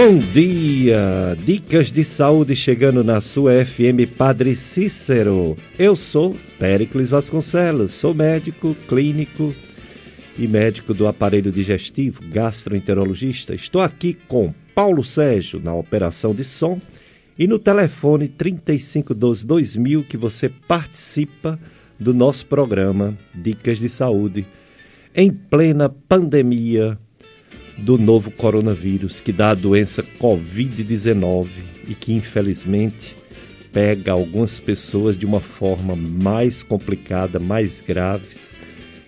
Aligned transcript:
Bom 0.00 0.16
dia! 0.16 1.36
Dicas 1.44 1.90
de 1.90 2.04
saúde 2.04 2.54
chegando 2.54 3.02
na 3.02 3.20
sua 3.20 3.64
FM 3.64 4.06
Padre 4.16 4.54
Cícero. 4.54 5.56
Eu 5.76 5.96
sou 5.96 6.36
Péricles 6.56 7.10
Vasconcelos, 7.10 7.94
sou 7.94 8.14
médico 8.14 8.76
clínico 8.88 9.52
e 10.38 10.46
médico 10.46 10.94
do 10.94 11.08
aparelho 11.08 11.50
digestivo, 11.50 12.20
gastroenterologista. 12.28 13.56
Estou 13.56 13.80
aqui 13.80 14.16
com 14.28 14.54
Paulo 14.72 15.02
Sérgio 15.02 15.58
na 15.58 15.74
operação 15.74 16.32
de 16.32 16.44
som 16.44 16.80
e 17.36 17.48
no 17.48 17.58
telefone 17.58 18.28
3512 18.28 19.44
2000 19.44 20.04
que 20.04 20.16
você 20.16 20.48
participa 20.48 21.58
do 21.98 22.14
nosso 22.14 22.46
programa 22.46 23.18
Dicas 23.34 23.78
de 23.78 23.88
Saúde 23.88 24.46
em 25.12 25.32
plena 25.32 25.88
pandemia 25.88 26.96
do 27.78 27.96
novo 27.96 28.30
coronavírus, 28.30 29.20
que 29.20 29.32
dá 29.32 29.50
a 29.50 29.54
doença 29.54 30.02
Covid-19 30.20 31.48
e 31.86 31.94
que 31.94 32.12
infelizmente 32.12 33.16
pega 33.72 34.12
algumas 34.12 34.58
pessoas 34.58 35.16
de 35.16 35.24
uma 35.24 35.40
forma 35.40 35.94
mais 35.94 36.62
complicada, 36.62 37.38
mais 37.38 37.80
graves 37.80 38.50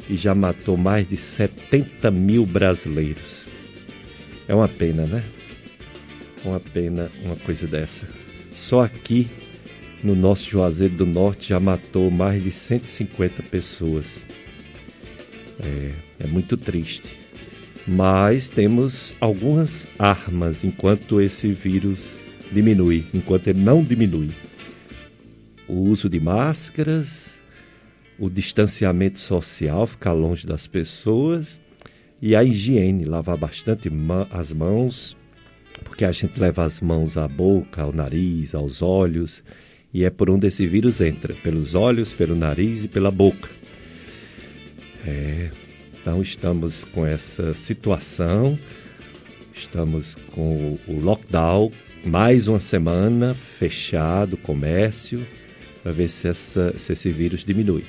e 0.09 0.17
já 0.17 0.35
matou 0.35 0.77
mais 0.77 1.09
de 1.09 1.17
70 1.17 2.11
mil 2.11 2.47
brasileiros. 2.47 3.45
É 4.47 4.55
uma 4.55 4.69
pena, 4.69 5.05
né? 5.05 5.25
Uma 6.45 6.61
pena 6.61 7.11
uma 7.25 7.37
coisa 7.37 7.67
dessa. 7.67 8.07
Só 8.53 8.83
aqui 8.83 9.29
no 10.03 10.15
nosso 10.15 10.49
Juazeiro 10.49 10.95
do 10.95 11.07
Norte 11.07 11.49
já 11.51 11.61
matou 11.61 12.11
mais 12.11 12.43
de 12.43 12.53
150 12.53 13.43
pessoas. 13.45 14.25
É, 15.63 15.91
é 16.21 16.27
muito 16.27 16.57
triste 16.57 17.20
mas 17.87 18.49
temos 18.49 19.15
algumas 19.21 19.87
armas 19.99 20.65
enquanto 20.65 21.21
esse 21.21 21.53
vírus 21.53 22.21
diminui, 22.53 23.07
enquanto 23.13 23.49
ele 23.49 23.61
não 23.61 23.83
diminui. 23.83 24.31
O 25.69 25.75
uso 25.75 26.09
de 26.09 26.19
máscaras, 26.21 27.35
o 28.19 28.29
distanciamento 28.29 29.19
social, 29.19 29.87
ficar 29.87 30.13
longe 30.13 30.47
das 30.47 30.67
pessoas 30.67 31.61
e 32.21 32.37
a 32.37 32.45
higiene, 32.45 33.05
lavar 33.05 33.37
bastante 33.37 33.91
as 34.31 34.53
mãos, 34.53 35.17
porque 35.85 36.05
a 36.05 36.13
gente 36.13 36.39
leva 36.39 36.65
as 36.65 36.81
mãos 36.81 37.17
à 37.17 37.27
boca, 37.27 37.83
ao 37.83 37.93
nariz, 37.93 38.55
aos 38.55 38.83
olhos, 38.83 39.43
e 39.93 40.05
é 40.05 40.11
por 40.11 40.29
onde 40.29 40.47
esse 40.47 40.67
vírus 40.67 41.01
entra, 41.01 41.33
pelos 41.35 41.75
olhos, 41.75 42.13
pelo 42.13 42.37
nariz 42.37 42.85
e 42.85 42.89
pela 42.89 43.11
boca. 43.11 43.49
É, 45.07 45.51
então 46.01 46.23
estamos 46.23 46.83
com 46.85 47.05
essa 47.05 47.53
situação, 47.53 48.59
estamos 49.55 50.15
com 50.33 50.79
o 50.89 50.99
lockdown, 50.99 51.71
mais 52.05 52.49
uma 52.49 52.59
semana 52.59 53.35
fechado, 53.35 54.39
comércio, 54.39 55.27
para 55.83 55.93
ver 55.93 56.09
se, 56.09 56.29
essa, 56.29 56.75
se 56.79 56.95
esse 56.95 57.11
vírus 57.11 57.45
diminui. 57.45 57.85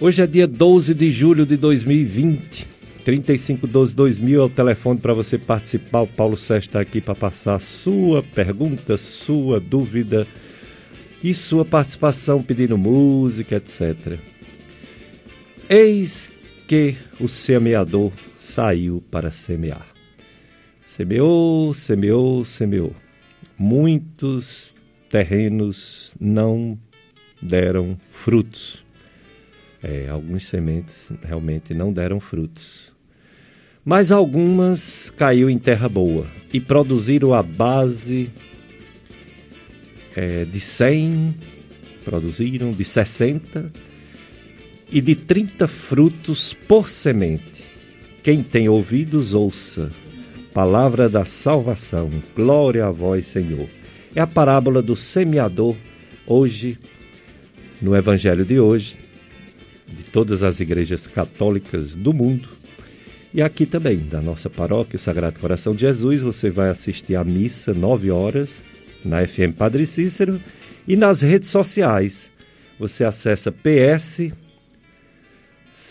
Hoje 0.00 0.22
é 0.22 0.26
dia 0.26 0.46
12 0.46 0.92
de 0.92 1.12
julho 1.12 1.46
de 1.46 1.56
2020. 1.56 2.66
3512-2000 3.06 4.34
é 4.34 4.40
o 4.40 4.48
telefone 4.48 4.98
para 4.98 5.12
você 5.12 5.38
participar. 5.38 6.02
O 6.02 6.06
Paulo 6.06 6.36
Sérgio 6.36 6.68
está 6.68 6.80
aqui 6.80 7.00
para 7.00 7.14
passar 7.14 7.60
sua 7.60 8.22
pergunta, 8.22 8.96
sua 8.96 9.60
dúvida 9.60 10.26
e 11.22 11.32
sua 11.32 11.64
participação 11.64 12.42
pedindo 12.42 12.76
música, 12.76 13.56
etc. 13.56 14.18
Eis 15.68 16.33
que 16.66 16.96
o 17.20 17.28
semeador 17.28 18.12
saiu 18.40 19.02
para 19.10 19.30
semear. 19.30 19.86
Semeou, 20.86 21.74
semeou, 21.74 22.44
semeou. 22.44 22.94
Muitos 23.58 24.72
terrenos 25.10 26.12
não 26.18 26.78
deram 27.40 27.98
frutos. 28.12 28.82
É, 29.82 30.08
algumas 30.08 30.44
sementes 30.44 31.10
realmente 31.22 31.74
não 31.74 31.92
deram 31.92 32.20
frutos. 32.20 32.92
Mas 33.84 34.10
algumas 34.10 35.10
caiu 35.10 35.50
em 35.50 35.58
terra 35.58 35.88
boa 35.88 36.26
e 36.52 36.58
produziram 36.58 37.34
a 37.34 37.42
base 37.42 38.30
é, 40.16 40.44
de 40.44 40.58
100, 40.58 41.34
produziram 42.02 42.72
de 42.72 42.84
60 42.84 43.70
e 44.90 45.00
de 45.00 45.14
trinta 45.14 45.66
frutos 45.66 46.52
por 46.52 46.88
semente. 46.88 47.64
Quem 48.22 48.42
tem 48.42 48.68
ouvidos, 48.68 49.34
ouça. 49.34 49.90
Palavra 50.52 51.08
da 51.08 51.24
salvação. 51.24 52.08
Glória 52.34 52.86
a 52.86 52.90
vós, 52.90 53.26
Senhor. 53.26 53.68
É 54.14 54.20
a 54.20 54.26
parábola 54.26 54.80
do 54.80 54.94
semeador, 54.94 55.74
hoje, 56.26 56.78
no 57.82 57.96
Evangelho 57.96 58.44
de 58.44 58.60
hoje, 58.60 58.96
de 59.86 60.04
todas 60.04 60.42
as 60.42 60.60
igrejas 60.60 61.06
católicas 61.06 61.94
do 61.94 62.12
mundo. 62.12 62.48
E 63.32 63.42
aqui 63.42 63.66
também, 63.66 63.98
da 63.98 64.22
nossa 64.22 64.48
paróquia 64.48 64.98
Sagrado 64.98 65.40
Coração 65.40 65.74
de 65.74 65.80
Jesus, 65.80 66.20
você 66.20 66.50
vai 66.50 66.68
assistir 66.70 67.16
à 67.16 67.24
missa, 67.24 67.74
nove 67.74 68.10
horas, 68.10 68.62
na 69.04 69.26
FM 69.26 69.56
Padre 69.58 69.84
Cícero, 69.86 70.40
e 70.86 70.94
nas 70.94 71.20
redes 71.20 71.48
sociais. 71.48 72.30
Você 72.78 73.04
acessa 73.04 73.50
PS 73.50 74.32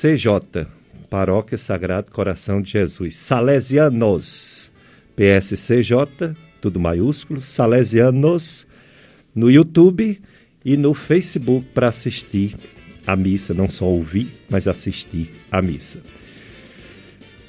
CJ, 0.04 0.68
Paróquia 1.10 1.58
Sagrado 1.58 2.12
Coração 2.12 2.62
de 2.62 2.72
Jesus, 2.72 3.16
Salesianos, 3.16 4.70
PSCJ, 5.16 6.36
tudo 6.60 6.78
maiúsculo, 6.78 7.42
Salesianos, 7.42 8.68
no 9.34 9.50
YouTube 9.50 10.20
e 10.66 10.76
no 10.76 10.94
Facebook 10.94 11.66
para 11.74 11.88
assistir 11.88 12.58
a 13.08 13.16
missa, 13.16 13.54
não 13.54 13.70
só 13.70 13.86
ouvir, 13.86 14.28
mas 14.50 14.68
assistir 14.68 15.32
a 15.50 15.62
missa. 15.62 16.00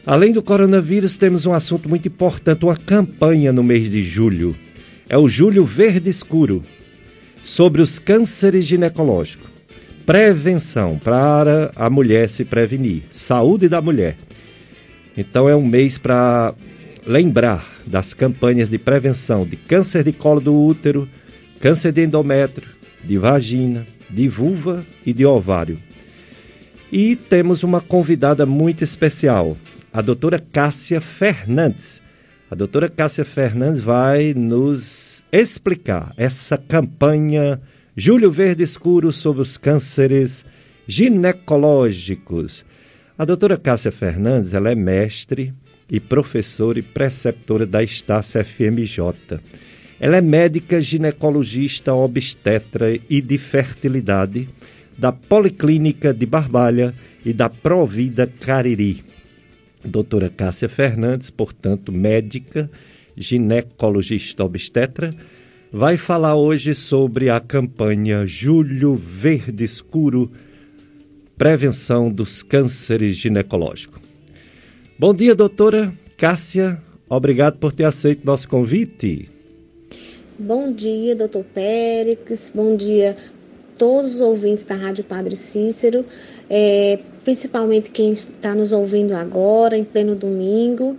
Além 0.06 0.32
do 0.32 0.40
coronavírus, 0.40 1.16
temos 1.16 1.46
um 1.46 1.54
assunto 1.54 1.88
muito 1.88 2.06
importante, 2.06 2.64
uma 2.64 2.76
campanha 2.76 3.52
no 3.52 3.64
mês 3.64 3.90
de 3.90 4.00
julho. 4.00 4.54
É 5.08 5.18
o 5.18 5.28
Julho 5.28 5.64
Verde 5.64 6.08
Escuro, 6.08 6.62
sobre 7.42 7.82
os 7.82 7.98
cânceres 7.98 8.64
ginecológicos 8.64 9.53
prevenção, 10.06 10.98
para 10.98 11.70
a 11.74 11.88
mulher 11.88 12.28
se 12.28 12.44
prevenir, 12.44 13.02
saúde 13.10 13.68
da 13.68 13.80
mulher. 13.80 14.16
Então 15.16 15.48
é 15.48 15.56
um 15.56 15.64
mês 15.64 15.96
para 15.96 16.54
lembrar 17.06 17.66
das 17.86 18.12
campanhas 18.12 18.68
de 18.68 18.78
prevenção 18.78 19.46
de 19.46 19.56
câncer 19.56 20.04
de 20.04 20.12
colo 20.12 20.40
do 20.40 20.54
útero, 20.54 21.08
câncer 21.60 21.92
de 21.92 22.04
endométrio, 22.04 22.68
de 23.02 23.16
vagina, 23.16 23.86
de 24.10 24.28
vulva 24.28 24.84
e 25.04 25.12
de 25.12 25.24
ovário. 25.24 25.78
E 26.92 27.16
temos 27.16 27.62
uma 27.62 27.80
convidada 27.80 28.44
muito 28.46 28.84
especial, 28.84 29.56
a 29.92 30.00
doutora 30.00 30.38
Cássia 30.38 31.00
Fernandes. 31.00 32.02
A 32.50 32.54
doutora 32.54 32.88
Cássia 32.88 33.24
Fernandes 33.24 33.80
vai 33.80 34.34
nos 34.34 35.24
explicar 35.32 36.12
essa 36.16 36.56
campanha 36.56 37.60
Júlio 37.96 38.28
Verde 38.28 38.64
Escuro 38.64 39.12
sobre 39.12 39.42
os 39.42 39.56
cânceres 39.56 40.44
ginecológicos. 40.84 42.64
A 43.16 43.24
doutora 43.24 43.56
Cássia 43.56 43.92
Fernandes 43.92 44.52
ela 44.52 44.68
é 44.68 44.74
mestre 44.74 45.54
e 45.88 46.00
professora 46.00 46.80
e 46.80 46.82
preceptora 46.82 47.64
da 47.64 47.84
Estácia 47.84 48.42
FMJ. 48.42 49.38
Ela 50.00 50.16
é 50.16 50.20
médica 50.20 50.80
ginecologista 50.80 51.94
obstetra 51.94 52.92
e 53.08 53.22
de 53.22 53.38
fertilidade 53.38 54.48
da 54.98 55.12
Policlínica 55.12 56.12
de 56.12 56.26
Barbalha 56.26 56.92
e 57.24 57.32
da 57.32 57.48
Provida 57.48 58.26
Cariri. 58.40 59.04
Doutora 59.84 60.28
Cássia 60.28 60.68
Fernandes, 60.68 61.30
portanto, 61.30 61.92
médica, 61.92 62.68
ginecologista 63.16 64.42
obstetra, 64.42 65.10
vai 65.76 65.96
falar 65.96 66.36
hoje 66.36 66.72
sobre 66.72 67.28
a 67.28 67.40
campanha 67.40 68.24
Julho 68.24 68.94
Verde 68.94 69.64
Escuro 69.64 70.30
Prevenção 71.36 72.12
dos 72.12 72.44
Cânceres 72.44 73.16
Ginecológicos. 73.16 74.00
Bom 74.96 75.12
dia, 75.12 75.34
doutora 75.34 75.92
Cássia. 76.16 76.80
Obrigado 77.10 77.58
por 77.58 77.72
ter 77.72 77.82
aceito 77.82 78.24
nosso 78.24 78.48
convite. 78.48 79.28
Bom 80.38 80.72
dia, 80.72 81.16
doutor 81.16 81.42
Périx. 81.42 82.52
Bom 82.54 82.76
dia 82.76 83.16
todos 83.76 84.14
os 84.14 84.20
ouvintes 84.20 84.62
da 84.62 84.76
Rádio 84.76 85.02
Padre 85.02 85.34
Cícero, 85.34 86.04
é, 86.48 87.00
principalmente 87.24 87.90
quem 87.90 88.12
está 88.12 88.54
nos 88.54 88.70
ouvindo 88.70 89.12
agora, 89.12 89.76
em 89.76 89.82
pleno 89.82 90.14
domingo. 90.14 90.96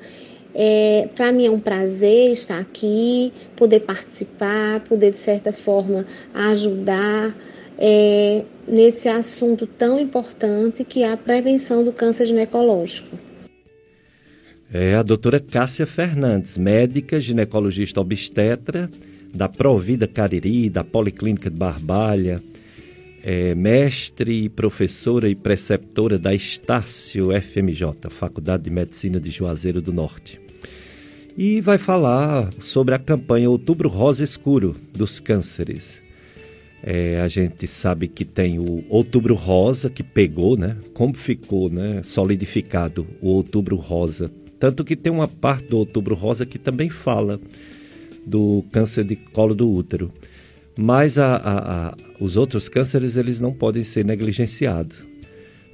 É, 0.58 1.10
Para 1.14 1.34
mim 1.34 1.46
é 1.46 1.52
um 1.52 1.60
prazer 1.60 2.32
estar 2.32 2.60
aqui, 2.60 3.34
poder 3.58 3.82
participar, 3.82 4.80
poder 4.82 5.12
de 5.12 5.20
certa 5.20 5.52
forma 5.52 6.06
ajudar 6.34 7.36
é, 7.78 8.46
nesse 8.66 9.10
assunto 9.10 9.68
tão 9.68 10.00
importante 10.00 10.86
que 10.86 11.04
é 11.04 11.12
a 11.12 11.18
prevenção 11.18 11.84
do 11.84 11.92
câncer 11.92 12.28
ginecológico. 12.28 13.20
É 14.74 14.96
a 14.96 15.04
doutora 15.04 15.42
Cássia 15.42 15.86
Fernandes, 15.86 16.58
médica, 16.58 17.20
ginecologista 17.20 18.00
obstetra 18.00 18.90
da 19.34 19.50
Provida 19.50 20.08
Cariri, 20.08 20.70
da 20.70 20.86
Policlínica 20.86 21.50
de 21.50 21.58
Barbalha, 21.58 22.42
é 23.22 23.56
mestre, 23.56 24.48
professora 24.50 25.28
e 25.28 25.36
preceptora 25.36 26.18
da 26.18 26.34
Estácio 26.34 27.30
FMJ, 27.42 28.10
Faculdade 28.10 28.64
de 28.64 28.70
Medicina 28.70 29.20
de 29.20 29.32
Juazeiro 29.32 29.82
do 29.82 29.92
Norte. 29.92 30.45
E 31.38 31.60
vai 31.62 31.78
falar 31.78 32.50
sobre 32.62 32.96
a 32.96 33.00
campanha 33.00 33.50
Outubro 33.50 33.90
Rosa 33.90 34.24
Escuro 34.24 34.76
dos 34.94 35.20
Cânceres. 35.20 36.02
É, 36.82 37.20
a 37.20 37.28
gente 37.28 37.68
sabe 37.68 38.08
que 38.08 38.24
tem 38.24 38.60
o 38.60 38.84
Outubro 38.90 39.34
Rosa, 39.34 39.90
que 39.90 40.04
pegou, 40.04 40.56
né? 40.56 40.78
Como 40.94 41.14
ficou 41.14 41.70
né, 41.70 42.02
solidificado 42.04 43.08
o 43.22 43.30
Outubro 43.30 43.76
Rosa 43.76 44.32
tanto 44.60 44.84
que 44.84 44.96
tem 44.96 45.12
uma 45.12 45.28
parte 45.28 45.68
do 45.68 45.78
Outubro 45.78 46.16
Rosa 46.16 46.46
que 46.46 46.58
também 46.58 46.90
fala 46.90 47.40
do 48.26 48.64
câncer 48.72 49.04
de 49.04 49.16
colo 49.16 49.54
do 49.54 49.70
útero. 49.70 50.12
Mas 50.78 51.18
a, 51.18 51.36
a, 51.36 51.88
a, 51.90 51.98
os 52.20 52.36
outros 52.36 52.68
cânceres 52.68 53.16
eles 53.16 53.40
não 53.40 53.54
podem 53.54 53.84
ser 53.84 54.04
negligenciados. 54.04 54.98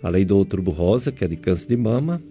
Além 0.02 0.26
do 0.26 0.36
Outubro 0.36 0.72
Rosa, 0.72 1.12
que 1.12 1.24
é 1.24 1.28
de 1.28 1.38
câncer 1.38 1.68
de 1.68 1.78
mama, 1.78 2.22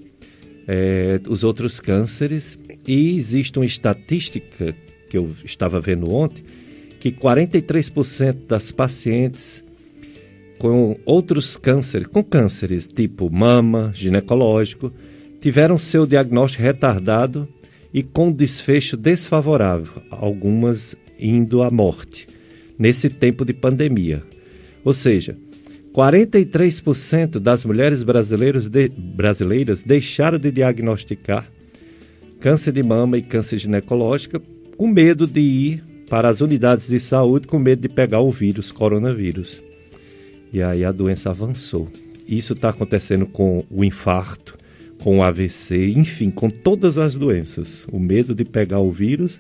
é, 0.67 1.21
os 1.29 1.45
outros 1.45 1.81
cânceres. 1.81 2.59
E 2.87 3.17
existe 3.17 3.59
uma 3.59 3.65
estatística 3.65 4.75
que 5.09 5.19
eu 5.19 5.35
estava 5.45 5.81
vendo 5.81 6.13
ontem, 6.13 6.45
que 6.99 7.11
43% 7.11 8.47
das 8.47 8.71
pacientes 8.71 9.65
com 10.59 10.99
outros 11.07 11.57
cânceres, 11.57 12.07
com 12.07 12.23
cânceres 12.23 12.87
tipo 12.87 13.31
mama, 13.31 13.93
ginecológico, 13.95 14.93
tiveram 15.41 15.79
seu 15.79 16.07
diagnóstico 16.07 16.63
retardado 16.63 17.49
e 17.93 18.03
com 18.03 18.31
desfecho 18.31 18.97
desfavorável, 18.97 20.03
algumas 20.11 20.95
indo 21.19 21.63
à 21.63 21.71
morte, 21.71 22.29
nesse 22.79 23.09
tempo 23.09 23.45
de 23.45 23.55
pandemia. 23.55 24.23
Ou 24.85 24.93
seja, 24.93 25.37
43% 25.93 27.39
das 27.39 27.65
mulheres 27.65 28.03
brasileiras, 28.03 28.69
de, 28.69 28.89
brasileiras 28.89 29.83
deixaram 29.83 30.39
de 30.39 30.53
diagnosticar 30.53 31.51
câncer 32.41 32.73
de 32.73 32.83
mama 32.83 33.19
e 33.19 33.23
câncer 33.23 33.59
ginecológico 33.59 34.41
com 34.77 34.87
medo 34.87 35.27
de 35.27 35.41
ir 35.41 35.85
para 36.09 36.29
as 36.29 36.41
unidades 36.41 36.89
de 36.89 36.99
saúde, 36.99 37.47
com 37.47 37.59
medo 37.59 37.83
de 37.83 37.89
pegar 37.89 38.21
o 38.21 38.31
vírus, 38.31 38.73
coronavírus. 38.73 39.63
E 40.53 40.63
aí 40.63 40.85
a 40.85 40.91
doença 40.91 41.31
avançou. 41.31 41.89
Isso 42.27 42.55
está 42.55 42.71
acontecendo 42.71 43.27
com 43.27 43.65
o 43.71 43.85
infarto, 43.85 44.57
com 45.03 45.23
AVC, 45.23 45.91
enfim, 45.91 46.31
com 46.31 46.49
todas 46.49 46.99
as 46.99 47.15
doenças. 47.15 47.87
O 47.93 48.01
medo 48.01 48.35
de 48.35 48.45
pegar 48.45 48.81
o 48.81 48.91
vírus 48.91 49.39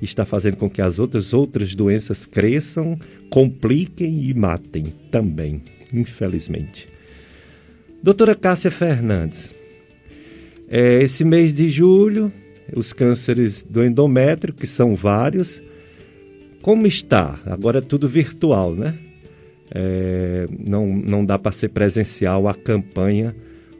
está 0.00 0.24
fazendo 0.24 0.56
com 0.56 0.68
que 0.68 0.82
as 0.82 0.98
outras 0.98 1.32
outras 1.32 1.74
doenças 1.74 2.26
cresçam, 2.26 2.98
compliquem 3.30 4.24
e 4.24 4.34
matem 4.34 4.84
também, 5.10 5.62
infelizmente. 5.92 6.88
Doutora 8.02 8.34
Cássia 8.34 8.70
Fernandes, 8.70 9.50
é, 10.68 11.02
esse 11.02 11.24
mês 11.24 11.52
de 11.52 11.68
julho, 11.68 12.32
os 12.74 12.92
cânceres 12.92 13.62
do 13.62 13.84
endométrio, 13.84 14.54
que 14.54 14.66
são 14.66 14.96
vários, 14.96 15.62
como 16.62 16.86
está? 16.86 17.38
Agora 17.46 17.78
é 17.78 17.82
tudo 17.82 18.08
virtual, 18.08 18.74
né? 18.74 18.98
É, 19.74 20.48
não, 20.66 20.86
não 20.86 21.24
dá 21.24 21.38
para 21.38 21.52
ser 21.52 21.68
presencial 21.68 22.46
a 22.46 22.54
campanha 22.54 23.34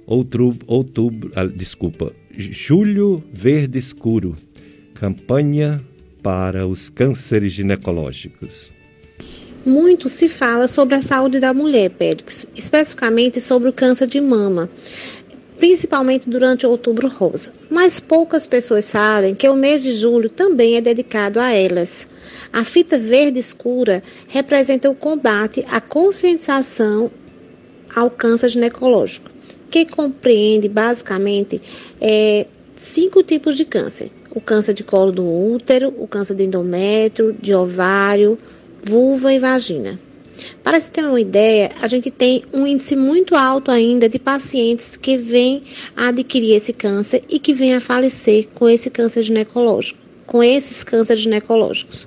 outubro, 0.06 0.64
outubro 0.66 1.30
ah, 1.34 1.46
desculpa, 1.46 2.12
julho 2.36 3.22
verde 3.32 3.78
escuro, 3.78 4.36
campanha 4.94 5.80
para 6.22 6.66
os 6.66 6.88
cânceres 6.88 7.52
ginecológicos. 7.52 8.72
Muito 9.64 10.08
se 10.08 10.28
fala 10.28 10.66
sobre 10.66 10.96
a 10.96 11.02
saúde 11.02 11.38
da 11.38 11.54
mulher, 11.54 11.90
Périx, 11.90 12.46
especificamente 12.54 13.40
sobre 13.40 13.68
o 13.68 13.72
câncer 13.72 14.06
de 14.06 14.20
mama, 14.20 14.68
principalmente 15.58 16.28
durante 16.28 16.66
o 16.66 16.70
outubro 16.70 17.08
rosa. 17.08 17.52
Mas 17.70 18.00
poucas 18.00 18.46
pessoas 18.46 18.84
sabem 18.84 19.34
que 19.34 19.48
o 19.48 19.54
mês 19.54 19.82
de 19.82 19.92
julho 19.92 20.28
também 20.28 20.76
é 20.76 20.80
dedicado 20.80 21.38
a 21.38 21.50
elas. 21.50 22.08
A 22.52 22.64
fita 22.64 22.98
verde 22.98 23.38
escura 23.38 24.02
representa 24.26 24.90
o 24.90 24.94
combate 24.94 25.64
à 25.70 25.80
conscientização 25.80 27.10
ao 27.94 28.10
câncer 28.10 28.48
ginecológico 28.48 29.30
que 29.72 29.86
compreende 29.86 30.68
basicamente 30.68 31.60
é, 31.98 32.46
cinco 32.76 33.22
tipos 33.22 33.56
de 33.56 33.64
câncer: 33.64 34.10
o 34.30 34.40
câncer 34.40 34.74
de 34.74 34.84
colo 34.84 35.10
do 35.10 35.24
útero, 35.26 35.92
o 35.98 36.06
câncer 36.06 36.34
de 36.34 36.44
endométrio, 36.44 37.32
de 37.32 37.54
ovário, 37.54 38.38
vulva 38.82 39.32
e 39.32 39.38
vagina. 39.38 39.98
Para 40.62 40.80
se 40.80 40.90
ter 40.90 41.04
uma 41.04 41.20
ideia, 41.20 41.70
a 41.80 41.86
gente 41.86 42.10
tem 42.10 42.44
um 42.52 42.66
índice 42.66 42.96
muito 42.96 43.34
alto 43.34 43.70
ainda 43.70 44.08
de 44.08 44.18
pacientes 44.18 44.96
que 44.96 45.16
vêm 45.16 45.62
a 45.96 46.08
adquirir 46.08 46.56
esse 46.56 46.72
câncer 46.72 47.22
e 47.28 47.38
que 47.38 47.52
vêm 47.52 47.74
a 47.74 47.80
falecer 47.80 48.48
com 48.54 48.68
esse 48.68 48.90
câncer 48.90 49.22
ginecológico, 49.22 49.98
com 50.26 50.42
esses 50.42 50.82
cânceres 50.82 51.22
ginecológicos. 51.22 52.06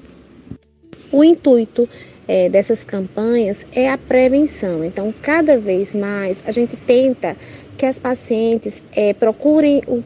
O 1.12 1.24
intuito 1.24 1.88
é, 2.28 2.50
dessas 2.50 2.84
campanhas 2.84 3.66
é 3.72 3.90
a 3.90 3.98
prevenção. 3.98 4.84
Então, 4.84 5.14
cada 5.22 5.58
vez 5.58 5.94
mais 5.94 6.44
a 6.46 6.52
gente 6.52 6.76
tenta 6.76 7.38
que 7.78 7.86
as 7.86 8.00
pacientes 8.00 8.84
é, 8.92 9.14
procurem 9.14 9.82
o, 9.88 10.04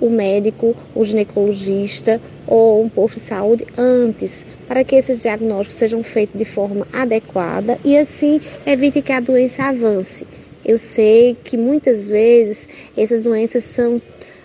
o 0.00 0.10
médico, 0.10 0.74
o 0.94 1.04
ginecologista 1.04 2.20
ou 2.46 2.82
um 2.82 2.88
posto 2.88 3.18
de 3.18 3.26
saúde 3.26 3.66
antes, 3.76 4.44
para 4.66 4.84
que 4.84 4.96
esses 4.96 5.22
diagnósticos 5.22 5.78
sejam 5.78 6.02
feitos 6.02 6.38
de 6.38 6.44
forma 6.44 6.86
adequada 6.92 7.78
e 7.84 7.96
assim 7.96 8.40
evite 8.66 9.02
que 9.02 9.12
a 9.12 9.20
doença 9.20 9.64
avance. 9.64 10.26
Eu 10.64 10.78
sei 10.78 11.36
que 11.42 11.56
muitas 11.56 12.08
vezes 12.08 12.68
essas 12.96 13.22
doenças 13.22 13.64
são 13.64 14.00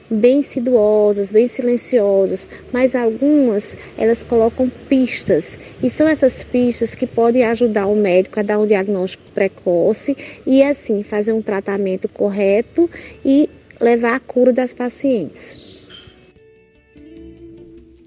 bem 0.09 0.41
sinuosas, 0.41 1.31
bem 1.31 1.47
silenciosas, 1.47 2.47
mas 2.71 2.95
algumas 2.95 3.77
elas 3.97 4.23
colocam 4.23 4.71
pistas 4.87 5.57
e 5.81 5.89
são 5.89 6.07
essas 6.07 6.43
pistas 6.43 6.95
que 6.95 7.07
podem 7.07 7.43
ajudar 7.45 7.87
o 7.87 7.95
médico 7.95 8.39
a 8.39 8.43
dar 8.43 8.59
um 8.59 8.67
diagnóstico 8.67 9.23
precoce 9.33 10.15
e 10.45 10.61
assim 10.63 11.03
fazer 11.03 11.33
um 11.33 11.41
tratamento 11.41 12.07
correto 12.07 12.89
e 13.25 13.49
levar 13.79 14.15
à 14.15 14.19
cura 14.19 14.53
das 14.53 14.73
pacientes. 14.73 15.57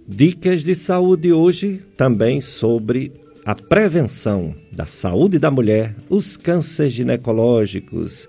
Dicas 0.08 0.62
de 0.62 0.75
saúde 0.75 1.32
hoje 1.32 1.82
também 1.96 2.40
sobre 2.40 3.12
a 3.44 3.54
prevenção 3.54 4.54
da 4.73 4.87
saúde 4.87 5.38
da 5.38 5.50
mulher, 5.50 5.94
os 6.08 6.37
cânceres 6.37 6.92
ginecológicos, 6.92 8.28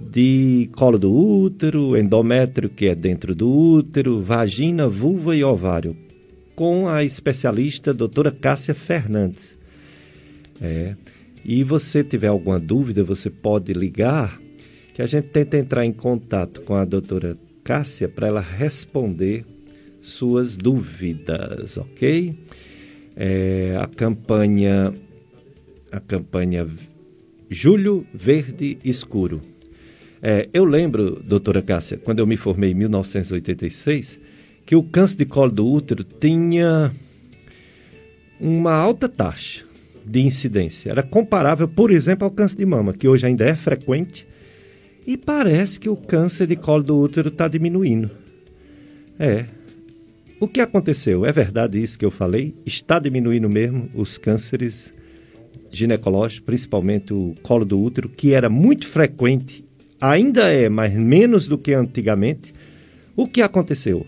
de 0.00 0.68
colo 0.76 0.98
do 0.98 1.12
útero, 1.12 1.96
endométrio, 1.96 2.68
que 2.68 2.86
é 2.86 2.94
dentro 2.94 3.34
do 3.34 3.50
útero, 3.50 4.22
vagina, 4.22 4.86
vulva 4.86 5.36
e 5.36 5.42
ovário, 5.42 5.96
com 6.54 6.88
a 6.88 7.02
especialista 7.02 7.94
doutora 7.94 8.30
Cássia 8.30 8.74
Fernandes. 8.74 9.56
É, 10.60 10.94
e 11.44 11.62
você 11.64 12.04
tiver 12.04 12.28
alguma 12.28 12.58
dúvida, 12.58 13.02
você 13.02 13.28
pode 13.28 13.72
ligar, 13.72 14.40
que 14.94 15.02
a 15.02 15.06
gente 15.06 15.28
tenta 15.28 15.58
entrar 15.58 15.84
em 15.84 15.92
contato 15.92 16.62
com 16.62 16.74
a 16.74 16.84
doutora 16.84 17.36
Cássia 17.62 18.08
para 18.08 18.28
ela 18.28 18.40
responder 18.40 19.44
suas 20.00 20.56
dúvidas, 20.56 21.76
ok? 21.76 22.34
É, 23.16 23.76
a 23.78 23.86
campanha 23.86 24.94
a 25.90 26.00
campanha 26.00 26.66
Julho 27.50 28.06
Verde 28.12 28.78
Escuro 28.84 29.40
é, 30.26 30.48
eu 30.54 30.64
lembro, 30.64 31.20
doutora 31.22 31.60
Cássia, 31.60 31.98
quando 31.98 32.20
eu 32.20 32.26
me 32.26 32.38
formei 32.38 32.70
em 32.70 32.74
1986, 32.74 34.18
que 34.64 34.74
o 34.74 34.82
câncer 34.82 35.18
de 35.18 35.26
colo 35.26 35.50
do 35.50 35.66
útero 35.66 36.02
tinha 36.02 36.90
uma 38.40 38.72
alta 38.72 39.06
taxa 39.06 39.66
de 40.02 40.22
incidência. 40.22 40.90
Era 40.90 41.02
comparável, 41.02 41.68
por 41.68 41.90
exemplo, 41.90 42.24
ao 42.24 42.30
câncer 42.30 42.56
de 42.56 42.64
mama, 42.64 42.94
que 42.94 43.06
hoje 43.06 43.26
ainda 43.26 43.44
é 43.44 43.54
frequente, 43.54 44.26
e 45.06 45.16
parece 45.16 45.78
que 45.78 45.88
o 45.88 45.96
câncer 45.96 46.46
de 46.46 46.56
colo 46.56 46.82
do 46.82 46.98
útero 46.98 47.28
está 47.28 47.48
diminuindo. 47.48 48.10
É. 49.18 49.46
O 50.40 50.48
que 50.48 50.60
aconteceu? 50.60 51.24
É 51.24 51.32
verdade 51.32 51.82
isso 51.82 51.98
que 51.98 52.04
eu 52.04 52.10
falei? 52.10 52.54
Está 52.66 52.98
diminuindo 52.98 53.48
mesmo 53.48 53.88
os 53.94 54.18
cânceres 54.18 54.92
ginecológicos, 55.70 56.44
principalmente 56.44 57.12
o 57.12 57.34
colo 57.42 57.64
do 57.64 57.80
útero, 57.80 58.08
que 58.08 58.32
era 58.32 58.48
muito 58.48 58.86
frequente 58.86 59.64
ainda 60.00 60.52
é, 60.52 60.68
mas 60.68 60.92
menos 60.92 61.48
do 61.48 61.56
que 61.56 61.72
antigamente. 61.72 62.52
O 63.16 63.26
que 63.26 63.40
aconteceu? 63.40 64.06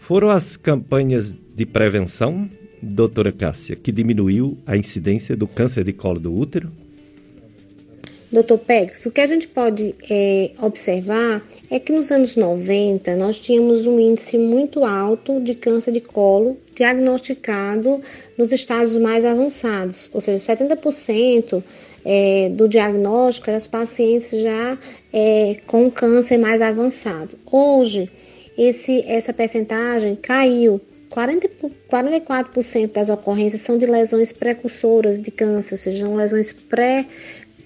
Foram 0.00 0.28
as 0.28 0.56
campanhas 0.56 1.34
de 1.54 1.66
prevenção, 1.66 2.48
doutora 2.82 3.32
Cássia, 3.32 3.76
que 3.76 3.92
diminuiu 3.92 4.58
a 4.66 4.76
incidência 4.76 5.36
do 5.36 5.46
câncer 5.46 5.84
de 5.84 5.92
colo 5.92 6.18
do 6.18 6.34
útero? 6.34 6.70
Doutor 8.36 8.58
Pérez, 8.58 9.06
o 9.06 9.10
que 9.10 9.22
a 9.22 9.26
gente 9.26 9.48
pode 9.48 9.94
é, 10.10 10.50
observar 10.60 11.42
é 11.70 11.80
que 11.80 11.90
nos 11.90 12.10
anos 12.10 12.36
90 12.36 13.16
nós 13.16 13.38
tínhamos 13.38 13.86
um 13.86 13.98
índice 13.98 14.36
muito 14.36 14.84
alto 14.84 15.40
de 15.40 15.54
câncer 15.54 15.90
de 15.90 16.02
colo 16.02 16.58
diagnosticado 16.74 18.02
nos 18.36 18.52
estágios 18.52 18.98
mais 18.98 19.24
avançados, 19.24 20.10
ou 20.12 20.20
seja, 20.20 20.54
70% 20.54 21.64
é, 22.04 22.50
do 22.50 22.68
diagnóstico 22.68 23.48
eram 23.48 23.56
os 23.56 23.66
pacientes 23.66 24.38
já 24.38 24.78
é, 25.10 25.56
com 25.66 25.90
câncer 25.90 26.36
mais 26.36 26.60
avançado. 26.60 27.38
Hoje, 27.50 28.10
esse, 28.58 29.02
essa 29.06 29.32
percentagem 29.32 30.14
caiu 30.14 30.78
40, 31.08 31.48
44% 31.90 32.92
das 32.92 33.08
ocorrências 33.08 33.62
são 33.62 33.78
de 33.78 33.86
lesões 33.86 34.30
precursoras 34.30 35.22
de 35.22 35.30
câncer, 35.30 35.72
ou 35.72 35.78
seja, 35.78 36.06
lesões 36.06 36.52
pré 36.52 37.06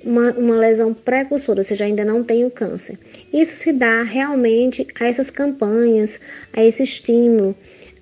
uma, 0.04 0.32
uma 0.32 0.56
lesão 0.56 0.94
precursora, 0.94 1.60
ou 1.60 1.64
seja, 1.64 1.84
ainda 1.84 2.04
não 2.04 2.22
tem 2.24 2.44
o 2.44 2.50
câncer. 2.50 2.98
Isso 3.32 3.56
se 3.56 3.72
dá 3.72 4.02
realmente 4.02 4.86
a 4.98 5.06
essas 5.06 5.30
campanhas, 5.30 6.20
a 6.52 6.64
esse 6.64 6.82
estímulo, 6.82 7.54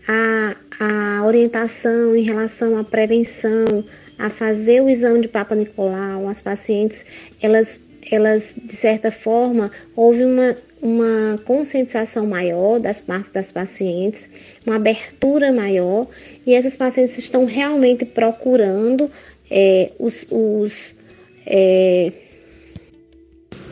a, 0.07 0.57
a 0.79 1.27
orientação 1.27 2.17
em 2.17 2.23
relação 2.23 2.77
à 2.79 2.85
prevenção, 2.85 3.85
a 4.19 4.31
fazer 4.31 4.81
o 4.81 4.89
exame 4.89 5.21
de 5.21 5.29
Papa 5.29 5.55
Nicolau. 5.55 6.29
As 6.29 6.41
pacientes, 6.41 7.05
elas, 7.43 7.81
elas 8.11 8.55
de 8.57 8.75
certa 8.75 9.11
forma, 9.11 9.71
houve 9.95 10.25
uma, 10.25 10.57
uma 10.81 11.39
conscientização 11.45 12.27
maior 12.27 12.79
das 12.79 13.01
partes 13.01 13.33
das 13.33 13.53
pacientes, 13.53 14.31
uma 14.65 14.77
abertura 14.77 15.53
maior, 15.53 16.07
e 16.47 16.55
essas 16.55 16.77
pacientes 16.77 17.19
estão 17.19 17.45
realmente 17.45 18.05
procurando 18.05 19.11
é, 19.51 19.93
os, 19.99 20.27
os 20.31 20.98
é, 21.49 22.13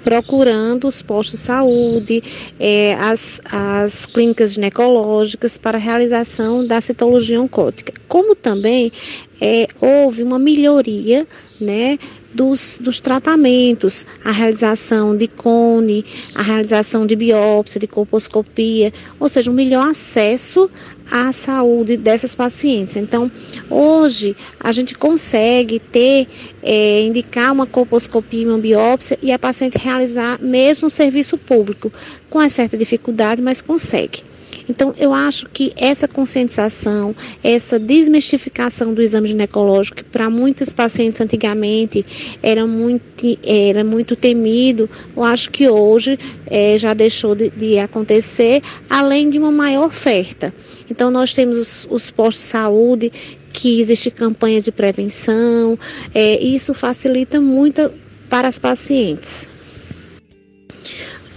procurando 0.02 0.87
os 0.87 1.02
postos 1.02 1.40
de 1.40 1.45
saúde, 1.45 2.23
é, 2.61 2.95
as, 2.95 3.40
as 3.45 4.06
clínicas 4.06 4.54
ginecológicas 4.54 5.59
para 5.59 5.78
a 5.78 5.80
realização 5.80 6.64
da 6.64 6.80
citologia 6.80 7.40
oncótica. 7.40 7.92
Como 8.06 8.35
também 8.37 8.92
é, 9.40 9.66
houve 9.80 10.23
uma 10.23 10.38
melhoria 10.38 11.26
né, 11.61 11.99
dos, 12.37 12.78
dos 12.81 13.00
tratamentos, 13.00 14.07
a 14.23 14.31
realização 14.31 15.16
de 15.16 15.26
cone, 15.26 16.05
a 16.35 16.43
realização 16.43 17.07
de 17.07 17.16
biópsia, 17.16 17.81
de 17.81 17.87
colposcopia, 17.87 18.93
ou 19.19 19.28
seja, 19.28 19.50
um 19.50 19.55
melhor 19.55 19.88
acesso 19.88 20.71
à 21.11 21.33
saúde 21.33 21.97
dessas 21.97 22.35
pacientes. 22.35 22.97
Então, 22.97 23.33
hoje 23.71 24.37
a 24.61 24.71
gente 24.71 24.95
consegue 24.95 25.78
ter, 25.81 26.28
é, 26.62 27.02
indicar 27.02 27.52
uma 27.52 27.66
colposcopia, 27.66 28.47
uma 28.47 28.59
biópsia 28.59 29.19
e 29.23 29.33
a 29.33 29.38
paciente 29.38 29.78
realizar 29.78 30.38
mesmo 30.40 30.88
o 30.88 30.90
serviço 30.90 31.38
público, 31.38 31.90
com 32.28 32.47
certa 32.50 32.76
dificuldade, 32.76 33.40
mas 33.40 33.62
consegue. 33.62 34.23
Então, 34.68 34.94
eu 34.99 35.14
acho 35.14 35.46
que 35.49 35.73
essa 35.76 36.08
conscientização, 36.08 37.14
essa 37.42 37.78
desmistificação 37.78 38.92
do 38.92 39.02
exame 39.02 39.28
ginecológico, 39.28 39.99
que 39.99 40.04
para 40.04 40.28
muitos 40.28 40.73
pacientes 40.73 41.20
antigamente 41.20 42.04
era 42.42 42.66
muito, 42.66 43.38
era 43.42 43.85
muito 43.85 44.16
temido, 44.16 44.88
eu 45.16 45.23
acho 45.23 45.50
que 45.50 45.68
hoje 45.68 46.18
é, 46.46 46.76
já 46.76 46.94
deixou 46.94 47.35
de, 47.35 47.50
de, 47.50 47.78
acontecer, 47.78 48.62
além 48.90 49.30
de 49.30 49.38
uma 49.38 49.52
maior 49.52 49.87
oferta. 49.87 50.52
Então, 50.90 51.11
nós 51.11 51.32
temos 51.32 51.56
os, 51.56 51.88
os 51.90 52.11
postos 52.11 52.44
de 52.44 52.50
saúde, 52.50 53.12
que 53.52 53.80
existem 53.80 54.12
campanhas 54.12 54.64
de 54.64 54.73
prevenção, 54.73 55.78
é, 56.14 56.38
isso 56.42 56.75
facilita 56.75 57.40
muito 57.40 57.90
para 58.28 58.49
as 58.49 58.58
pacientes. 58.58 59.49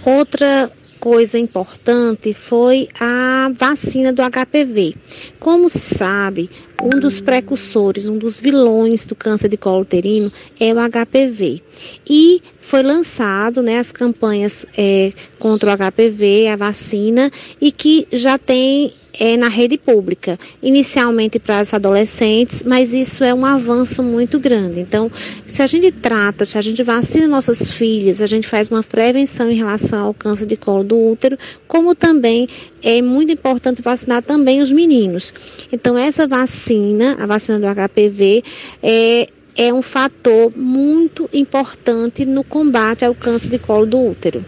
Outra 0.04 0.70
coisa 1.00 1.38
importante 1.38 2.34
foi 2.34 2.88
a 3.00 3.50
vacina 3.54 4.12
do 4.12 4.22
HPV. 4.22 4.94
Como 5.40 5.70
se 5.70 5.80
sabe, 5.80 6.50
um 6.80 7.00
dos 7.00 7.20
precursores, 7.20 8.06
um 8.06 8.18
dos 8.18 8.38
vilões 8.38 9.06
do 9.06 9.14
câncer 9.14 9.48
de 9.48 9.56
colo 9.56 9.80
uterino 9.80 10.30
é 10.60 10.72
o 10.72 10.76
HPV. 10.76 11.62
E 12.08 12.42
foi 12.60 12.82
lançado 12.82 13.62
né, 13.62 13.78
as 13.78 13.90
campanhas 13.90 14.66
é, 14.76 15.12
contra 15.38 15.72
o 15.72 15.76
HPV, 15.76 16.48
a 16.48 16.56
vacina, 16.56 17.30
e 17.60 17.72
que 17.72 18.06
já 18.12 18.38
tem 18.38 18.92
é, 19.18 19.36
na 19.36 19.48
rede 19.48 19.76
pública, 19.76 20.38
inicialmente 20.62 21.38
para 21.38 21.58
as 21.58 21.72
adolescentes, 21.72 22.62
mas 22.62 22.92
isso 22.94 23.24
é 23.24 23.34
um 23.34 23.44
avanço 23.44 24.02
muito 24.02 24.38
grande. 24.38 24.80
Então, 24.80 25.10
se 25.46 25.62
a 25.62 25.66
gente 25.66 25.90
trata, 25.90 26.44
se 26.44 26.56
a 26.56 26.60
gente 26.60 26.82
vacina 26.82 27.26
nossas 27.26 27.70
filhas, 27.70 28.20
a 28.20 28.26
gente 28.26 28.46
faz 28.46 28.68
uma 28.68 28.82
prevenção 28.82 29.50
em 29.50 29.56
relação 29.56 30.06
ao 30.06 30.14
câncer 30.14 30.46
de 30.46 30.56
colo 30.56 30.84
do 30.84 30.98
útero, 30.98 31.38
como 31.66 31.94
também 31.94 32.48
é 32.82 33.02
muito 33.02 33.32
importante 33.32 33.82
vacinar 33.82 34.22
também 34.22 34.60
os 34.60 34.72
meninos. 34.72 35.32
Então, 35.72 35.96
essa 35.96 36.26
vacina, 36.26 37.16
a 37.18 37.26
vacina 37.26 37.58
do 37.58 37.66
HPV, 37.66 38.42
é 38.82 39.28
é 39.56 39.74
um 39.74 39.82
fator 39.82 40.56
muito 40.56 41.28
importante 41.32 42.24
no 42.24 42.42
combate 42.42 43.04
ao 43.04 43.14
câncer 43.14 43.50
de 43.50 43.58
colo 43.58 43.84
do 43.84 44.00
útero. 44.00 44.44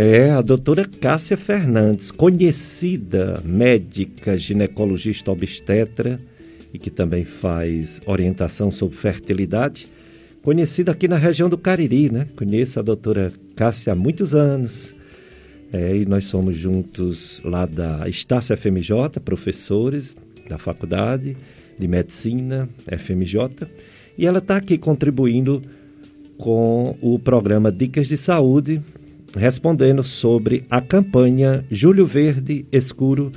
É 0.00 0.30
a 0.30 0.40
doutora 0.40 0.84
Cássia 0.84 1.36
Fernandes, 1.36 2.12
conhecida 2.12 3.42
médica 3.44 4.38
ginecologista 4.38 5.32
obstetra 5.32 6.18
e 6.72 6.78
que 6.78 6.88
também 6.88 7.24
faz 7.24 8.00
orientação 8.06 8.70
sobre 8.70 8.96
fertilidade, 8.96 9.88
conhecida 10.40 10.92
aqui 10.92 11.08
na 11.08 11.16
região 11.16 11.48
do 11.48 11.58
Cariri, 11.58 12.12
né? 12.12 12.28
Conheço 12.36 12.78
a 12.78 12.82
doutora 12.82 13.32
Cássia 13.56 13.92
há 13.92 13.96
muitos 13.96 14.36
anos. 14.36 14.94
É, 15.72 15.96
e 15.96 16.06
nós 16.06 16.26
somos 16.26 16.54
juntos 16.54 17.40
lá 17.44 17.66
da 17.66 18.08
Estácio 18.08 18.56
FMJ, 18.56 19.18
professores 19.24 20.16
da 20.48 20.58
faculdade 20.58 21.36
de 21.76 21.88
medicina 21.88 22.68
FMJ, 22.86 23.66
e 24.16 24.26
ela 24.26 24.38
está 24.38 24.58
aqui 24.58 24.78
contribuindo 24.78 25.60
com 26.36 26.96
o 27.00 27.18
programa 27.18 27.72
Dicas 27.72 28.06
de 28.06 28.16
Saúde, 28.16 28.80
respondendo 29.36 30.02
sobre 30.02 30.64
a 30.70 30.80
campanha 30.80 31.64
Júlio 31.70 32.06
Verde 32.06 32.66
Escuro 32.72 33.30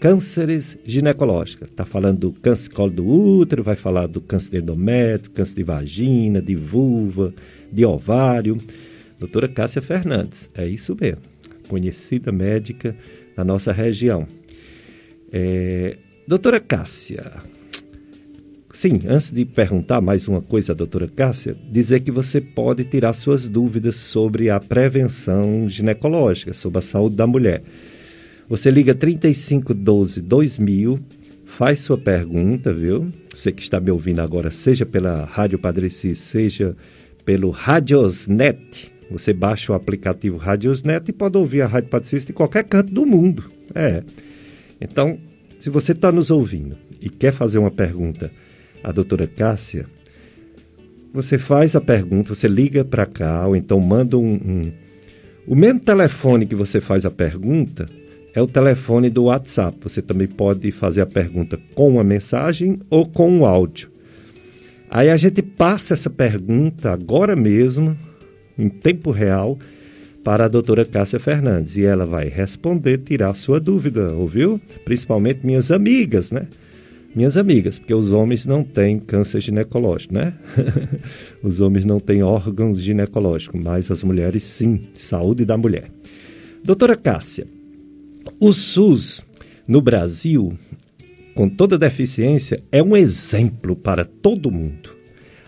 Cânceres 0.00 0.76
Ginecológicos. 0.84 1.68
Está 1.68 1.84
falando 1.84 2.18
do 2.18 2.32
câncer 2.32 2.70
colo 2.70 2.90
do 2.90 3.06
útero, 3.06 3.62
vai 3.62 3.76
falar 3.76 4.06
do 4.06 4.20
câncer 4.20 4.50
de 4.50 4.56
endométrio, 4.58 5.30
câncer 5.30 5.54
de 5.54 5.62
vagina, 5.62 6.42
de 6.42 6.56
vulva, 6.56 7.32
de 7.70 7.84
ovário. 7.84 8.58
Doutora 9.18 9.48
Cássia 9.48 9.80
Fernandes, 9.80 10.50
é 10.54 10.66
isso 10.66 10.96
mesmo, 11.00 11.22
conhecida 11.68 12.32
médica 12.32 12.96
da 13.36 13.44
nossa 13.44 13.72
região. 13.72 14.26
É, 15.32 15.96
doutora 16.26 16.58
Cássia, 16.58 17.32
Sim, 18.72 19.00
antes 19.06 19.30
de 19.30 19.44
perguntar 19.44 20.00
mais 20.00 20.26
uma 20.26 20.40
coisa 20.40 20.72
à 20.72 20.74
doutora 20.74 21.06
Cássia, 21.06 21.54
dizer 21.70 22.00
que 22.00 22.10
você 22.10 22.40
pode 22.40 22.84
tirar 22.84 23.12
suas 23.12 23.46
dúvidas 23.46 23.96
sobre 23.96 24.48
a 24.48 24.58
prevenção 24.58 25.68
ginecológica, 25.68 26.54
sobre 26.54 26.78
a 26.78 26.82
saúde 26.82 27.14
da 27.14 27.26
mulher. 27.26 27.62
Você 28.48 28.70
liga 28.70 28.94
3512 28.94 30.22
2000, 30.22 30.98
faz 31.44 31.80
sua 31.80 31.98
pergunta, 31.98 32.72
viu? 32.72 33.10
Você 33.34 33.52
que 33.52 33.60
está 33.62 33.78
me 33.78 33.90
ouvindo 33.90 34.20
agora, 34.20 34.50
seja 34.50 34.86
pela 34.86 35.26
Rádio 35.26 35.58
Padreci, 35.58 36.14
seja 36.14 36.74
pelo 37.26 37.50
Radiosnet. 37.50 38.90
Você 39.10 39.34
baixa 39.34 39.72
o 39.72 39.74
aplicativo 39.74 40.38
Radiosnet 40.38 41.10
e 41.10 41.12
pode 41.12 41.36
ouvir 41.36 41.60
a 41.60 41.66
Rádio 41.66 41.90
Padreci 41.90 42.30
em 42.30 42.34
qualquer 42.34 42.64
canto 42.64 42.90
do 42.92 43.04
mundo. 43.04 43.44
É. 43.74 44.02
Então, 44.80 45.18
se 45.60 45.68
você 45.68 45.92
está 45.92 46.10
nos 46.10 46.30
ouvindo 46.30 46.74
e 47.02 47.10
quer 47.10 47.32
fazer 47.32 47.58
uma 47.58 47.70
pergunta 47.70 48.30
a 48.82 48.92
doutora 48.92 49.26
Cássia, 49.26 49.86
você 51.12 51.38
faz 51.38 51.76
a 51.76 51.80
pergunta, 51.80 52.34
você 52.34 52.48
liga 52.48 52.84
para 52.84 53.04
cá, 53.04 53.46
ou 53.46 53.54
então 53.54 53.78
manda 53.78 54.16
um, 54.16 54.32
um. 54.32 54.72
O 55.46 55.54
mesmo 55.54 55.80
telefone 55.80 56.46
que 56.46 56.54
você 56.54 56.80
faz 56.80 57.04
a 57.04 57.10
pergunta 57.10 57.86
é 58.34 58.40
o 58.40 58.46
telefone 58.46 59.10
do 59.10 59.24
WhatsApp. 59.24 59.76
Você 59.82 60.00
também 60.00 60.26
pode 60.26 60.70
fazer 60.70 61.02
a 61.02 61.06
pergunta 61.06 61.58
com 61.74 61.90
uma 61.90 62.04
mensagem 62.04 62.78
ou 62.88 63.06
com 63.06 63.30
um 63.30 63.44
áudio. 63.44 63.90
Aí 64.88 65.10
a 65.10 65.16
gente 65.16 65.42
passa 65.42 65.94
essa 65.94 66.08
pergunta 66.08 66.90
agora 66.90 67.34
mesmo, 67.36 67.96
em 68.58 68.68
tempo 68.68 69.10
real, 69.10 69.58
para 70.22 70.44
a 70.44 70.48
doutora 70.48 70.84
Cássia 70.84 71.18
Fernandes. 71.18 71.76
E 71.76 71.82
ela 71.82 72.06
vai 72.06 72.28
responder, 72.28 72.98
tirar 72.98 73.34
sua 73.34 73.58
dúvida, 73.58 74.14
ouviu? 74.14 74.60
Principalmente 74.84 75.44
minhas 75.44 75.70
amigas, 75.70 76.30
né? 76.30 76.46
Minhas 77.14 77.36
amigas, 77.36 77.78
porque 77.78 77.94
os 77.94 78.10
homens 78.10 78.46
não 78.46 78.64
têm 78.64 78.98
câncer 78.98 79.40
ginecológico, 79.40 80.14
né? 80.14 80.34
os 81.42 81.60
homens 81.60 81.84
não 81.84 82.00
têm 82.00 82.22
órgãos 82.22 82.80
ginecológicos, 82.80 83.60
mas 83.60 83.90
as 83.90 84.02
mulheres 84.02 84.42
sim, 84.44 84.88
saúde 84.94 85.44
da 85.44 85.56
mulher. 85.56 85.90
Doutora 86.64 86.96
Cássia, 86.96 87.46
o 88.40 88.52
SUS 88.52 89.24
no 89.66 89.80
Brasil 89.80 90.56
com 91.34 91.48
toda 91.48 91.78
deficiência 91.78 92.62
é 92.70 92.82
um 92.82 92.96
exemplo 92.96 93.74
para 93.74 94.04
todo 94.04 94.50
mundo. 94.50 94.90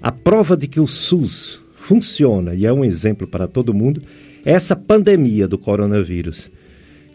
A 0.01 0.11
prova 0.11 0.57
de 0.57 0.67
que 0.67 0.81
o 0.81 0.87
SUS 0.87 1.61
funciona 1.77 2.55
e 2.55 2.67
é 2.67 2.73
um 2.73 2.85
exemplo 2.85 3.27
para 3.27 3.47
todo 3.47 3.75
mundo 3.75 4.03
é 4.45 4.53
essa 4.53 4.77
pandemia 4.77 5.49
do 5.49 5.57
coronavírus, 5.57 6.51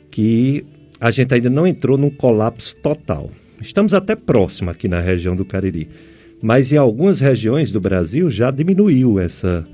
que 0.09 0.65
a 0.99 1.11
gente 1.11 1.33
ainda 1.33 1.49
não 1.49 1.67
entrou 1.67 1.97
num 1.97 2.09
colapso 2.09 2.75
total. 2.77 3.29
Estamos 3.61 3.93
até 3.93 4.15
próximo 4.15 4.69
aqui 4.69 4.87
na 4.87 4.99
região 4.99 5.35
do 5.35 5.43
Cariri, 5.43 5.89
mas 6.41 6.71
em 6.71 6.77
algumas 6.77 7.19
regiões 7.19 7.71
do 7.71 7.79
Brasil 7.79 8.31
já 8.31 8.51
diminuiu 8.51 9.19
essa 9.19 9.67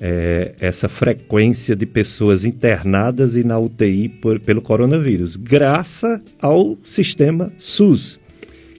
é, 0.00 0.54
essa 0.58 0.88
frequência 0.88 1.76
de 1.76 1.84
pessoas 1.84 2.44
internadas 2.44 3.36
e 3.36 3.44
na 3.44 3.58
UTI 3.58 4.08
por, 4.08 4.40
pelo 4.40 4.62
coronavírus, 4.62 5.36
graças 5.36 6.20
ao 6.40 6.78
sistema 6.86 7.52
SUS, 7.58 8.18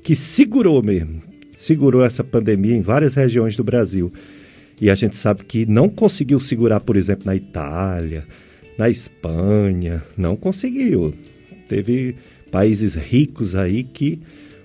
que 0.02 0.16
segurou 0.16 0.82
mesmo, 0.82 1.22
segurou 1.60 2.04
essa 2.04 2.24
pandemia 2.24 2.76
em 2.76 2.82
várias 2.82 3.14
regiões 3.14 3.56
do 3.56 3.64
Brasil. 3.64 4.12
E 4.80 4.90
a 4.90 4.96
gente 4.96 5.16
sabe 5.16 5.44
que 5.44 5.64
não 5.68 5.88
conseguiu 5.88 6.40
segurar, 6.40 6.80
por 6.80 6.98
exemplo, 6.98 7.28
na 7.28 7.36
Itália, 7.36 8.26
na 8.80 8.90
Espanha, 8.90 10.02
não 10.18 10.36
conseguiu. 10.36 11.14
Teve 11.68 12.16
países 12.51 12.93
ricos 12.96 13.55
aí 13.55 13.84
que 13.84 14.20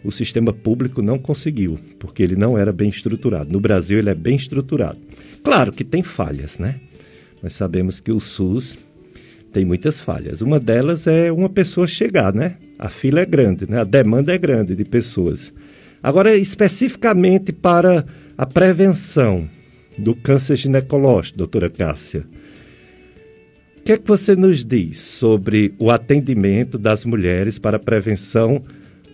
o 0.04 0.12
sistema 0.12 0.52
público 0.52 1.00
não 1.00 1.18
conseguiu, 1.18 1.78
porque 1.98 2.22
ele 2.22 2.36
não 2.36 2.58
era 2.58 2.72
bem 2.72 2.88
estruturado. 2.88 3.52
No 3.52 3.60
Brasil, 3.60 3.98
ele 3.98 4.10
é 4.10 4.14
bem 4.14 4.36
estruturado. 4.36 4.98
Claro 5.42 5.72
que 5.72 5.84
tem 5.84 6.02
falhas, 6.02 6.58
né? 6.58 6.80
Nós 7.42 7.54
sabemos 7.54 8.00
que 8.00 8.12
o 8.12 8.20
SUS 8.20 8.76
tem 9.52 9.64
muitas 9.64 10.00
falhas. 10.00 10.40
Uma 10.40 10.60
delas 10.60 11.06
é 11.06 11.32
uma 11.32 11.48
pessoa 11.48 11.86
chegar, 11.86 12.34
né? 12.34 12.56
A 12.78 12.88
fila 12.88 13.20
é 13.20 13.26
grande, 13.26 13.68
né? 13.68 13.80
A 13.80 13.84
demanda 13.84 14.34
é 14.34 14.38
grande 14.38 14.74
de 14.76 14.84
pessoas. 14.84 15.52
Agora, 16.02 16.36
especificamente 16.36 17.52
para 17.52 18.04
a 18.36 18.46
prevenção 18.46 19.48
do 19.96 20.14
câncer 20.14 20.56
ginecológico, 20.56 21.38
doutora 21.38 21.70
Cássia, 21.70 22.24
que 23.86 23.92
é 23.92 23.96
que 23.96 24.08
você 24.08 24.34
nos 24.34 24.64
diz 24.64 24.98
sobre 24.98 25.72
o 25.78 25.92
atendimento 25.92 26.76
das 26.76 27.04
mulheres 27.04 27.56
para 27.56 27.78
prevenção 27.78 28.60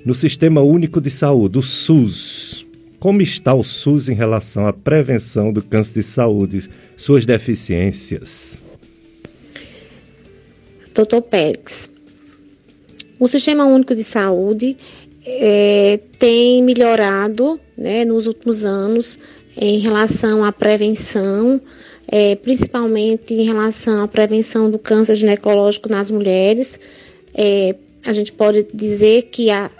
no 0.02 0.14
Sistema 0.14 0.62
Único 0.62 0.98
de 0.98 1.10
Saúde, 1.10 1.58
o 1.58 1.62
SUS? 1.62 2.64
Como 2.98 3.20
está 3.20 3.52
o 3.52 3.62
SUS 3.62 4.08
em 4.08 4.14
relação 4.14 4.66
à 4.66 4.72
prevenção 4.72 5.52
do 5.52 5.60
câncer 5.60 6.00
de 6.00 6.02
saúde, 6.02 6.70
suas 6.96 7.26
deficiências? 7.26 8.62
Doutor 10.94 11.20
Pérez, 11.20 11.90
o 13.20 13.28
Sistema 13.28 13.66
Único 13.66 13.94
de 13.94 14.04
Saúde 14.04 14.74
é, 15.22 16.00
tem 16.18 16.62
melhorado 16.62 17.60
né, 17.76 18.06
nos 18.06 18.26
últimos 18.26 18.64
anos 18.64 19.18
em 19.54 19.80
relação 19.80 20.42
à 20.42 20.50
prevenção, 20.50 21.60
é, 22.06 22.35
principalmente 22.37 23.35
em 23.35 23.44
relação 23.44 24.02
à 24.02 24.09
prevenção 24.09 24.71
do 24.71 24.78
câncer 24.78 25.14
ginecológico 25.14 25.88
nas 25.88 26.11
mulheres. 26.11 26.78
É, 27.35 27.75
a 28.04 28.12
gente 28.12 28.32
pode 28.32 28.66
dizer 28.75 29.28
que 29.30 29.50
a, 29.50 29.71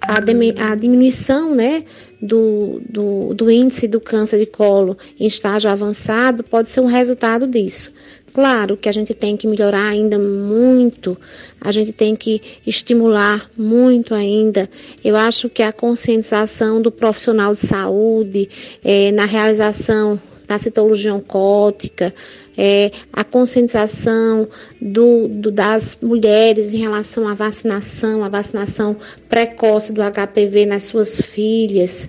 a, 0.00 0.74
diminuição 0.74 1.54
né, 1.54 1.84
do, 2.20 2.80
do, 2.88 3.34
do 3.34 3.50
índice 3.50 3.86
do 3.86 4.00
câncer 4.00 4.38
de 4.38 4.46
colo 4.46 4.96
em 5.18 5.26
estágio 5.26 5.70
avançado 5.70 6.42
pode 6.42 6.70
ser 6.70 6.80
um 6.80 6.86
resultado 6.86 7.46
disso. 7.46 7.92
Claro 8.32 8.76
que 8.76 8.88
a 8.88 8.92
gente 8.92 9.12
tem 9.12 9.36
que 9.36 9.46
melhorar 9.46 9.88
ainda 9.88 10.16
muito, 10.18 11.18
a 11.60 11.72
gente 11.72 11.92
tem 11.92 12.14
que 12.14 12.40
estimular 12.64 13.50
muito 13.56 14.14
ainda. 14.14 14.70
Eu 15.04 15.16
acho 15.16 15.48
que 15.48 15.62
a 15.62 15.72
conscientização 15.72 16.80
do 16.80 16.92
profissional 16.92 17.54
de 17.54 17.60
saúde 17.60 18.48
é, 18.84 19.10
na 19.10 19.24
realização 19.24 20.20
da 20.50 20.58
citologia 20.58 21.14
oncótica, 21.14 22.12
é, 22.58 22.90
a 23.12 23.22
conscientização 23.22 24.48
do, 24.82 25.28
do, 25.28 25.48
das 25.48 25.96
mulheres 26.02 26.74
em 26.74 26.78
relação 26.78 27.28
à 27.28 27.34
vacinação, 27.34 28.24
a 28.24 28.28
vacinação 28.28 28.96
precoce 29.28 29.92
do 29.92 30.02
HPV 30.02 30.66
nas 30.66 30.82
suas 30.82 31.20
filhas, 31.20 32.08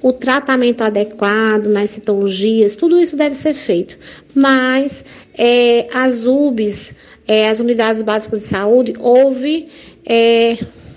o 0.00 0.10
tratamento 0.10 0.80
adequado 0.82 1.66
nas 1.66 1.90
citologias, 1.90 2.76
tudo 2.76 2.98
isso 2.98 3.14
deve 3.14 3.34
ser 3.34 3.52
feito. 3.52 3.98
Mas 4.34 5.04
é, 5.36 5.86
as 5.92 6.26
UBS, 6.26 6.94
é, 7.28 7.46
as 7.46 7.60
unidades 7.60 8.00
básicas 8.00 8.40
de 8.40 8.46
saúde, 8.46 8.94
houve 8.98 9.68
é, 10.06 10.56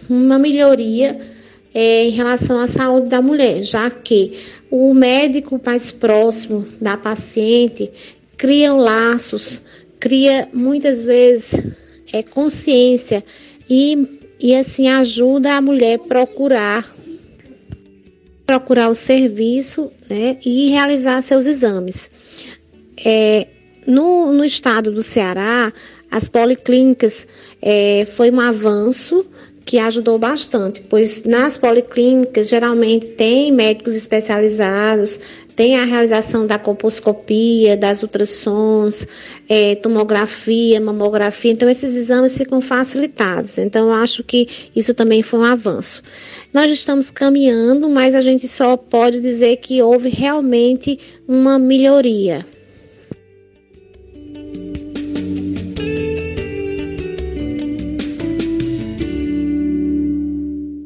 uma 0.09 0.39
melhoria 0.39 1.34
é, 1.75 2.05
em 2.05 2.11
relação 2.11 2.57
à 2.57 2.67
saúde 2.67 3.09
da 3.09 3.21
mulher, 3.21 3.61
já 3.61 3.91
que 3.91 4.39
o 4.71 4.93
médico 4.93 5.59
mais 5.63 5.91
próximo 5.91 6.65
da 6.79 6.95
paciente 6.95 7.91
cria 8.37 8.73
laços, 8.73 9.61
cria 9.99 10.47
muitas 10.53 11.05
vezes 11.05 11.53
é, 12.13 12.23
consciência 12.23 13.21
e, 13.69 14.21
e 14.39 14.55
assim 14.55 14.87
ajuda 14.87 15.51
a 15.51 15.61
mulher 15.61 15.99
procurar 15.99 16.95
procurar 18.45 18.89
o 18.89 18.95
serviço 18.95 19.91
né, 20.07 20.37
e 20.45 20.69
realizar 20.69 21.21
seus 21.23 21.47
exames. 21.47 22.11
É, 23.03 23.47
no, 23.87 24.31
no 24.31 24.45
estado 24.45 24.91
do 24.91 25.01
Ceará, 25.01 25.73
as 26.11 26.29
policlínicas 26.29 27.27
é, 27.59 28.07
foi 28.15 28.29
um 28.29 28.39
avanço 28.39 29.25
que 29.65 29.79
ajudou 29.79 30.19
bastante, 30.19 30.81
pois 30.87 31.23
nas 31.23 31.57
policlínicas 31.57 32.47
geralmente 32.47 33.07
tem 33.07 33.51
médicos 33.51 33.95
especializados, 33.95 35.19
tem 35.55 35.75
a 35.75 35.85
realização 35.85 36.45
da 36.45 36.59
colposcopia, 36.59 37.75
das 37.75 38.03
ultrassons, 38.03 39.07
é, 39.49 39.73
tomografia, 39.75 40.79
mamografia, 40.79 41.51
então 41.51 41.67
esses 41.67 41.95
exames 41.95 42.37
ficam 42.37 42.61
facilitados. 42.61 43.57
Então 43.57 43.87
eu 43.87 43.93
acho 43.93 44.23
que 44.23 44.69
isso 44.75 44.93
também 44.93 45.23
foi 45.23 45.39
um 45.39 45.45
avanço. 45.45 46.03
Nós 46.53 46.71
estamos 46.71 47.09
caminhando, 47.09 47.89
mas 47.89 48.13
a 48.13 48.21
gente 48.21 48.47
só 48.47 48.77
pode 48.77 49.19
dizer 49.19 49.57
que 49.57 49.81
houve 49.81 50.09
realmente 50.09 50.99
uma 51.27 51.57
melhoria. 51.57 52.45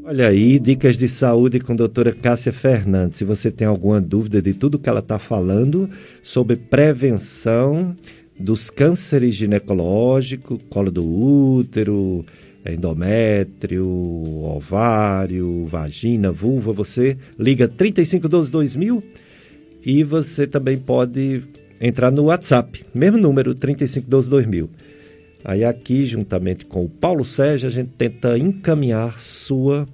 Olha 0.10 0.28
aí, 0.28 0.58
dicas 0.58 0.98
de 0.98 1.08
saúde 1.08 1.60
com 1.60 1.74
a 1.74 1.76
doutora 1.76 2.12
Cássia 2.12 2.52
Fernandes. 2.52 3.20
Se 3.20 3.24
você 3.24 3.52
tem 3.52 3.68
alguma 3.68 4.02
dúvida 4.02 4.42
de 4.42 4.56
tudo 4.56 4.80
que 4.80 4.90
ela 4.90 5.02
está 5.02 5.20
falando 5.20 5.88
sobre 6.24 6.56
prevenção 6.56 7.96
dos 8.40 8.72
cânceres 8.72 9.36
ginecológicos, 9.36 10.64
colo 10.68 10.90
do 10.90 11.08
útero, 11.08 12.26
endométrio, 12.66 13.86
ovário, 13.86 15.68
vagina, 15.68 16.32
vulva, 16.32 16.74
você 16.74 17.16
liga 17.38 17.68
3512 17.68 18.50
2000 18.50 19.04
e 19.86 20.04
você 20.04 20.48
também 20.48 20.80
pode 20.80 21.44
entrar 21.80 22.10
no 22.10 22.24
WhatsApp, 22.24 22.84
mesmo 22.96 23.20
número 23.20 23.54
3512 23.54 24.28
2000. 24.28 24.70
Aí 25.46 25.64
aqui, 25.64 26.04
juntamente 26.04 26.66
com 26.66 26.84
o 26.84 26.90
Paulo 26.90 27.24
Sérgio, 27.24 27.70
a 27.70 27.72
gente 27.72 27.92
tenta 27.96 28.38
encaminhar 28.40 29.22
sua 29.22 29.88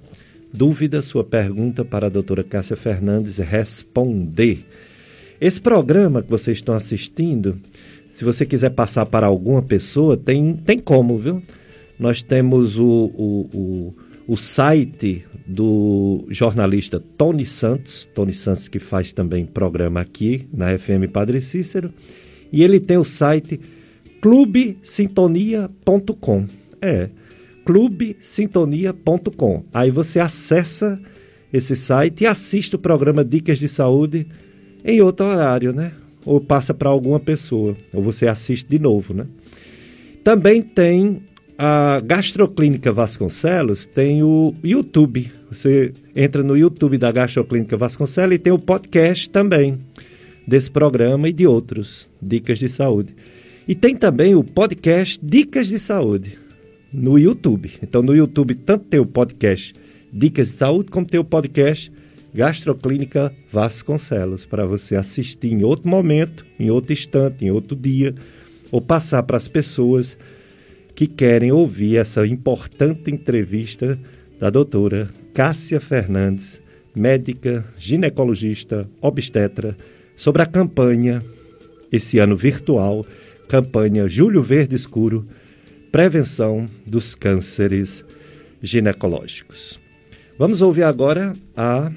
dúvida, 0.56 1.02
sua 1.02 1.22
pergunta 1.22 1.84
para 1.84 2.06
a 2.06 2.10
doutora 2.10 2.42
Cássia 2.42 2.76
Fernandes 2.76 3.36
responder. 3.36 4.64
Esse 5.38 5.60
programa 5.60 6.22
que 6.22 6.30
vocês 6.30 6.56
estão 6.56 6.74
assistindo, 6.74 7.60
se 8.12 8.24
você 8.24 8.46
quiser 8.46 8.70
passar 8.70 9.04
para 9.04 9.26
alguma 9.26 9.60
pessoa, 9.60 10.16
tem, 10.16 10.54
tem 10.54 10.78
como, 10.78 11.18
viu? 11.18 11.42
Nós 11.98 12.22
temos 12.22 12.78
o, 12.78 12.86
o, 12.86 13.50
o, 13.52 13.92
o 14.28 14.36
site 14.36 15.26
do 15.46 16.24
jornalista 16.30 17.04
Tony 17.18 17.44
Santos, 17.44 18.08
Tony 18.14 18.32
Santos 18.32 18.68
que 18.68 18.78
faz 18.78 19.12
também 19.12 19.44
programa 19.44 20.00
aqui 20.00 20.48
na 20.52 20.78
FM 20.78 21.10
Padre 21.12 21.42
Cícero, 21.42 21.92
e 22.50 22.62
ele 22.62 22.80
tem 22.80 22.96
o 22.96 23.04
site 23.04 23.60
clubesintonia.com. 24.22 26.46
É, 26.80 27.10
clubesintonia.com. 27.66 29.64
Aí 29.74 29.90
você 29.90 30.20
acessa 30.20 30.98
esse 31.52 31.74
site 31.74 32.22
e 32.22 32.26
assiste 32.26 32.76
o 32.76 32.78
programa 32.78 33.24
Dicas 33.24 33.58
de 33.58 33.68
Saúde 33.68 34.28
em 34.84 35.00
outro 35.00 35.26
horário, 35.26 35.72
né? 35.72 35.90
Ou 36.24 36.40
passa 36.40 36.72
para 36.72 36.88
alguma 36.88 37.18
pessoa, 37.18 37.76
ou 37.92 38.00
você 38.02 38.28
assiste 38.28 38.68
de 38.68 38.78
novo, 38.78 39.12
né? 39.12 39.26
Também 40.22 40.62
tem 40.62 41.22
a 41.58 42.00
Gastroclínica 42.00 42.92
Vasconcelos, 42.92 43.84
tem 43.86 44.22
o 44.22 44.54
YouTube. 44.62 45.32
Você 45.50 45.92
entra 46.14 46.44
no 46.44 46.56
YouTube 46.56 46.98
da 46.98 47.10
Gastroclínica 47.10 47.76
Vasconcelos 47.76 48.36
e 48.36 48.38
tem 48.38 48.52
o 48.52 48.58
podcast 48.58 49.28
também 49.28 49.78
desse 50.46 50.70
programa 50.70 51.28
e 51.28 51.32
de 51.32 51.46
outros, 51.46 52.08
Dicas 52.22 52.58
de 52.58 52.68
Saúde. 52.68 53.12
E 53.66 53.74
tem 53.74 53.96
também 53.96 54.36
o 54.36 54.44
podcast 54.44 55.18
Dicas 55.20 55.66
de 55.66 55.80
Saúde 55.80 56.45
no 56.96 57.18
YouTube. 57.18 57.72
Então, 57.82 58.02
no 58.02 58.16
YouTube, 58.16 58.54
tanto 58.54 58.86
tem 58.86 58.98
o 58.98 59.04
podcast 59.04 59.74
Dicas 60.10 60.48
de 60.48 60.56
Saúde, 60.56 60.90
como 60.90 61.06
tem 61.06 61.20
o 61.20 61.24
podcast 61.24 61.92
Gastroclínica 62.34 63.32
Vasconcelos, 63.52 64.46
para 64.46 64.66
você 64.66 64.96
assistir 64.96 65.52
em 65.52 65.62
outro 65.62 65.88
momento, 65.88 66.46
em 66.58 66.70
outro 66.70 66.94
instante, 66.94 67.44
em 67.44 67.50
outro 67.50 67.76
dia, 67.76 68.14
ou 68.72 68.80
passar 68.80 69.22
para 69.24 69.36
as 69.36 69.46
pessoas 69.46 70.16
que 70.94 71.06
querem 71.06 71.52
ouvir 71.52 71.98
essa 71.98 72.26
importante 72.26 73.10
entrevista 73.10 73.98
da 74.40 74.48
doutora 74.48 75.10
Cássia 75.34 75.80
Fernandes, 75.80 76.60
médica, 76.94 77.62
ginecologista, 77.76 78.88
obstetra, 79.02 79.76
sobre 80.16 80.40
a 80.40 80.46
campanha, 80.46 81.22
esse 81.92 82.18
ano 82.18 82.34
virtual, 82.36 83.04
campanha 83.48 84.08
Julho 84.08 84.42
Verde 84.42 84.74
Escuro, 84.74 85.26
prevenção 85.90 86.68
dos 86.86 87.14
cânceres 87.14 88.04
ginecológicos. 88.62 89.78
Vamos 90.38 90.60
ouvir 90.62 90.82
agora 90.82 91.34
a 91.56 91.90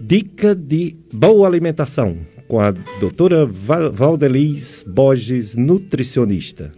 dica 0.00 0.54
de 0.54 0.96
boa 1.12 1.46
alimentação 1.46 2.18
com 2.46 2.60
a 2.60 2.70
doutora 2.70 3.44
Valdeliz 3.46 4.84
Borges, 4.86 5.54
nutricionista. 5.54 6.72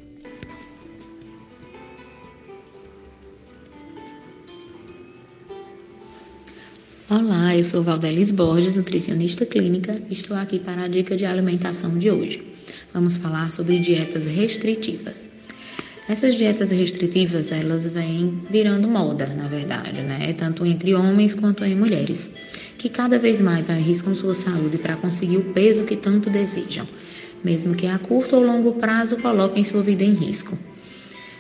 Olá, 7.08 7.56
eu 7.56 7.64
sou 7.64 7.82
Valdelis 7.82 8.30
Borges, 8.30 8.76
nutricionista 8.76 9.44
clínica. 9.44 10.00
Estou 10.08 10.36
aqui 10.36 10.60
para 10.60 10.84
a 10.84 10.88
dica 10.88 11.16
de 11.16 11.24
alimentação 11.24 11.98
de 11.98 12.08
hoje. 12.08 12.40
Vamos 12.94 13.16
falar 13.16 13.50
sobre 13.50 13.80
dietas 13.80 14.26
restritivas. 14.26 15.28
Essas 16.10 16.34
dietas 16.34 16.72
restritivas, 16.72 17.52
elas 17.52 17.88
vêm 17.88 18.42
virando 18.50 18.88
moda, 18.88 19.28
na 19.28 19.46
verdade, 19.46 20.02
né? 20.02 20.32
Tanto 20.32 20.66
entre 20.66 20.92
homens 20.92 21.36
quanto 21.36 21.64
em 21.64 21.76
mulheres, 21.76 22.28
que 22.76 22.88
cada 22.88 23.16
vez 23.16 23.40
mais 23.40 23.70
arriscam 23.70 24.12
sua 24.12 24.34
saúde 24.34 24.76
para 24.76 24.96
conseguir 24.96 25.36
o 25.36 25.52
peso 25.52 25.84
que 25.84 25.94
tanto 25.94 26.28
desejam, 26.28 26.84
mesmo 27.44 27.76
que 27.76 27.86
a 27.86 27.96
curto 27.96 28.34
ou 28.34 28.42
longo 28.42 28.72
prazo 28.72 29.18
coloquem 29.18 29.62
sua 29.62 29.84
vida 29.84 30.02
em 30.02 30.12
risco. 30.12 30.58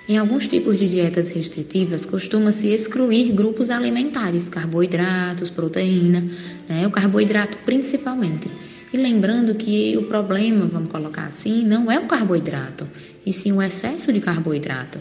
Em 0.08 0.16
alguns 0.18 0.46
tipos 0.46 0.78
de 0.78 0.88
dietas 0.88 1.30
restritivas, 1.30 2.06
costuma-se 2.06 2.68
excluir 2.68 3.32
grupos 3.32 3.70
alimentares, 3.70 4.48
carboidratos, 4.48 5.50
proteína, 5.50 6.24
né, 6.68 6.86
o 6.86 6.92
carboidrato 6.92 7.58
principalmente. 7.66 8.48
E 8.92 8.96
lembrando 8.96 9.54
que 9.54 9.96
o 9.96 10.02
problema, 10.04 10.66
vamos 10.66 10.90
colocar 10.90 11.24
assim, 11.24 11.64
não 11.64 11.90
é 11.90 11.98
o 11.98 12.06
carboidrato, 12.06 12.88
e 13.24 13.32
sim 13.32 13.52
o 13.52 13.62
excesso 13.62 14.12
de 14.12 14.20
carboidrato. 14.20 15.00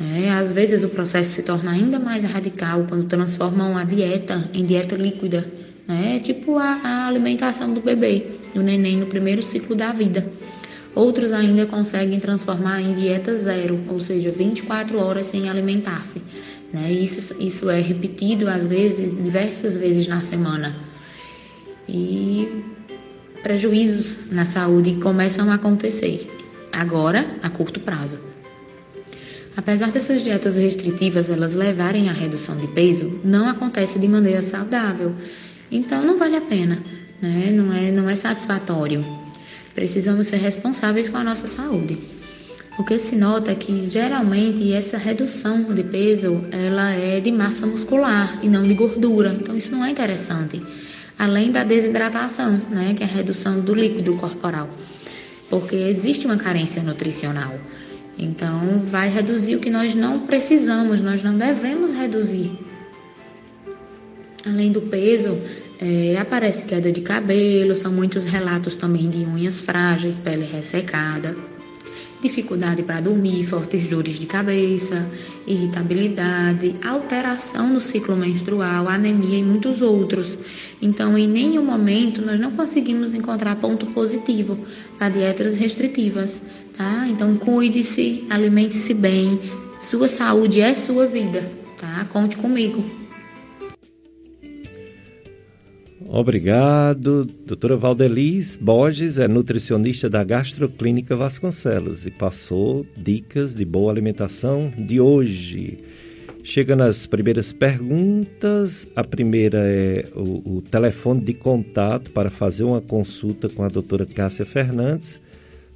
É, 0.00 0.30
às 0.30 0.50
vezes 0.50 0.82
o 0.82 0.88
processo 0.88 1.30
se 1.30 1.42
torna 1.42 1.70
ainda 1.70 2.00
mais 2.00 2.24
radical 2.24 2.84
quando 2.88 3.04
transformam 3.04 3.76
a 3.76 3.84
dieta 3.84 4.50
em 4.52 4.66
dieta 4.66 4.96
líquida, 4.96 5.46
né? 5.86 6.18
tipo 6.18 6.58
a, 6.58 6.80
a 6.82 7.06
alimentação 7.06 7.72
do 7.72 7.80
bebê, 7.80 8.26
do 8.52 8.60
neném 8.60 8.96
no 8.96 9.06
primeiro 9.06 9.42
ciclo 9.42 9.76
da 9.76 9.92
vida. 9.92 10.26
Outros 10.96 11.30
ainda 11.30 11.66
conseguem 11.66 12.18
transformar 12.18 12.80
em 12.80 12.94
dieta 12.94 13.34
zero, 13.36 13.78
ou 13.88 14.00
seja, 14.00 14.30
24 14.32 14.98
horas 14.98 15.26
sem 15.26 15.48
alimentar-se. 15.48 16.20
Né? 16.72 16.92
Isso, 16.92 17.36
isso 17.40 17.70
é 17.70 17.80
repetido 17.80 18.48
às 18.48 18.66
vezes, 18.66 19.22
diversas 19.22 19.78
vezes 19.78 20.08
na 20.08 20.20
semana. 20.20 20.74
E 21.88 22.64
prejuízos 23.44 24.16
na 24.32 24.46
saúde 24.46 24.94
começam 24.94 25.50
a 25.50 25.54
acontecer, 25.56 26.26
agora 26.72 27.26
a 27.42 27.50
curto 27.50 27.78
prazo. 27.78 28.18
Apesar 29.54 29.92
dessas 29.92 30.24
dietas 30.24 30.56
restritivas 30.56 31.28
elas 31.28 31.54
levarem 31.54 32.08
à 32.08 32.12
redução 32.12 32.56
de 32.56 32.66
peso, 32.68 33.20
não 33.22 33.46
acontece 33.46 33.98
de 33.98 34.08
maneira 34.08 34.40
saudável. 34.40 35.14
Então 35.70 36.02
não 36.02 36.18
vale 36.18 36.36
a 36.36 36.40
pena, 36.40 36.82
né? 37.20 37.52
não, 37.52 37.70
é, 37.70 37.92
não 37.92 38.08
é 38.08 38.16
satisfatório. 38.16 39.04
Precisamos 39.74 40.26
ser 40.26 40.36
responsáveis 40.36 41.10
com 41.10 41.18
a 41.18 41.24
nossa 41.24 41.46
saúde. 41.46 41.98
O 42.78 42.82
que 42.82 42.98
se 42.98 43.14
nota 43.14 43.52
é 43.52 43.54
que 43.54 43.88
geralmente 43.90 44.72
essa 44.72 44.96
redução 44.96 45.64
de 45.64 45.84
peso 45.84 46.44
ela 46.50 46.92
é 46.92 47.20
de 47.20 47.30
massa 47.30 47.66
muscular 47.66 48.40
e 48.42 48.48
não 48.48 48.66
de 48.66 48.72
gordura. 48.72 49.36
Então 49.38 49.54
isso 49.54 49.70
não 49.70 49.84
é 49.84 49.90
interessante. 49.90 50.62
Além 51.18 51.50
da 51.50 51.62
desidratação, 51.62 52.60
né, 52.70 52.94
que 52.96 53.02
é 53.02 53.06
a 53.06 53.08
redução 53.08 53.60
do 53.60 53.74
líquido 53.74 54.16
corporal, 54.16 54.68
porque 55.48 55.76
existe 55.76 56.26
uma 56.26 56.36
carência 56.36 56.82
nutricional. 56.82 57.58
Então 58.18 58.80
vai 58.86 59.08
reduzir 59.08 59.56
o 59.56 59.60
que 59.60 59.70
nós 59.70 59.94
não 59.94 60.20
precisamos, 60.20 61.02
nós 61.02 61.22
não 61.22 61.36
devemos 61.36 61.92
reduzir. 61.92 62.58
Além 64.46 64.70
do 64.70 64.82
peso, 64.82 65.38
é, 65.80 66.18
aparece 66.18 66.64
queda 66.64 66.92
de 66.92 67.00
cabelo, 67.00 67.74
são 67.74 67.92
muitos 67.92 68.24
relatos 68.24 68.76
também 68.76 69.08
de 69.08 69.18
unhas 69.24 69.60
frágeis, 69.60 70.18
pele 70.18 70.44
ressecada, 70.44 71.36
dificuldade 72.24 72.82
para 72.82 73.00
dormir, 73.00 73.44
fortes 73.44 73.88
dores 73.88 74.18
de 74.18 74.24
cabeça, 74.24 75.08
irritabilidade, 75.46 76.74
alteração 76.82 77.68
no 77.68 77.78
ciclo 77.80 78.16
menstrual, 78.16 78.88
anemia 78.88 79.38
e 79.38 79.42
muitos 79.42 79.82
outros. 79.82 80.38
Então, 80.80 81.18
em 81.18 81.28
nenhum 81.28 81.62
momento 81.62 82.22
nós 82.22 82.40
não 82.40 82.50
conseguimos 82.50 83.14
encontrar 83.14 83.56
ponto 83.56 83.86
positivo 83.86 84.58
para 84.98 85.10
dietas 85.10 85.56
restritivas, 85.56 86.40
tá? 86.76 87.06
Então, 87.08 87.36
cuide-se, 87.36 88.24
alimente-se 88.30 88.94
bem, 88.94 89.38
sua 89.78 90.08
saúde 90.08 90.62
é 90.62 90.74
sua 90.74 91.06
vida, 91.06 91.46
tá? 91.78 92.06
Conte 92.06 92.38
comigo. 92.38 93.03
Obrigado. 96.16 97.24
Doutora 97.24 97.76
Valdeliz 97.76 98.56
Borges 98.56 99.18
é 99.18 99.26
nutricionista 99.26 100.08
da 100.08 100.22
Gastroclínica 100.22 101.16
Vasconcelos 101.16 102.06
e 102.06 102.10
passou 102.12 102.86
dicas 102.96 103.52
de 103.52 103.64
boa 103.64 103.90
alimentação 103.90 104.70
de 104.78 105.00
hoje. 105.00 105.76
Chega 106.44 106.76
nas 106.76 107.04
primeiras 107.04 107.52
perguntas. 107.52 108.86
A 108.94 109.02
primeira 109.02 109.58
é 109.66 110.06
o, 110.14 110.58
o 110.58 110.62
telefone 110.62 111.20
de 111.20 111.34
contato 111.34 112.12
para 112.12 112.30
fazer 112.30 112.62
uma 112.62 112.80
consulta 112.80 113.48
com 113.48 113.64
a 113.64 113.68
doutora 113.68 114.06
Cássia 114.06 114.46
Fernandes. 114.46 115.20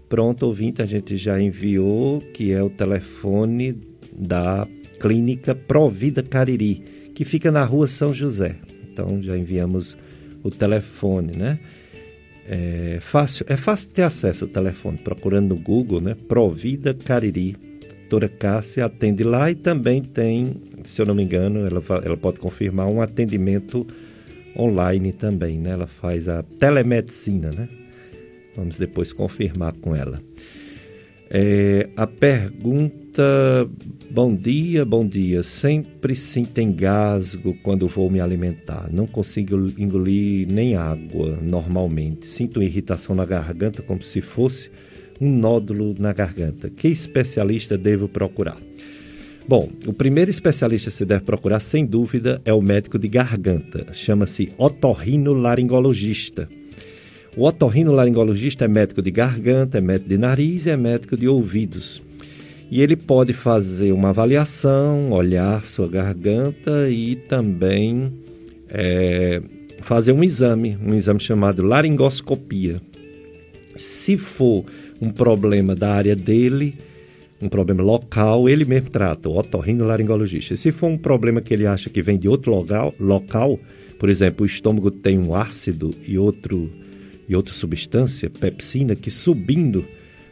Pronto, 0.09 0.47
ouvinte, 0.47 0.81
a 0.81 0.87
gente 0.87 1.17
já 1.17 1.41
enviou, 1.41 2.21
que 2.21 2.53
é 2.53 2.63
o 2.63 2.71
telefone 2.71 3.77
da 4.17 4.69
clínica 5.01 5.53
Provida 5.53 6.23
Cariri, 6.23 6.85
que 7.13 7.25
fica 7.25 7.51
na 7.51 7.65
rua 7.65 7.89
São 7.89 8.15
José. 8.15 8.55
Então 8.93 9.21
já 9.21 9.37
enviamos 9.37 9.97
o 10.49 10.51
telefone, 10.51 11.37
né? 11.37 11.59
É 12.51 12.99
fácil, 13.01 13.45
é 13.49 13.57
fácil 13.57 13.91
ter 13.91 14.03
acesso 14.03 14.45
ao 14.45 14.51
telefone, 14.51 14.99
procurando 14.99 15.55
no 15.55 15.61
Google, 15.61 16.01
né? 16.01 16.17
Provida 16.27 16.95
Cariri. 16.95 17.57
Doutora 18.09 18.29
Cássia 18.29 18.87
atende 18.87 19.23
lá 19.23 19.51
e 19.51 19.55
também 19.55 20.03
tem, 20.03 20.63
se 20.87 21.03
eu 21.03 21.05
não 21.05 21.15
me 21.15 21.23
engano, 21.23 21.67
ela, 21.67 21.83
ela 22.03 22.17
pode 22.17 22.39
confirmar 22.39 22.87
um 22.89 23.03
atendimento 23.03 23.87
online 24.57 25.13
também, 25.13 25.59
né? 25.59 25.73
Ela 25.73 25.87
faz 25.87 26.27
a 26.27 26.43
telemedicina, 26.43 27.51
né? 27.51 27.69
Vamos 28.57 28.79
depois 28.79 29.13
confirmar 29.13 29.75
com 29.75 29.95
ela. 29.95 30.23
É, 31.31 31.91
a 31.95 32.07
pergunta: 32.07 32.98
Bom 34.11 34.35
dia, 34.35 34.85
bom 34.85 35.07
dia. 35.07 35.43
Sempre 35.43 36.15
sinto 36.15 36.61
engasgo 36.61 37.55
quando 37.63 37.89
vou 37.89 38.11
me 38.11 38.21
alimentar. 38.21 38.89
Não 38.93 39.07
consigo 39.07 39.57
engolir 39.79 40.47
nem 40.51 40.77
água 40.77 41.39
normalmente. 41.43 42.27
Sinto 42.27 42.63
irritação 42.63 43.15
na 43.15 43.25
garganta 43.25 43.83
como 43.83 44.03
se 44.03 44.21
fosse 44.21 44.71
um 45.21 45.31
nódulo 45.31 45.95
na 45.99 46.13
garganta. 46.13 46.71
Que 46.71 46.89
especialista 46.89 47.77
devo 47.77 48.09
procurar? 48.09 48.59
Bom, 49.47 49.69
o 49.87 49.93
primeiro 49.93 50.31
especialista 50.31 50.91
que 50.91 50.97
você 50.97 51.05
deve 51.05 51.25
procurar, 51.25 51.61
sem 51.61 51.87
dúvida, 51.87 52.41
é 52.45 52.53
o 52.53 52.61
médico 52.61 52.99
de 52.99 53.09
garganta. 53.09 53.87
Chama-se 53.95 54.53
otorrinolaringologista. 54.59 56.49
O 57.37 57.45
otorrinolaringologista 57.47 58.67
é 58.67 58.69
médico 58.69 59.01
de 59.01 59.11
garganta, 59.11 59.79
é 59.79 59.81
médico 59.81 60.09
de 60.09 60.19
nariz 60.19 60.67
e 60.67 60.71
é 60.71 60.77
médico 60.77 61.17
de 61.17 61.29
ouvidos. 61.29 62.08
E 62.71 62.83
ele 62.83 62.97
pode 62.97 63.33
fazer 63.33 63.93
uma 63.93 64.11
avaliação, 64.11 65.11
olhar 65.11 65.65
sua 65.65 65.89
garganta 65.89 66.91
e 66.91 67.17
também 67.17 68.13
é, 68.69 69.41
fazer 69.81 70.13
um 70.13 70.23
exame, 70.23 70.77
um 70.85 70.95
exame 70.95 71.21
chamado 71.21 71.63
laringoscopia. 71.63 72.81
Se 73.77 74.17
for 74.17 74.65
um 75.01 75.11
problema 75.11 75.75
da 75.75 75.95
área 75.95 76.15
dele, 76.15 76.75
um 77.41 77.49
problema 77.49 77.83
local, 77.83 78.49
ele 78.49 78.65
mesmo 78.65 78.91
trata, 78.91 79.29
o 79.29 79.39
otorrinolaringologista. 79.39 80.57
Se 80.57 80.73
for 80.73 80.89
um 80.89 80.99
problema 80.99 81.41
que 81.41 81.55
ele 81.55 81.67
acha 81.67 81.89
que 81.89 82.03
vem 82.03 82.19
de 82.19 82.29
outro 82.29 82.51
local, 82.51 82.93
local 83.01 83.59
por 83.99 84.09
exemplo, 84.09 84.45
o 84.45 84.47
estômago 84.47 84.91
tem 84.91 85.19
um 85.19 85.35
ácido 85.35 85.91
e 86.07 86.17
outro 86.17 86.71
e 87.29 87.37
outra 87.37 87.53
substância, 87.53 88.31
pepsina, 88.31 88.97
que 88.97 89.11
subindo 89.11 89.85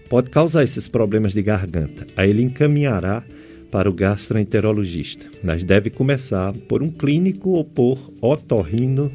pode 0.08 0.30
causar 0.30 0.64
esses 0.64 0.88
problemas 0.88 1.32
de 1.32 1.42
garganta. 1.42 2.06
Aí 2.16 2.30
ele 2.30 2.42
encaminhará 2.42 3.22
para 3.70 3.90
o 3.90 3.92
gastroenterologista, 3.92 5.26
mas 5.42 5.64
deve 5.64 5.90
começar 5.90 6.52
por 6.68 6.82
um 6.82 6.90
clínico 6.90 7.50
ou 7.50 7.64
por 7.64 7.98
otorrino 8.20 9.10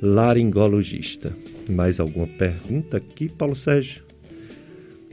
laringologista. 0.00 1.32
Mais 1.68 2.00
alguma 2.00 2.26
pergunta 2.26 2.96
aqui, 2.96 3.28
Paulo 3.28 3.54
Sérgio? 3.54 4.02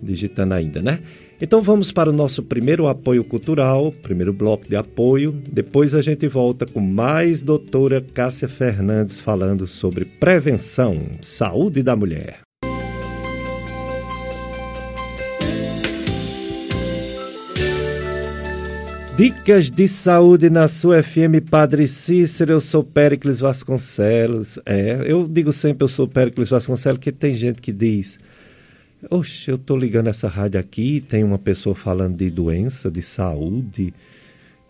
Digitando 0.02 0.54
ainda, 0.54 0.82
né? 0.82 1.00
Então 1.42 1.62
vamos 1.62 1.92
para 1.92 2.10
o 2.10 2.14
nosso 2.14 2.44
primeiro 2.44 2.88
apoio 2.88 3.24
cultural, 3.24 3.92
primeiro 3.92 4.34
bloco 4.34 4.68
de 4.68 4.76
apoio. 4.76 5.32
Depois 5.50 5.94
a 5.94 6.02
gente 6.02 6.28
volta 6.28 6.66
com 6.66 6.82
mais 6.82 7.42
doutora 7.42 8.02
Cássia 8.02 8.50
Fernandes 8.50 9.20
falando 9.20 9.66
sobre 9.66 10.04
prevenção, 10.04 11.00
saúde 11.22 11.82
da 11.82 11.96
mulher. 11.96 12.49
Dicas 19.20 19.70
de 19.70 19.86
saúde 19.86 20.50
na 20.50 20.70
sua 20.70 21.04
FM 21.04 21.44
Padre 21.52 21.90
Cícero, 21.90 22.54
eu 22.54 22.62
sou 22.62 22.82
Péricles 22.82 23.42
Vasconcelos. 23.42 24.58
É, 24.66 25.04
eu 25.06 25.28
digo 25.28 25.52
sempre 25.52 25.84
eu 25.84 25.90
sou 25.90 26.08
Péricles 26.08 26.50
Vasconcelos, 26.50 27.02
que 27.02 27.12
tem 27.12 27.34
gente 27.34 27.62
que 27.62 27.74
diz, 27.74 28.18
oxe, 29.10 29.52
eu 29.52 29.58
estou 29.58 29.76
ligando 29.76 30.08
essa 30.08 30.30
rádio 30.30 30.58
aqui, 30.58 31.02
tem 31.02 31.22
uma 31.22 31.38
pessoa 31.38 31.76
falando 31.76 32.16
de 32.16 32.30
doença, 32.30 32.90
de 32.90 33.02
saúde. 33.02 33.94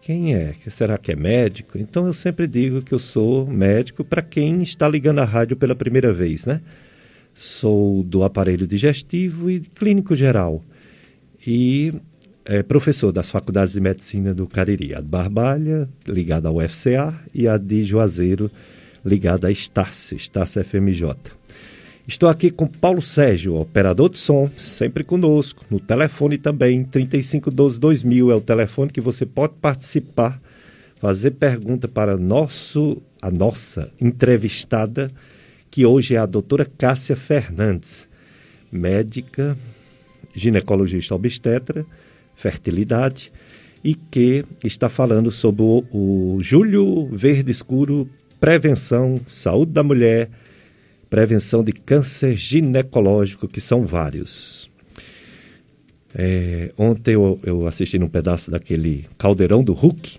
Quem 0.01 0.33
é? 0.33 0.55
Será 0.71 0.97
que 0.97 1.11
é 1.11 1.15
médico? 1.15 1.77
Então 1.77 2.07
eu 2.07 2.13
sempre 2.13 2.47
digo 2.47 2.81
que 2.81 2.95
eu 2.95 2.99
sou 2.99 3.45
médico 3.45 4.03
para 4.03 4.23
quem 4.23 4.63
está 4.63 4.89
ligando 4.89 5.19
a 5.19 5.25
rádio 5.25 5.57
pela 5.57 5.75
primeira 5.75 6.11
vez, 6.11 6.47
né? 6.47 6.59
Sou 7.35 8.01
do 8.01 8.23
aparelho 8.23 8.65
digestivo 8.65 9.47
e 9.51 9.59
clínico 9.59 10.15
geral. 10.15 10.63
E 11.45 11.93
é 12.45 12.63
professor 12.63 13.11
das 13.11 13.29
faculdades 13.29 13.73
de 13.73 13.81
medicina 13.81 14.33
do 14.33 14.47
Cariri, 14.47 14.93
a 14.93 15.01
de 15.01 15.07
Barbalha, 15.07 15.87
ligada 16.07 16.47
ao 16.47 16.57
UFCA, 16.57 17.13
e 17.33 17.47
a 17.47 17.57
de 17.57 17.83
Juazeiro, 17.83 18.49
ligada 19.05 19.47
à 19.47 19.51
Estácio, 19.51 20.15
Estácio 20.15 20.63
FMJ. 20.63 21.15
Estou 22.07 22.27
aqui 22.27 22.49
com 22.49 22.65
Paulo 22.65 23.03
Sérgio, 23.03 23.55
operador 23.55 24.09
de 24.09 24.17
som, 24.17 24.49
sempre 24.57 25.03
conosco, 25.03 25.63
no 25.69 25.79
telefone 25.79 26.39
também, 26.39 26.83
3512-2000 26.83 28.31
é 28.31 28.35
o 28.35 28.41
telefone 28.41 28.91
que 28.91 28.99
você 28.99 29.27
pode 29.27 29.53
participar, 29.61 30.41
fazer 30.99 31.31
pergunta 31.31 31.87
para 31.87 32.17
nosso, 32.17 32.99
a 33.21 33.29
nossa 33.29 33.91
entrevistada, 34.01 35.11
que 35.69 35.85
hoje 35.85 36.15
é 36.15 36.17
a 36.17 36.25
doutora 36.25 36.65
Cássia 36.65 37.15
Fernandes, 37.15 38.07
médica, 38.71 39.55
ginecologista 40.33 41.13
obstetra, 41.13 41.85
fertilidade 42.39 43.31
e 43.83 43.93
que 43.93 44.43
está 44.63 44.89
falando 44.89 45.31
sobre 45.31 45.61
o, 45.61 45.85
o 45.91 46.37
Julho 46.41 47.07
Verde 47.11 47.51
Escuro 47.51 48.09
Prevenção, 48.39 49.19
Saúde 49.27 49.73
da 49.73 49.83
Mulher, 49.83 50.29
Prevenção 51.09 51.63
de 51.63 51.73
Câncer 51.73 52.35
Ginecológico, 52.35 53.47
que 53.47 53.59
são 53.59 53.85
vários. 53.85 54.69
É, 56.15 56.71
ontem 56.77 57.13
eu, 57.13 57.39
eu, 57.43 57.67
assisti 57.67 57.99
num 57.99 58.07
pedaço 58.07 58.49
daquele 58.49 59.05
Caldeirão 59.17 59.63
do 59.63 59.73
Hulk 59.73 60.17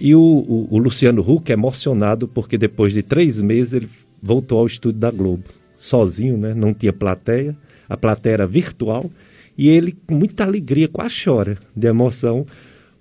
e 0.00 0.14
o, 0.14 0.20
o, 0.20 0.68
o 0.74 0.78
Luciano 0.78 1.22
Huck 1.22 1.52
é 1.52 1.52
emocionado 1.52 2.26
porque 2.26 2.58
depois 2.58 2.92
de 2.92 3.00
três 3.00 3.40
meses 3.40 3.74
ele 3.74 3.88
voltou 4.20 4.58
ao 4.58 4.66
estúdio 4.66 4.98
da 4.98 5.10
Globo, 5.12 5.44
sozinho, 5.78 6.36
né? 6.36 6.52
não 6.52 6.74
tinha 6.74 6.92
plateia, 6.92 7.56
a 7.88 7.96
plateia 7.96 8.34
era 8.34 8.46
virtual 8.46 9.08
e 9.56 9.68
ele, 9.68 9.96
com 10.06 10.14
muita 10.14 10.44
alegria, 10.44 10.88
quase 10.88 11.14
chora 11.24 11.58
de 11.74 11.86
emoção, 11.86 12.46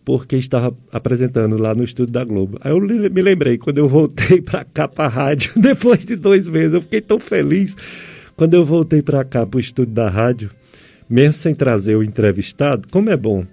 porque 0.05 0.35
estava 0.35 0.75
apresentando 0.91 1.57
lá 1.57 1.73
no 1.73 1.83
estúdio 1.83 2.13
da 2.13 2.23
Globo. 2.23 2.57
Aí 2.61 2.71
eu 2.71 2.79
me 2.79 3.21
lembrei, 3.21 3.57
quando 3.57 3.77
eu 3.77 3.87
voltei 3.87 4.41
para 4.41 4.63
cá, 4.63 4.87
para 4.87 5.05
a 5.05 5.07
rádio, 5.07 5.51
depois 5.59 6.05
de 6.05 6.15
dois 6.15 6.47
meses, 6.47 6.73
eu 6.73 6.81
fiquei 6.81 7.01
tão 7.01 7.19
feliz. 7.19 7.75
Quando 8.35 8.53
eu 8.53 8.65
voltei 8.65 9.01
para 9.01 9.23
cá, 9.23 9.45
para 9.45 9.57
o 9.57 9.59
estúdio 9.59 9.93
da 9.93 10.09
rádio, 10.09 10.49
mesmo 11.09 11.33
sem 11.33 11.55
trazer 11.55 11.95
o 11.95 12.03
entrevistado, 12.03 12.87
como 12.89 13.09
é 13.09 13.17
bom. 13.17 13.45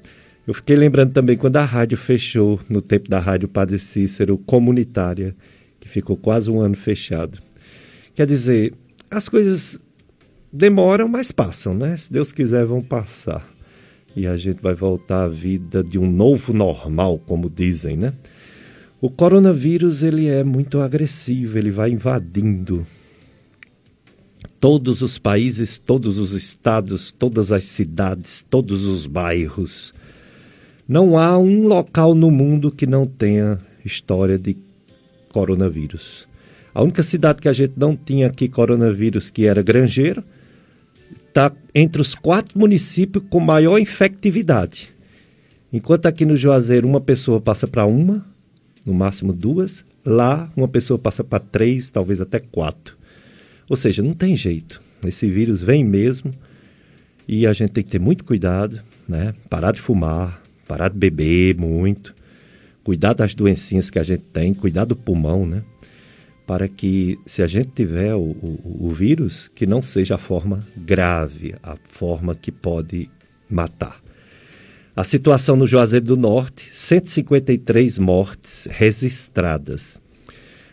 Eu 0.46 0.54
fiquei 0.54 0.74
lembrando 0.74 1.12
também 1.12 1.36
quando 1.36 1.56
a 1.56 1.64
rádio 1.64 1.96
fechou, 1.96 2.58
no 2.68 2.80
tempo 2.80 3.08
da 3.08 3.18
Rádio 3.18 3.46
Padre 3.46 3.78
Cícero, 3.78 4.38
comunitária, 4.38 5.34
que 5.78 5.88
ficou 5.88 6.16
quase 6.16 6.50
um 6.50 6.60
ano 6.60 6.76
fechado. 6.76 7.38
Quer 8.14 8.26
dizer, 8.26 8.74
as 9.10 9.28
coisas 9.28 9.78
demoram, 10.52 11.08
mas 11.08 11.32
passam, 11.32 11.74
né? 11.74 11.96
Se 11.96 12.12
Deus 12.12 12.32
quiser, 12.32 12.64
vão 12.64 12.80
passar. 12.80 13.48
E 14.14 14.26
a 14.26 14.36
gente 14.36 14.60
vai 14.60 14.74
voltar 14.74 15.24
à 15.24 15.28
vida 15.28 15.82
de 15.84 15.98
um 15.98 16.10
novo 16.10 16.52
normal, 16.52 17.18
como 17.18 17.48
dizem, 17.48 17.96
né? 17.96 18.12
O 19.00 19.08
coronavírus 19.08 20.02
ele 20.02 20.26
é 20.26 20.44
muito 20.44 20.80
agressivo, 20.80 21.56
ele 21.56 21.70
vai 21.70 21.90
invadindo 21.90 22.86
todos 24.58 25.00
os 25.00 25.18
países, 25.18 25.78
todos 25.78 26.18
os 26.18 26.32
estados, 26.32 27.10
todas 27.10 27.50
as 27.50 27.64
cidades, 27.64 28.44
todos 28.50 28.84
os 28.84 29.06
bairros. 29.06 29.94
Não 30.86 31.16
há 31.16 31.38
um 31.38 31.66
local 31.66 32.14
no 32.14 32.30
mundo 32.30 32.70
que 32.70 32.86
não 32.86 33.06
tenha 33.06 33.58
história 33.84 34.38
de 34.38 34.56
coronavírus. 35.32 36.28
A 36.74 36.82
única 36.82 37.02
cidade 37.02 37.40
que 37.40 37.48
a 37.48 37.52
gente 37.52 37.74
não 37.76 37.96
tinha 37.96 38.26
aqui 38.26 38.48
coronavírus, 38.48 39.30
que 39.30 39.46
era 39.46 39.62
Grangeiro, 39.62 40.22
está 41.30 41.52
entre 41.74 42.02
os 42.02 42.14
quatro 42.14 42.58
municípios 42.58 43.24
com 43.30 43.40
maior 43.40 43.78
infectividade. 43.78 44.92
Enquanto 45.72 46.06
aqui 46.06 46.24
no 46.26 46.36
Juazeiro 46.36 46.86
uma 46.86 47.00
pessoa 47.00 47.40
passa 47.40 47.66
para 47.66 47.86
uma, 47.86 48.26
no 48.84 48.92
máximo 48.92 49.32
duas, 49.32 49.84
lá 50.04 50.50
uma 50.56 50.68
pessoa 50.68 50.98
passa 50.98 51.22
para 51.22 51.38
três, 51.38 51.90
talvez 51.90 52.20
até 52.20 52.40
quatro. 52.40 52.96
Ou 53.68 53.76
seja, 53.76 54.02
não 54.02 54.12
tem 54.12 54.36
jeito. 54.36 54.82
Esse 55.06 55.30
vírus 55.30 55.62
vem 55.62 55.84
mesmo 55.84 56.34
e 57.26 57.46
a 57.46 57.52
gente 57.52 57.70
tem 57.70 57.84
que 57.84 57.90
ter 57.90 58.00
muito 58.00 58.24
cuidado, 58.24 58.80
né? 59.08 59.34
Parar 59.48 59.72
de 59.72 59.80
fumar, 59.80 60.42
parar 60.66 60.88
de 60.88 60.98
beber 60.98 61.56
muito, 61.56 62.14
cuidar 62.82 63.12
das 63.12 63.32
doencinhas 63.32 63.88
que 63.88 63.98
a 63.98 64.02
gente 64.02 64.24
tem, 64.32 64.52
cuidar 64.52 64.84
do 64.84 64.96
pulmão, 64.96 65.46
né? 65.46 65.62
Para 66.46 66.68
que, 66.68 67.18
se 67.26 67.42
a 67.42 67.46
gente 67.46 67.70
tiver 67.74 68.14
o, 68.14 68.20
o, 68.20 68.88
o, 68.88 68.90
vírus, 68.90 69.50
que 69.54 69.66
não 69.66 69.82
seja 69.82 70.16
a 70.16 70.18
forma 70.18 70.66
grave, 70.76 71.54
a 71.62 71.76
forma 71.88 72.34
que 72.34 72.50
pode 72.50 73.08
matar. 73.48 74.00
A 74.94 75.04
situação 75.04 75.56
no 75.56 75.66
Juazeiro 75.66 76.04
do 76.04 76.16
Norte, 76.16 76.68
153 76.72 77.98
mortes 77.98 78.66
registradas. 78.70 80.00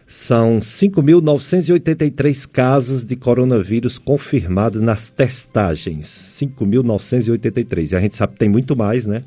São 0.08 0.60
5.983 0.60 2.48
casos 2.48 3.04
de 3.04 3.16
coronavírus 3.16 3.98
confirmados 3.98 4.82
nas 4.82 5.12
testagens. 5.12 6.08
5.983. 6.08 7.92
E 7.92 7.96
a 7.96 8.00
gente 8.00 8.16
sabe 8.16 8.34
que 8.34 8.40
tem 8.40 8.50
muito 8.50 8.76
mais, 8.76 9.06
né? 9.06 9.24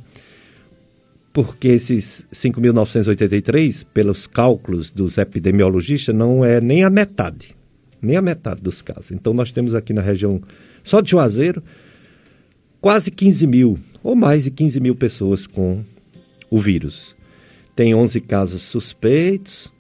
Porque 1.33 1.69
esses 1.69 2.27
5.983, 2.33 3.87
pelos 3.95 4.27
cálculos 4.27 4.91
dos 4.91 5.17
epidemiologistas, 5.17 6.15
não 6.15 6.45
é 6.45 6.61
nem 6.61 6.83
a 6.83 6.91
metade, 6.91 7.55
nem 8.03 8.17
a 8.17 8.23
metade 8.23 8.61
dos 8.61 8.83
casos. 8.83 9.13
Então, 9.13 9.33
nós 9.33 9.53
temos 9.53 9.75
aqui 9.75 9.93
na 9.93 10.03
região, 10.03 10.43
só 10.83 11.01
de 11.01 11.11
Juazeiro, 11.13 11.63
quase 12.81 13.11
15 13.11 13.47
mil, 13.47 13.79
ou 14.03 14.17
mais 14.17 14.45
de 14.45 14.51
15 14.51 14.81
mil 14.81 14.97
pessoas 14.97 15.47
com 15.47 15.85
o 16.51 16.61
vírus. 16.61 17.15
Tem 17.77 17.95
11 17.95 18.21
casos 18.23 18.63
suspeitos, 18.63 19.73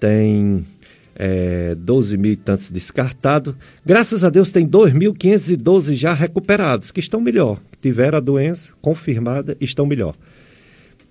tem 0.00 0.66
é, 1.14 1.76
12 1.76 2.16
mil 2.16 2.32
e 2.32 2.36
tantos 2.36 2.70
descartados. 2.70 3.54
Graças 3.86 4.24
a 4.24 4.30
Deus, 4.30 4.50
tem 4.50 4.66
2.512 4.66 5.94
já 5.94 6.12
recuperados, 6.12 6.90
que 6.90 6.98
estão 6.98 7.20
melhor, 7.20 7.60
tiveram 7.80 8.18
a 8.18 8.20
doença 8.20 8.72
confirmada, 8.82 9.56
estão 9.60 9.86
melhor 9.86 10.16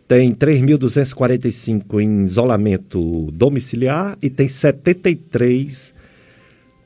tem 0.08 0.34
3.245 0.34 2.02
em 2.02 2.24
isolamento 2.24 3.30
domiciliar 3.32 4.17
e 4.22 4.30
tem 4.30 4.48
73 4.48 5.93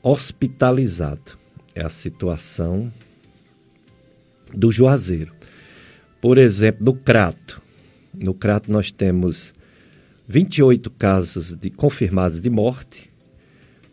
hospitalizados. 0.02 1.38
É 1.74 1.82
a 1.82 1.88
situação 1.88 2.92
do 4.52 4.72
Juazeiro. 4.72 5.32
Por 6.20 6.36
exemplo, 6.36 6.84
no 6.84 6.94
Crato. 6.94 7.62
No 8.12 8.34
Crato 8.34 8.70
nós 8.70 8.90
temos 8.90 9.54
28 10.26 10.90
casos 10.90 11.54
de 11.54 11.70
confirmados 11.70 12.40
de 12.40 12.50
morte. 12.50 13.10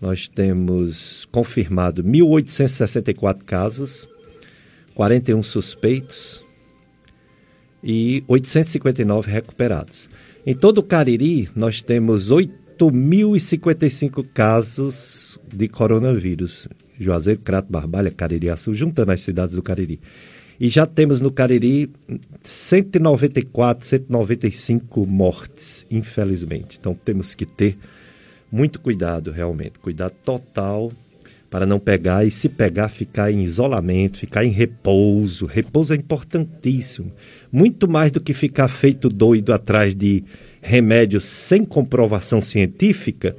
Nós 0.01 0.27
temos 0.27 1.25
confirmado 1.31 2.03
1.864 2.03 3.43
casos, 3.43 4.07
41 4.95 5.43
suspeitos, 5.43 6.43
e 7.83 8.23
859 8.27 9.31
recuperados. 9.31 10.09
Em 10.45 10.55
todo 10.55 10.77
o 10.79 10.83
Cariri, 10.83 11.49
nós 11.55 11.81
temos 11.81 12.31
8.055 12.31 14.25
casos 14.33 15.39
de 15.53 15.67
coronavírus. 15.67 16.67
Juazeiro, 16.99 17.39
Crato, 17.39 17.71
Barbalha, 17.71 18.11
Cariri 18.11 18.49
Açu, 18.49 18.73
juntando 18.73 19.11
as 19.11 19.21
cidades 19.21 19.55
do 19.55 19.63
Cariri. 19.63 19.99
E 20.59 20.67
já 20.67 20.85
temos 20.85 21.21
no 21.21 21.31
Cariri 21.31 21.89
194, 22.43 23.85
195 23.85 25.05
mortes, 25.05 25.85
infelizmente. 25.89 26.77
Então 26.79 26.93
temos 26.93 27.33
que 27.33 27.45
ter 27.45 27.77
muito 28.51 28.81
cuidado, 28.81 29.31
realmente. 29.31 29.79
Cuidado 29.79 30.13
total 30.25 30.91
para 31.49 31.65
não 31.65 31.79
pegar 31.79 32.25
e, 32.25 32.31
se 32.31 32.47
pegar, 32.47 32.89
ficar 32.89 33.31
em 33.31 33.41
isolamento, 33.41 34.19
ficar 34.19 34.45
em 34.45 34.51
repouso. 34.51 35.45
Repouso 35.45 35.93
é 35.93 35.95
importantíssimo. 35.95 37.11
Muito 37.51 37.89
mais 37.89 38.11
do 38.11 38.21
que 38.21 38.33
ficar 38.33 38.67
feito 38.67 39.09
doido 39.09 39.51
atrás 39.53 39.95
de 39.95 40.23
remédios 40.61 41.25
sem 41.25 41.65
comprovação 41.65 42.41
científica, 42.41 43.35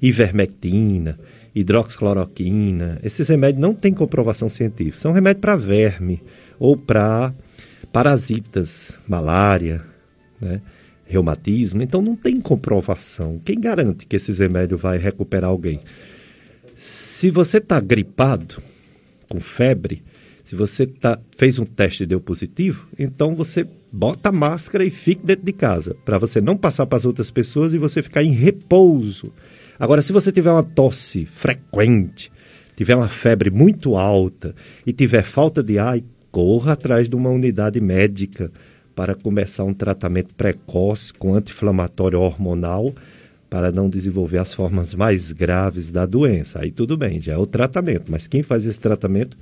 ivermectina, 0.00 1.18
hidroxicloroquina. 1.54 2.98
Esses 3.02 3.28
remédios 3.28 3.60
não 3.60 3.74
têm 3.74 3.92
comprovação 3.92 4.48
científica. 4.48 5.02
São 5.02 5.12
remédios 5.12 5.40
para 5.40 5.56
verme 5.56 6.22
ou 6.58 6.76
para 6.76 7.32
parasitas, 7.92 8.92
malária, 9.06 9.82
né? 10.40 10.60
reumatismo. 11.06 11.82
Então 11.82 12.00
não 12.00 12.16
tem 12.16 12.40
comprovação. 12.40 13.40
Quem 13.44 13.60
garante 13.60 14.06
que 14.06 14.16
esses 14.16 14.38
remédios 14.38 14.80
vai 14.80 14.96
recuperar 14.96 15.50
alguém? 15.50 15.80
Se 16.76 17.30
você 17.30 17.58
está 17.58 17.78
gripado, 17.80 18.62
com 19.28 19.40
febre, 19.40 20.02
se 20.50 20.56
você 20.56 20.84
tá, 20.84 21.16
fez 21.36 21.60
um 21.60 21.64
teste 21.64 22.02
e 22.02 22.06
deu 22.06 22.20
positivo, 22.20 22.88
então 22.98 23.36
você 23.36 23.64
bota 23.92 24.30
a 24.30 24.32
máscara 24.32 24.84
e 24.84 24.90
fique 24.90 25.24
dentro 25.24 25.44
de 25.44 25.52
casa, 25.52 25.94
para 26.04 26.18
você 26.18 26.40
não 26.40 26.56
passar 26.56 26.86
para 26.86 26.98
as 26.98 27.04
outras 27.04 27.30
pessoas 27.30 27.72
e 27.72 27.78
você 27.78 28.02
ficar 28.02 28.24
em 28.24 28.32
repouso. 28.32 29.32
Agora, 29.78 30.02
se 30.02 30.12
você 30.12 30.32
tiver 30.32 30.50
uma 30.50 30.64
tosse 30.64 31.24
frequente, 31.24 32.32
tiver 32.74 32.96
uma 32.96 33.08
febre 33.08 33.48
muito 33.48 33.94
alta 33.94 34.52
e 34.84 34.92
tiver 34.92 35.22
falta 35.22 35.62
de 35.62 35.78
ar, 35.78 36.00
corra 36.32 36.72
atrás 36.72 37.08
de 37.08 37.14
uma 37.14 37.30
unidade 37.30 37.80
médica 37.80 38.50
para 38.92 39.14
começar 39.14 39.62
um 39.62 39.72
tratamento 39.72 40.34
precoce 40.34 41.14
com 41.14 41.32
anti-inflamatório 41.32 42.18
hormonal 42.18 42.92
para 43.48 43.70
não 43.70 43.88
desenvolver 43.88 44.38
as 44.38 44.52
formas 44.52 44.96
mais 44.96 45.30
graves 45.30 45.92
da 45.92 46.04
doença. 46.04 46.58
Aí 46.60 46.72
tudo 46.72 46.96
bem, 46.96 47.20
já 47.20 47.34
é 47.34 47.38
o 47.38 47.46
tratamento, 47.46 48.10
mas 48.10 48.26
quem 48.26 48.42
faz 48.42 48.66
esse 48.66 48.80
tratamento 48.80 49.36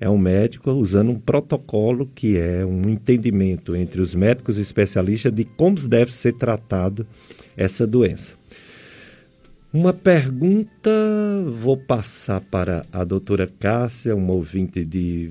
é 0.00 0.08
um 0.08 0.18
médico 0.18 0.70
usando 0.72 1.10
um 1.10 1.18
protocolo 1.18 2.10
que 2.14 2.36
é 2.36 2.64
um 2.64 2.88
entendimento 2.88 3.76
entre 3.76 4.00
os 4.00 4.14
médicos 4.14 4.58
especialistas 4.58 5.32
de 5.32 5.44
como 5.44 5.78
deve 5.88 6.12
ser 6.12 6.32
tratado 6.34 7.06
essa 7.56 7.86
doença. 7.86 8.34
Uma 9.72 9.94
pergunta, 9.94 10.90
vou 11.54 11.78
passar 11.78 12.42
para 12.42 12.84
a 12.92 13.04
doutora 13.04 13.46
Cássia, 13.46 14.14
uma 14.14 14.34
ouvinte 14.34 14.84
de, 14.84 15.30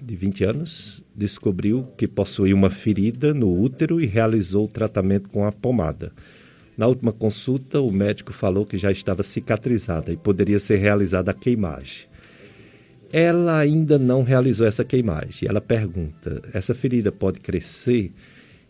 de 0.00 0.14
20 0.14 0.44
anos, 0.44 1.02
descobriu 1.12 1.88
que 1.96 2.06
possuía 2.06 2.54
uma 2.54 2.70
ferida 2.70 3.34
no 3.34 3.50
útero 3.60 4.00
e 4.00 4.06
realizou 4.06 4.66
o 4.66 4.68
tratamento 4.68 5.28
com 5.28 5.44
a 5.44 5.50
pomada. 5.50 6.12
Na 6.76 6.86
última 6.86 7.12
consulta, 7.12 7.80
o 7.80 7.90
médico 7.90 8.32
falou 8.32 8.64
que 8.64 8.78
já 8.78 8.92
estava 8.92 9.22
cicatrizada 9.22 10.12
e 10.12 10.16
poderia 10.16 10.60
ser 10.60 10.76
realizada 10.76 11.32
a 11.32 11.34
queimagem. 11.34 12.09
Ela 13.12 13.58
ainda 13.58 13.98
não 13.98 14.22
realizou 14.22 14.66
essa 14.66 14.84
queimagem. 14.84 15.48
Ela 15.48 15.60
pergunta: 15.60 16.42
essa 16.52 16.74
ferida 16.74 17.10
pode 17.10 17.40
crescer 17.40 18.12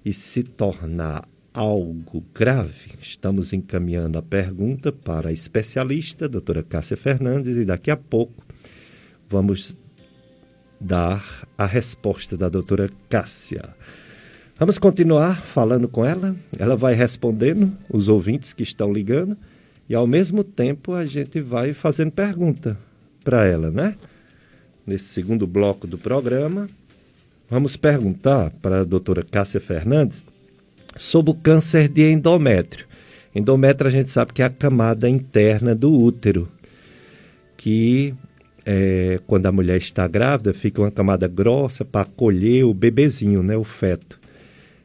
e 0.05 0.13
se 0.13 0.43
tornar 0.43 1.29
algo 1.53 2.25
grave? 2.35 2.93
Estamos 3.01 3.53
encaminhando 3.53 4.19
a 4.19 4.23
pergunta 4.23 4.91
para 4.91 5.29
a 5.29 5.33
especialista, 5.33 6.25
a 6.25 6.29
doutora 6.29 6.63
Cássia 6.63 6.97
Fernandes, 6.97 7.57
e 7.57 7.65
daqui 7.65 7.91
a 7.91 7.97
pouco 7.97 8.45
vamos 9.29 9.77
dar 10.81 11.47
a 11.59 11.67
resposta 11.67 12.37
da 12.37 12.49
doutora 12.49 12.89
Cássia. 13.09 13.75
Vamos 14.59 14.79
continuar 14.79 15.43
falando 15.43 15.89
com 15.89 16.05
ela. 16.05 16.35
Ela 16.59 16.77
vai 16.77 16.95
respondendo 16.95 17.73
os 17.89 18.09
ouvintes 18.09 18.53
que 18.53 18.63
estão 18.63 18.93
ligando 18.93 19.37
e 19.89 19.95
ao 19.95 20.07
mesmo 20.07 20.45
tempo 20.45 20.93
a 20.93 21.05
gente 21.05 21.41
vai 21.41 21.73
fazendo 21.73 22.13
pergunta 22.13 22.79
para 23.25 23.47
ela, 23.47 23.71
né? 23.71 23.97
Nesse 24.87 25.05
segundo 25.05 25.47
bloco 25.47 25.87
do 25.87 25.99
programa, 25.99 26.69
vamos 27.49 27.77
perguntar 27.77 28.51
para 28.63 28.81
a 28.81 28.85
doutora 28.85 29.23
Cássia 29.23 29.61
Fernandes 29.61 30.23
sobre 30.97 31.31
o 31.31 31.35
câncer 31.35 31.89
de 31.89 32.11
endométrio. 32.11 32.87
Endométrio 33.35 33.89
a 33.89 33.93
gente 33.93 34.11
sabe 34.11 34.33
que 34.33 34.43
é 34.43 34.47
a 34.47 34.51
camada 34.51 35.09
interna 35.09 35.75
do 35.75 35.93
útero, 35.93 36.49
que 37.57 38.15
é, 38.65 39.21
quando 39.27 39.47
a 39.47 39.53
mulher 39.53 39.77
está 39.77 40.09
grávida 40.09 40.53
fica 40.53 40.81
uma 40.81 40.91
camada 40.91 41.29
grossa 41.29 41.85
para 41.85 42.03
acolher 42.03 42.65
o 42.65 42.75
bebezinho, 42.75 43.43
né, 43.43 43.57
o 43.57 43.65
feto. 43.65 44.19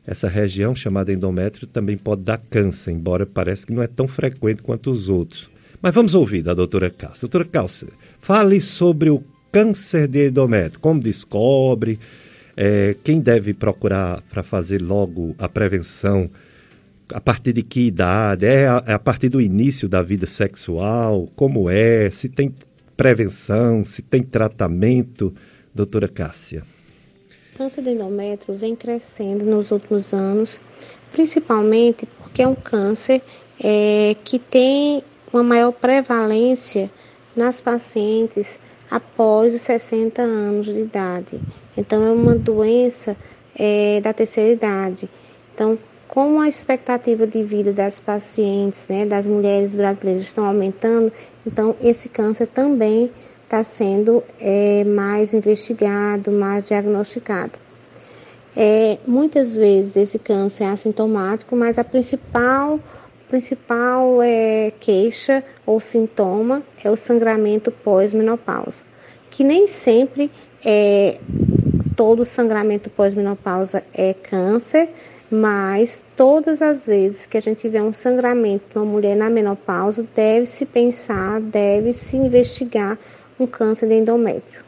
Essa 0.05 0.27
região 0.27 0.75
chamada 0.75 1.12
endométrio 1.12 1.65
também 1.65 1.97
pode 1.97 2.21
dar 2.21 2.38
câncer, 2.38 2.91
embora 2.91 3.25
pareça 3.25 3.65
que 3.65 3.73
não 3.73 3.81
é 3.81 3.88
tão 3.88 4.08
frequente 4.08 4.62
quanto 4.62 4.91
os 4.91 5.10
outros. 5.10 5.49
Mas 5.81 5.95
vamos 5.95 6.13
ouvir 6.13 6.43
da 6.43 6.53
doutora 6.53 6.91
Cássia. 6.91 7.21
Doutora 7.21 7.45
Cássia, 7.45 7.88
fale 8.19 8.62
sobre 8.62 9.10
o 9.10 9.23
câncer 9.55 10.05
de 10.05 10.27
endométrio, 10.27 10.81
como 10.81 10.99
descobre, 10.99 11.97
é, 12.57 12.93
quem 13.05 13.21
deve 13.21 13.53
procurar 13.53 14.21
para 14.23 14.43
fazer 14.43 14.81
logo 14.81 15.33
a 15.39 15.47
prevenção, 15.47 16.29
a 17.13 17.21
partir 17.21 17.53
de 17.53 17.63
que 17.63 17.87
idade, 17.87 18.45
é 18.45 18.67
a, 18.67 18.83
é 18.85 18.91
a 18.91 18.99
partir 18.99 19.29
do 19.29 19.39
início 19.39 19.87
da 19.87 20.01
vida 20.01 20.27
sexual, 20.27 21.29
como 21.37 21.69
é, 21.69 22.09
se 22.09 22.27
tem 22.27 22.53
prevenção, 22.97 23.85
se 23.85 24.01
tem 24.01 24.23
tratamento, 24.23 25.33
doutora 25.73 26.09
Cássia. 26.09 26.61
Câncer 27.57 27.81
de 27.81 27.91
endométrio 27.91 28.57
vem 28.57 28.75
crescendo 28.75 29.45
nos 29.45 29.71
últimos 29.71 30.13
anos, 30.13 30.59
principalmente 31.13 32.05
porque 32.05 32.41
é 32.41 32.47
um 32.47 32.55
câncer 32.55 33.21
é, 33.63 34.17
que 34.21 34.37
tem 34.37 35.01
uma 35.31 35.43
maior 35.43 35.71
prevalência 35.71 36.91
nas 37.33 37.61
pacientes 37.61 38.59
após 38.95 39.53
os 39.53 39.62
60 39.62 40.21
anos 40.21 40.65
de 40.67 40.79
idade. 40.79 41.41
Então, 41.75 42.01
é 42.01 42.12
uma 42.12 42.34
doença 42.34 43.17
é, 43.53 43.99
da 43.99 44.13
terceira 44.13 44.53
idade. 44.53 45.10
Então, 45.53 45.77
como 46.08 46.39
a 46.39 46.47
expectativa 46.47 47.27
de 47.27 47.43
vida 47.43 47.73
das 47.73 47.99
pacientes, 47.99 48.88
né, 48.88 49.05
das 49.05 49.27
mulheres 49.27 49.73
brasileiras 49.73 50.21
estão 50.21 50.45
aumentando, 50.45 51.12
então 51.45 51.75
esse 51.81 52.08
câncer 52.08 52.47
também 52.47 53.12
está 53.43 53.63
sendo 53.63 54.23
é, 54.39 54.86
mais 54.86 55.34
investigado, 55.34 56.31
mais 56.31 56.63
diagnosticado. 56.63 57.60
É, 58.55 58.97
muitas 59.05 59.58
vezes 59.58 59.97
esse 59.97 60.17
câncer 60.17 60.63
é 60.63 60.67
assintomático, 60.67 61.53
mas 61.53 61.77
a 61.77 61.84
principal, 61.84 62.79
principal 63.27 64.21
é, 64.21 64.71
queixa 64.79 65.43
ou 65.65 65.79
sintoma 65.79 66.63
é 66.83 66.89
o 66.89 66.95
sangramento 66.95 67.71
pós-menopausa, 67.71 68.85
que 69.29 69.43
nem 69.43 69.67
sempre 69.67 70.31
é, 70.63 71.19
todo 71.95 72.25
sangramento 72.25 72.89
pós-menopausa 72.89 73.83
é 73.93 74.13
câncer, 74.13 74.89
mas 75.29 76.03
todas 76.15 76.61
as 76.61 76.85
vezes 76.85 77.25
que 77.25 77.38
a 77.38 77.41
gente 77.41 77.59
tiver 77.59 77.81
um 77.81 77.93
sangramento 77.93 78.79
uma 78.79 78.85
mulher 78.85 79.15
na 79.15 79.29
menopausa, 79.29 80.05
deve-se 80.15 80.65
pensar, 80.65 81.39
deve-se 81.41 82.17
investigar 82.17 82.97
um 83.39 83.47
câncer 83.47 83.88
de 83.88 83.95
endométrio. 83.95 84.64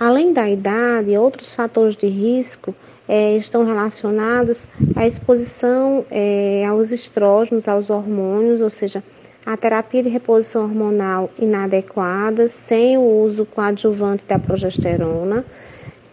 Além 0.00 0.32
da 0.32 0.48
idade, 0.48 1.14
outros 1.18 1.52
fatores 1.52 1.94
de 1.94 2.06
risco 2.06 2.74
é, 3.06 3.36
estão 3.36 3.66
relacionados 3.66 4.66
à 4.96 5.06
exposição 5.06 6.06
é, 6.10 6.64
aos 6.64 6.90
estrógenos, 6.90 7.68
aos 7.68 7.90
hormônios, 7.90 8.62
ou 8.62 8.70
seja, 8.70 9.04
a 9.44 9.58
terapia 9.58 10.02
de 10.02 10.08
reposição 10.08 10.62
hormonal 10.62 11.28
inadequada, 11.38 12.48
sem 12.48 12.96
o 12.96 13.02
uso 13.02 13.44
coadjuvante 13.44 14.24
da 14.24 14.38
progesterona, 14.38 15.44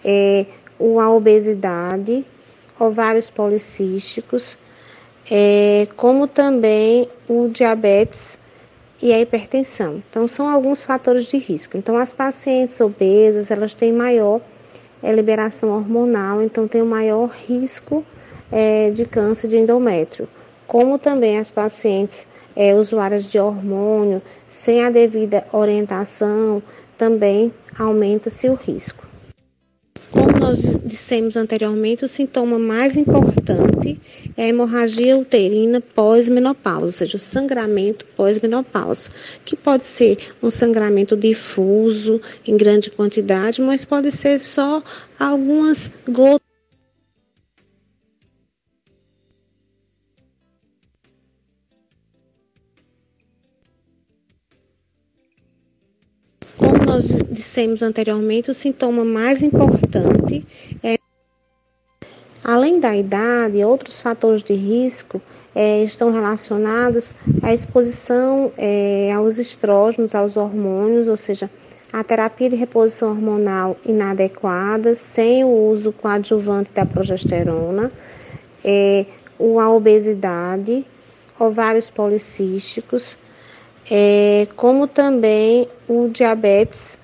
é, 0.03 0.45
a 0.77 1.09
obesidade, 1.09 2.25
ovários 2.77 3.29
policísticos, 3.29 4.57
é, 5.31 5.87
como 5.95 6.27
também 6.27 7.07
o 7.25 7.47
diabetes 7.47 8.37
e 9.01 9.13
a 9.13 9.19
hipertensão. 9.19 10.01
Então, 10.09 10.27
são 10.27 10.49
alguns 10.49 10.83
fatores 10.83 11.25
de 11.25 11.37
risco. 11.37 11.77
Então, 11.77 11.97
as 11.97 12.13
pacientes 12.13 12.79
obesas, 12.81 13.51
elas 13.51 13.73
têm 13.73 13.93
maior 13.93 14.41
é, 15.01 15.11
liberação 15.11 15.69
hormonal, 15.69 16.41
então 16.41 16.67
tem 16.67 16.81
o 16.81 16.85
maior 16.85 17.29
risco 17.29 18.03
é, 18.51 18.89
de 18.89 19.05
câncer 19.05 19.47
de 19.47 19.57
endométrio. 19.57 20.27
Como 20.65 20.97
também 20.97 21.37
as 21.37 21.51
pacientes 21.51 22.27
é, 22.55 22.73
usuárias 22.73 23.25
de 23.25 23.39
hormônio, 23.39 24.21
sem 24.49 24.83
a 24.83 24.89
devida 24.89 25.45
orientação, 25.53 26.61
também 26.97 27.53
aumenta-se 27.77 28.49
o 28.49 28.55
risco. 28.55 29.06
Nós 30.39 30.79
dissemos 30.85 31.35
anteriormente, 31.35 32.05
o 32.05 32.07
sintoma 32.07 32.59
mais 32.59 32.95
importante 32.95 33.99
é 34.35 34.43
a 34.43 34.47
hemorragia 34.47 35.17
uterina 35.17 35.81
pós-menopausa, 35.81 36.85
ou 36.85 36.91
seja, 36.91 37.17
o 37.17 37.19
sangramento 37.19 38.05
pós-menopausa, 38.15 39.09
que 39.43 39.55
pode 39.55 39.85
ser 39.85 40.17
um 40.41 40.49
sangramento 40.49 41.17
difuso 41.17 42.21
em 42.45 42.55
grande 42.55 42.91
quantidade, 42.91 43.61
mas 43.61 43.83
pode 43.83 44.11
ser 44.11 44.39
só 44.39 44.83
algumas 45.19 45.91
gotas 46.07 46.46
Como 56.57 56.83
nós 56.85 57.05
dissemos 57.29 57.81
anteriormente, 57.81 58.49
o 58.49 58.53
sintoma 58.53 59.05
mais 59.05 59.43
importante 59.43 60.45
é. 60.83 60.97
Além 62.43 62.79
da 62.79 62.95
idade, 62.95 63.63
outros 63.63 63.99
fatores 63.99 64.41
de 64.41 64.53
risco 64.53 65.21
é, 65.53 65.83
estão 65.83 66.11
relacionados 66.11 67.13
à 67.43 67.53
exposição 67.53 68.51
é, 68.57 69.11
aos 69.11 69.37
estrógenos, 69.37 70.15
aos 70.15 70.37
hormônios, 70.37 71.07
ou 71.07 71.17
seja, 71.17 71.49
a 71.91 72.03
terapia 72.03 72.49
de 72.49 72.55
reposição 72.55 73.09
hormonal 73.09 73.77
inadequada, 73.85 74.95
sem 74.95 75.43
o 75.43 75.69
uso 75.69 75.91
coadjuvante 75.91 76.71
da 76.71 76.85
progesterona, 76.85 77.91
é, 78.63 79.05
a 79.39 79.69
obesidade, 79.69 80.85
ovários 81.39 81.89
policísticos, 81.89 83.17
é, 83.89 84.47
como 84.55 84.87
também 84.87 85.67
o 85.87 86.09
diabetes 86.09 86.97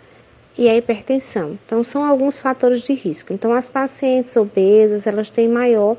e 0.57 0.69
a 0.69 0.75
hipertensão. 0.75 1.57
Então, 1.65 1.83
são 1.83 2.03
alguns 2.03 2.39
fatores 2.39 2.81
de 2.81 2.93
risco. 2.93 3.33
Então, 3.33 3.53
as 3.53 3.69
pacientes 3.69 4.35
obesas, 4.35 5.07
elas 5.07 5.29
têm 5.29 5.47
maior 5.47 5.97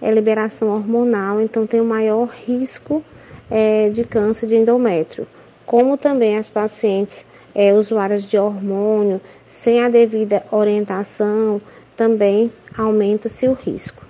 é, 0.00 0.10
liberação 0.10 0.68
hormonal, 0.68 1.40
então 1.40 1.66
tem 1.66 1.80
o 1.80 1.84
maior 1.84 2.28
risco 2.28 3.02
é, 3.50 3.88
de 3.88 4.04
câncer 4.04 4.46
de 4.46 4.56
endométrio. 4.56 5.26
Como 5.64 5.96
também 5.96 6.36
as 6.36 6.50
pacientes 6.50 7.24
é, 7.54 7.72
usuárias 7.72 8.24
de 8.24 8.38
hormônio, 8.38 9.20
sem 9.48 9.82
a 9.82 9.88
devida 9.88 10.44
orientação, 10.50 11.60
também 11.96 12.52
aumenta-se 12.76 13.48
o 13.48 13.54
risco. 13.54 14.05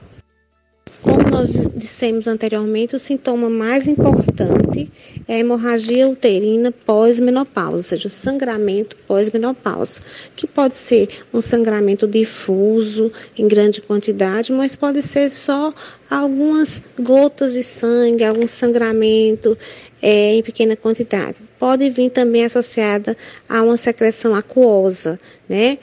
Como 1.06 1.30
nós 1.30 1.70
dissemos 1.76 2.26
anteriormente, 2.26 2.96
o 2.96 2.98
sintoma 2.98 3.48
mais 3.48 3.86
importante 3.86 4.90
é 5.28 5.36
a 5.36 5.38
hemorragia 5.38 6.08
uterina 6.08 6.72
pós-menopausa, 6.72 7.76
ou 7.76 7.82
seja, 7.84 8.08
sangramento 8.08 8.96
pós-menopausa, 9.06 10.00
que 10.34 10.48
pode 10.48 10.76
ser 10.76 11.08
um 11.32 11.40
sangramento 11.40 12.08
difuso 12.08 13.12
em 13.38 13.46
grande 13.46 13.80
quantidade, 13.80 14.50
mas 14.50 14.74
pode 14.74 15.00
ser 15.00 15.30
só 15.30 15.72
algumas 16.10 16.82
gotas 16.98 17.52
de 17.52 17.62
sangue, 17.62 18.24
algum 18.24 18.48
sangramento 18.48 19.56
é, 20.02 20.34
em 20.34 20.42
pequena 20.42 20.74
quantidade. 20.74 21.36
Pode 21.56 21.88
vir 21.88 22.10
também 22.10 22.44
associada 22.44 23.16
a 23.48 23.62
uma 23.62 23.76
secreção 23.76 24.34
aquosa, 24.34 25.20
né? 25.48 25.78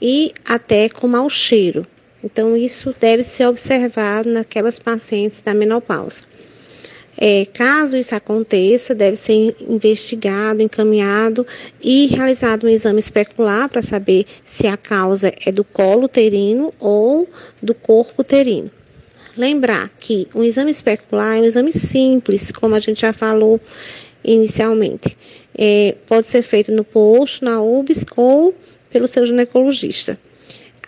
E 0.00 0.32
até 0.44 0.88
com 0.88 1.08
mau 1.08 1.28
cheiro. 1.28 1.84
Então, 2.30 2.54
isso 2.54 2.94
deve 3.00 3.22
ser 3.22 3.46
observado 3.46 4.28
naquelas 4.28 4.78
pacientes 4.78 5.40
da 5.40 5.54
menopausa. 5.54 6.22
É, 7.16 7.46
caso 7.46 7.96
isso 7.96 8.14
aconteça, 8.14 8.94
deve 8.94 9.16
ser 9.16 9.56
investigado, 9.66 10.62
encaminhado 10.62 11.46
e 11.82 12.06
realizado 12.06 12.66
um 12.66 12.68
exame 12.68 13.00
especular 13.00 13.70
para 13.70 13.80
saber 13.80 14.26
se 14.44 14.66
a 14.66 14.76
causa 14.76 15.32
é 15.44 15.50
do 15.50 15.64
colo 15.64 16.04
uterino 16.04 16.72
ou 16.78 17.26
do 17.62 17.74
corpo 17.74 18.20
uterino. 18.20 18.70
Lembrar 19.34 19.90
que 19.98 20.28
um 20.34 20.44
exame 20.44 20.70
especular 20.70 21.38
é 21.38 21.40
um 21.40 21.44
exame 21.44 21.72
simples, 21.72 22.52
como 22.52 22.74
a 22.74 22.80
gente 22.80 23.00
já 23.00 23.14
falou 23.14 23.58
inicialmente. 24.22 25.16
É, 25.56 25.96
pode 26.06 26.26
ser 26.26 26.42
feito 26.42 26.70
no 26.72 26.84
posto, 26.84 27.44
na 27.44 27.60
UBS 27.60 28.04
ou 28.14 28.54
pelo 28.90 29.06
seu 29.06 29.26
ginecologista. 29.26 30.18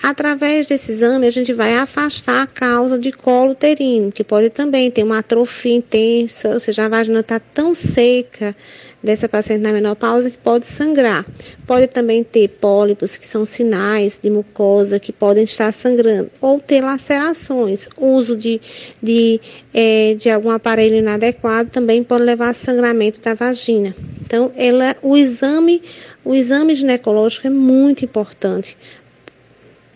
Através 0.03 0.64
desse 0.64 0.92
exame, 0.92 1.26
a 1.26 1.30
gente 1.30 1.53
vai 1.53 1.76
afastar 1.76 2.42
a 2.42 2.46
causa 2.46 2.98
de 2.98 3.12
colo 3.12 3.53
uterino, 3.53 4.11
que 4.11 4.24
pode 4.24 4.48
também 4.48 4.90
ter 4.90 5.03
uma 5.03 5.18
atrofia 5.18 5.76
intensa, 5.76 6.55
ou 6.55 6.61
seja, 6.61 6.86
a 6.86 6.88
vagina 6.88 7.20
está 7.20 7.38
tão 7.38 7.74
seca 7.74 8.57
dessa 9.03 9.28
paciente 9.28 9.61
na 9.61 9.72
menopausa 9.72 10.30
que 10.30 10.38
pode 10.38 10.66
sangrar. 10.66 11.26
Pode 11.66 11.86
também 11.86 12.24
ter 12.24 12.48
pólipos, 12.48 13.18
que 13.18 13.26
são 13.26 13.44
sinais 13.44 14.18
de 14.22 14.30
mucosa 14.30 14.98
que 14.98 15.12
podem 15.12 15.44
estar 15.44 15.70
sangrando, 15.70 16.30
ou 16.40 16.59
ter 16.59 16.80
lacerações. 16.80 17.86
O 17.94 18.07
uso 18.14 18.34
de, 18.34 18.59
de, 19.03 19.38
é, 19.74 20.14
de 20.14 20.30
algum 20.30 20.51
aparelho 20.51 20.96
inadequado 20.96 21.68
também 21.68 22.03
pode 22.03 22.24
levar 22.24 22.48
a 22.48 22.55
sangramento 22.55 23.20
da 23.20 23.34
vagina. 23.34 23.94
Então, 24.22 24.51
ela, 24.57 24.96
o 25.03 25.16
exame, 25.16 25.82
o 26.24 26.34
exame 26.34 26.74
ginecológico 26.74 27.48
é 27.48 27.51
muito 27.51 28.05
importante 28.05 28.76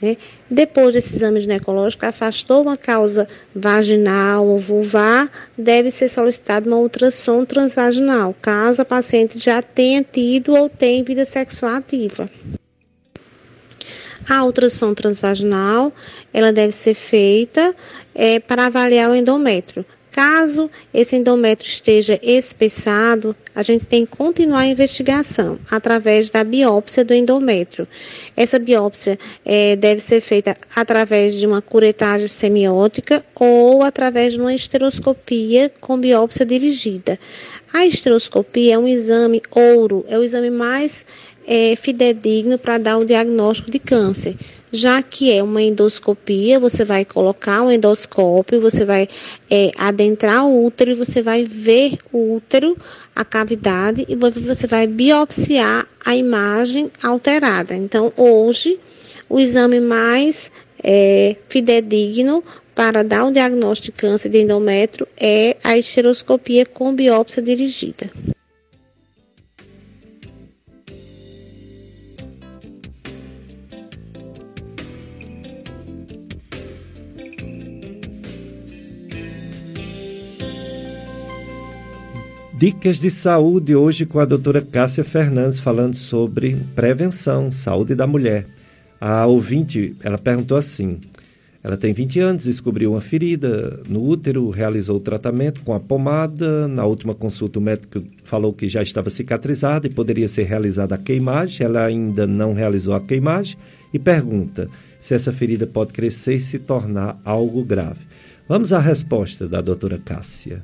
né? 0.00 0.16
Depois 0.50 0.92
desse 0.92 1.16
exame 1.16 1.40
ginecológico, 1.40 2.06
afastou 2.06 2.62
uma 2.62 2.76
causa 2.76 3.28
vaginal 3.54 4.46
ou 4.46 4.58
vulvar, 4.58 5.30
deve 5.56 5.90
ser 5.90 6.08
solicitado 6.08 6.68
uma 6.68 6.78
ultrassom 6.78 7.44
transvaginal, 7.44 8.34
caso 8.40 8.82
a 8.82 8.84
paciente 8.84 9.38
já 9.38 9.62
tenha 9.62 10.02
tido 10.02 10.54
ou 10.54 10.68
tenha 10.68 11.04
vida 11.04 11.24
sexual 11.24 11.74
ativa. 11.74 12.28
A 14.28 14.42
ultrassom 14.44 14.94
transvaginal, 14.94 15.92
ela 16.32 16.50
deve 16.52 16.72
ser 16.72 16.94
feita 16.94 17.74
é, 18.14 18.40
para 18.40 18.66
avaliar 18.66 19.10
o 19.10 19.14
endométrio. 19.14 19.84
Caso 20.14 20.70
esse 20.94 21.16
endométrio 21.16 21.68
esteja 21.68 22.20
espessado, 22.22 23.34
a 23.52 23.64
gente 23.64 23.84
tem 23.84 24.06
que 24.06 24.16
continuar 24.16 24.60
a 24.60 24.66
investigação 24.68 25.58
através 25.68 26.30
da 26.30 26.44
biópsia 26.44 27.04
do 27.04 27.12
endométrio. 27.12 27.88
Essa 28.36 28.56
biópsia 28.56 29.18
é, 29.44 29.74
deve 29.74 30.00
ser 30.00 30.20
feita 30.20 30.56
através 30.72 31.34
de 31.34 31.44
uma 31.44 31.60
curetagem 31.60 32.28
semiótica 32.28 33.24
ou 33.34 33.82
através 33.82 34.34
de 34.34 34.40
uma 34.40 34.54
esteroscopia 34.54 35.68
com 35.80 35.98
biópsia 35.98 36.46
dirigida. 36.46 37.18
A 37.72 37.84
esteroscopia 37.84 38.74
é 38.74 38.78
um 38.78 38.86
exame 38.86 39.42
ouro, 39.50 40.04
é 40.08 40.16
o 40.16 40.22
exame 40.22 40.48
mais 40.48 41.04
é, 41.44 41.74
fidedigno 41.74 42.56
para 42.56 42.78
dar 42.78 42.98
o 42.98 43.04
diagnóstico 43.04 43.68
de 43.68 43.80
câncer 43.80 44.36
já 44.74 45.00
que 45.02 45.30
é 45.30 45.40
uma 45.40 45.62
endoscopia, 45.62 46.58
você 46.58 46.84
vai 46.84 47.04
colocar 47.04 47.62
um 47.62 47.70
endoscópio, 47.70 48.60
você 48.60 48.84
vai 48.84 49.08
é, 49.48 49.70
adentrar 49.78 50.44
o 50.44 50.64
útero 50.66 50.90
e 50.90 50.94
você 50.94 51.22
vai 51.22 51.44
ver 51.44 51.98
o 52.12 52.34
útero, 52.34 52.76
a 53.14 53.24
cavidade, 53.24 54.04
e 54.08 54.16
você 54.16 54.66
vai 54.66 54.88
biopsiar 54.88 55.86
a 56.04 56.16
imagem 56.16 56.90
alterada. 57.00 57.74
Então, 57.74 58.12
hoje, 58.16 58.80
o 59.28 59.38
exame 59.38 59.78
mais 59.78 60.50
é, 60.82 61.36
fidedigno 61.48 62.42
para 62.74 63.04
dar 63.04 63.26
o 63.26 63.30
diagnóstico 63.30 63.96
de 63.96 64.00
câncer 64.00 64.28
de 64.28 64.40
endométrio 64.40 65.06
é 65.16 65.56
a 65.62 65.78
esteroscopia 65.78 66.66
com 66.66 66.92
biópsia 66.92 67.40
dirigida. 67.40 68.10
Dicas 82.64 82.98
de 82.98 83.10
saúde 83.10 83.76
hoje 83.76 84.06
com 84.06 84.18
a 84.18 84.24
doutora 84.24 84.62
Cássia 84.62 85.04
Fernandes 85.04 85.60
falando 85.60 85.94
sobre 85.96 86.56
prevenção, 86.74 87.52
saúde 87.52 87.94
da 87.94 88.06
mulher. 88.06 88.46
A 88.98 89.26
ouvinte, 89.26 89.94
ela 90.02 90.16
perguntou 90.16 90.56
assim: 90.56 90.98
ela 91.62 91.76
tem 91.76 91.92
20 91.92 92.20
anos, 92.20 92.44
descobriu 92.44 92.92
uma 92.92 93.02
ferida 93.02 93.82
no 93.86 94.02
útero, 94.02 94.48
realizou 94.48 94.96
o 94.96 95.00
tratamento 95.00 95.60
com 95.60 95.74
a 95.74 95.78
pomada. 95.78 96.66
Na 96.66 96.86
última 96.86 97.14
consulta, 97.14 97.58
o 97.58 97.62
médico 97.62 98.02
falou 98.22 98.50
que 98.50 98.66
já 98.66 98.82
estava 98.82 99.10
cicatrizada 99.10 99.86
e 99.86 99.90
poderia 99.90 100.26
ser 100.26 100.44
realizada 100.44 100.94
a 100.94 100.98
queimagem. 100.98 101.66
Ela 101.66 101.84
ainda 101.84 102.26
não 102.26 102.54
realizou 102.54 102.94
a 102.94 103.00
queimagem 103.02 103.58
e 103.92 103.98
pergunta 103.98 104.70
se 105.02 105.12
essa 105.12 105.34
ferida 105.34 105.66
pode 105.66 105.92
crescer 105.92 106.36
e 106.36 106.40
se 106.40 106.58
tornar 106.58 107.20
algo 107.26 107.62
grave. 107.62 108.00
Vamos 108.48 108.72
à 108.72 108.78
resposta 108.78 109.46
da 109.46 109.60
doutora 109.60 109.98
Cássia. 110.02 110.62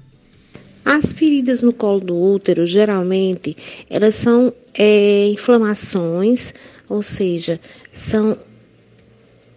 As 0.84 1.12
feridas 1.12 1.62
no 1.62 1.72
colo 1.72 2.00
do 2.00 2.16
útero, 2.16 2.66
geralmente, 2.66 3.56
elas 3.88 4.14
são 4.14 4.52
é, 4.74 5.28
inflamações, 5.28 6.54
ou 6.88 7.02
seja, 7.02 7.60
são 7.92 8.36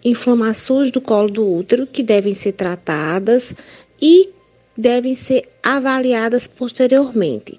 inflamações 0.04 0.92
do 0.92 1.00
colo 1.00 1.30
do 1.30 1.50
útero 1.50 1.88
que 1.88 2.04
devem 2.04 2.34
ser 2.34 2.52
tratadas 2.54 3.56
e 4.02 4.30
devem 4.78 5.16
ser 5.16 5.48
avaliadas 5.64 6.48
posteriormente. 6.48 7.58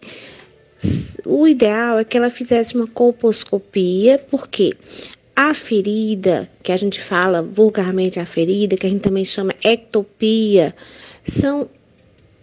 O 1.24 1.48
ideal 1.48 1.98
é 1.98 2.04
que 2.04 2.18
ela 2.18 2.28
fizesse 2.28 2.74
uma 2.74 2.86
colposcopia, 2.86 4.18
porque 4.30 4.76
A 5.36 5.52
ferida, 5.52 6.48
que 6.62 6.70
a 6.70 6.76
gente 6.76 7.00
fala 7.00 7.42
vulgarmente 7.42 8.20
a 8.20 8.26
ferida, 8.26 8.76
que 8.76 8.86
a 8.86 8.90
gente 8.90 9.02
também 9.02 9.24
chama 9.24 9.52
ectopia, 9.64 10.74
são 11.26 11.68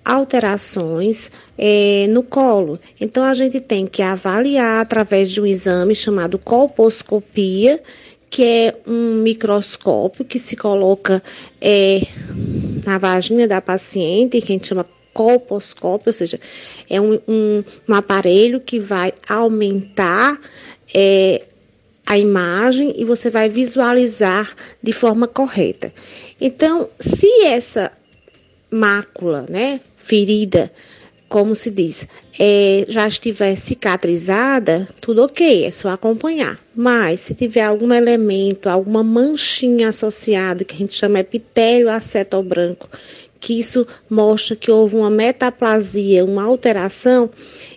alterações 0.04 1.32
é, 1.58 2.08
no 2.10 2.24
colo. 2.24 2.80
Então 3.00 3.24
a 3.24 3.34
gente 3.34 3.60
tem 3.60 3.86
que 3.86 4.02
avaliar 4.02 4.82
através 4.82 5.32
de 5.32 5.40
um 5.40 5.46
exame 5.46 5.96
chamado 5.96 6.38
colposcopia, 6.38 7.82
que 8.30 8.44
é 8.44 8.76
um 8.88 9.16
microscópio 9.16 10.24
que 10.26 10.40
se 10.40 10.56
coloca 10.56 11.22
é, 11.60 12.08
na 12.86 12.98
vagina 12.98 13.48
da 13.48 13.62
paciente, 13.62 14.40
que 14.40 14.52
a 14.52 14.56
gente 14.56 14.68
chama 14.68 14.86
colposcópio, 15.14 16.10
ou 16.10 16.14
seja, 16.14 16.40
é 16.90 17.00
um, 17.00 17.20
um, 17.28 17.64
um 17.88 17.94
aparelho 17.94 18.62
que 18.62 18.80
vai 18.80 19.14
aumentar 19.28 20.40
é, 20.94 21.44
a 22.06 22.18
imagem 22.18 22.94
e 22.98 23.04
você 23.04 23.30
vai 23.30 23.50
visualizar 23.50 24.56
de 24.82 24.94
forma 24.94 25.28
correta. 25.28 25.94
Então, 26.40 26.90
se 27.00 27.28
essa 27.44 27.92
mácula, 28.72 29.46
né, 29.50 29.82
ferida, 30.04 30.72
como 31.30 31.56
se 31.56 31.72
diz, 31.72 32.08
é, 32.38 32.86
já 32.90 33.08
estiver 33.08 33.56
cicatrizada, 33.56 34.88
tudo 35.00 35.24
ok, 35.24 35.64
é 35.64 35.72
só 35.72 35.88
acompanhar. 35.90 36.60
Mas 36.76 37.22
se 37.22 37.34
tiver 37.34 37.62
algum 37.62 37.94
elemento, 37.94 38.68
alguma 38.68 39.02
manchinha 39.02 39.90
associada, 39.90 40.66
que 40.66 40.76
a 40.76 40.78
gente 40.78 40.94
chama 40.94 41.22
epitélio 41.22 41.90
acetobranco, 41.90 42.90
que 43.40 43.58
isso 43.58 43.88
mostra 44.10 44.56
que 44.56 44.70
houve 44.70 44.96
uma 44.96 45.10
metaplasia, 45.10 46.24
uma 46.24 46.44
alteração, 46.44 47.30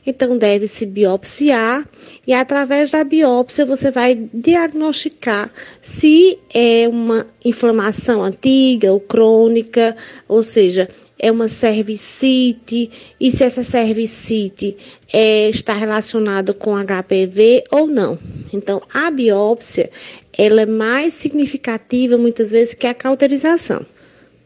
então 0.07 0.37
deve-se 0.37 0.85
biopsiar 0.85 1.89
e 2.27 2.35
através 2.35 2.91
da 2.91 3.03
biópsia 3.03 3.65
você 3.65 3.91
vai 3.91 4.15
diagnosticar 4.35 5.51
se 5.81 6.39
é 6.53 6.87
uma 6.87 7.27
inflamação 7.43 8.23
antiga 8.23 8.93
ou 8.93 9.01
crônica, 9.01 9.97
ou 10.29 10.43
seja, 10.43 10.89
é 11.19 11.31
uma 11.31 11.49
cervicite 11.49 12.91
e 13.21 13.31
se 13.31 13.45
essa 13.45 13.63
cervicite 13.63 14.77
é, 15.13 15.49
está 15.49 15.73
relacionada 15.73 16.53
com 16.53 16.75
HPV 16.77 17.65
ou 17.71 17.87
não. 17.87 18.19
Então, 18.53 18.83
a 18.93 19.11
biópsia 19.11 19.91
ela 20.37 20.63
é 20.63 20.67
mais 20.67 21.15
significativa 21.15 22.19
muitas 22.19 22.51
vezes 22.51 22.75
que 22.75 22.87
a 22.87 22.95
cauterização 22.95 23.87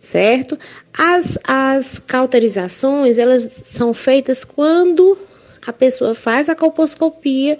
certo? 0.00 0.58
As, 0.96 1.38
as 1.44 1.98
cauterizações, 1.98 3.18
elas 3.18 3.42
são 3.64 3.92
feitas 3.92 4.44
quando 4.44 5.18
a 5.66 5.72
pessoa 5.72 6.14
faz 6.14 6.48
a 6.48 6.54
colposcopia 6.54 7.58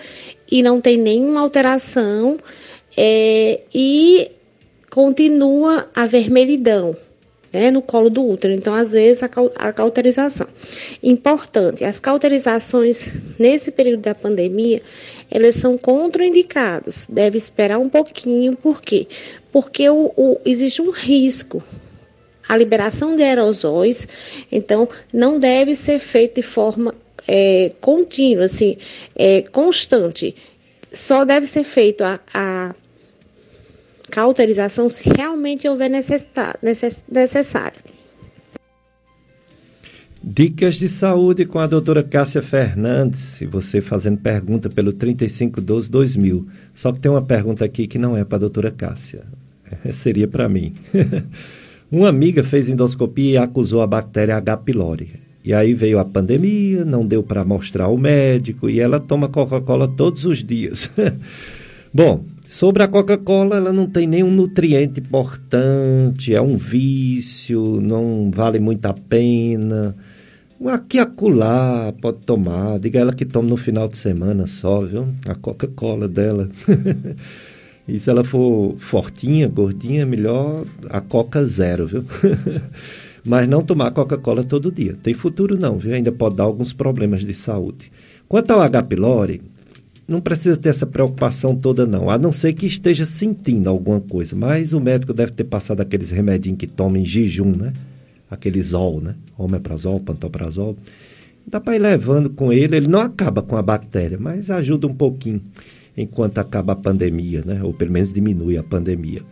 e 0.50 0.62
não 0.62 0.80
tem 0.80 0.96
nenhuma 0.96 1.40
alteração 1.40 2.38
é, 2.96 3.60
e 3.74 4.30
continua 4.90 5.88
a 5.94 6.06
vermelhidão 6.06 6.96
né, 7.52 7.70
no 7.70 7.82
colo 7.82 8.10
do 8.10 8.26
útero. 8.26 8.52
Então, 8.54 8.74
às 8.74 8.92
vezes, 8.92 9.22
a, 9.22 9.30
a 9.56 9.72
cauterização. 9.72 10.46
Importante, 11.02 11.84
as 11.84 12.00
cauterizações 12.00 13.08
nesse 13.38 13.70
período 13.70 14.02
da 14.02 14.14
pandemia, 14.14 14.82
elas 15.30 15.54
são 15.54 15.76
contraindicadas. 15.78 17.06
Deve 17.08 17.38
esperar 17.38 17.78
um 17.78 17.88
pouquinho, 17.88 18.56
por 18.56 18.80
quê? 18.80 19.06
Porque 19.52 19.88
o, 19.88 20.12
o, 20.16 20.40
existe 20.44 20.82
um 20.82 20.90
risco 20.90 21.62
a 22.48 22.56
liberação 22.56 23.14
de 23.14 23.22
aerosóis, 23.22 24.08
então 24.50 24.88
não 25.12 25.38
deve 25.38 25.76
ser 25.76 25.98
feito 25.98 26.36
de 26.36 26.42
forma 26.42 26.94
é, 27.26 27.72
contínua, 27.78 28.46
assim, 28.46 28.78
é, 29.14 29.42
constante. 29.42 30.34
Só 30.90 31.26
deve 31.26 31.46
ser 31.46 31.64
feito 31.64 32.02
a, 32.02 32.18
a 32.32 32.74
cauterização 34.10 34.88
se 34.88 35.08
realmente 35.08 35.68
houver 35.68 35.90
necess, 35.90 36.26
necessário. 37.10 37.78
Dicas 40.22 40.74
de 40.74 40.88
saúde 40.88 41.44
com 41.46 41.58
a 41.58 41.66
doutora 41.66 42.02
Cássia 42.02 42.42
Fernandes. 42.42 43.40
E 43.40 43.46
você 43.46 43.80
fazendo 43.80 44.18
pergunta 44.18 44.68
pelo 44.68 44.92
3512-2000. 44.92 46.44
Só 46.74 46.92
que 46.92 46.98
tem 46.98 47.10
uma 47.10 47.22
pergunta 47.22 47.64
aqui 47.64 47.86
que 47.86 47.98
não 47.98 48.16
é 48.16 48.24
para 48.24 48.36
a 48.36 48.40
doutora 48.40 48.70
Cássia. 48.70 49.22
Seria 49.92 50.26
para 50.26 50.48
mim. 50.48 50.74
Uma 51.90 52.10
amiga 52.10 52.44
fez 52.44 52.68
endoscopia 52.68 53.32
e 53.32 53.38
acusou 53.38 53.80
a 53.80 53.86
bactéria 53.86 54.36
H. 54.36 54.58
pylori. 54.58 55.08
E 55.42 55.54
aí 55.54 55.72
veio 55.72 55.98
a 55.98 56.04
pandemia, 56.04 56.84
não 56.84 57.00
deu 57.00 57.22
para 57.22 57.44
mostrar 57.44 57.84
ao 57.84 57.96
médico 57.96 58.68
e 58.68 58.80
ela 58.80 59.00
toma 59.00 59.30
Coca-Cola 59.30 59.88
todos 59.88 60.26
os 60.26 60.44
dias. 60.44 60.90
Bom, 61.94 62.22
sobre 62.48 62.82
a 62.82 62.88
Coca-Cola, 62.88 63.56
ela 63.56 63.72
não 63.72 63.86
tem 63.86 64.06
nenhum 64.06 64.30
nutriente 64.30 65.00
importante, 65.00 66.34
é 66.34 66.40
um 66.40 66.56
vício, 66.56 67.78
não 67.80 68.30
vale 68.34 68.58
muito 68.58 68.86
a 68.86 68.94
pena. 68.94 69.94
Aqui 70.66 70.98
acolá 70.98 71.92
pode 72.00 72.18
tomar, 72.20 72.80
diga 72.80 72.98
ela 72.98 73.12
que 73.12 73.24
toma 73.24 73.50
no 73.50 73.56
final 73.56 73.86
de 73.86 73.98
semana 73.98 74.46
só, 74.46 74.80
viu? 74.80 75.06
A 75.26 75.34
Coca-Cola 75.34 76.08
dela. 76.08 76.48
E 77.88 77.98
se 77.98 78.10
ela 78.10 78.22
for 78.22 78.76
fortinha, 78.76 79.48
gordinha, 79.48 80.04
melhor 80.04 80.66
a 80.90 81.00
Coca 81.00 81.42
zero, 81.46 81.86
viu? 81.86 82.04
Mas 83.24 83.48
não 83.48 83.62
tomar 83.64 83.92
Coca-Cola 83.92 84.44
todo 84.44 84.70
dia. 84.70 84.94
Tem 85.02 85.14
futuro 85.14 85.58
não, 85.58 85.78
viu? 85.78 85.94
Ainda 85.94 86.12
pode 86.12 86.36
dar 86.36 86.44
alguns 86.44 86.74
problemas 86.74 87.24
de 87.24 87.32
saúde. 87.32 87.90
Quanto 88.28 88.50
ao 88.50 88.60
H. 88.60 88.82
pylori, 88.82 89.40
não 90.08 90.20
precisa 90.20 90.56
ter 90.56 90.70
essa 90.70 90.86
preocupação 90.86 91.54
toda 91.54 91.86
não, 91.86 92.08
a 92.08 92.16
não 92.16 92.32
ser 92.32 92.54
que 92.54 92.66
esteja 92.66 93.04
sentindo 93.04 93.68
alguma 93.68 94.00
coisa. 94.00 94.34
Mas 94.34 94.72
o 94.72 94.80
médico 94.80 95.12
deve 95.12 95.32
ter 95.32 95.44
passado 95.44 95.82
aqueles 95.82 96.10
remedinhos 96.10 96.58
que 96.58 96.66
toma 96.66 96.98
em 96.98 97.04
jejum, 97.04 97.54
né? 97.54 97.74
Aquele 98.30 98.62
Zol, 98.62 99.02
né? 99.02 99.14
Omeprazol, 99.36 100.00
pantoprazol. 100.00 100.76
Dá 101.46 101.60
para 101.60 101.76
ir 101.76 101.78
levando 101.78 102.30
com 102.30 102.52
ele, 102.52 102.76
ele 102.76 102.88
não 102.88 103.00
acaba 103.00 103.42
com 103.42 103.56
a 103.56 103.62
bactéria, 103.62 104.18
mas 104.18 104.50
ajuda 104.50 104.86
um 104.86 104.94
pouquinho 104.94 105.42
enquanto 105.96 106.38
acaba 106.38 106.72
a 106.72 106.76
pandemia, 106.76 107.42
né? 107.44 107.62
ou 107.62 107.72
pelo 107.72 107.92
menos 107.92 108.12
diminui 108.12 108.56
a 108.56 108.62
pandemia. 108.62 109.22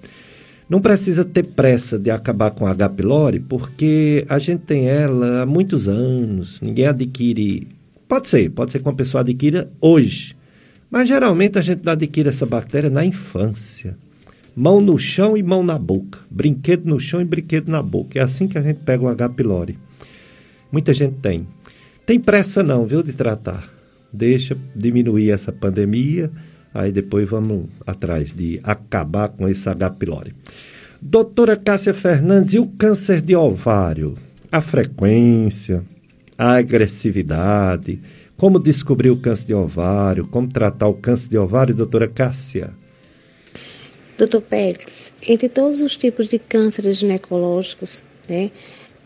Não 0.69 0.81
precisa 0.81 1.25
ter 1.25 1.45
pressa 1.45 1.99
de 1.99 2.11
acabar 2.11 2.51
com 2.51 2.67
a 2.67 2.71
H. 2.71 2.89
pylori, 2.91 3.39
porque 3.39 4.25
a 4.29 4.39
gente 4.39 4.63
tem 4.63 4.89
ela 4.89 5.43
há 5.43 5.47
muitos 5.47 5.89
anos, 5.89 6.61
ninguém 6.61 6.87
adquire. 6.87 7.69
Pode 8.09 8.29
ser, 8.29 8.51
pode 8.51 8.73
ser 8.73 8.81
que 8.81 8.89
uma 8.89 8.95
pessoa 8.95 9.21
adquira 9.21 9.71
hoje, 9.81 10.36
mas 10.91 11.09
geralmente 11.09 11.59
a 11.59 11.63
gente 11.63 11.89
adquire 11.89 12.29
essa 12.29 12.47
bactéria 12.47 12.91
na 12.91 13.05
infância. 13.05 13.97
Mão 14.55 14.81
no 14.81 14.99
chão 14.99 15.37
e 15.37 15.43
mão 15.43 15.63
na 15.63 15.79
boca. 15.79 16.21
Brinquedo 16.31 16.87
no 16.87 16.99
chão 16.99 17.21
e 17.21 17.25
brinquedo 17.25 17.69
na 17.69 17.83
boca. 17.83 18.19
É 18.19 18.23
assim 18.23 18.49
que 18.49 18.57
a 18.57 18.63
gente 18.63 18.81
pega 18.81 19.05
o 19.05 19.09
H. 19.09 19.29
pylori. 19.31 19.79
Muita 20.73 20.93
gente 20.93 21.17
tem. 21.17 21.47
Tem 22.07 22.19
pressa 22.19 22.63
não, 22.63 22.87
viu, 22.87 23.03
de 23.03 23.13
tratar. 23.13 23.69
Deixa 24.13 24.57
diminuir 24.75 25.31
essa 25.31 25.53
pandemia 25.53 26.31
Aí 26.77 26.93
depois 26.93 27.27
vamos 27.27 27.71
atrás 27.87 28.35
de 28.35 28.61
acabar 28.63 29.31
com 29.31 29.49
esse 29.49 29.67
H. 29.67 29.91
pylori. 29.93 30.35
Doutora 31.01 31.57
Cássia 31.57 31.95
Fernandes, 31.95 32.53
e 32.53 32.59
o 32.59 32.67
câncer 32.67 33.23
de 33.23 33.35
ovário? 33.35 34.15
A 34.53 34.61
frequência, 34.61 35.83
a 36.37 36.57
agressividade, 36.57 37.99
como 38.37 38.59
descobrir 38.59 39.11
o 39.11 39.21
câncer 39.21 39.47
de 39.47 39.55
ovário, 39.55 40.27
como 40.27 40.49
tratar 40.49 40.89
o 40.89 40.95
câncer 40.95 41.29
de 41.29 41.39
ovário, 41.39 41.75
doutora 41.75 42.09
Cássia? 42.09 42.75
Doutor 44.19 44.43
Pérez, 44.43 45.13
entre 45.23 45.49
todos 45.49 45.81
os 45.81 45.97
tipos 45.97 46.29
de 46.29 46.39
cânceres 46.39 46.97
ginecológicos, 46.97 48.05
né, 48.29 48.51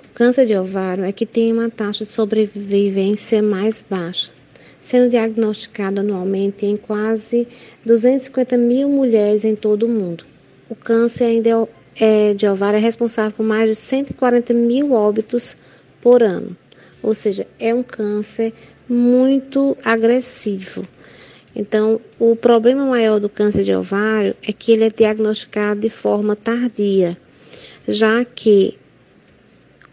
o 0.04 0.14
câncer 0.14 0.46
de 0.46 0.56
ovário 0.56 1.04
é 1.04 1.12
que 1.12 1.26
tem 1.26 1.52
uma 1.52 1.68
taxa 1.68 2.04
de 2.04 2.10
sobrevivência 2.10 3.42
mais 3.42 3.84
baixa 3.88 4.32
sendo 4.80 5.10
diagnosticado 5.10 6.00
anualmente 6.00 6.66
em 6.66 6.76
quase 6.76 7.46
250 7.84 8.56
mil 8.56 8.88
mulheres 8.88 9.44
em 9.44 9.54
todo 9.54 9.84
o 9.84 9.88
mundo. 9.88 10.24
O 10.68 10.74
câncer 10.74 11.24
ainda 11.24 11.68
é, 11.94 12.34
de 12.34 12.46
ovário 12.46 12.78
é 12.78 12.80
responsável 12.80 13.32
por 13.32 13.44
mais 13.44 13.68
de 13.68 13.76
140 13.76 14.54
mil 14.54 14.92
óbitos 14.92 15.56
por 16.00 16.22
ano. 16.22 16.56
Ou 17.02 17.14
seja, 17.14 17.46
é 17.58 17.74
um 17.74 17.82
câncer 17.82 18.52
muito 18.90 19.76
agressivo. 19.84 20.86
Então, 21.54 22.00
o 22.18 22.34
problema 22.34 22.84
maior 22.84 23.20
do 23.20 23.28
câncer 23.28 23.64
de 23.64 23.74
ovário 23.74 24.34
é 24.42 24.52
que 24.52 24.72
ele 24.72 24.84
é 24.84 24.90
diagnosticado 24.90 25.80
de 25.80 25.88
forma 25.88 26.34
tardia, 26.34 27.16
já 27.86 28.24
que 28.24 28.76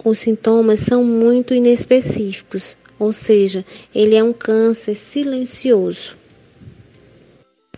os 0.04 0.20
sintomas 0.20 0.80
são 0.80 1.04
muito 1.04 1.54
inespecíficos, 1.54 2.78
ou 2.98 3.12
seja, 3.12 3.66
ele 3.94 4.16
é 4.16 4.24
um 4.24 4.34
câncer 4.34 4.96
silencioso. 4.96 6.16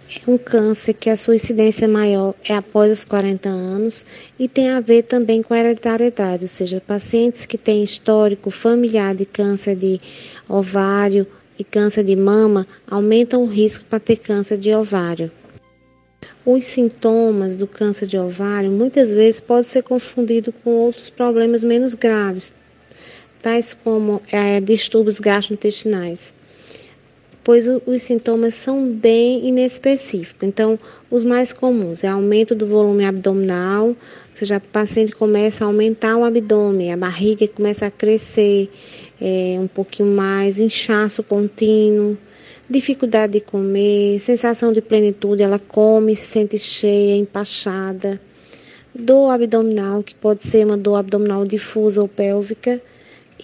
É 0.10 0.30
um 0.30 0.40
câncer 0.40 0.94
que 0.94 1.08
a 1.08 1.16
sua 1.16 1.36
incidência 1.36 1.88
maior 1.88 2.34
é 2.44 2.56
após 2.56 2.92
os 2.92 3.06
40 3.06 3.48
anos 3.48 4.04
e 4.40 4.48
tem 4.48 4.70
a 4.70 4.80
ver 4.80 5.04
também 5.04 5.44
com 5.44 5.54
a 5.54 5.60
hereditariedade, 5.60 6.46
ou 6.46 6.48
seja, 6.48 6.82
pacientes 6.82 7.46
que 7.46 7.60
têm 7.60 7.84
histórico 7.84 8.50
familiar 8.50 9.14
de 9.14 9.24
câncer 9.24 9.76
de 9.76 10.02
ovário 10.48 11.28
e 11.60 11.64
câncer 11.64 12.04
de 12.04 12.16
mama 12.16 12.66
aumentam 12.88 13.44
o 13.44 13.46
risco 13.46 13.86
para 13.86 14.00
ter 14.00 14.16
câncer 14.16 14.58
de 14.58 14.74
ovário. 14.74 15.32
os 16.44 16.66
sintomas 16.66 17.56
do 17.56 17.68
câncer 17.68 18.08
de 18.08 18.18
ovário 18.18 18.72
muitas 18.72 19.12
vezes 19.12 19.40
pode 19.40 19.68
ser 19.68 19.84
confundido 19.84 20.52
com 20.52 20.72
outros 20.72 21.12
problemas 21.12 21.64
menos 21.64 21.94
graves, 21.94 22.52
tais 23.44 23.76
como 23.76 24.24
é, 24.32 24.60
distúrbios 24.60 25.20
gastrointestinais, 25.20 26.34
pois 27.50 27.68
os 27.68 28.04
sintomas 28.04 28.54
são 28.54 28.88
bem 28.88 29.48
inespecíficos. 29.48 30.48
Então, 30.48 30.78
os 31.10 31.24
mais 31.24 31.52
comuns 31.52 32.04
é 32.04 32.08
aumento 32.08 32.54
do 32.54 32.68
volume 32.68 33.04
abdominal, 33.04 33.88
ou 33.88 33.96
seja, 34.36 34.58
o 34.58 34.62
paciente 34.62 35.14
começa 35.14 35.64
a 35.64 35.68
aumentar 35.68 36.16
o 36.16 36.24
abdômen, 36.24 36.94
a 36.94 36.96
barriga 36.96 37.48
começa 37.48 37.88
a 37.88 37.90
crescer 37.90 38.70
é, 39.20 39.58
um 39.60 39.66
pouquinho 39.66 40.10
mais, 40.10 40.60
inchaço 40.60 41.24
contínuo, 41.24 42.16
dificuldade 42.70 43.34
de 43.34 43.40
comer, 43.42 44.20
sensação 44.20 44.72
de 44.72 44.80
plenitude, 44.80 45.42
ela 45.42 45.58
come, 45.58 46.16
se 46.16 46.28
sente 46.28 46.56
cheia, 46.60 47.16
empachada, 47.16 48.22
dor 48.94 49.32
abdominal, 49.32 50.04
que 50.04 50.14
pode 50.14 50.46
ser 50.46 50.68
uma 50.68 50.78
dor 50.78 50.98
abdominal 50.98 51.44
difusa 51.48 52.00
ou 52.00 52.08
pélvica, 52.08 52.80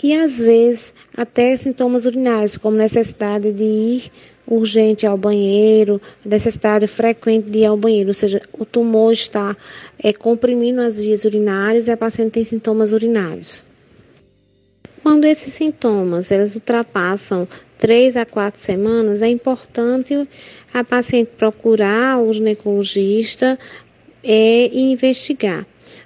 e 0.03 0.13
às 0.13 0.39
vezes 0.39 0.93
até 1.15 1.55
sintomas 1.55 2.05
urinários, 2.05 2.57
como 2.57 2.77
necessidade 2.77 3.51
de 3.51 3.63
ir 3.63 4.11
urgente 4.47 5.05
ao 5.05 5.17
banheiro, 5.17 6.01
necessidade 6.23 6.87
frequente 6.87 7.49
de 7.49 7.59
ir 7.59 7.65
ao 7.65 7.77
banheiro, 7.77 8.09
ou 8.09 8.13
seja, 8.13 8.41
o 8.53 8.65
tumor 8.65 9.11
está 9.11 9.55
é, 9.97 10.13
comprimindo 10.13 10.81
as 10.81 10.99
vias 10.99 11.25
urinárias 11.25 11.87
e 11.87 11.91
a 11.91 11.97
paciente 11.97 12.33
tem 12.33 12.43
sintomas 12.43 12.91
urinários. 12.93 13.63
Quando 15.01 15.25
esses 15.25 15.53
sintomas 15.53 16.31
eles 16.31 16.55
ultrapassam 16.55 17.47
três 17.77 18.15
a 18.15 18.25
quatro 18.25 18.59
semanas, 18.59 19.21
é 19.21 19.27
importante 19.27 20.27
a 20.73 20.83
paciente 20.83 21.31
procurar 21.37 22.19
o 22.19 22.33
ginecologista 22.33 23.57
é, 24.23 24.67
e 24.67 24.91
investigar. 24.91 25.65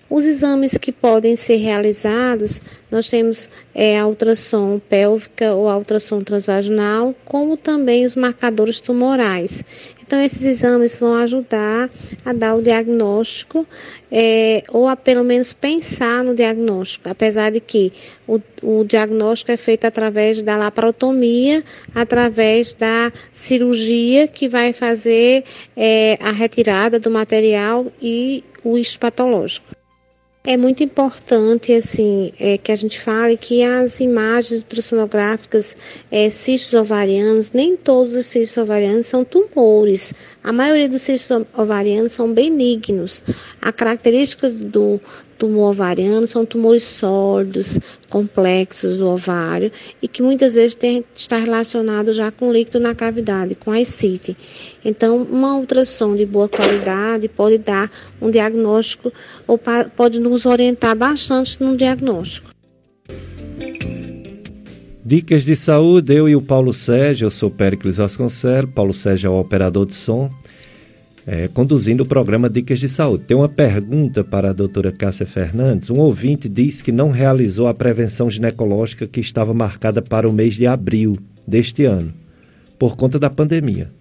Os 0.09 0.25
exames 0.25 0.75
que 0.75 0.91
podem 0.91 1.35
ser 1.35 1.57
realizados, 1.57 2.63
nós 2.89 3.07
temos 3.07 3.47
é, 3.75 3.99
a 3.99 4.07
ultrassom 4.07 4.79
pélvica 4.79 5.53
ou 5.53 5.69
a 5.69 5.77
ultrassom 5.77 6.23
transvaginal, 6.23 7.13
como 7.23 7.55
também 7.55 8.03
os 8.03 8.15
marcadores 8.15 8.81
tumorais. 8.81 9.63
Então, 10.01 10.19
esses 10.19 10.43
exames 10.43 10.97
vão 10.97 11.13
ajudar 11.13 11.91
a 12.25 12.33
dar 12.33 12.55
o 12.55 12.61
diagnóstico 12.63 13.67
é, 14.11 14.63
ou 14.69 14.87
a 14.87 14.95
pelo 14.95 15.23
menos 15.23 15.53
pensar 15.53 16.23
no 16.23 16.33
diagnóstico, 16.33 17.07
apesar 17.07 17.51
de 17.51 17.59
que 17.59 17.93
o, 18.27 18.41
o 18.63 18.83
diagnóstico 18.83 19.51
é 19.51 19.57
feito 19.57 19.85
através 19.85 20.41
da 20.41 20.57
laparotomia, 20.57 21.63
através 21.93 22.73
da 22.73 23.13
cirurgia 23.31 24.27
que 24.27 24.49
vai 24.49 24.73
fazer 24.73 25.43
é, 25.77 26.17
a 26.19 26.31
retirada 26.31 26.99
do 26.99 27.11
material 27.11 27.85
e 28.01 28.43
o 28.63 28.75
histopatológico. 28.75 29.78
É 30.49 30.57
muito 30.57 30.81
importante 30.81 31.71
assim 31.71 32.33
é, 32.39 32.57
que 32.57 32.71
a 32.71 32.75
gente 32.75 32.99
fale 32.99 33.37
que 33.37 33.61
as 33.61 33.99
imagens 33.99 34.61
ultrassonográficas 34.61 35.77
é, 36.09 36.27
cistos 36.31 36.73
ovarianos, 36.73 37.51
nem 37.51 37.77
todos 37.77 38.15
os 38.15 38.25
cistos 38.25 38.57
ovarianos 38.57 39.05
são 39.05 39.23
tumores. 39.23 40.11
A 40.43 40.51
maioria 40.51 40.89
dos 40.89 41.03
cistos 41.03 41.45
ovarianos 41.55 42.13
são 42.13 42.33
benignos. 42.33 43.21
A 43.61 43.71
característica 43.71 44.49
do 44.49 44.99
tumor 45.39 45.71
ovariano 45.71 46.27
são 46.27 46.45
tumores 46.45 46.83
sólidos, 46.83 47.79
complexos 48.09 48.97
do 48.97 49.07
ovário 49.07 49.71
e 50.01 50.07
que 50.07 50.21
muitas 50.21 50.53
vezes 50.53 50.75
tem, 50.75 51.03
está 51.15 51.37
relacionado 51.37 52.11
já 52.11 52.29
com 52.29 52.51
líquido 52.51 52.79
na 52.79 52.93
cavidade, 52.93 53.55
com 53.55 53.71
a 53.71 53.77
ascite. 53.77 54.35
Então, 54.83 55.23
uma 55.23 55.55
ultrassom 55.55 56.15
de 56.15 56.25
boa 56.25 56.49
qualidade 56.49 57.29
pode 57.29 57.57
dar 57.57 57.89
um 58.21 58.29
diagnóstico 58.29 59.11
ou 59.47 59.57
pode 59.95 60.19
nos 60.19 60.45
orientar 60.45 60.95
bastante 60.95 61.61
no 61.63 61.77
diagnóstico. 61.77 62.49
Dicas 65.03 65.43
de 65.43 65.55
saúde, 65.55 66.13
eu 66.13 66.29
e 66.29 66.35
o 66.35 66.41
Paulo 66.41 66.71
Sérgio, 66.71 67.25
eu 67.25 67.31
sou 67.31 67.49
Péricles 67.49 67.95
Vasconcelos, 67.95 68.71
Paulo 68.75 68.93
Sérgio 68.93 69.27
é 69.27 69.29
o 69.31 69.39
operador 69.39 69.85
de 69.87 69.95
som 69.95 70.29
é, 71.31 71.47
conduzindo 71.47 72.01
o 72.01 72.07
programa 72.07 72.49
Dicas 72.49 72.79
de 72.79 72.89
Saúde. 72.89 73.25
Tem 73.25 73.37
uma 73.37 73.47
pergunta 73.47 74.23
para 74.23 74.49
a 74.49 74.53
doutora 74.53 74.91
Cássia 74.91 75.27
Fernandes. 75.27 75.91
Um 75.91 75.99
ouvinte 75.99 76.49
diz 76.49 76.81
que 76.81 76.91
não 76.91 77.11
realizou 77.11 77.67
a 77.67 77.73
prevenção 77.73 78.31
ginecológica 78.31 79.05
que 79.05 79.19
estava 79.19 79.53
marcada 79.53 80.01
para 80.01 80.27
o 80.27 80.33
mês 80.33 80.55
de 80.55 80.65
abril 80.65 81.15
deste 81.45 81.85
ano, 81.85 82.11
por 82.79 82.97
conta 82.97 83.19
da 83.19 83.29
pandemia. 83.29 83.91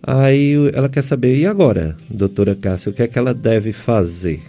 Aí 0.00 0.54
ela 0.72 0.88
quer 0.88 1.02
saber, 1.02 1.36
e 1.36 1.44
agora, 1.44 1.96
doutora 2.08 2.54
Cássia, 2.54 2.90
o 2.90 2.94
que 2.94 3.02
é 3.02 3.08
que 3.08 3.18
ela 3.18 3.34
deve 3.34 3.72
fazer? 3.72 4.40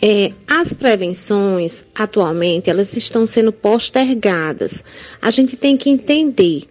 É, 0.00 0.32
as 0.46 0.72
prevenções, 0.72 1.84
atualmente, 1.94 2.70
elas 2.70 2.96
estão 2.96 3.26
sendo 3.26 3.52
postergadas. 3.52 4.82
A 5.20 5.30
gente 5.30 5.58
tem 5.58 5.76
que 5.76 5.90
entender 5.90 6.62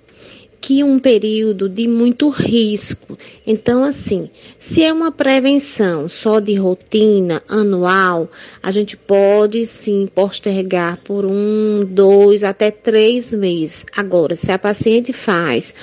um 0.83 0.99
período 0.99 1.69
de 1.69 1.87
muito 1.87 2.29
risco. 2.29 3.17
Então, 3.45 3.83
assim, 3.83 4.29
se 4.59 4.83
é 4.83 4.91
uma 4.91 5.11
prevenção 5.11 6.07
só 6.07 6.39
de 6.39 6.55
rotina 6.55 7.41
anual, 7.47 8.29
a 8.61 8.71
gente 8.71 8.97
pode 8.97 9.65
sim 9.65 10.07
postergar 10.13 10.97
por 11.03 11.25
um, 11.25 11.85
dois, 11.85 12.43
até 12.43 12.69
três 12.69 13.33
meses. 13.33 13.85
Agora, 13.95 14.35
se 14.35 14.51
a 14.51 14.59
paciente 14.59 15.13
faz 15.13 15.73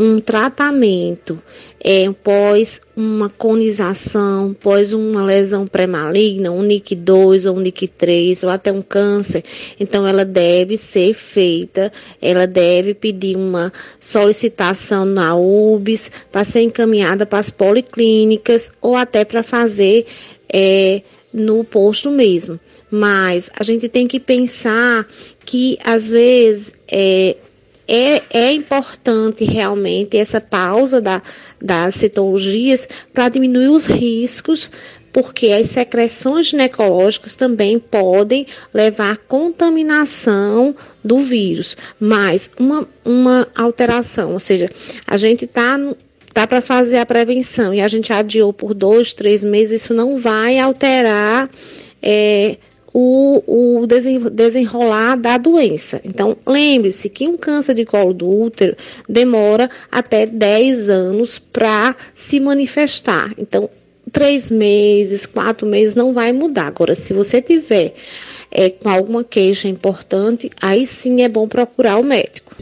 um 0.00 0.18
tratamento 0.18 1.42
é, 1.78 2.10
pós 2.24 2.80
uma 2.96 3.28
conização, 3.28 4.56
pós 4.58 4.94
uma 4.94 5.22
lesão 5.22 5.66
pré-maligna, 5.66 6.50
um 6.50 6.62
NIC2 6.62 7.46
ou 7.46 7.58
um 7.58 7.62
NIC3 7.62 8.44
ou 8.44 8.48
até 8.48 8.72
um 8.72 8.80
câncer, 8.80 9.44
então 9.78 10.06
ela 10.06 10.24
deve 10.24 10.78
ser 10.78 11.12
feita, 11.12 11.92
ela 12.20 12.46
deve 12.46 12.94
pedir 12.94 13.36
uma 13.36 13.70
solicitação 14.00 15.04
na 15.04 15.36
UBS 15.36 16.10
para 16.32 16.44
ser 16.44 16.62
encaminhada 16.62 17.26
para 17.26 17.38
as 17.38 17.50
policlínicas 17.50 18.72
ou 18.80 18.96
até 18.96 19.22
para 19.22 19.42
fazer 19.42 20.06
é, 20.50 21.02
no 21.30 21.62
posto 21.62 22.10
mesmo. 22.10 22.58
Mas 22.90 23.50
a 23.54 23.62
gente 23.62 23.86
tem 23.86 24.08
que 24.08 24.18
pensar 24.18 25.06
que 25.44 25.78
às 25.84 26.10
vezes 26.10 26.72
é, 26.90 27.36
é, 27.90 28.22
é 28.30 28.52
importante 28.52 29.44
realmente 29.44 30.16
essa 30.16 30.40
pausa 30.40 31.00
da, 31.00 31.20
das 31.60 31.96
citologias 31.96 32.88
para 33.12 33.28
diminuir 33.28 33.68
os 33.68 33.84
riscos 33.84 34.70
porque 35.12 35.48
as 35.48 35.70
secreções 35.70 36.46
ginecológicas 36.46 37.34
também 37.34 37.80
podem 37.80 38.46
levar 38.72 39.14
à 39.14 39.16
contaminação 39.16 40.72
do 41.02 41.18
vírus. 41.18 41.76
Mas 41.98 42.48
uma, 42.56 42.88
uma 43.04 43.48
alteração, 43.56 44.34
ou 44.34 44.38
seja, 44.38 44.70
a 45.04 45.16
gente 45.16 45.46
está 45.46 45.76
tá 46.32 46.46
para 46.46 46.60
fazer 46.60 46.98
a 46.98 47.06
prevenção 47.06 47.74
e 47.74 47.80
a 47.80 47.88
gente 47.88 48.12
adiou 48.12 48.52
por 48.52 48.72
dois, 48.72 49.12
três 49.12 49.42
meses, 49.42 49.82
isso 49.82 49.92
não 49.92 50.16
vai 50.16 50.60
alterar 50.60 51.50
é, 52.00 52.56
o, 52.92 53.80
o 53.80 53.86
desenrolar 53.86 55.16
da 55.16 55.38
doença. 55.38 56.00
Então, 56.04 56.36
lembre-se 56.46 57.08
que 57.08 57.28
um 57.28 57.36
câncer 57.36 57.74
de 57.74 57.84
colo 57.84 58.12
do 58.12 58.28
útero 58.28 58.76
demora 59.08 59.70
até 59.90 60.26
10 60.26 60.88
anos 60.88 61.38
para 61.38 61.96
se 62.14 62.40
manifestar. 62.40 63.32
Então, 63.38 63.70
três 64.10 64.50
meses, 64.50 65.26
quatro 65.26 65.66
meses 65.66 65.94
não 65.94 66.12
vai 66.12 66.32
mudar. 66.32 66.66
Agora, 66.66 66.94
se 66.94 67.12
você 67.12 67.40
tiver 67.40 67.94
é, 68.50 68.70
com 68.70 68.88
alguma 68.88 69.22
queixa 69.22 69.68
importante, 69.68 70.50
aí 70.60 70.86
sim 70.86 71.22
é 71.22 71.28
bom 71.28 71.46
procurar 71.46 71.98
o 71.98 72.02
médico. 72.02 72.56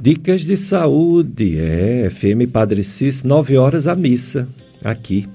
Dicas 0.00 0.42
de 0.42 0.56
saúde, 0.56 1.58
é, 1.58 2.10
FM 2.10 2.50
Padre 2.52 2.84
Cis, 2.84 3.22
9 3.22 3.56
horas 3.56 3.86
a 3.86 3.94
missa, 3.94 4.46
aqui 4.82 5.26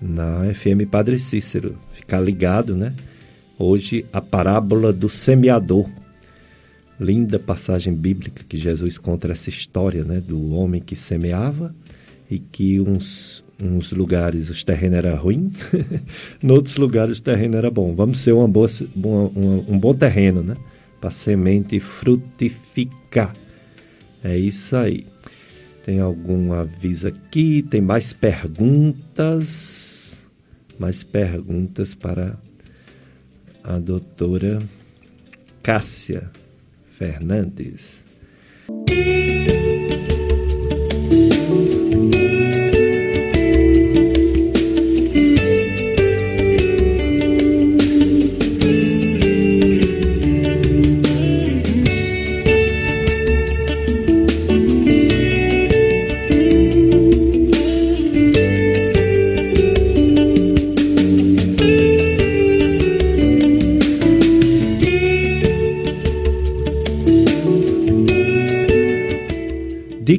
na 0.00 0.52
FM 0.54 0.88
Padre 0.90 1.18
Cícero. 1.18 1.76
Ficar 1.92 2.20
ligado, 2.20 2.76
né? 2.76 2.94
Hoje 3.58 4.06
a 4.12 4.20
parábola 4.20 4.92
do 4.92 5.08
semeador. 5.08 5.88
Linda 7.00 7.38
passagem 7.38 7.94
bíblica 7.94 8.44
que 8.48 8.58
Jesus 8.58 8.98
conta 8.98 9.30
essa 9.30 9.48
história, 9.48 10.02
né, 10.02 10.20
do 10.20 10.50
homem 10.50 10.80
que 10.80 10.96
semeava 10.96 11.72
e 12.28 12.40
que 12.40 12.80
uns 12.80 13.44
uns 13.60 13.90
lugares 13.90 14.50
os 14.50 14.62
terrenos 14.62 14.98
era 14.98 15.16
ruim, 15.16 15.52
em 16.42 16.50
outros 16.50 16.76
lugares 16.76 17.18
o 17.18 17.22
terreno 17.22 17.56
era 17.56 17.70
bom. 17.70 17.94
Vamos 17.94 18.18
ser 18.18 18.32
uma 18.32 18.46
boa, 18.46 18.68
uma, 18.94 19.30
um 19.68 19.78
bom 19.78 19.94
terreno, 19.94 20.42
né? 20.42 20.56
Para 21.00 21.10
semente 21.10 21.80
frutificar. 21.80 23.34
É 24.22 24.36
isso 24.36 24.76
aí. 24.76 25.06
Tem 25.84 26.00
algum 26.00 26.52
aviso 26.52 27.08
aqui? 27.08 27.62
Tem 27.62 27.80
mais 27.80 28.12
perguntas? 28.12 29.87
Mais 30.78 31.02
perguntas 31.02 31.94
para 31.94 32.38
a 33.62 33.78
doutora 33.78 34.58
Cássia 35.62 36.30
Fernandes. 36.96 38.02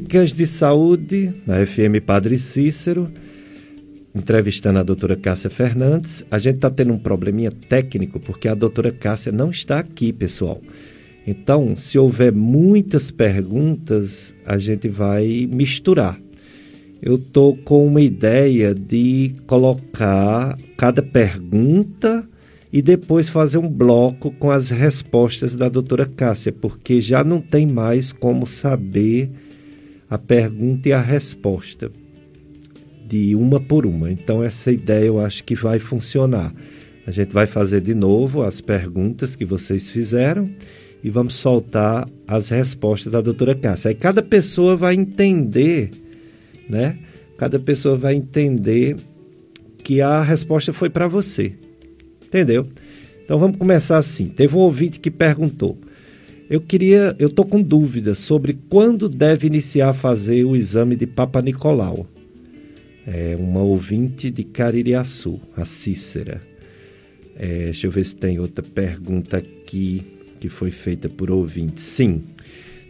Dicas 0.09 0.33
de 0.33 0.47
Saúde 0.47 1.31
na 1.45 1.63
FM 1.63 2.03
Padre 2.03 2.39
Cícero, 2.39 3.11
entrevistando 4.15 4.79
a 4.79 4.83
doutora 4.83 5.15
Cássia 5.15 5.51
Fernandes. 5.51 6.25
A 6.31 6.39
gente 6.39 6.55
está 6.55 6.67
tendo 6.67 6.93
um 6.93 6.97
probleminha 6.97 7.51
técnico 7.51 8.19
porque 8.19 8.47
a 8.47 8.55
doutora 8.55 8.91
Cássia 8.91 9.31
não 9.31 9.51
está 9.51 9.77
aqui, 9.77 10.11
pessoal. 10.11 10.59
Então, 11.27 11.75
se 11.75 11.99
houver 11.99 12.33
muitas 12.33 13.11
perguntas, 13.11 14.33
a 14.47 14.57
gente 14.57 14.89
vai 14.89 15.47
misturar. 15.53 16.19
Eu 16.99 17.17
estou 17.17 17.55
com 17.57 17.85
uma 17.85 18.01
ideia 18.01 18.73
de 18.73 19.35
colocar 19.45 20.57
cada 20.75 21.03
pergunta 21.03 22.27
e 22.73 22.81
depois 22.81 23.29
fazer 23.29 23.59
um 23.59 23.69
bloco 23.69 24.31
com 24.31 24.49
as 24.49 24.71
respostas 24.71 25.53
da 25.53 25.69
doutora 25.69 26.07
Cássia, 26.07 26.51
porque 26.51 26.99
já 26.99 27.23
não 27.23 27.39
tem 27.39 27.67
mais 27.67 28.11
como 28.11 28.47
saber 28.47 29.29
a 30.09 30.17
pergunta 30.17 30.89
e 30.89 30.93
a 30.93 31.01
resposta 31.01 31.91
de 33.05 33.35
uma 33.35 33.59
por 33.59 33.85
uma. 33.85 34.11
Então, 34.11 34.43
essa 34.43 34.71
ideia 34.71 35.05
eu 35.05 35.19
acho 35.19 35.43
que 35.43 35.55
vai 35.55 35.79
funcionar. 35.79 36.53
A 37.05 37.11
gente 37.11 37.33
vai 37.33 37.47
fazer 37.47 37.81
de 37.81 37.93
novo 37.95 38.43
as 38.43 38.61
perguntas 38.61 39.35
que 39.35 39.45
vocês 39.45 39.89
fizeram 39.89 40.49
e 41.03 41.09
vamos 41.09 41.35
soltar 41.35 42.07
as 42.27 42.49
respostas 42.49 43.11
da 43.11 43.21
doutora 43.21 43.55
Cássia. 43.55 43.89
Aí 43.89 43.95
cada 43.95 44.21
pessoa 44.21 44.75
vai 44.75 44.95
entender, 44.95 45.89
né? 46.69 46.99
Cada 47.37 47.57
pessoa 47.59 47.95
vai 47.95 48.15
entender 48.15 48.97
que 49.83 50.01
a 50.01 50.21
resposta 50.21 50.73
foi 50.73 50.89
para 50.89 51.07
você. 51.07 51.53
Entendeu? 52.23 52.67
Então 53.23 53.39
vamos 53.39 53.57
começar 53.57 53.97
assim. 53.97 54.25
Teve 54.25 54.55
um 54.55 54.59
ouvinte 54.59 54.99
que 54.99 55.09
perguntou: 55.09 55.77
eu 56.49 56.59
queria, 56.59 57.15
eu 57.19 57.29
tô 57.29 57.45
com 57.45 57.61
dúvidas 57.61 58.17
sobre 58.17 58.57
quando 58.69 59.07
deve 59.07 59.45
iniciar 59.45 59.89
a 59.89 59.93
fazer 59.93 60.43
o 60.43 60.55
exame 60.55 60.95
de 60.95 61.05
Papa 61.05 61.41
Nicolau. 61.41 62.07
É 63.05 63.35
uma 63.35 63.61
ouvinte 63.61 64.31
de 64.31 64.43
Caririaçu, 64.43 65.39
a 65.55 65.63
Cícera. 65.63 66.39
É, 67.35 67.65
deixa 67.65 67.85
eu 67.85 67.91
ver 67.91 68.03
se 68.03 68.15
tem 68.15 68.39
outra 68.39 68.63
pergunta 68.63 69.37
aqui 69.37 70.03
que 70.39 70.49
foi 70.49 70.71
feita 70.71 71.07
por 71.07 71.29
ouvinte. 71.29 71.81
Sim. 71.81 72.23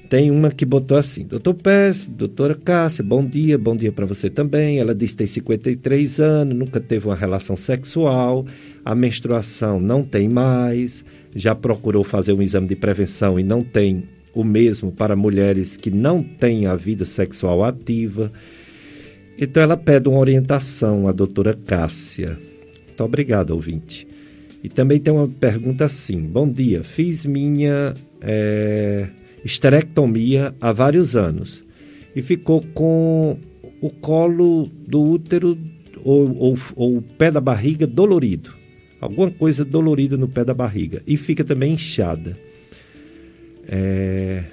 Tem 0.08 0.32
uma 0.32 0.50
que 0.52 0.66
botou 0.66 0.98
assim: 0.98 1.26
Doutor 1.26 1.54
Pérez, 1.54 2.06
doutora 2.06 2.56
Cássia, 2.56 3.04
bom 3.04 3.24
dia, 3.24 3.58
bom 3.58 3.76
dia 3.76 3.92
para 3.92 4.06
você 4.06 4.30
também. 4.30 4.80
Ela 4.80 4.96
diz 4.96 5.12
que 5.12 5.18
tem 5.18 5.28
53 5.28 6.20
anos, 6.20 6.58
nunca 6.58 6.80
teve 6.80 7.06
uma 7.08 7.16
relação 7.16 7.56
sexual, 7.56 8.46
a 8.84 8.96
menstruação 8.96 9.80
não 9.80 10.04
tem 10.04 10.28
mais 10.28 11.04
já 11.36 11.54
procurou 11.54 12.04
fazer 12.04 12.34
um 12.34 12.42
exame 12.42 12.68
de 12.68 12.76
prevenção 12.76 13.40
e 13.40 13.44
não 13.44 13.62
tem 13.62 14.04
o 14.34 14.44
mesmo 14.44 14.92
para 14.92 15.16
mulheres 15.16 15.76
que 15.76 15.92
não 15.92 16.22
têm 16.24 16.66
a 16.66 16.76
vida 16.76 17.06
sexual 17.06 17.64
ativa. 17.64 18.32
Então 19.38 19.62
ela 19.64 19.78
pede 19.78 20.10
uma 20.10 20.20
orientação 20.20 21.08
à 21.08 21.12
doutora 21.12 21.54
Cássia. 21.54 22.38
Muito 22.88 23.04
obrigado, 23.04 23.52
ouvinte. 23.52 24.08
E 24.64 24.70
também 24.70 25.00
tem 25.00 25.14
uma 25.14 25.28
pergunta 25.28 25.86
assim: 25.86 26.22
Bom 26.22 26.50
dia, 26.50 26.84
fiz 26.84 27.26
minha 27.26 27.94
é, 28.22 29.08
esterectomia 29.44 30.54
há 30.60 30.74
vários 30.74 31.16
anos 31.16 31.64
e 32.16 32.22
ficou 32.22 32.62
com 32.74 33.38
o 33.82 33.90
colo 33.90 34.70
do 34.88 35.02
útero 35.02 35.58
ou, 36.04 36.36
ou, 36.38 36.58
ou 36.76 36.98
o 36.98 37.02
pé 37.02 37.32
da 37.32 37.40
barriga 37.40 37.88
dolorido 37.88 38.59
alguma 39.00 39.32
coisa 39.32 39.64
dolorida 39.64 40.18
no 40.18 40.28
pé 40.28 40.44
da 40.44 40.54
barriga 40.54 41.02
e 41.08 41.18
fica 41.18 41.44
também 41.44 41.74
inchada. 41.74 42.38
É, 43.68 44.44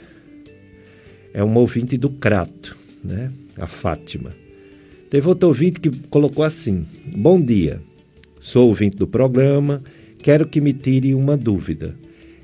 é 1.33 1.43
uma 1.43 1.61
ouvinte 1.61 1.97
do 1.97 2.11
Crato, 2.11 2.77
né? 3.03 3.31
A 3.57 3.67
Fátima. 3.67 4.33
Teve 5.09 5.29
outro 5.29 5.49
ouvinte 5.49 5.81
que 5.81 5.91
colocou 6.09 6.45
assim: 6.45 6.87
Bom 7.15 7.41
dia, 7.41 7.81
sou 8.41 8.69
ouvinte 8.69 8.97
do 8.97 9.07
programa, 9.07 9.81
quero 10.19 10.47
que 10.47 10.61
me 10.61 10.73
tire 10.73 11.15
uma 11.15 11.37
dúvida. 11.37 11.95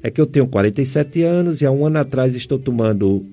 É 0.03 0.11
que 0.11 0.21
eu 0.21 0.27
tenho 0.27 0.47
47 0.47 1.23
anos 1.23 1.61
e 1.61 1.67
há 1.67 1.71
um 1.71 1.87
ano 1.87 1.99
atrás 1.99 2.35
estou 2.35 2.59
tomando 2.59 3.25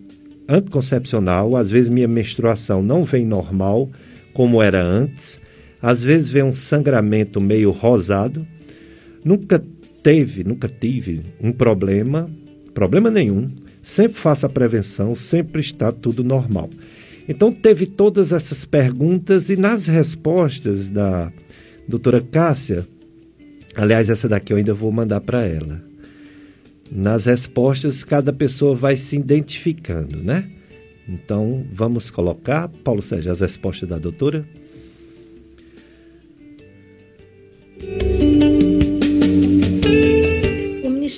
anticoncepcional, 0.48 1.56
às 1.56 1.70
vezes 1.72 1.90
minha 1.90 2.08
menstruação 2.08 2.82
não 2.82 3.04
vem 3.04 3.26
normal, 3.26 3.90
como 4.34 4.62
era 4.62 4.82
antes, 4.82 5.40
às 5.82 6.04
vezes 6.04 6.30
vem 6.30 6.44
um 6.44 6.54
sangramento 6.54 7.40
meio 7.40 7.72
rosado 7.72 8.46
Nunca 9.24 9.64
teve, 10.02 10.44
nunca 10.44 10.68
tive 10.68 11.22
um 11.42 11.52
problema, 11.52 12.30
problema 12.74 13.10
nenhum. 13.10 13.48
Sempre 13.82 14.20
faça 14.20 14.48
a 14.48 14.50
prevenção, 14.50 15.16
sempre 15.16 15.62
está 15.62 15.92
tudo 15.92 16.24
normal. 16.24 16.70
Então 17.28 17.52
teve 17.52 17.86
todas 17.86 18.32
essas 18.32 18.66
perguntas 18.66 19.50
e 19.50 19.56
nas 19.56 19.86
respostas 19.86 20.88
da 20.88 21.32
doutora 21.88 22.22
Cássia, 22.22 22.88
aliás, 23.76 24.10
essa 24.10 24.28
daqui 24.28 24.54
eu 24.54 24.58
ainda 24.58 24.74
vou 24.74 24.92
mandar 24.92 25.22
para 25.22 25.46
ela. 25.46 25.82
Nas 26.92 27.26
respostas, 27.26 28.04
cada 28.04 28.34
pessoa 28.34 28.76
vai 28.76 28.98
se 28.98 29.16
identificando, 29.16 30.18
né? 30.24 30.50
Então, 31.08 31.66
vamos 31.72 32.10
colocar, 32.10 32.68
Paulo 32.68 33.02
Sérgio, 33.02 33.32
as 33.32 33.42
respostas 33.42 33.88
da 33.88 33.98
doutora. 33.98 34.46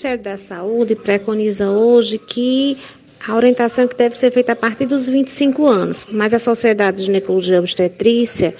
Ministério 0.01 0.23
da 0.23 0.37
Saúde 0.37 0.95
preconiza 0.95 1.69
hoje 1.69 2.17
que 2.17 2.75
a 3.27 3.35
orientação 3.35 3.87
que 3.87 3.95
deve 3.95 4.17
ser 4.17 4.31
feita 4.31 4.53
a 4.53 4.55
partir 4.55 4.87
dos 4.87 5.07
25 5.07 5.67
anos, 5.67 6.07
mas 6.11 6.33
a 6.33 6.39
Sociedade 6.39 6.97
de 6.97 7.03
Ginecologia 7.03 7.57
e 7.57 7.59
Obstetrícia 7.59 8.55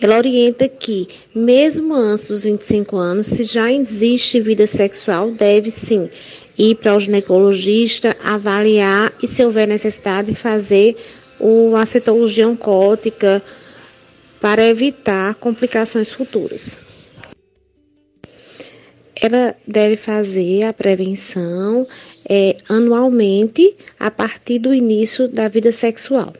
ela 0.00 0.16
orienta 0.16 0.68
que, 0.68 1.08
mesmo 1.34 1.92
antes 1.92 2.28
dos 2.28 2.44
25 2.44 2.96
anos, 2.96 3.26
se 3.26 3.42
já 3.42 3.72
existe 3.72 4.38
vida 4.38 4.64
sexual, 4.68 5.32
deve 5.32 5.72
sim 5.72 6.08
ir 6.56 6.76
para 6.76 6.94
o 6.94 7.00
ginecologista, 7.00 8.16
avaliar 8.22 9.12
e, 9.20 9.26
se 9.26 9.44
houver 9.44 9.66
necessidade, 9.66 10.36
fazer 10.36 10.96
a 11.76 11.84
citologia 11.84 12.46
oncótica 12.46 13.42
para 14.40 14.64
evitar 14.64 15.34
complicações 15.34 16.12
futuras 16.12 16.85
ela 19.20 19.54
deve 19.66 19.96
fazer 19.96 20.64
a 20.64 20.72
prevenção 20.72 21.86
é, 22.28 22.56
anualmente 22.68 23.74
a 23.98 24.10
partir 24.10 24.58
do 24.58 24.74
início 24.74 25.26
da 25.28 25.48
vida 25.48 25.72
sexual. 25.72 26.34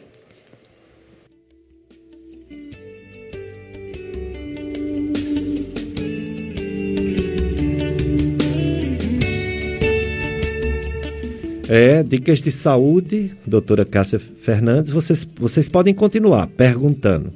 É, 11.68 12.00
dicas 12.04 12.40
de 12.40 12.52
saúde, 12.52 13.32
doutora 13.44 13.84
Cássia 13.84 14.20
Fernandes, 14.20 14.92
vocês, 14.92 15.26
vocês 15.36 15.68
podem 15.68 15.92
continuar 15.92 16.46
perguntando. 16.46 17.32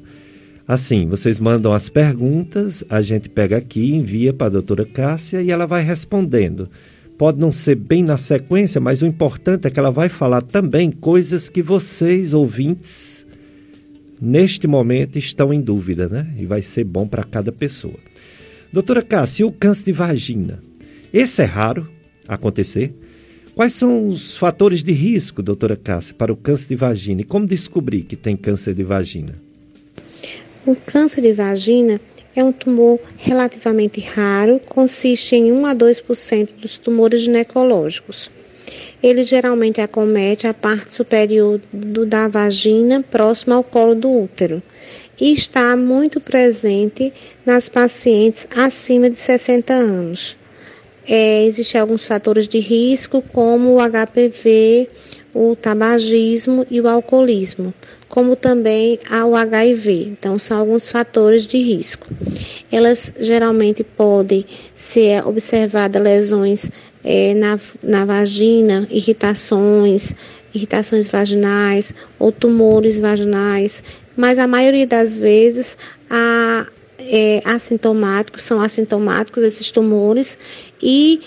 Assim, 0.66 1.06
vocês 1.06 1.40
mandam 1.40 1.72
as 1.72 1.88
perguntas, 1.88 2.84
a 2.88 3.02
gente 3.02 3.28
pega 3.28 3.56
aqui, 3.56 3.94
envia 3.94 4.32
para 4.32 4.46
a 4.46 4.50
doutora 4.50 4.84
Cássia 4.84 5.42
e 5.42 5.50
ela 5.50 5.66
vai 5.66 5.82
respondendo. 5.82 6.68
Pode 7.18 7.38
não 7.38 7.52
ser 7.52 7.74
bem 7.74 8.02
na 8.02 8.16
sequência, 8.16 8.80
mas 8.80 9.02
o 9.02 9.06
importante 9.06 9.66
é 9.66 9.70
que 9.70 9.78
ela 9.78 9.90
vai 9.90 10.08
falar 10.08 10.42
também 10.42 10.90
coisas 10.90 11.48
que 11.48 11.60
vocês, 11.60 12.32
ouvintes, 12.32 13.26
neste 14.20 14.66
momento 14.66 15.18
estão 15.18 15.52
em 15.52 15.60
dúvida, 15.60 16.08
né? 16.08 16.34
E 16.38 16.46
vai 16.46 16.62
ser 16.62 16.84
bom 16.84 17.06
para 17.06 17.24
cada 17.24 17.52
pessoa. 17.52 17.98
Doutora 18.72 19.02
Cássia, 19.02 19.46
o 19.46 19.52
câncer 19.52 19.86
de 19.86 19.92
vagina? 19.92 20.60
Esse 21.12 21.42
é 21.42 21.44
raro 21.44 21.90
acontecer? 22.28 22.94
Quais 23.54 23.74
são 23.74 24.06
os 24.06 24.36
fatores 24.36 24.82
de 24.82 24.92
risco, 24.92 25.42
doutora 25.42 25.76
Cássia, 25.76 26.14
para 26.14 26.32
o 26.32 26.36
câncer 26.36 26.68
de 26.68 26.76
vagina? 26.76 27.20
E 27.20 27.24
como 27.24 27.46
descobrir 27.46 28.04
que 28.04 28.16
tem 28.16 28.36
câncer 28.36 28.72
de 28.72 28.84
vagina? 28.84 29.34
O 30.66 30.76
câncer 30.76 31.22
de 31.22 31.32
vagina 31.32 31.98
é 32.36 32.44
um 32.44 32.52
tumor 32.52 33.00
relativamente 33.16 33.98
raro, 33.98 34.60
consiste 34.60 35.34
em 35.34 35.50
1 35.50 35.66
a 35.66 35.74
2% 35.74 36.50
dos 36.60 36.76
tumores 36.76 37.22
ginecológicos. 37.22 38.30
Ele 39.02 39.22
geralmente 39.22 39.80
acomete 39.80 40.46
a 40.46 40.52
parte 40.52 40.94
superior 40.94 41.60
do, 41.72 42.04
da 42.04 42.28
vagina, 42.28 43.02
próxima 43.02 43.54
ao 43.54 43.64
colo 43.64 43.94
do 43.94 44.10
útero, 44.10 44.62
e 45.18 45.32
está 45.32 45.74
muito 45.76 46.20
presente 46.20 47.10
nas 47.44 47.70
pacientes 47.70 48.46
acima 48.54 49.08
de 49.08 49.18
60 49.18 49.72
anos. 49.72 50.36
É, 51.08 51.42
Existem 51.44 51.80
alguns 51.80 52.06
fatores 52.06 52.46
de 52.46 52.58
risco, 52.58 53.22
como 53.32 53.76
o 53.76 53.78
HPV, 53.80 54.88
o 55.34 55.54
tabagismo 55.56 56.66
e 56.70 56.80
o 56.80 56.88
alcoolismo 56.88 57.72
como 58.10 58.34
também 58.34 58.98
ao 59.08 59.36
HIV. 59.36 60.08
Então, 60.08 60.38
são 60.38 60.58
alguns 60.58 60.90
fatores 60.90 61.46
de 61.46 61.56
risco. 61.56 62.06
elas 62.70 63.14
geralmente 63.18 63.82
podem 63.84 64.44
ser 64.74 65.24
observadas 65.26 66.02
lesões 66.02 66.70
é, 67.04 67.32
na, 67.34 67.58
na 67.82 68.04
vagina, 68.04 68.86
irritações, 68.90 70.12
irritações 70.52 71.08
vaginais 71.08 71.94
ou 72.18 72.32
tumores 72.32 72.98
vaginais, 72.98 73.82
mas 74.16 74.38
a 74.38 74.46
maioria 74.46 74.86
das 74.86 75.16
vezes 75.16 75.78
a, 76.10 76.66
é, 76.98 77.40
assintomáticos 77.44 78.42
são 78.42 78.60
assintomáticos 78.60 79.44
esses 79.44 79.70
tumores 79.70 80.36
e 80.82 81.20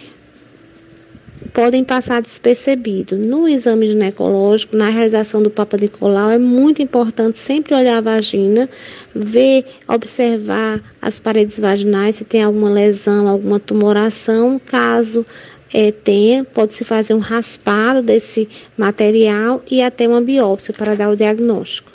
podem 1.54 1.84
passar 1.84 2.22
despercebido. 2.22 3.16
No 3.16 3.48
exame 3.48 3.86
ginecológico, 3.86 4.76
na 4.76 4.90
realização 4.90 5.42
do 5.42 5.52
Papa 5.52 5.78
Nicolau, 5.78 6.32
é 6.32 6.38
muito 6.38 6.82
importante 6.82 7.38
sempre 7.38 7.76
olhar 7.76 7.98
a 8.00 8.02
vagina, 8.02 8.68
ver, 9.14 9.66
observar 9.88 10.82
as 11.00 11.20
paredes 11.20 11.60
vaginais, 11.60 12.16
se 12.16 12.26
tem 12.26 12.44
alguma 12.44 12.72
lesão, 12.72 13.28
alguma 13.28 13.60
tumoração. 13.60 14.60
Caso 14.66 15.24
é, 15.72 15.92
tenha, 15.92 16.44
pode-se 16.44 16.84
fazer 16.84 17.14
um 17.14 17.20
raspado 17.20 18.02
desse 18.02 18.50
material 18.76 19.62
e 19.70 19.82
até 19.82 20.08
uma 20.08 20.22
biópsia 20.22 20.74
para 20.74 20.96
dar 20.96 21.10
o 21.10 21.16
diagnóstico. 21.16 21.93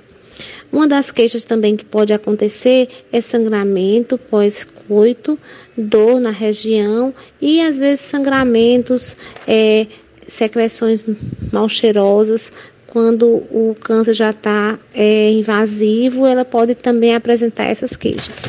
Uma 0.71 0.87
das 0.87 1.11
queixas 1.11 1.45
também 1.45 1.77
que 1.77 1.85
pode 1.85 2.13
acontecer 2.13 2.89
é 3.13 3.21
sangramento 3.21 4.19
pós-coito, 4.19 5.39
dor 5.77 6.21
na 6.21 6.31
região 6.31 7.15
e 7.41 7.61
às 7.61 7.79
vezes 7.79 8.01
sangramentos, 8.01 9.17
é, 9.47 9.87
secreções 10.27 11.05
mal 11.53 11.69
cheirosas. 11.69 12.53
Quando 12.87 13.27
o 13.27 13.77
câncer 13.81 14.15
já 14.15 14.31
está 14.31 14.79
é, 14.95 15.31
invasivo, 15.31 16.27
ela 16.27 16.45
pode 16.45 16.75
também 16.75 17.15
apresentar 17.15 17.65
essas 17.65 17.95
queixas. 17.97 18.47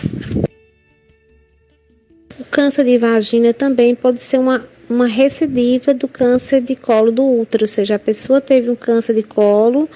O 2.40 2.46
câncer 2.50 2.86
de 2.86 2.98
vagina 2.98 3.54
também 3.54 3.94
pode 3.94 4.24
ser 4.24 4.40
uma, 4.40 4.66
uma 4.90 5.08
recidiva 5.08 5.94
do 5.94 6.08
câncer 6.08 6.62
de 6.62 6.74
colo 6.74 7.12
do 7.12 7.24
útero, 7.24 7.66
ou 7.66 7.68
seja, 7.68 7.96
a 7.96 8.00
pessoa 8.00 8.40
teve 8.40 8.70
um 8.70 8.76
câncer 8.76 9.14
de 9.14 9.24
colo 9.24 9.90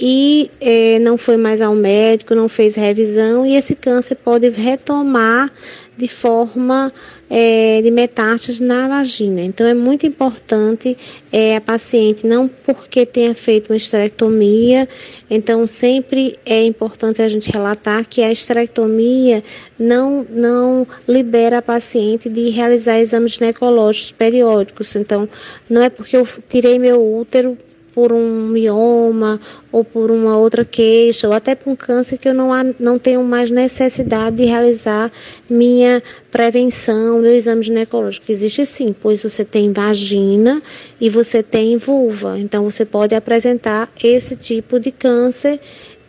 e 0.00 0.50
é, 0.58 0.98
não 0.98 1.18
foi 1.18 1.36
mais 1.36 1.60
ao 1.60 1.74
médico, 1.74 2.34
não 2.34 2.48
fez 2.48 2.74
revisão 2.74 3.44
e 3.44 3.54
esse 3.54 3.76
câncer 3.76 4.14
pode 4.14 4.48
retomar 4.48 5.52
de 5.94 6.08
forma 6.08 6.90
é, 7.28 7.82
de 7.82 7.90
metástase 7.90 8.62
na 8.62 8.88
vagina. 8.88 9.42
Então 9.42 9.66
é 9.66 9.74
muito 9.74 10.06
importante 10.06 10.96
é, 11.30 11.54
a 11.54 11.60
paciente, 11.60 12.26
não 12.26 12.48
porque 12.48 13.04
tenha 13.04 13.34
feito 13.34 13.68
uma 13.68 13.76
esterectomia, 13.76 14.88
então 15.28 15.66
sempre 15.66 16.38
é 16.46 16.64
importante 16.64 17.20
a 17.20 17.28
gente 17.28 17.52
relatar 17.52 18.06
que 18.08 18.22
a 18.22 18.32
esterectomia 18.32 19.44
não, 19.78 20.26
não 20.30 20.86
libera 21.06 21.58
a 21.58 21.62
paciente 21.62 22.30
de 22.30 22.48
realizar 22.48 22.98
exames 22.98 23.32
ginecológicos 23.32 24.12
periódicos. 24.12 24.96
Então 24.96 25.28
não 25.68 25.82
é 25.82 25.90
porque 25.90 26.16
eu 26.16 26.26
tirei 26.48 26.78
meu 26.78 27.04
útero 27.18 27.58
por 27.94 28.12
um 28.12 28.48
mioma 28.48 29.40
ou 29.72 29.84
por 29.84 30.10
uma 30.10 30.36
outra 30.36 30.64
queixa 30.64 31.28
ou 31.28 31.34
até 31.34 31.54
por 31.54 31.70
um 31.70 31.76
câncer 31.76 32.18
que 32.18 32.28
eu 32.28 32.34
não, 32.34 32.50
não 32.78 32.98
tenho 32.98 33.22
mais 33.22 33.50
necessidade 33.50 34.36
de 34.36 34.44
realizar 34.44 35.10
minha 35.48 36.02
prevenção, 36.30 37.20
meu 37.20 37.34
exame 37.34 37.62
ginecológico. 37.62 38.30
Existe 38.30 38.64
sim, 38.66 38.94
pois 38.98 39.22
você 39.22 39.44
tem 39.44 39.72
vagina 39.72 40.62
e 41.00 41.08
você 41.08 41.42
tem 41.42 41.76
vulva. 41.76 42.38
Então 42.38 42.64
você 42.64 42.84
pode 42.84 43.14
apresentar 43.14 43.90
esse 44.02 44.36
tipo 44.36 44.78
de 44.78 44.90
câncer 44.90 45.60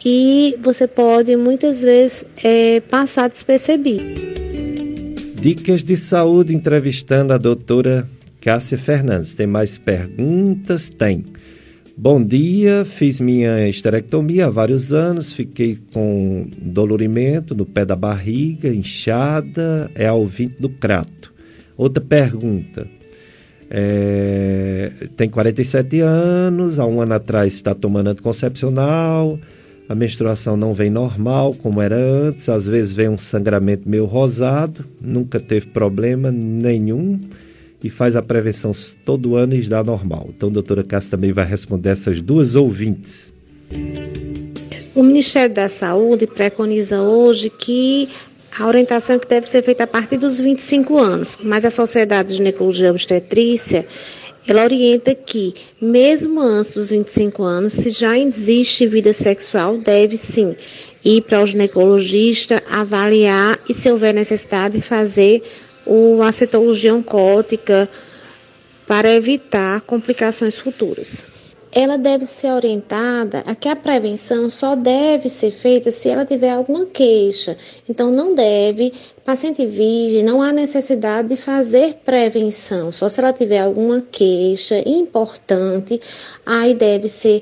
e 0.04 0.58
você 0.62 0.88
pode 0.88 1.36
muitas 1.36 1.84
vezes 1.84 2.26
é, 2.44 2.80
passar 2.82 3.30
despercebido. 3.30 4.32
Dicas 5.36 5.84
de 5.84 5.98
saúde 5.98 6.54
entrevistando 6.56 7.34
a 7.34 7.38
doutora 7.38 8.08
Cássia 8.40 8.78
Fernandes. 8.78 9.34
Tem 9.34 9.48
mais 9.48 9.78
perguntas? 9.78 10.90
Tem. 10.90 11.26
Bom 11.98 12.24
dia, 12.24 12.86
fiz 12.86 13.20
minha 13.20 13.68
esterectomia 13.68 14.46
há 14.46 14.50
vários 14.50 14.94
anos, 14.94 15.34
fiquei 15.34 15.78
com 15.94 16.48
dolorimento 16.58 17.54
no 17.54 17.66
pé 17.66 17.86
da 17.86 17.96
barriga, 17.96 18.70
inchada, 18.70 19.92
é 19.94 20.08
ao 20.08 20.26
vinte 20.26 20.60
do 20.60 20.70
crato. 20.70 21.34
Outra 21.78 22.02
pergunta. 22.02 22.88
É, 23.70 24.92
tem 25.18 25.30
47 25.30 26.00
anos, 26.00 26.80
há 26.80 26.86
um 26.86 27.02
ano 27.02 27.14
atrás 27.14 27.54
está 27.54 27.76
tomando 27.76 28.10
anticoncepcional, 28.10 29.38
a 29.88 29.94
menstruação 29.94 30.56
não 30.56 30.74
vem 30.74 30.90
normal 30.90 31.54
como 31.56 31.82
era 31.82 31.98
antes, 31.98 32.48
às 32.48 32.66
vezes 32.66 32.94
vem 32.94 33.10
um 33.10 33.18
sangramento 33.18 33.88
meio 33.88 34.06
rosado, 34.06 34.86
nunca 35.02 35.40
teve 35.40 35.68
problema 35.68 36.32
nenhum 36.32 37.20
e 37.84 37.90
faz 37.90 38.16
a 38.16 38.22
prevenção 38.22 38.74
todo 39.06 39.36
ano 39.36 39.56
e 39.56 39.62
dá 39.64 39.84
normal. 39.84 40.30
Então, 40.36 40.50
a 40.50 40.52
doutora 40.52 40.84
Cássia 40.84 41.12
também 41.12 41.32
vai 41.32 41.46
responder 41.46 41.90
essas 41.90 42.22
duas 42.22 42.56
ouvintes. 42.56 43.34
O 44.94 45.02
Ministério 45.02 45.56
da 45.56 45.70
Saúde 45.70 46.28
preconiza 46.28 47.02
hoje 47.02 47.50
que 47.50 48.10
a 48.58 48.68
orientação 48.68 49.18
que 49.18 49.28
deve 49.28 49.50
ser 49.50 49.64
feita 49.64 49.86
a 49.86 49.88
partir 49.88 50.18
dos 50.18 50.40
25 50.40 50.98
anos, 50.98 51.38
mas 51.42 51.64
a 51.64 51.72
Sociedade 51.72 52.30
de 52.30 52.36
Ginecologia 52.36 52.88
e 52.88 52.92
Obstetrícia 52.92 53.86
ela 54.48 54.64
orienta 54.64 55.14
que, 55.14 55.54
mesmo 55.80 56.42
antes 56.42 56.74
dos 56.74 56.90
25 56.90 57.44
anos, 57.44 57.74
se 57.74 57.92
já 57.92 58.18
existe 58.18 58.88
vida 58.88 59.14
sexual, 59.14 59.78
deve 59.78 60.18
sim 60.18 60.56
ir 61.06 61.22
para 61.22 61.42
o 61.42 61.46
ginecologista, 61.46 62.62
avaliar 62.70 63.60
e, 63.70 63.74
se 63.74 63.90
houver 63.92 64.14
necessidade, 64.14 64.82
fazer 64.82 65.44
o, 65.86 66.22
a 66.22 66.32
citologia 66.32 66.94
oncótica 66.94 67.90
para 68.88 69.14
evitar 69.14 69.82
complicações 69.82 70.58
futuras. 70.58 71.26
Ela 71.74 71.98
deve 71.98 72.26
ser 72.26 72.52
orientada 72.52 73.44
a 73.46 73.56
que 73.56 73.70
a 73.70 73.76
prevenção 73.78 74.50
só 74.50 74.76
deve 74.76 75.30
ser 75.30 75.52
feita 75.52 75.90
se 75.90 76.10
ela 76.10 76.26
tiver 76.26 76.50
alguma 76.50 76.86
queixa. 76.86 77.58
Então, 77.88 78.12
não 78.12 78.36
deve, 78.36 78.92
paciente 79.24 79.66
virgem, 79.66 80.22
não 80.22 80.42
há 80.42 80.52
necessidade 80.52 81.30
de 81.30 81.38
fazer 81.38 82.00
prevenção. 82.04 82.92
Só 82.92 83.08
se 83.08 83.22
ela 83.22 83.32
tiver 83.32 83.60
alguma 83.60 84.02
queixa 84.02 84.84
importante, 84.86 86.02
aí 86.46 86.74
deve 86.74 87.08
ser 87.08 87.42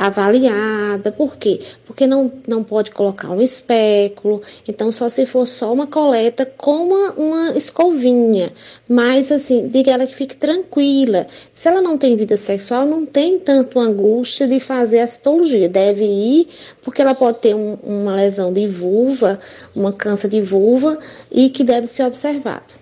avaliada. 0.00 1.12
Por 1.12 1.36
quê? 1.36 1.60
Porque 1.86 2.06
não, 2.06 2.32
não 2.48 2.64
pode 2.64 2.90
colocar 2.90 3.30
um 3.30 3.40
espéculo, 3.40 4.40
então 4.66 4.90
só 4.90 5.10
se 5.10 5.26
for 5.26 5.46
só 5.46 5.70
uma 5.72 5.86
coleta 5.86 6.46
com 6.46 6.86
uma, 6.86 7.12
uma 7.12 7.50
escovinha. 7.50 8.52
Mas 8.88 9.30
assim, 9.30 9.68
diga 9.68 9.92
ela 9.92 10.06
que 10.06 10.14
fique 10.14 10.34
tranquila. 10.34 11.26
Se 11.52 11.68
ela 11.68 11.82
não 11.82 11.98
tem 11.98 12.16
vida 12.16 12.38
sexual, 12.38 12.86
não 12.86 13.04
tem 13.04 13.38
tanto 13.38 13.78
angústia 13.78 14.48
de 14.48 14.58
fazer 14.58 15.00
a 15.00 15.06
citologia. 15.06 15.68
Deve 15.68 16.04
ir, 16.04 16.48
porque 16.82 17.02
ela 17.02 17.14
pode 17.14 17.38
ter 17.38 17.54
um, 17.54 17.74
uma 17.82 18.14
lesão 18.14 18.50
de 18.52 18.66
vulva, 18.66 19.38
uma 19.76 19.92
câncer 19.92 20.28
de 20.28 20.40
vulva, 20.40 20.98
e 21.30 21.50
que 21.50 21.62
deve 21.62 21.86
ser 21.86 22.04
observado. 22.04 22.79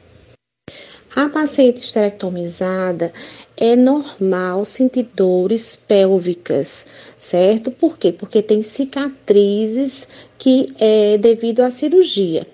A 1.16 1.28
paciente 1.28 1.78
esterectomizada 1.78 3.12
é 3.56 3.74
normal 3.74 4.64
sentir 4.64 5.09
dores 5.14 5.74
pélvicas, 5.74 6.86
certo? 7.18 7.70
Por 7.70 7.98
quê? 7.98 8.12
Porque 8.12 8.42
tem 8.42 8.62
cicatrizes 8.62 10.06
que 10.38 10.74
é 10.78 11.16
devido 11.16 11.61
à 11.61 11.70
cirurgia. 11.70 12.46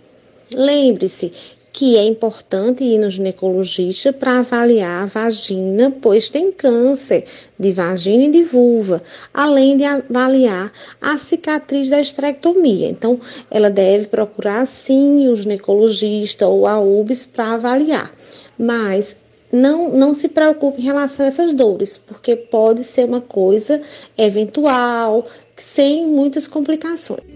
Lembre-se 0.53 1.33
que 1.75 1.97
é 1.97 2.05
importante 2.05 2.85
ir 2.85 3.01
no 3.01 3.11
ginecologista 3.11 4.13
para 4.13 4.39
avaliar 4.39 5.03
a 5.03 5.07
vagina, 5.07 5.93
pois 6.01 6.31
tem 6.31 6.53
câncer 6.53 7.25
de 7.59 7.73
vagina 7.73 8.27
e 8.27 8.31
de 8.31 8.45
vulva, 8.45 9.03
além 9.35 9.77
de 9.77 9.83
avaliar 9.83 10.73
a 11.01 11.19
cicatriz 11.19 11.89
da 11.89 12.01
esterectomia. 12.01 12.89
Então, 12.89 13.21
ela 13.51 13.69
deve 13.69 14.07
procurar 14.07 14.65
sim 14.67 15.27
o 15.27 15.35
ginecologista 15.35 16.47
ou 16.47 16.65
a 16.65 16.79
UBS 16.79 17.27
para 17.27 17.55
avaliar. 17.55 18.15
Mas 18.57 19.17
não, 19.51 19.91
não 19.91 20.15
se 20.15 20.29
preocupe 20.29 20.81
em 20.81 20.85
relação 20.85 21.27
a 21.27 21.29
essas 21.29 21.53
dores, 21.53 21.99
porque 21.99 22.37
pode 22.37 22.85
ser 22.85 23.05
uma 23.05 23.21
coisa 23.21 23.83
eventual, 24.17 25.27
sem 25.57 26.07
muitas 26.07 26.47
complicações. 26.47 27.35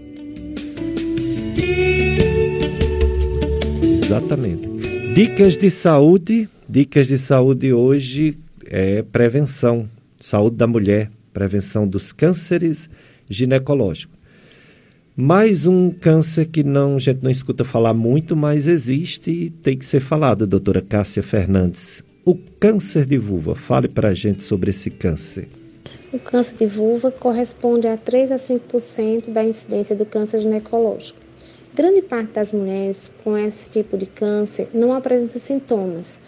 Exatamente. 4.09 4.67
Dicas 5.13 5.55
de 5.55 5.69
saúde, 5.69 6.49
dicas 6.67 7.05
de 7.05 7.19
saúde 7.19 7.71
hoje 7.71 8.39
é 8.65 9.03
prevenção, 9.03 9.87
saúde 10.19 10.55
da 10.55 10.65
mulher, 10.65 11.11
prevenção 11.31 11.87
dos 11.87 12.11
cânceres 12.11 12.89
ginecológicos. 13.29 14.17
Mais 15.15 15.67
um 15.67 15.91
câncer 15.91 16.47
que 16.47 16.63
não, 16.63 16.95
a 16.95 16.99
gente 16.99 17.21
não 17.21 17.29
escuta 17.29 17.63
falar 17.63 17.93
muito, 17.93 18.35
mas 18.35 18.65
existe 18.65 19.29
e 19.29 19.49
tem 19.51 19.77
que 19.77 19.85
ser 19.85 19.99
falado, 19.99 20.47
doutora 20.47 20.81
Cássia 20.81 21.21
Fernandes. 21.21 22.03
O 22.25 22.33
câncer 22.59 23.05
de 23.05 23.19
vulva, 23.19 23.53
fale 23.53 23.87
para 23.87 24.09
a 24.09 24.13
gente 24.15 24.41
sobre 24.41 24.71
esse 24.71 24.89
câncer. 24.89 25.47
O 26.11 26.17
câncer 26.17 26.55
de 26.55 26.65
vulva 26.65 27.11
corresponde 27.11 27.85
a 27.85 27.95
3 27.95 28.31
a 28.31 28.37
5% 28.37 29.31
da 29.31 29.43
incidência 29.43 29.95
do 29.95 30.03
câncer 30.03 30.39
ginecológico. 30.39 31.28
Grande 31.73 32.01
parte 32.01 32.33
das 32.33 32.51
mulheres 32.51 33.11
com 33.23 33.37
esse 33.37 33.69
tipo 33.69 33.97
de 33.97 34.05
câncer 34.05 34.69
não 34.73 34.93
apresenta 34.93 35.39
sintomas. 35.39 36.19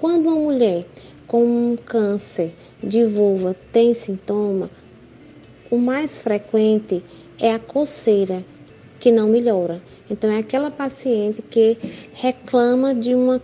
Quando 0.00 0.26
uma 0.26 0.36
mulher 0.36 0.86
com 1.26 1.44
um 1.44 1.76
câncer 1.76 2.52
de 2.82 3.04
vulva 3.04 3.56
tem 3.72 3.94
sintoma, 3.94 4.70
o 5.70 5.78
mais 5.78 6.18
frequente 6.18 7.02
é 7.38 7.52
a 7.52 7.58
coceira, 7.58 8.44
que 8.98 9.10
não 9.12 9.28
melhora. 9.28 9.82
Então, 10.10 10.30
é 10.30 10.38
aquela 10.38 10.70
paciente 10.70 11.42
que 11.42 11.76
reclama 12.12 12.94
de 12.94 13.14
uma 13.14 13.42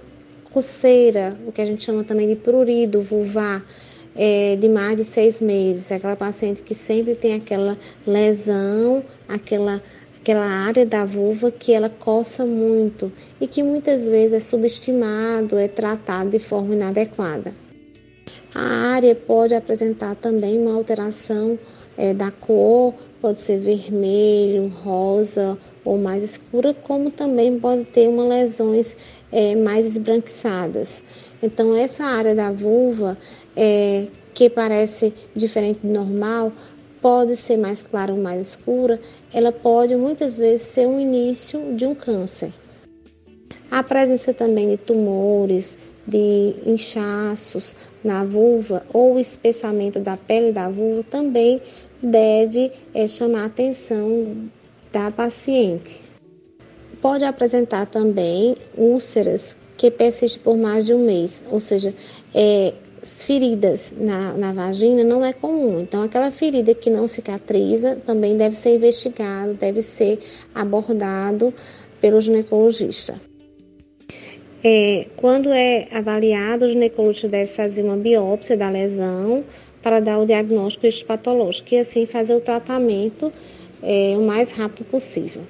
coceira, 0.51 1.37
o 1.47 1.53
que 1.53 1.61
a 1.61 1.67
gente 1.67 1.85
chama 1.85 2.05
também 2.05 2.29
de 2.29 2.37
prurido 2.37 3.01
vulvar, 3.01 3.65
é, 4.15 4.57
de 4.57 4.69
mais 4.69 4.99
de 4.99 5.05
seis 5.05 5.41
meses. 5.41 5.91
É 5.91 5.97
aquela 5.97 6.17
paciente 6.17 6.63
que 6.63 6.75
sempre 6.75 7.15
tem 7.15 7.35
aquela 7.35 7.77
lesão, 8.07 9.03
aquela, 9.29 9.83
aquela 10.23 10.47
área 10.47 10.87
da 10.87 11.05
vulva 11.05 11.51
que 11.51 11.73
ela 11.73 11.91
coça 11.91 12.47
muito 12.47 13.13
e 13.41 13.47
que 13.49 13.61
muitas 13.61 14.07
vezes 14.07 14.33
é 14.35 14.41
subestimado, 14.41 15.59
é 15.59 15.67
tratado 15.67 16.31
de 16.31 16.39
forma 16.39 16.75
inadequada. 16.75 17.53
A 18.55 18.93
área 18.95 19.17
pode 19.17 19.53
apresentar 19.53 20.15
também 20.15 20.61
uma 20.61 20.75
alteração 20.75 21.59
é, 21.97 22.15
da 22.15 22.31
cor, 22.31 22.95
pode 23.21 23.41
ser 23.41 23.59
vermelho, 23.59 24.69
rosa 24.69 25.59
ou 25.85 25.99
mais 25.99 26.23
escura, 26.23 26.73
como 26.73 27.11
também 27.11 27.59
pode 27.59 27.85
ter 27.87 28.09
uma 28.09 28.25
lesões 28.25 28.97
é, 29.33 29.57
mais 29.57 29.87
esbranquiçadas. 29.87 31.03
Então, 31.43 31.75
essa 31.75 32.05
área 32.05 32.33
da 32.33 32.53
vulva, 32.53 33.19
é, 33.57 34.07
que 34.33 34.49
parece 34.49 35.13
diferente 35.35 35.81
do 35.83 35.93
normal, 35.93 36.53
pode 37.03 37.37
ser 37.37 37.59
mais 37.59 37.83
clara 37.83 38.13
ou 38.13 38.19
mais 38.19 38.47
escura, 38.51 39.01
ela 39.35 39.51
pode 39.51 39.95
muitas 39.97 40.39
vezes 40.39 40.69
ser 40.69 40.87
um 40.87 40.99
início 40.99 41.75
de 41.75 41.85
um 41.85 41.95
câncer. 41.95 42.55
A 43.71 43.83
presença 43.83 44.33
também 44.33 44.71
de 44.71 44.77
tumores, 44.77 45.77
de 46.07 46.55
inchaços 46.65 47.75
na 48.05 48.25
vulva 48.25 48.85
ou 48.93 49.19
espessamento 49.19 49.99
da 49.99 50.17
pele 50.17 50.53
da 50.53 50.69
vulva 50.69 51.03
também 51.03 51.61
deve 52.03 52.73
é, 52.95 53.09
chamar 53.09 53.43
a 53.43 53.47
atenção 53.47 54.49
da 54.93 55.11
paciente. 55.11 56.01
Pode 57.01 57.25
apresentar 57.25 57.87
também 57.87 58.57
úlceras 58.77 59.57
que 59.77 59.91
persistem 59.91 60.43
por 60.43 60.57
mais 60.57 60.87
de 60.87 60.95
um 60.95 61.05
mês, 61.05 61.43
ou 61.51 61.59
seja, 61.59 61.95
é, 62.35 62.75
feridas 63.03 63.93
na, 63.97 64.33
na 64.35 64.53
vagina 64.53 65.03
não 65.03 65.25
é 65.25 65.33
comum. 65.33 65.81
Então, 65.81 66.03
aquela 66.03 66.31
ferida 66.31 66.75
que 66.75 66.91
não 66.91 67.09
cicatriza 67.09 67.97
também 68.07 68.37
deve 68.37 68.57
ser 68.57 68.77
investigado, 68.77 69.55
deve 69.55 69.83
ser 69.83 70.19
abordado 70.55 71.53
pelo 72.01 72.21
ginecologista. 72.21 73.21
É, 74.65 75.07
quando 75.17 75.49
é 75.51 75.89
avaliado, 75.91 76.65
o 76.65 76.69
ginecologista 76.69 77.29
deve 77.29 77.51
fazer 77.51 77.83
uma 77.83 77.97
biópsia 77.97 78.57
da 78.57 78.71
lesão 78.71 79.43
para 79.83 79.99
dar 79.99 80.19
o 80.19 80.27
diagnóstico 80.27 80.87
patológico 81.05 81.75
e 81.75 81.79
assim 81.79 82.07
fazer 82.07 82.35
o 82.35 82.41
tratamento 82.41 83.33
é, 83.83 84.15
o 84.17 84.23
mais 84.23 84.53
rápido 84.53 84.85
possível. 84.85 85.43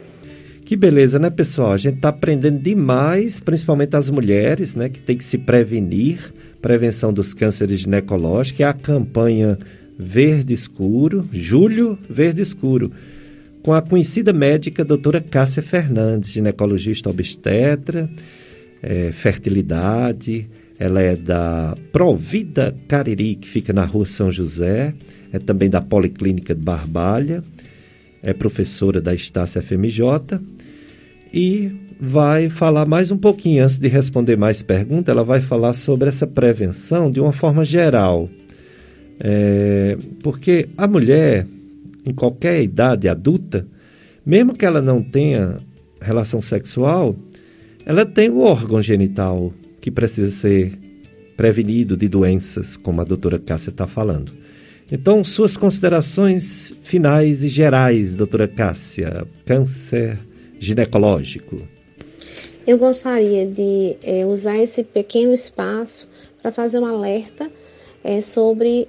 Que 0.64 0.74
beleza, 0.74 1.18
né, 1.18 1.28
pessoal? 1.28 1.72
A 1.72 1.76
gente 1.76 1.96
está 1.96 2.08
aprendendo 2.08 2.58
demais, 2.58 3.40
principalmente 3.40 3.94
as 3.94 4.08
mulheres, 4.08 4.74
né, 4.74 4.88
que 4.88 5.00
tem 5.00 5.18
que 5.18 5.24
se 5.24 5.36
prevenir, 5.36 6.32
prevenção 6.62 7.12
dos 7.12 7.34
cânceres 7.34 7.80
ginecológicos, 7.80 8.60
é 8.60 8.64
a 8.64 8.72
campanha 8.72 9.58
Verde 9.98 10.54
Escuro, 10.54 11.28
Julho 11.32 11.98
Verde 12.08 12.40
Escuro, 12.40 12.92
com 13.62 13.74
a 13.74 13.82
conhecida 13.82 14.32
médica 14.32 14.84
doutora 14.84 15.20
Cássia 15.20 15.62
Fernandes, 15.62 16.30
ginecologista 16.30 17.10
obstetra, 17.10 18.08
é, 18.82 19.12
fertilidade, 19.12 20.48
ela 20.78 21.00
é 21.00 21.14
da 21.14 21.76
Provida 21.92 22.74
Cariri, 22.88 23.36
que 23.36 23.48
fica 23.48 23.72
na 23.72 23.84
rua 23.84 24.06
São 24.06 24.30
José, 24.30 24.94
é 25.32 25.38
também 25.38 25.68
da 25.68 25.80
Policlínica 25.80 26.54
de 26.54 26.60
Barbalha, 26.60 27.44
é 28.22 28.32
professora 28.32 29.00
da 29.00 29.14
Estácia 29.14 29.60
FMJ 29.60 30.40
e 31.32 31.72
vai 32.00 32.48
falar 32.48 32.86
mais 32.86 33.10
um 33.10 33.16
pouquinho, 33.16 33.64
antes 33.64 33.78
de 33.78 33.88
responder 33.88 34.36
mais 34.36 34.62
perguntas, 34.62 35.12
ela 35.12 35.24
vai 35.24 35.40
falar 35.40 35.74
sobre 35.74 36.08
essa 36.08 36.26
prevenção 36.26 37.10
de 37.10 37.20
uma 37.20 37.32
forma 37.32 37.64
geral. 37.64 38.28
É, 39.20 39.96
porque 40.22 40.68
a 40.76 40.86
mulher, 40.86 41.46
em 42.04 42.12
qualquer 42.12 42.62
idade 42.62 43.08
adulta, 43.08 43.66
mesmo 44.24 44.54
que 44.54 44.64
ela 44.64 44.80
não 44.80 45.02
tenha 45.02 45.58
relação 46.00 46.42
sexual, 46.42 47.14
ela 47.84 48.04
tem 48.04 48.30
o 48.30 48.40
órgão 48.40 48.80
genital 48.82 49.52
que 49.80 49.90
precisa 49.90 50.30
ser 50.30 50.78
prevenido 51.36 51.96
de 51.96 52.08
doenças, 52.08 52.76
como 52.76 53.00
a 53.00 53.04
doutora 53.04 53.38
Cássia 53.38 53.70
está 53.70 53.86
falando. 53.86 54.32
Então, 54.90 55.24
suas 55.24 55.56
considerações 55.56 56.72
finais 56.82 57.42
e 57.42 57.48
gerais, 57.48 58.14
doutora 58.14 58.46
Cássia. 58.46 59.26
Câncer 59.46 60.18
ginecológico. 60.58 61.62
Eu 62.64 62.78
gostaria 62.78 63.44
de 63.44 63.96
é, 64.04 64.24
usar 64.24 64.56
esse 64.56 64.84
pequeno 64.84 65.34
espaço 65.34 66.08
para 66.40 66.52
fazer 66.52 66.78
um 66.78 66.86
alerta 66.86 67.50
é, 68.04 68.20
sobre 68.20 68.86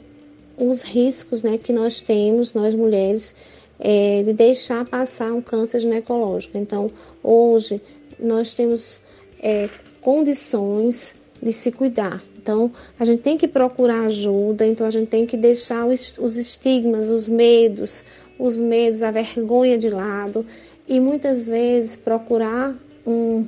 os 0.55 0.84
riscos 0.84 1.41
né, 1.41 1.57
que 1.57 1.74
nós 1.74 1.99
temos, 1.99 2.53
nós 2.53 2.76
mulheres, 2.76 3.36
é, 3.80 4.21
de 4.21 4.32
deixar 4.32 4.86
passar 4.86 5.34
um 5.34 5.41
câncer 5.41 5.80
ginecológico. 5.80 6.55
Então, 6.55 6.91
hoje, 7.24 7.82
nós 8.19 8.53
temos 8.53 9.01
condições 9.99 11.13
de 11.41 11.51
se 11.51 11.69
cuidar. 11.69 12.24
Então, 12.38 12.71
a 12.99 13.03
gente 13.03 13.24
tem 13.24 13.38
que 13.38 13.47
procurar 13.47 14.05
ajuda, 14.05 14.65
então 14.65 14.86
a 14.86 14.89
gente 14.89 15.07
tem 15.07 15.26
que 15.26 15.36
deixar 15.36 15.86
os, 15.86 16.17
os 16.17 16.38
estigmas, 16.38 17.09
os 17.09 17.28
medos, 17.28 18.05
os 18.38 18.59
medos, 18.59 19.01
a 19.01 19.11
vergonha 19.11 19.78
de 19.78 19.89
lado 19.89 20.45
e 20.88 20.99
muitas 20.99 21.47
vezes 21.47 21.97
procurar 21.97 22.78
um, 23.05 23.45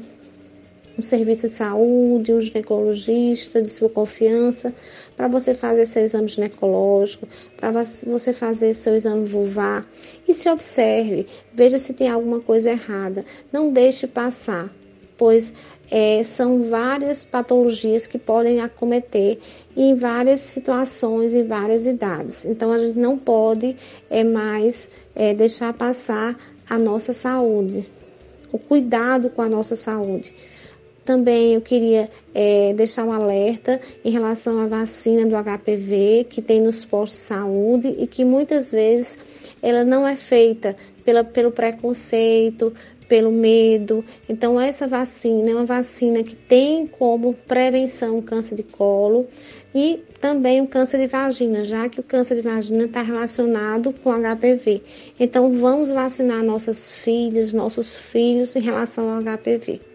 um 0.97 1.01
serviço 1.01 1.47
de 1.49 1.55
saúde, 1.55 2.33
um 2.33 2.39
ginecologista 2.39 3.61
de 3.61 3.69
sua 3.69 3.89
confiança, 3.89 4.73
para 5.15 5.27
você 5.27 5.53
fazer 5.53 5.85
seu 5.85 6.03
exame 6.03 6.27
ginecológico, 6.27 7.27
para 7.57 7.71
você 8.05 8.33
fazer 8.33 8.73
seu 8.73 8.95
exame 8.95 9.25
vulvar 9.25 9.85
e 10.27 10.33
se 10.33 10.49
observe, 10.49 11.25
veja 11.53 11.77
se 11.77 11.93
tem 11.93 12.09
alguma 12.09 12.39
coisa 12.39 12.71
errada. 12.71 13.25
Não 13.51 13.71
deixe 13.71 14.07
passar 14.07 14.73
pois 15.17 15.53
é, 15.89 16.23
são 16.23 16.63
várias 16.63 17.23
patologias 17.23 18.07
que 18.07 18.17
podem 18.17 18.59
acometer 18.59 19.39
em 19.75 19.95
várias 19.95 20.41
situações 20.41 21.33
e 21.33 21.43
várias 21.43 21.85
idades. 21.85 22.45
Então 22.45 22.71
a 22.71 22.79
gente 22.79 22.97
não 22.97 23.17
pode 23.17 23.75
é, 24.09 24.23
mais 24.23 24.89
é, 25.13 25.33
deixar 25.33 25.73
passar 25.73 26.35
a 26.67 26.77
nossa 26.77 27.13
saúde, 27.13 27.87
o 28.51 28.57
cuidado 28.57 29.29
com 29.29 29.41
a 29.41 29.49
nossa 29.49 29.75
saúde. 29.75 30.33
Também 31.05 31.53
eu 31.53 31.61
queria 31.61 32.09
é, 32.33 32.73
deixar 32.73 33.05
um 33.05 33.11
alerta 33.11 33.79
em 34.03 34.09
relação 34.09 34.59
à 34.59 34.65
vacina 34.65 35.23
do 35.23 35.35
HPV 35.35 36.25
que 36.27 36.41
tem 36.41 36.59
nos 36.59 36.83
postos 36.83 37.19
de 37.19 37.25
saúde 37.25 37.95
e 37.99 38.07
que 38.07 38.25
muitas 38.25 38.71
vezes 38.71 39.15
ela 39.61 39.83
não 39.83 40.07
é 40.07 40.15
feita 40.15 40.75
pela, 41.05 41.23
pelo 41.23 41.51
preconceito, 41.51 42.73
pelo 43.07 43.31
medo. 43.31 44.03
Então, 44.27 44.59
essa 44.59 44.87
vacina 44.87 45.51
é 45.51 45.53
uma 45.53 45.65
vacina 45.65 46.23
que 46.23 46.35
tem 46.35 46.87
como 46.87 47.35
prevenção 47.35 48.17
o 48.17 48.23
câncer 48.23 48.55
de 48.55 48.63
colo 48.63 49.27
e 49.75 50.03
também 50.19 50.59
o 50.59 50.67
câncer 50.67 50.97
de 50.97 51.05
vagina, 51.05 51.63
já 51.63 51.87
que 51.87 51.99
o 51.99 52.03
câncer 52.03 52.35
de 52.35 52.41
vagina 52.41 52.85
está 52.85 53.03
relacionado 53.03 53.93
com 53.93 54.11
HPV. 54.11 54.81
Então, 55.19 55.53
vamos 55.53 55.91
vacinar 55.91 56.41
nossas 56.41 56.91
filhas, 56.93 57.53
nossos 57.53 57.93
filhos 57.93 58.55
em 58.55 58.61
relação 58.61 59.07
ao 59.07 59.21
HPV. 59.21 59.94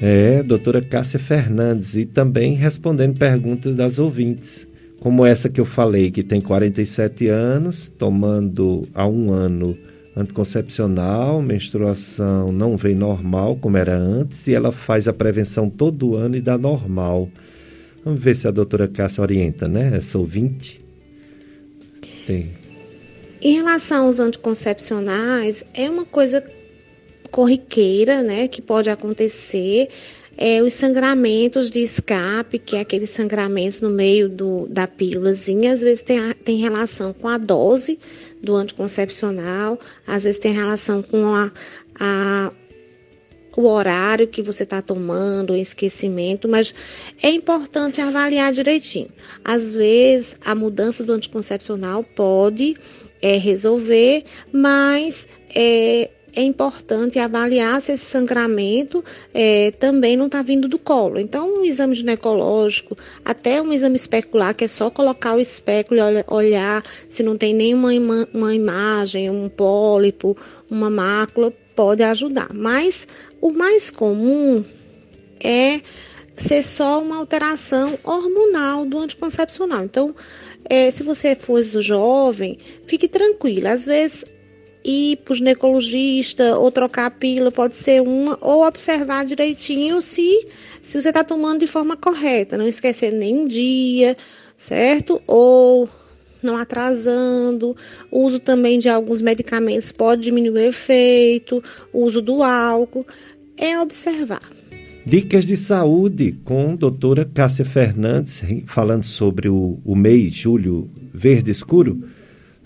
É, 0.00 0.42
doutora 0.42 0.82
Cássia 0.82 1.18
Fernandes, 1.18 1.96
e 1.96 2.04
também 2.04 2.54
respondendo 2.54 3.18
perguntas 3.18 3.74
das 3.74 3.98
ouvintes, 3.98 4.66
como 5.00 5.24
essa 5.24 5.48
que 5.48 5.60
eu 5.60 5.64
falei, 5.64 6.10
que 6.10 6.22
tem 6.22 6.40
47 6.40 7.28
anos, 7.28 7.92
tomando 7.96 8.86
há 8.94 9.06
um 9.06 9.32
ano 9.32 9.76
anticoncepcional, 10.16 11.42
menstruação 11.42 12.50
não 12.50 12.76
vem 12.76 12.94
normal 12.94 13.56
como 13.56 13.76
era 13.76 13.94
antes 13.94 14.46
e 14.46 14.54
ela 14.54 14.72
faz 14.72 15.06
a 15.06 15.12
prevenção 15.12 15.68
todo 15.68 16.16
ano 16.16 16.36
e 16.36 16.40
dá 16.40 16.56
normal. 16.56 17.28
Vamos 18.02 18.20
ver 18.20 18.34
se 18.34 18.48
a 18.48 18.50
doutora 18.50 18.88
Cássia 18.88 19.20
orienta, 19.20 19.68
né? 19.68 19.92
Essa 19.94 20.18
ouvinte. 20.18 20.80
Tem. 22.26 22.50
Em 23.42 23.56
relação 23.56 24.06
aos 24.06 24.18
anticoncepcionais, 24.18 25.64
é 25.74 25.90
uma 25.90 26.04
coisa 26.04 26.42
corriqueira, 27.26 28.22
né, 28.22 28.48
que 28.48 28.62
pode 28.62 28.90
acontecer. 28.90 29.88
É, 30.38 30.62
os 30.62 30.74
sangramentos 30.74 31.70
de 31.70 31.80
escape, 31.80 32.58
que 32.58 32.76
é 32.76 32.80
aqueles 32.80 33.08
sangramentos 33.08 33.80
no 33.80 33.88
meio 33.88 34.28
do, 34.28 34.66
da 34.68 34.86
pílulazinha, 34.86 35.72
às 35.72 35.80
vezes 35.80 36.02
tem, 36.02 36.18
tem 36.44 36.58
relação 36.58 37.14
com 37.14 37.26
a 37.26 37.38
dose 37.38 37.98
do 38.42 38.54
anticoncepcional, 38.54 39.80
às 40.06 40.24
vezes 40.24 40.38
tem 40.38 40.52
relação 40.52 41.02
com 41.02 41.34
a, 41.34 41.50
a 41.98 42.52
o 43.56 43.66
horário 43.66 44.28
que 44.28 44.42
você 44.42 44.64
está 44.64 44.82
tomando, 44.82 45.54
o 45.54 45.56
esquecimento, 45.56 46.46
mas 46.46 46.74
é 47.22 47.30
importante 47.30 48.02
avaliar 48.02 48.52
direitinho. 48.52 49.08
Às 49.42 49.74
vezes, 49.74 50.36
a 50.44 50.54
mudança 50.54 51.02
do 51.02 51.12
anticoncepcional 51.12 52.04
pode 52.04 52.76
é, 53.22 53.38
resolver, 53.38 54.24
mas 54.52 55.26
é, 55.54 56.10
é 56.36 56.42
importante 56.42 57.18
avaliar 57.18 57.80
se 57.80 57.92
esse 57.92 58.04
sangramento 58.04 59.02
é, 59.32 59.70
também 59.70 60.18
não 60.18 60.26
está 60.26 60.42
vindo 60.42 60.68
do 60.68 60.78
colo. 60.78 61.18
Então, 61.18 61.60
um 61.60 61.64
exame 61.64 61.94
ginecológico, 61.94 62.96
até 63.24 63.60
um 63.62 63.72
exame 63.72 63.96
especular, 63.96 64.54
que 64.54 64.64
é 64.64 64.68
só 64.68 64.90
colocar 64.90 65.34
o 65.34 65.40
espéculo 65.40 65.98
e 65.98 66.24
olhar 66.28 66.84
se 67.08 67.22
não 67.22 67.38
tem 67.38 67.54
nenhuma 67.54 67.94
ima 67.94 68.28
uma 68.34 68.54
imagem, 68.54 69.30
um 69.30 69.48
pólipo, 69.48 70.36
uma 70.70 70.90
mácula, 70.90 71.50
pode 71.74 72.02
ajudar. 72.02 72.52
Mas 72.52 73.08
o 73.40 73.50
mais 73.50 73.90
comum 73.90 74.62
é 75.40 75.80
ser 76.36 76.62
só 76.62 77.00
uma 77.00 77.16
alteração 77.16 77.98
hormonal 78.04 78.84
do 78.84 78.98
anticoncepcional. 78.98 79.84
Então, 79.84 80.14
é, 80.68 80.90
se 80.90 81.02
você 81.02 81.34
for 81.34 81.62
jovem, 81.62 82.58
fique 82.84 83.08
tranquila. 83.08 83.70
Às 83.70 83.86
vezes 83.86 84.35
ir 84.86 85.16
para 85.16 85.32
o 85.32 85.36
ginecologista 85.36 86.56
ou 86.56 86.70
trocar 86.70 87.06
a 87.06 87.10
pílula 87.10 87.50
pode 87.50 87.76
ser 87.76 88.00
uma, 88.00 88.38
ou 88.40 88.64
observar 88.64 89.24
direitinho 89.24 90.00
se, 90.00 90.46
se 90.80 91.00
você 91.00 91.08
está 91.08 91.24
tomando 91.24 91.60
de 91.60 91.66
forma 91.66 91.96
correta, 91.96 92.56
não 92.56 92.68
esquecer 92.68 93.12
nenhum 93.12 93.48
dia, 93.48 94.16
certo? 94.56 95.20
Ou 95.26 95.88
não 96.40 96.56
atrasando. 96.56 97.76
O 98.12 98.22
uso 98.22 98.38
também 98.38 98.78
de 98.78 98.88
alguns 98.88 99.20
medicamentos 99.20 99.90
pode 99.90 100.22
diminuir 100.22 100.60
o 100.60 100.68
efeito, 100.68 101.62
o 101.92 102.04
uso 102.04 102.22
do 102.22 102.44
álcool. 102.44 103.04
É 103.56 103.80
observar. 103.80 104.42
Dicas 105.04 105.46
de 105.46 105.56
saúde 105.56 106.36
com 106.44 106.76
doutora 106.76 107.24
Cássia 107.24 107.64
Fernandes, 107.64 108.42
falando 108.66 109.04
sobre 109.04 109.48
o, 109.48 109.78
o 109.84 109.96
mês 109.96 110.32
julho 110.34 110.90
verde 111.12 111.50
escuro 111.50 112.15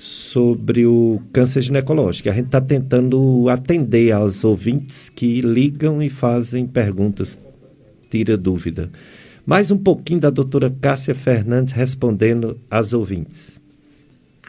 sobre 0.01 0.87
o 0.87 1.21
câncer 1.31 1.61
ginecológico. 1.61 2.31
A 2.31 2.33
gente 2.33 2.47
está 2.47 2.61
tentando 2.61 3.49
atender 3.51 4.11
aos 4.13 4.43
ouvintes 4.43 5.11
que 5.11 5.43
ligam 5.43 6.03
e 6.03 6.09
fazem 6.09 6.67
perguntas, 6.67 7.39
tira 8.09 8.37
dúvida. 8.37 8.91
Mais 9.45 9.71
um 9.71 9.77
pouquinho 9.77 10.21
da 10.21 10.31
doutora 10.31 10.75
Cássia 10.81 11.15
Fernandes 11.15 11.75
respondendo 11.75 12.59
às 12.71 12.95
ouvintes. 12.95 13.60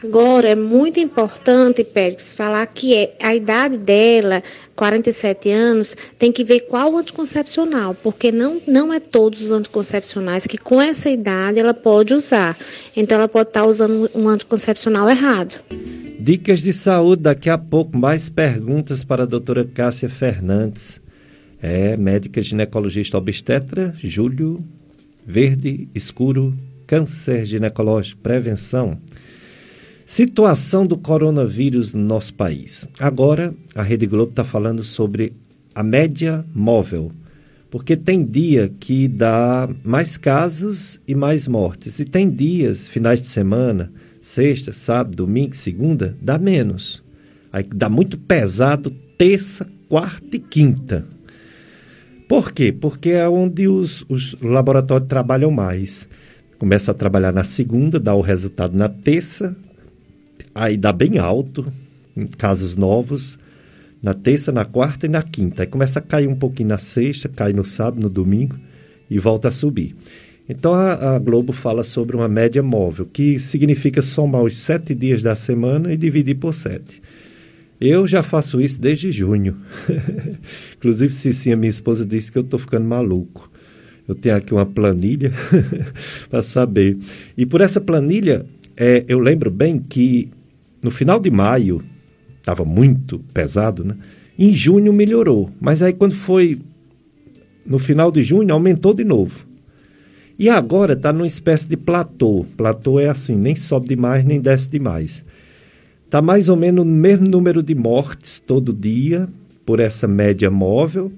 Agora, 0.04 0.48
é 0.48 0.54
muito 0.56 0.98
importante, 0.98 1.84
Pérez, 1.84 2.34
falar 2.34 2.66
que 2.66 2.92
é, 2.92 3.14
a 3.20 3.36
idade 3.36 3.78
dela, 3.78 4.42
47 4.74 5.48
anos, 5.50 5.96
tem 6.18 6.32
que 6.32 6.42
ver 6.42 6.60
qual 6.60 6.96
anticoncepcional, 6.96 7.94
porque 7.94 8.32
não, 8.32 8.60
não 8.66 8.92
é 8.92 8.98
todos 8.98 9.44
os 9.44 9.50
anticoncepcionais 9.52 10.44
que 10.44 10.58
com 10.58 10.82
essa 10.82 11.08
idade 11.08 11.60
ela 11.60 11.72
pode 11.72 12.14
usar. 12.14 12.58
Então, 12.96 13.16
ela 13.16 13.28
pode 13.28 13.50
estar 13.50 13.64
usando 13.64 14.10
um 14.12 14.28
anticoncepcional 14.28 15.08
errado. 15.08 15.60
Dicas 16.18 16.60
de 16.60 16.72
saúde, 16.72 17.22
daqui 17.22 17.48
a 17.48 17.56
pouco, 17.56 17.96
mais 17.96 18.28
perguntas 18.28 19.04
para 19.04 19.22
a 19.22 19.26
doutora 19.26 19.64
Cássia 19.64 20.08
Fernandes. 20.08 21.00
É 21.62 21.96
médica 21.96 22.42
ginecologista 22.42 23.16
obstetra, 23.16 23.94
Júlio 24.02 24.64
Verde 25.24 25.88
Escuro, 25.94 26.52
câncer 26.88 27.46
ginecológico, 27.46 28.20
prevenção. 28.20 28.98
Situação 30.14 30.86
do 30.86 30.98
coronavírus 30.98 31.94
no 31.94 32.02
nosso 32.02 32.34
país. 32.34 32.86
Agora, 33.00 33.54
a 33.74 33.82
Rede 33.82 34.04
Globo 34.04 34.28
está 34.28 34.44
falando 34.44 34.84
sobre 34.84 35.32
a 35.74 35.82
média 35.82 36.44
móvel, 36.54 37.10
porque 37.70 37.96
tem 37.96 38.22
dia 38.22 38.70
que 38.78 39.08
dá 39.08 39.66
mais 39.82 40.18
casos 40.18 41.00
e 41.08 41.14
mais 41.14 41.48
mortes, 41.48 41.98
e 41.98 42.04
tem 42.04 42.28
dias, 42.28 42.86
finais 42.86 43.22
de 43.22 43.28
semana, 43.28 43.90
sexta, 44.20 44.74
sábado, 44.74 45.16
domingo, 45.16 45.56
segunda, 45.56 46.14
dá 46.20 46.36
menos. 46.36 47.02
Aí 47.50 47.64
dá 47.74 47.88
muito 47.88 48.18
pesado 48.18 48.90
terça, 49.16 49.66
quarta 49.88 50.36
e 50.36 50.38
quinta. 50.38 51.06
Por 52.28 52.52
quê? 52.52 52.70
Porque 52.70 53.12
é 53.12 53.26
onde 53.26 53.66
os, 53.66 54.04
os 54.10 54.36
laboratórios 54.42 55.08
trabalham 55.08 55.50
mais. 55.50 56.06
Começa 56.58 56.90
a 56.90 56.94
trabalhar 56.94 57.32
na 57.32 57.44
segunda, 57.44 57.98
dá 57.98 58.14
o 58.14 58.20
resultado 58.20 58.76
na 58.76 58.90
terça, 58.90 59.56
aí 60.54 60.76
dá 60.76 60.92
bem 60.92 61.18
alto, 61.18 61.72
em 62.16 62.26
casos 62.26 62.76
novos, 62.76 63.38
na 64.02 64.14
terça, 64.14 64.50
na 64.50 64.64
quarta 64.64 65.06
e 65.06 65.08
na 65.08 65.22
quinta. 65.22 65.62
Aí 65.62 65.66
começa 65.66 65.98
a 65.98 66.02
cair 66.02 66.26
um 66.26 66.34
pouquinho 66.34 66.70
na 66.70 66.78
sexta, 66.78 67.28
cai 67.28 67.52
no 67.52 67.64
sábado, 67.64 68.02
no 68.02 68.10
domingo 68.10 68.56
e 69.08 69.18
volta 69.18 69.48
a 69.48 69.52
subir. 69.52 69.94
Então 70.48 70.74
a, 70.74 71.14
a, 71.14 71.18
Globo 71.18 71.52
fala 71.52 71.84
sobre 71.84 72.16
uma 72.16 72.28
média 72.28 72.62
móvel, 72.62 73.06
que 73.10 73.38
significa 73.38 74.02
somar 74.02 74.42
os 74.42 74.56
sete 74.56 74.94
dias 74.94 75.22
da 75.22 75.34
semana 75.34 75.92
e 75.92 75.96
dividir 75.96 76.34
por 76.34 76.52
sete. 76.52 77.00
Eu 77.80 78.06
já 78.06 78.22
faço 78.22 78.60
isso 78.60 78.80
desde 78.80 79.10
junho. 79.10 79.56
Inclusive, 80.76 81.14
Cicinha, 81.14 81.56
minha 81.56 81.70
esposa, 81.70 82.04
disse 82.04 82.30
que 82.30 82.38
eu 82.38 82.42
estou 82.42 82.58
ficando 82.58 82.86
maluco. 82.86 83.50
Eu 84.06 84.14
tenho 84.14 84.36
aqui 84.36 84.52
uma 84.52 84.66
planilha 84.66 85.32
para 86.30 86.42
saber. 86.42 86.98
E 87.36 87.44
por 87.44 87.60
essa 87.60 87.80
planilha, 87.80 88.46
é, 88.76 89.04
eu 89.08 89.18
lembro 89.18 89.50
bem 89.50 89.78
que 89.78 90.30
no 90.82 90.90
final 90.90 91.20
de 91.20 91.30
maio, 91.30 91.82
estava 92.38 92.64
muito 92.64 93.20
pesado, 93.32 93.84
né? 93.84 93.96
Em 94.38 94.52
junho 94.52 94.92
melhorou, 94.92 95.50
mas 95.60 95.80
aí 95.80 95.92
quando 95.92 96.14
foi 96.14 96.58
no 97.64 97.78
final 97.78 98.10
de 98.10 98.24
junho 98.24 98.52
aumentou 98.52 98.92
de 98.92 99.04
novo. 99.04 99.46
E 100.38 100.48
agora 100.48 100.94
está 100.94 101.12
numa 101.12 101.26
espécie 101.26 101.68
de 101.68 101.76
platô. 101.76 102.44
Platô 102.56 102.98
é 102.98 103.08
assim, 103.08 103.36
nem 103.36 103.54
sobe 103.54 103.88
demais 103.88 104.24
nem 104.24 104.40
desce 104.40 104.68
demais. 104.68 105.24
Está 106.04 106.20
mais 106.20 106.48
ou 106.48 106.56
menos 106.56 106.84
no 106.84 106.92
mesmo 106.92 107.28
número 107.28 107.62
de 107.62 107.74
mortes 107.74 108.40
todo 108.40 108.72
dia, 108.72 109.28
por 109.64 109.78
essa 109.78 110.08
média 110.08 110.50
móvel, 110.50 111.10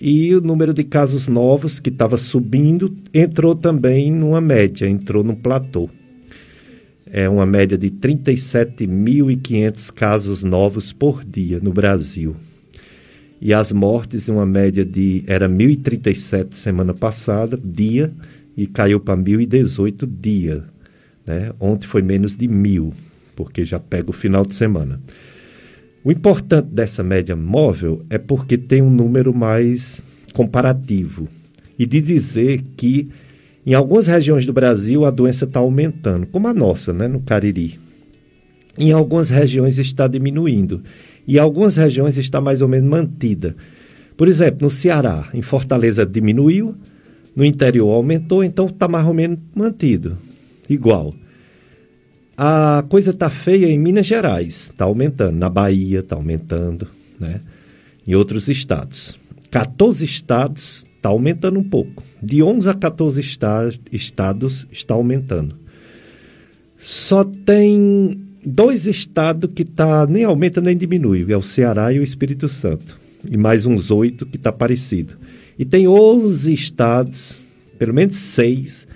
e 0.00 0.34
o 0.34 0.40
número 0.40 0.72
de 0.72 0.84
casos 0.84 1.26
novos 1.26 1.80
que 1.80 1.90
estava 1.90 2.16
subindo 2.16 2.96
entrou 3.12 3.54
também 3.54 4.12
numa 4.12 4.40
média, 4.40 4.88
entrou 4.88 5.24
num 5.24 5.34
platô 5.34 5.90
é 7.14 7.28
uma 7.28 7.44
média 7.44 7.76
de 7.76 7.90
37.500 7.90 9.92
casos 9.92 10.42
novos 10.42 10.94
por 10.94 11.22
dia 11.22 11.60
no 11.60 11.70
Brasil. 11.70 12.34
E 13.38 13.52
as 13.52 13.70
mortes, 13.70 14.30
uma 14.30 14.46
média 14.46 14.82
de. 14.82 15.22
Era 15.26 15.46
1.037 15.46 16.54
semana 16.54 16.94
passada, 16.94 17.60
dia, 17.62 18.10
e 18.56 18.66
caiu 18.66 18.98
para 18.98 19.20
1.018 19.20 20.08
dia. 20.08 20.64
Né? 21.26 21.52
Ontem 21.60 21.86
foi 21.86 22.00
menos 22.00 22.34
de 22.34 22.48
mil, 22.48 22.94
porque 23.36 23.62
já 23.62 23.78
pega 23.78 24.08
o 24.08 24.14
final 24.14 24.46
de 24.46 24.54
semana. 24.54 24.98
O 26.02 26.10
importante 26.10 26.68
dessa 26.68 27.02
média 27.02 27.36
móvel 27.36 28.00
é 28.08 28.16
porque 28.16 28.56
tem 28.56 28.80
um 28.80 28.90
número 28.90 29.34
mais 29.34 30.02
comparativo 30.32 31.28
e 31.78 31.84
de 31.84 32.00
dizer 32.00 32.64
que 32.74 33.10
em 33.64 33.74
algumas 33.74 34.06
regiões 34.06 34.44
do 34.44 34.52
Brasil, 34.52 35.04
a 35.04 35.10
doença 35.10 35.44
está 35.44 35.60
aumentando, 35.60 36.26
como 36.26 36.48
a 36.48 36.54
nossa, 36.54 36.92
né, 36.92 37.06
no 37.06 37.20
Cariri. 37.20 37.78
Em 38.76 38.90
algumas 38.90 39.28
regiões 39.28 39.78
está 39.78 40.08
diminuindo. 40.08 40.82
E 41.26 41.36
em 41.36 41.38
algumas 41.38 41.76
regiões 41.76 42.16
está 42.16 42.40
mais 42.40 42.60
ou 42.60 42.68
menos 42.68 42.88
mantida. 42.88 43.54
Por 44.16 44.26
exemplo, 44.26 44.62
no 44.62 44.70
Ceará, 44.70 45.28
em 45.32 45.42
Fortaleza 45.42 46.04
diminuiu, 46.04 46.74
no 47.36 47.44
interior 47.44 47.90
aumentou, 47.90 48.42
então 48.42 48.66
está 48.66 48.88
mais 48.88 49.06
ou 49.06 49.14
menos 49.14 49.38
mantido. 49.54 50.18
Igual. 50.68 51.14
A 52.36 52.84
coisa 52.88 53.10
está 53.10 53.30
feia 53.30 53.66
em 53.66 53.78
Minas 53.78 54.06
Gerais, 54.06 54.70
está 54.70 54.86
aumentando. 54.86 55.36
Na 55.36 55.48
Bahia 55.48 56.00
está 56.00 56.16
aumentando, 56.16 56.88
né? 57.20 57.40
Em 58.06 58.14
outros 58.14 58.48
estados. 58.48 59.14
14 59.50 60.04
estados 60.04 60.84
está 61.02 61.08
aumentando 61.08 61.58
um 61.58 61.64
pouco. 61.64 62.04
De 62.22 62.40
11 62.44 62.68
a 62.70 62.74
14 62.74 63.20
estados 63.90 64.66
está 64.70 64.94
aumentando. 64.94 65.56
Só 66.78 67.24
tem 67.24 68.20
dois 68.44 68.86
estados 68.86 69.50
que 69.52 69.64
tá, 69.64 70.06
nem 70.06 70.22
aumenta 70.22 70.60
nem 70.60 70.76
diminui, 70.76 71.26
é 71.28 71.36
o 71.36 71.42
Ceará 71.42 71.92
e 71.92 71.98
o 71.98 72.04
Espírito 72.04 72.48
Santo. 72.48 72.96
E 73.28 73.36
mais 73.36 73.66
uns 73.66 73.90
oito 73.90 74.24
que 74.24 74.36
está 74.36 74.52
parecido. 74.52 75.14
E 75.58 75.64
tem 75.64 75.88
11 75.88 76.54
estados, 76.54 77.40
pelo 77.78 77.92
menos 77.92 78.16
seis, 78.16 78.86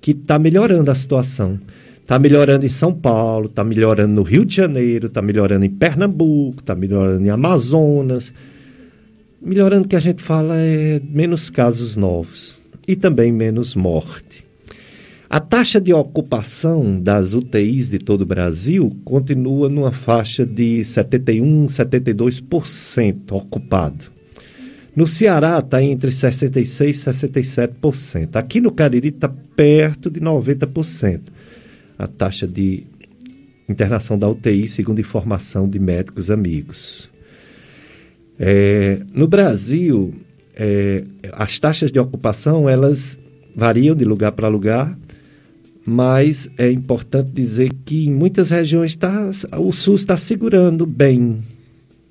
que 0.00 0.10
está 0.10 0.38
melhorando 0.38 0.90
a 0.90 0.94
situação. 0.94 1.58
Está 2.02 2.18
melhorando 2.18 2.66
em 2.66 2.70
São 2.70 2.92
Paulo, 2.92 3.46
está 3.46 3.64
melhorando 3.64 4.14
no 4.14 4.22
Rio 4.22 4.44
de 4.44 4.54
Janeiro, 4.54 5.06
está 5.06 5.20
melhorando 5.20 5.64
em 5.64 5.70
Pernambuco, 5.70 6.60
está 6.60 6.74
melhorando 6.74 7.24
em 7.24 7.30
Amazonas, 7.30 8.32
melhorando 9.40 9.88
que 9.88 9.96
a 9.96 10.00
gente 10.00 10.22
fala 10.22 10.56
é 10.56 11.00
menos 11.02 11.50
casos 11.50 11.96
novos 11.96 12.56
e 12.86 12.96
também 12.96 13.32
menos 13.32 13.74
morte. 13.74 14.44
A 15.28 15.40
taxa 15.40 15.80
de 15.80 15.92
ocupação 15.92 17.00
das 17.00 17.34
UTIs 17.34 17.90
de 17.90 17.98
todo 17.98 18.20
o 18.20 18.26
Brasil 18.26 18.96
continua 19.04 19.68
numa 19.68 19.90
faixa 19.90 20.46
de 20.46 20.84
71, 20.84 21.66
72% 21.66 23.32
ocupado. 23.32 24.04
No 24.94 25.06
Ceará 25.06 25.58
está 25.58 25.82
entre 25.82 26.10
66% 26.10 26.86
e 26.86 26.92
67%. 26.92 28.36
Aqui 28.36 28.60
no 28.60 28.70
Cariri 28.70 29.08
está 29.08 29.28
perto 29.28 30.08
de 30.08 30.20
90% 30.20 31.20
a 31.98 32.06
taxa 32.06 32.46
de 32.46 32.84
internação 33.68 34.18
da 34.18 34.28
UTI, 34.28 34.68
segundo 34.68 35.00
informação 35.00 35.68
de 35.68 35.78
médicos 35.78 36.30
amigos. 36.30 37.10
É, 38.38 39.00
no 39.12 39.26
Brasil, 39.26 40.14
é, 40.54 41.04
as 41.32 41.58
taxas 41.58 41.90
de 41.90 41.98
ocupação 41.98 42.68
elas 42.68 43.18
variam 43.54 43.94
de 43.94 44.04
lugar 44.04 44.32
para 44.32 44.48
lugar, 44.48 44.96
mas 45.84 46.50
é 46.58 46.70
importante 46.70 47.30
dizer 47.30 47.70
que 47.84 48.06
em 48.06 48.12
muitas 48.12 48.50
regiões 48.50 48.96
tá, 48.96 49.30
o 49.58 49.72
SUS 49.72 50.00
está 50.00 50.16
segurando 50.16 50.84
bem, 50.84 51.42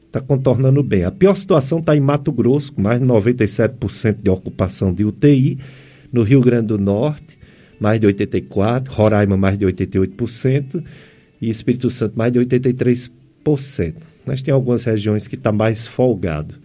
está 0.07 0.21
contornando 0.21 0.81
bem. 0.81 1.03
A 1.03 1.11
pior 1.11 1.35
situação 1.35 1.79
está 1.79 1.95
em 1.95 1.99
Mato 1.99 2.31
Grosso, 2.31 2.71
com 2.71 2.81
mais 2.81 2.99
de 2.99 3.05
97% 3.05 4.17
de 4.23 4.29
ocupação 4.29 4.93
de 4.93 5.03
UTI, 5.03 5.59
no 6.11 6.23
Rio 6.23 6.41
Grande 6.41 6.67
do 6.67 6.77
Norte, 6.77 7.37
mais 7.79 7.99
de 7.99 8.07
84%, 8.07 8.87
Roraima, 8.87 9.35
mais 9.35 9.57
de 9.57 9.65
88%, 9.65 10.81
e 11.41 11.49
Espírito 11.49 11.89
Santo, 11.89 12.17
mais 12.17 12.31
de 12.31 12.39
83%. 12.39 13.09
Mas 14.25 14.41
tem 14.41 14.53
algumas 14.53 14.83
regiões 14.83 15.27
que 15.27 15.35
está 15.35 15.51
mais 15.51 15.87
folgado. 15.87 16.55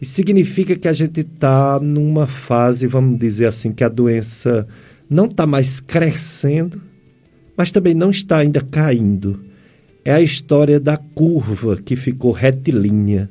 Isso 0.00 0.14
significa 0.14 0.76
que 0.76 0.88
a 0.88 0.92
gente 0.92 1.20
está 1.20 1.80
numa 1.80 2.26
fase, 2.26 2.86
vamos 2.86 3.18
dizer 3.18 3.46
assim, 3.46 3.72
que 3.72 3.82
a 3.82 3.88
doença 3.88 4.66
não 5.08 5.26
está 5.26 5.46
mais 5.46 5.80
crescendo, 5.80 6.80
mas 7.56 7.70
também 7.70 7.94
não 7.94 8.10
está 8.10 8.38
ainda 8.38 8.60
caindo. 8.60 9.40
É 10.04 10.12
a 10.12 10.20
história 10.20 10.78
da 10.78 10.96
curva 10.96 11.76
que 11.76 11.96
ficou 11.96 12.30
retilínea. 12.30 13.28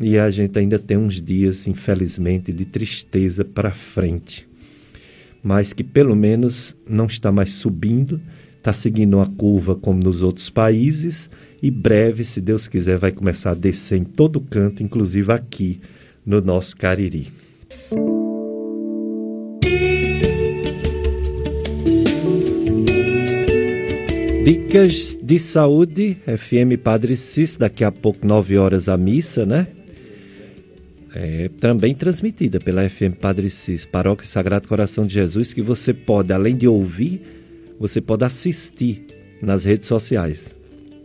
E 0.00 0.18
a 0.18 0.30
gente 0.30 0.58
ainda 0.58 0.78
tem 0.78 0.96
uns 0.96 1.20
dias, 1.22 1.66
infelizmente, 1.66 2.52
de 2.52 2.64
tristeza 2.64 3.44
para 3.44 3.70
frente. 3.70 4.46
Mas 5.42 5.72
que 5.72 5.84
pelo 5.84 6.14
menos 6.14 6.76
não 6.88 7.06
está 7.06 7.32
mais 7.32 7.52
subindo, 7.52 8.20
está 8.56 8.72
seguindo 8.72 9.14
uma 9.14 9.26
curva 9.26 9.74
como 9.76 10.02
nos 10.02 10.22
outros 10.22 10.50
países 10.50 11.30
e 11.62 11.70
breve, 11.70 12.24
se 12.24 12.40
Deus 12.40 12.68
quiser, 12.68 12.98
vai 12.98 13.12
começar 13.12 13.50
a 13.50 13.54
descer 13.54 13.98
em 13.98 14.04
todo 14.04 14.40
canto, 14.40 14.82
inclusive 14.82 15.32
aqui 15.32 15.80
no 16.24 16.40
nosso 16.40 16.76
Cariri. 16.76 17.32
Dicas 24.44 25.18
de 25.22 25.38
saúde, 25.38 26.16
FM 26.24 26.80
Padre 26.82 27.16
Cis, 27.16 27.56
daqui 27.56 27.84
a 27.84 27.92
pouco, 27.92 28.26
9 28.26 28.56
horas, 28.56 28.88
a 28.88 28.96
missa, 28.96 29.44
né? 29.44 29.66
É 31.14 31.50
também 31.60 31.94
transmitida 31.94 32.58
pela 32.58 32.88
FM 32.88 33.16
Padre 33.20 33.50
Cis, 33.50 33.84
Paróquia 33.84 34.26
Sagrado 34.26 34.68
Coração 34.68 35.04
de 35.04 35.14
Jesus, 35.14 35.52
que 35.52 35.60
você 35.60 35.92
pode, 35.92 36.32
além 36.32 36.56
de 36.56 36.68
ouvir, 36.68 37.20
você 37.78 38.00
pode 38.00 38.24
assistir 38.24 39.04
nas 39.42 39.64
redes 39.64 39.86
sociais. 39.86 40.57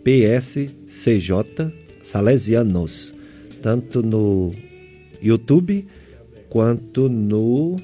PSCJ 0.03 1.73
Salesianos, 2.03 3.13
tanto 3.61 4.03
no 4.03 4.51
YouTube 5.21 5.85
quanto 6.49 7.09
no, 7.09 7.77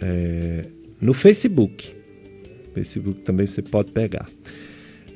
é, 0.00 0.64
no 1.00 1.14
Facebook. 1.14 1.94
Facebook 2.72 3.20
também 3.20 3.46
você 3.46 3.62
pode 3.62 3.92
pegar. 3.92 4.28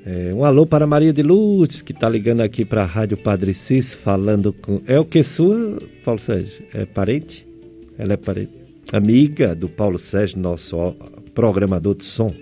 É, 0.07 0.33
um 0.33 0.45
alô 0.45 0.65
para 0.65 0.87
Maria 0.87 1.13
de 1.13 1.23
Lourdes, 1.23 1.83
que 1.83 1.93
está 1.93 2.09
ligando 2.09 2.41
aqui 2.41 2.65
para 2.65 2.83
a 2.83 2.87
Rádio 2.87 3.17
Padre 3.17 3.53
Cis, 3.53 3.95
falando 3.95 4.53
com. 4.53 4.81
É 4.87 4.99
o 4.99 5.05
que 5.05 5.23
sua, 5.23 5.79
Paulo 6.05 6.21
Sérgio? 6.21 6.65
É 6.73 6.87
parente? 6.87 7.47
Ela 7.99 8.13
é 8.13 8.17
parente. 8.17 8.53
Amiga 8.93 9.55
do 9.55 9.69
Paulo 9.69 9.99
Sérgio, 9.99 10.39
nosso 10.39 10.95
programador 11.35 11.95
de 11.95 12.05
som. 12.05 12.33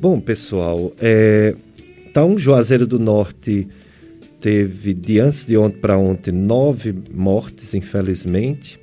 Bom, 0.00 0.18
pessoal, 0.20 0.92
é, 0.98 1.54
um 2.16 2.36
Juazeiro 2.36 2.84
do 2.86 2.98
Norte 2.98 3.68
teve 4.40 4.92
de 4.92 5.20
antes 5.20 5.46
de 5.46 5.56
ontem 5.56 5.78
para 5.78 5.96
ontem 5.96 6.32
nove 6.32 6.92
mortes, 7.12 7.74
infelizmente, 7.74 8.76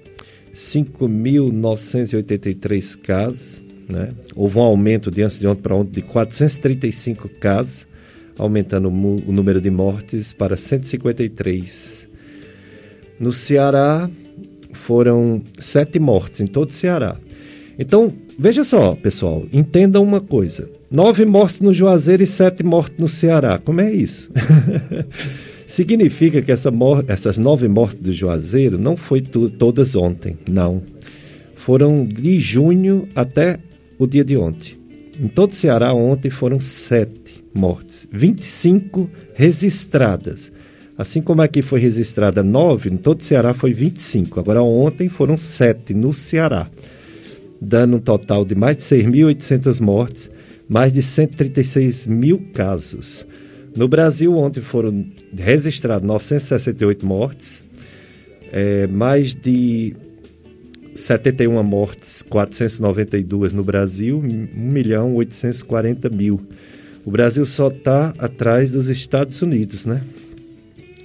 5.983 0.54 2.98
casos. 3.02 3.62
Né? 3.90 4.08
Houve 4.36 4.58
um 4.58 4.62
aumento 4.62 5.12
de 5.12 5.22
antes 5.22 5.38
de 5.38 5.46
ontem 5.46 5.62
para 5.62 5.76
ontem 5.76 6.02
de 6.02 6.08
435 6.08 7.28
casos, 7.40 7.86
aumentando 8.38 8.88
o 8.88 9.32
número 9.32 9.60
de 9.62 9.70
mortes 9.70 10.34
para 10.34 10.56
153. 10.56 12.10
No 13.20 13.34
Ceará, 13.34 14.10
foram 14.74 15.44
sete 15.60 16.00
mortes 16.00 16.40
em 16.40 16.48
todo 16.48 16.70
o 16.70 16.74
Ceará. 16.74 17.18
Então, 17.78 18.10
veja 18.41 18.63
só, 18.63 18.95
pessoal, 18.95 19.45
entendam 19.53 20.03
uma 20.03 20.19
coisa: 20.19 20.68
nove 20.89 21.26
mortes 21.26 21.61
no 21.61 21.72
Juazeiro 21.72 22.23
e 22.23 22.27
sete 22.27 22.63
mortes 22.63 22.97
no 22.97 23.07
Ceará. 23.07 23.59
Como 23.59 23.80
é 23.80 23.93
isso? 23.93 24.31
Significa 25.68 26.41
que 26.41 26.51
essa 26.51 26.69
essas 27.07 27.38
nove 27.38 27.68
mortes 27.68 28.01
do 28.01 28.11
Juazeiro 28.11 28.77
não 28.77 28.97
foi 28.97 29.22
todas 29.22 29.95
ontem, 29.95 30.38
não. 30.49 30.81
Foram 31.55 32.03
de 32.03 32.39
junho 32.39 33.07
até 33.15 33.59
o 33.97 34.07
dia 34.07 34.26
de 34.26 34.35
ontem. 34.35 34.73
Em 35.18 35.27
todo 35.27 35.51
o 35.51 35.55
Ceará, 35.55 35.93
ontem 35.93 36.30
foram 36.30 36.59
sete 36.59 37.43
mortes, 37.53 38.07
25 38.11 39.09
registradas. 39.34 40.51
Assim 40.97 41.22
como 41.22 41.41
aqui 41.41 41.61
foi 41.61 41.80
registrada 41.80 42.43
nove, 42.43 42.89
em 42.89 42.97
todo 42.97 43.19
o 43.19 43.23
Ceará 43.23 43.53
foi 43.53 43.73
25. 43.73 44.39
Agora, 44.39 44.61
ontem 44.61 45.09
foram 45.09 45.38
sete 45.38 45.93
no 45.93 46.13
Ceará, 46.13 46.69
dando 47.62 47.98
um 47.98 48.00
total 48.00 48.44
de 48.44 48.56
mais 48.56 48.78
de 48.78 48.84
6.800 48.84 49.80
mortes, 49.80 50.32
mais 50.68 50.92
de 50.92 51.04
136 51.04 52.08
mil 52.08 52.40
casos. 52.54 53.26
No 53.76 53.88
Brasil, 53.88 54.36
ontem 54.36 54.62
foram 54.62 55.06
registradas 55.34 56.06
968 56.06 57.06
mortes, 57.06 57.64
é, 58.52 58.88
mais 58.88 59.34
de 59.34 59.96
71 60.96 61.62
mortes, 61.64 62.22
492 62.24 63.54
no 63.54 63.64
Brasil, 63.64 64.20
1 64.20 64.22
milhão 64.56 65.16
840 65.16 66.10
mil. 66.10 66.42
O 67.06 67.12
Brasil 67.12 67.46
só 67.46 67.70
está 67.70 68.14
atrás 68.18 68.70
dos 68.70 68.90
Estados 68.90 69.42
Unidos, 69.42 69.86
né? 69.86 70.02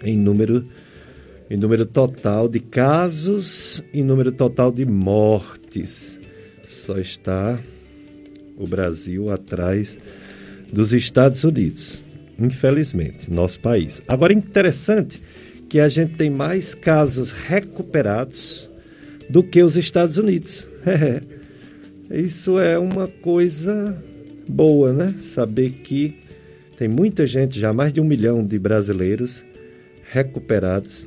Em 0.03 0.19
número, 0.19 0.65
em 1.49 1.57
número 1.57 1.87
total 1.87 2.49
de 2.49 2.61
casos 2.61 3.83
e 3.95 4.03
número 4.03 4.33
total 4.33 4.73
de 4.73 4.85
mortes. 4.85 6.16
Só 6.87 6.99
está 6.99 7.59
o 8.57 8.65
Brasil 8.65 9.29
atrás 9.29 9.99
dos 10.73 10.93
Estados 10.93 11.43
Unidos, 11.43 12.01
infelizmente, 12.39 13.29
nosso 13.29 13.59
país. 13.59 14.01
Agora, 14.07 14.33
interessante 14.33 15.21
que 15.69 15.81
a 15.81 15.89
gente 15.89 16.15
tem 16.15 16.31
mais 16.31 16.75
casos 16.75 17.33
recuperados 17.33 18.71
do 19.29 19.43
que 19.43 19.65
os 19.65 19.77
Estados 19.77 20.17
Unidos. 20.17 20.65
Isso 22.09 22.57
é 22.61 22.79
uma 22.79 23.09
coisa 23.09 24.01
boa, 24.49 24.93
né? 24.93 25.13
Saber 25.23 25.73
que 25.83 26.17
tem 26.77 26.87
muita 26.87 27.27
gente, 27.27 27.59
já 27.59 27.73
mais 27.73 27.93
de 27.93 28.01
um 28.01 28.05
milhão 28.05 28.47
de 28.47 28.61
brasileiros 28.61 29.43
recuperados 30.13 31.05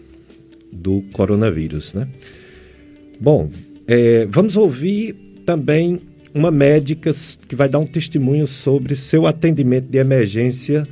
do 0.73 1.03
coronavírus, 1.13 1.93
né? 1.93 2.05
Bom, 3.17 3.49
é, 3.87 4.25
vamos 4.25 4.57
ouvir 4.57 5.28
também 5.49 5.99
uma 6.31 6.51
médica 6.51 7.11
que 7.47 7.55
vai 7.55 7.67
dar 7.67 7.79
um 7.79 7.87
testemunho 7.87 8.45
sobre 8.45 8.95
seu 8.95 9.25
atendimento 9.25 9.87
de 9.87 9.97
emergência 9.97 10.83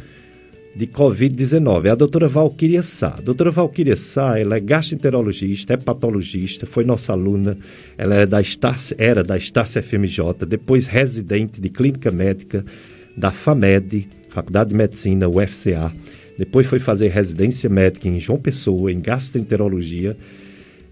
de 0.75 0.87
Covid-19. 0.87 1.85
É 1.85 1.89
a 1.91 1.95
doutora 1.95 2.27
Valquíria 2.27 2.81
Sá. 2.81 3.17
A 3.19 3.21
doutora 3.21 3.51
Valquíria 3.51 3.95
Sá, 3.95 4.39
ela 4.39 4.57
é 4.57 4.59
gastroenterologista, 4.59 5.73
é 5.73 5.77
patologista, 5.77 6.65
foi 6.65 6.85
nossa 6.85 7.11
aluna, 7.13 7.55
ela 7.99 8.15
é 8.15 8.25
da 8.25 8.41
Estácio, 8.41 8.95
era 8.97 9.23
da 9.23 9.37
Estácio 9.37 9.83
FMJ, 9.83 10.43
depois 10.47 10.87
residente 10.87 11.61
de 11.61 11.69
clínica 11.69 12.09
médica 12.09 12.65
da 13.15 13.29
FAMED, 13.29 14.07
Faculdade 14.29 14.71
de 14.71 14.75
Medicina, 14.75 15.29
UFCA. 15.29 15.93
Depois 16.35 16.65
foi 16.65 16.79
fazer 16.79 17.09
residência 17.09 17.69
médica 17.69 18.07
em 18.07 18.19
João 18.19 18.39
Pessoa, 18.39 18.91
em 18.91 18.99
gastroenterologia. 18.99 20.17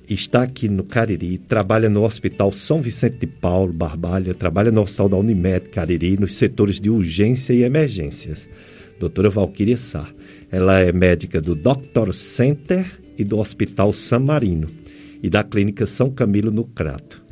Está 0.08 0.44
aqui 0.44 0.70
no 0.70 0.84
Cariri, 0.84 1.38
trabalha 1.38 1.90
no 1.90 2.04
Hospital 2.04 2.52
São 2.52 2.82
Vicente 2.82 3.18
de 3.18 3.28
Paulo, 3.28 3.74
Barbalha, 3.74 4.34
trabalha 4.34 4.72
no 4.72 4.82
Hospital 4.82 5.10
da 5.10 5.18
Unimed 5.18 5.70
Cariri, 5.70 6.20
nos 6.20 6.36
setores 6.36 6.80
de 6.80 6.90
urgência 6.90 7.54
e 7.54 7.64
emergências 7.64 8.48
doutora 9.00 9.30
Valquíria 9.30 9.78
Sá. 9.78 10.08
Ela 10.52 10.80
é 10.80 10.92
médica 10.92 11.42
do 11.42 11.56
Doctor 11.56 12.14
Center 12.14 12.86
e 13.18 13.24
do 13.24 13.40
Hospital 13.40 13.94
San 13.94 14.20
Marino 14.20 14.68
e 15.22 15.30
da 15.30 15.44
Clínica 15.44 15.86
São 15.86 16.10
Camilo 16.10 16.52
no 16.52 16.64
Crato. 16.64 17.24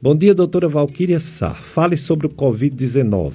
Bom 0.00 0.16
dia, 0.16 0.34
doutora 0.34 0.68
Valquíria 0.68 1.20
Sá. 1.20 1.54
Fale 1.54 1.96
sobre 1.96 2.26
o 2.26 2.30
Covid-19. 2.30 3.32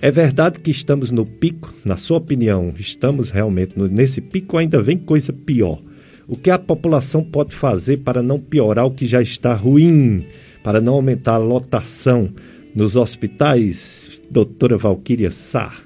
É 0.00 0.10
verdade 0.10 0.60
que 0.60 0.70
estamos 0.70 1.10
no 1.10 1.24
pico? 1.24 1.72
Na 1.84 1.96
sua 1.96 2.18
opinião, 2.18 2.72
estamos 2.78 3.30
realmente 3.30 3.78
nesse 3.78 4.20
pico 4.20 4.56
ou 4.56 4.60
ainda 4.60 4.80
vem 4.82 4.98
coisa 4.98 5.32
pior? 5.32 5.80
O 6.26 6.36
que 6.36 6.50
a 6.50 6.58
população 6.58 7.22
pode 7.22 7.54
fazer 7.54 7.98
para 7.98 8.22
não 8.22 8.40
piorar 8.40 8.86
o 8.86 8.90
que 8.90 9.04
já 9.04 9.20
está 9.20 9.54
ruim, 9.54 10.24
para 10.62 10.80
não 10.80 10.94
aumentar 10.94 11.34
a 11.34 11.38
lotação 11.38 12.30
nos 12.74 12.96
hospitais? 12.96 14.20
Doutora 14.30 14.78
Valquíria 14.78 15.30
Sá. 15.30 15.84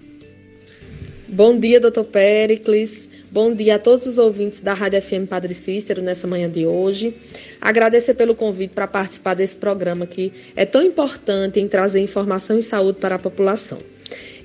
Bom 1.28 1.58
dia, 1.58 1.80
doutor 1.80 2.04
Pericles. 2.04 3.08
Bom 3.30 3.54
dia 3.54 3.74
a 3.74 3.78
todos 3.78 4.06
os 4.06 4.16
ouvintes 4.16 4.62
da 4.62 4.72
Rádio 4.72 5.02
FM 5.02 5.28
Padre 5.28 5.52
Cícero 5.52 6.00
nessa 6.00 6.26
manhã 6.26 6.48
de 6.48 6.64
hoje. 6.64 7.14
Agradecer 7.60 8.14
pelo 8.14 8.34
convite 8.34 8.70
para 8.70 8.86
participar 8.86 9.34
desse 9.34 9.54
programa 9.54 10.06
que 10.06 10.32
é 10.56 10.64
tão 10.64 10.82
importante 10.82 11.60
em 11.60 11.68
trazer 11.68 12.00
informação 12.00 12.58
e 12.58 12.62
saúde 12.62 12.98
para 12.98 13.16
a 13.16 13.18
população. 13.18 13.80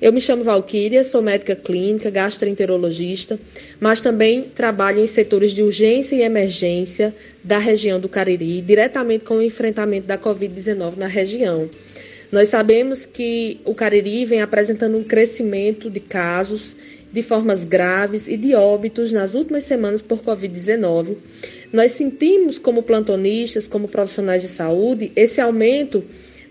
Eu 0.02 0.12
me 0.12 0.20
chamo 0.20 0.44
Valquíria, 0.44 1.02
sou 1.02 1.22
médica 1.22 1.56
clínica, 1.56 2.10
gastroenterologista, 2.10 3.40
mas 3.80 4.02
também 4.02 4.42
trabalho 4.42 5.00
em 5.00 5.06
setores 5.06 5.52
de 5.52 5.62
urgência 5.62 6.14
e 6.16 6.20
emergência 6.20 7.14
da 7.42 7.56
região 7.56 7.98
do 7.98 8.08
Cariri, 8.08 8.60
diretamente 8.60 9.24
com 9.24 9.36
o 9.36 9.42
enfrentamento 9.42 10.06
da 10.06 10.18
Covid-19 10.18 10.98
na 10.98 11.06
região. 11.06 11.70
Nós 12.30 12.48
sabemos 12.50 13.06
que 13.06 13.60
o 13.64 13.74
Cariri 13.74 14.26
vem 14.26 14.42
apresentando 14.42 14.98
um 14.98 15.04
crescimento 15.04 15.88
de 15.88 16.00
casos 16.00 16.76
de 17.14 17.22
formas 17.22 17.62
graves 17.62 18.26
e 18.26 18.36
de 18.36 18.56
óbitos 18.56 19.12
nas 19.12 19.34
últimas 19.34 19.62
semanas 19.62 20.02
por 20.02 20.18
Covid-19. 20.18 21.16
Nós 21.72 21.92
sentimos, 21.92 22.58
como 22.58 22.82
plantonistas, 22.82 23.68
como 23.68 23.86
profissionais 23.86 24.42
de 24.42 24.48
saúde, 24.48 25.12
esse 25.14 25.40
aumento 25.40 26.02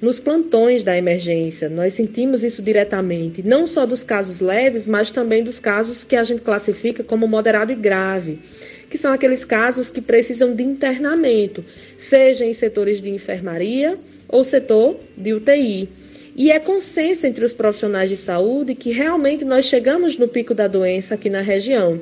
nos 0.01 0.21
plantões 0.21 0.81
da 0.81 0.97
emergência. 0.97 1.67
Nós 1.67 1.91
sentimos 1.91 2.45
isso 2.45 2.61
diretamente, 2.61 3.43
não 3.43 3.67
só 3.67 3.85
dos 3.85 4.05
casos 4.05 4.39
leves, 4.39 4.87
mas 4.87 5.11
também 5.11 5.43
dos 5.43 5.59
casos 5.59 6.05
que 6.05 6.15
a 6.15 6.23
gente 6.23 6.41
classifica 6.41 7.03
como 7.03 7.27
moderado 7.27 7.73
e 7.73 7.75
grave, 7.75 8.39
que 8.89 8.97
são 8.97 9.11
aqueles 9.11 9.43
casos 9.43 9.89
que 9.89 10.01
precisam 10.01 10.55
de 10.55 10.63
internamento, 10.63 11.63
seja 11.97 12.45
em 12.45 12.53
setores 12.53 13.01
de 13.01 13.09
enfermaria 13.09 13.97
ou 14.29 14.45
setor 14.45 14.97
de 15.17 15.33
UTI. 15.33 15.89
E 16.35 16.51
é 16.51 16.59
consenso 16.59 17.27
entre 17.27 17.45
os 17.45 17.53
profissionais 17.53 18.09
de 18.09 18.17
saúde 18.17 18.73
que 18.73 18.91
realmente 18.91 19.45
nós 19.45 19.65
chegamos 19.65 20.17
no 20.17 20.27
pico 20.27 20.53
da 20.53 20.67
doença 20.67 21.13
aqui 21.13 21.29
na 21.29 21.41
região. 21.41 22.01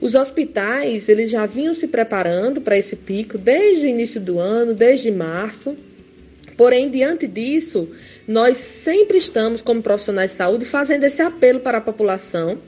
Os 0.00 0.14
hospitais, 0.14 1.08
eles 1.08 1.30
já 1.30 1.46
vinham 1.46 1.72
se 1.72 1.86
preparando 1.86 2.60
para 2.60 2.76
esse 2.76 2.96
pico 2.96 3.38
desde 3.38 3.86
o 3.86 3.88
início 3.88 4.20
do 4.20 4.38
ano, 4.38 4.74
desde 4.74 5.10
março. 5.10 5.76
Porém, 6.56 6.90
diante 6.90 7.26
disso, 7.26 7.88
nós 8.28 8.58
sempre 8.58 9.16
estamos, 9.16 9.62
como 9.62 9.80
profissionais 9.80 10.32
de 10.32 10.36
saúde, 10.36 10.64
fazendo 10.66 11.04
esse 11.04 11.22
apelo 11.22 11.60
para 11.60 11.78
a 11.78 11.80
população 11.80 12.58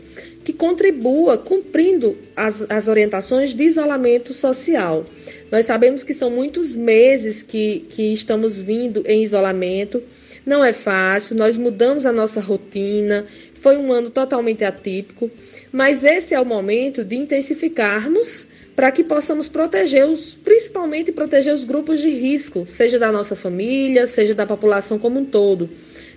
que 0.43 0.53
contribua 0.53 1.39
cumprindo 1.39 2.17
as, 2.37 2.67
as 2.69 2.87
orientações 2.87 3.55
de 3.55 3.65
isolamento 3.65 4.33
social. 4.35 5.05
Nós 5.51 5.67
sabemos 5.67 6.03
que 6.03 6.13
são 6.13 6.31
muitos 6.31 6.77
meses 6.77 7.43
que, 7.43 7.87
que 7.91 8.13
estamos 8.13 8.61
vindo 8.61 9.03
em 9.07 9.23
isolamento 9.23 10.03
não 10.45 10.65
é 10.65 10.73
fácil, 10.73 11.37
nós 11.37 11.57
mudamos 11.57 12.07
a 12.07 12.13
nossa 12.13 12.41
rotina, 12.41 13.27
foi 13.55 13.77
um 13.77 13.93
ano 13.93 14.11
totalmente 14.11 14.65
atípico, 14.65 15.31
mas 15.73 16.05
esse 16.05 16.35
é 16.35 16.41
o 16.41 16.45
momento 16.45 17.05
de 17.05 17.17
intensificarmos 17.17 18.47
para 18.77 18.91
que 18.91 19.05
possamos 19.05 19.49
proteger 19.49 20.07
os, 20.07 20.35
principalmente 20.35 21.13
proteger 21.13 21.55
os 21.55 21.65
grupos 21.65 22.01
de 22.01 22.11
risco, 22.11 22.67
seja 22.69 22.99
da 22.99 23.11
nossa 23.11 23.37
família, 23.37 24.07
seja 24.07 24.35
da 24.35 24.47
população 24.47 24.99
como 24.99 25.21
um 25.21 25.25
todo. 25.25 25.71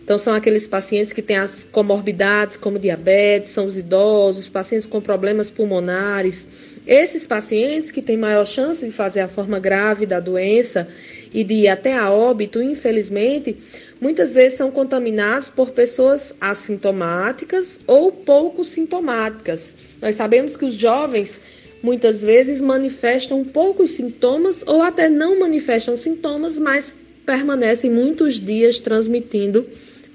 Então, 0.07 0.17
são 0.17 0.33
aqueles 0.33 0.65
pacientes 0.65 1.11
que 1.11 1.21
têm 1.21 1.35
as 1.35 1.65
comorbidades, 1.65 2.55
como 2.55 2.79
diabetes, 2.79 3.51
são 3.51 3.65
os 3.65 3.77
idosos, 3.77 4.45
os 4.45 4.49
pacientes 4.49 4.87
com 4.87 5.01
problemas 5.01 5.51
pulmonares. 5.51 6.47
Esses 6.87 7.27
pacientes 7.27 7.91
que 7.91 8.01
têm 8.01 8.15
maior 8.15 8.45
chance 8.45 8.85
de 8.85 8.91
fazer 8.93 9.19
a 9.19 9.27
forma 9.27 9.59
grave 9.59 10.05
da 10.05 10.21
doença 10.21 10.87
e 11.33 11.43
de 11.43 11.55
ir 11.55 11.67
até 11.67 11.93
a 11.93 12.09
óbito, 12.09 12.61
infelizmente, 12.61 13.57
muitas 13.99 14.33
vezes 14.33 14.57
são 14.57 14.71
contaminados 14.71 15.49
por 15.49 15.71
pessoas 15.71 16.33
assintomáticas 16.39 17.77
ou 17.85 18.09
pouco 18.09 18.63
sintomáticas. 18.63 19.75
Nós 20.01 20.15
sabemos 20.15 20.55
que 20.55 20.63
os 20.63 20.75
jovens 20.75 21.37
muitas 21.83 22.21
vezes 22.21 22.61
manifestam 22.61 23.43
poucos 23.43 23.89
sintomas 23.91 24.63
ou 24.65 24.81
até 24.81 25.09
não 25.09 25.37
manifestam 25.37 25.97
sintomas, 25.97 26.57
mas 26.57 26.93
permanecem 27.25 27.91
muitos 27.91 28.39
dias 28.39 28.79
transmitindo 28.79 29.67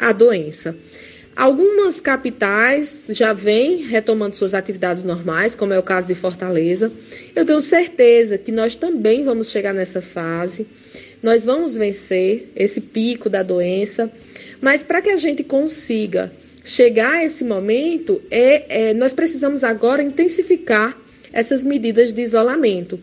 a 0.02 0.12
doença. 0.12 0.76
Algumas 1.34 2.00
capitais 2.00 3.06
já 3.10 3.32
vêm 3.32 3.84
retomando 3.86 4.36
suas 4.36 4.52
atividades 4.52 5.02
normais, 5.02 5.54
como 5.54 5.72
é 5.72 5.78
o 5.78 5.82
caso 5.82 6.08
de 6.08 6.14
Fortaleza. 6.14 6.92
Eu 7.34 7.46
tenho 7.46 7.62
certeza 7.62 8.36
que 8.36 8.52
nós 8.52 8.74
também 8.74 9.24
vamos 9.24 9.50
chegar 9.50 9.72
nessa 9.72 10.02
fase. 10.02 10.66
Nós 11.22 11.44
vamos 11.44 11.74
vencer 11.76 12.50
esse 12.54 12.80
pico 12.80 13.30
da 13.30 13.42
doença, 13.42 14.10
mas 14.60 14.82
para 14.82 15.00
que 15.00 15.08
a 15.08 15.16
gente 15.16 15.42
consiga 15.44 16.32
chegar 16.64 17.14
a 17.14 17.24
esse 17.24 17.44
momento, 17.44 18.20
é, 18.30 18.90
é, 18.90 18.94
nós 18.94 19.12
precisamos 19.12 19.64
agora 19.64 20.02
intensificar 20.02 20.98
essas 21.32 21.64
medidas 21.64 22.12
de 22.12 22.20
isolamento 22.20 23.00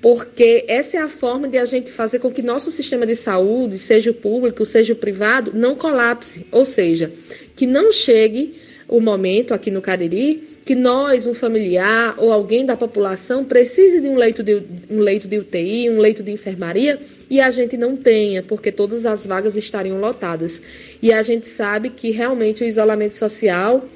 porque 0.00 0.64
essa 0.68 0.96
é 0.96 1.00
a 1.00 1.08
forma 1.08 1.48
de 1.48 1.58
a 1.58 1.64
gente 1.64 1.90
fazer 1.90 2.18
com 2.18 2.30
que 2.30 2.42
nosso 2.42 2.70
sistema 2.70 3.06
de 3.06 3.16
saúde, 3.16 3.78
seja 3.78 4.10
o 4.10 4.14
público, 4.14 4.64
seja 4.64 4.92
o 4.92 4.96
privado, 4.96 5.52
não 5.54 5.74
colapse, 5.74 6.46
ou 6.50 6.64
seja, 6.64 7.12
que 7.54 7.66
não 7.66 7.92
chegue 7.92 8.54
o 8.88 9.00
momento 9.00 9.52
aqui 9.52 9.70
no 9.70 9.82
Cariri 9.82 10.56
que 10.66 10.74
nós, 10.74 11.28
um 11.28 11.32
familiar 11.32 12.16
ou 12.18 12.32
alguém 12.32 12.66
da 12.66 12.76
população 12.76 13.44
precise 13.44 14.00
de 14.00 14.08
um 14.08 14.16
leito 14.16 14.42
de, 14.42 14.60
um 14.90 14.98
leito 14.98 15.28
de 15.28 15.38
UTI, 15.38 15.88
um 15.88 15.98
leito 15.98 16.24
de 16.24 16.32
enfermaria 16.32 16.98
e 17.30 17.40
a 17.40 17.50
gente 17.50 17.76
não 17.76 17.96
tenha, 17.96 18.42
porque 18.42 18.72
todas 18.72 19.06
as 19.06 19.24
vagas 19.24 19.56
estariam 19.56 20.00
lotadas. 20.00 20.60
E 21.00 21.12
a 21.12 21.22
gente 21.22 21.46
sabe 21.46 21.90
que 21.90 22.10
realmente 22.10 22.64
o 22.64 22.66
isolamento 22.66 23.14
social 23.14 23.86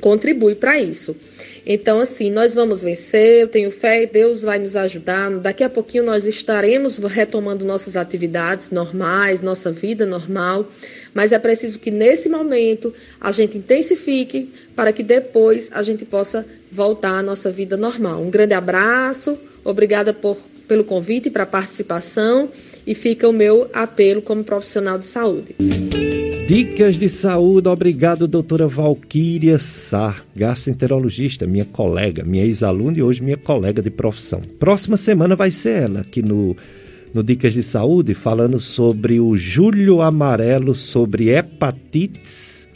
contribui 0.00 0.54
para 0.54 0.80
isso. 0.80 1.16
Então, 1.68 1.98
assim, 1.98 2.30
nós 2.30 2.54
vamos 2.54 2.82
vencer, 2.82 3.42
eu 3.42 3.48
tenho 3.48 3.72
fé, 3.72 4.06
Deus 4.06 4.42
vai 4.42 4.56
nos 4.56 4.76
ajudar. 4.76 5.30
Daqui 5.38 5.64
a 5.64 5.68
pouquinho 5.68 6.04
nós 6.04 6.24
estaremos 6.24 6.98
retomando 6.98 7.64
nossas 7.64 7.96
atividades 7.96 8.70
normais, 8.70 9.40
nossa 9.40 9.72
vida 9.72 10.06
normal, 10.06 10.68
mas 11.12 11.32
é 11.32 11.38
preciso 11.40 11.80
que 11.80 11.90
nesse 11.90 12.28
momento 12.28 12.94
a 13.20 13.32
gente 13.32 13.58
intensifique 13.58 14.52
para 14.76 14.92
que 14.92 15.02
depois 15.02 15.68
a 15.72 15.82
gente 15.82 16.04
possa 16.04 16.46
voltar 16.70 17.18
à 17.18 17.22
nossa 17.22 17.50
vida 17.50 17.76
normal. 17.76 18.22
Um 18.22 18.30
grande 18.30 18.54
abraço, 18.54 19.36
obrigada 19.64 20.14
por, 20.14 20.38
pelo 20.68 20.84
convite 20.84 21.30
para 21.30 21.42
a 21.42 21.46
participação 21.46 22.48
e 22.86 22.94
fica 22.94 23.28
o 23.28 23.32
meu 23.32 23.68
apelo 23.72 24.22
como 24.22 24.44
profissional 24.44 24.98
de 24.98 25.06
saúde. 25.08 25.56
Dicas 26.46 26.96
de 26.96 27.08
saúde, 27.08 27.68
obrigado, 27.68 28.28
doutora 28.28 28.68
Valquíria 28.68 29.58
Sá, 29.58 30.22
gastroenterologista, 30.36 31.44
minha 31.44 31.64
colega, 31.64 32.22
minha 32.22 32.44
ex-aluna 32.44 32.98
e 32.98 33.02
hoje 33.02 33.20
minha 33.20 33.36
colega 33.36 33.82
de 33.82 33.90
profissão. 33.90 34.40
Próxima 34.60 34.96
semana 34.96 35.34
vai 35.34 35.50
ser 35.50 35.82
ela 35.82 36.00
aqui 36.02 36.22
no, 36.22 36.56
no 37.12 37.24
Dicas 37.24 37.52
de 37.52 37.64
Saúde, 37.64 38.14
falando 38.14 38.60
sobre 38.60 39.18
o 39.18 39.36
julho 39.36 40.00
amarelo, 40.00 40.72
sobre 40.72 41.30
hepatites, 41.30 42.68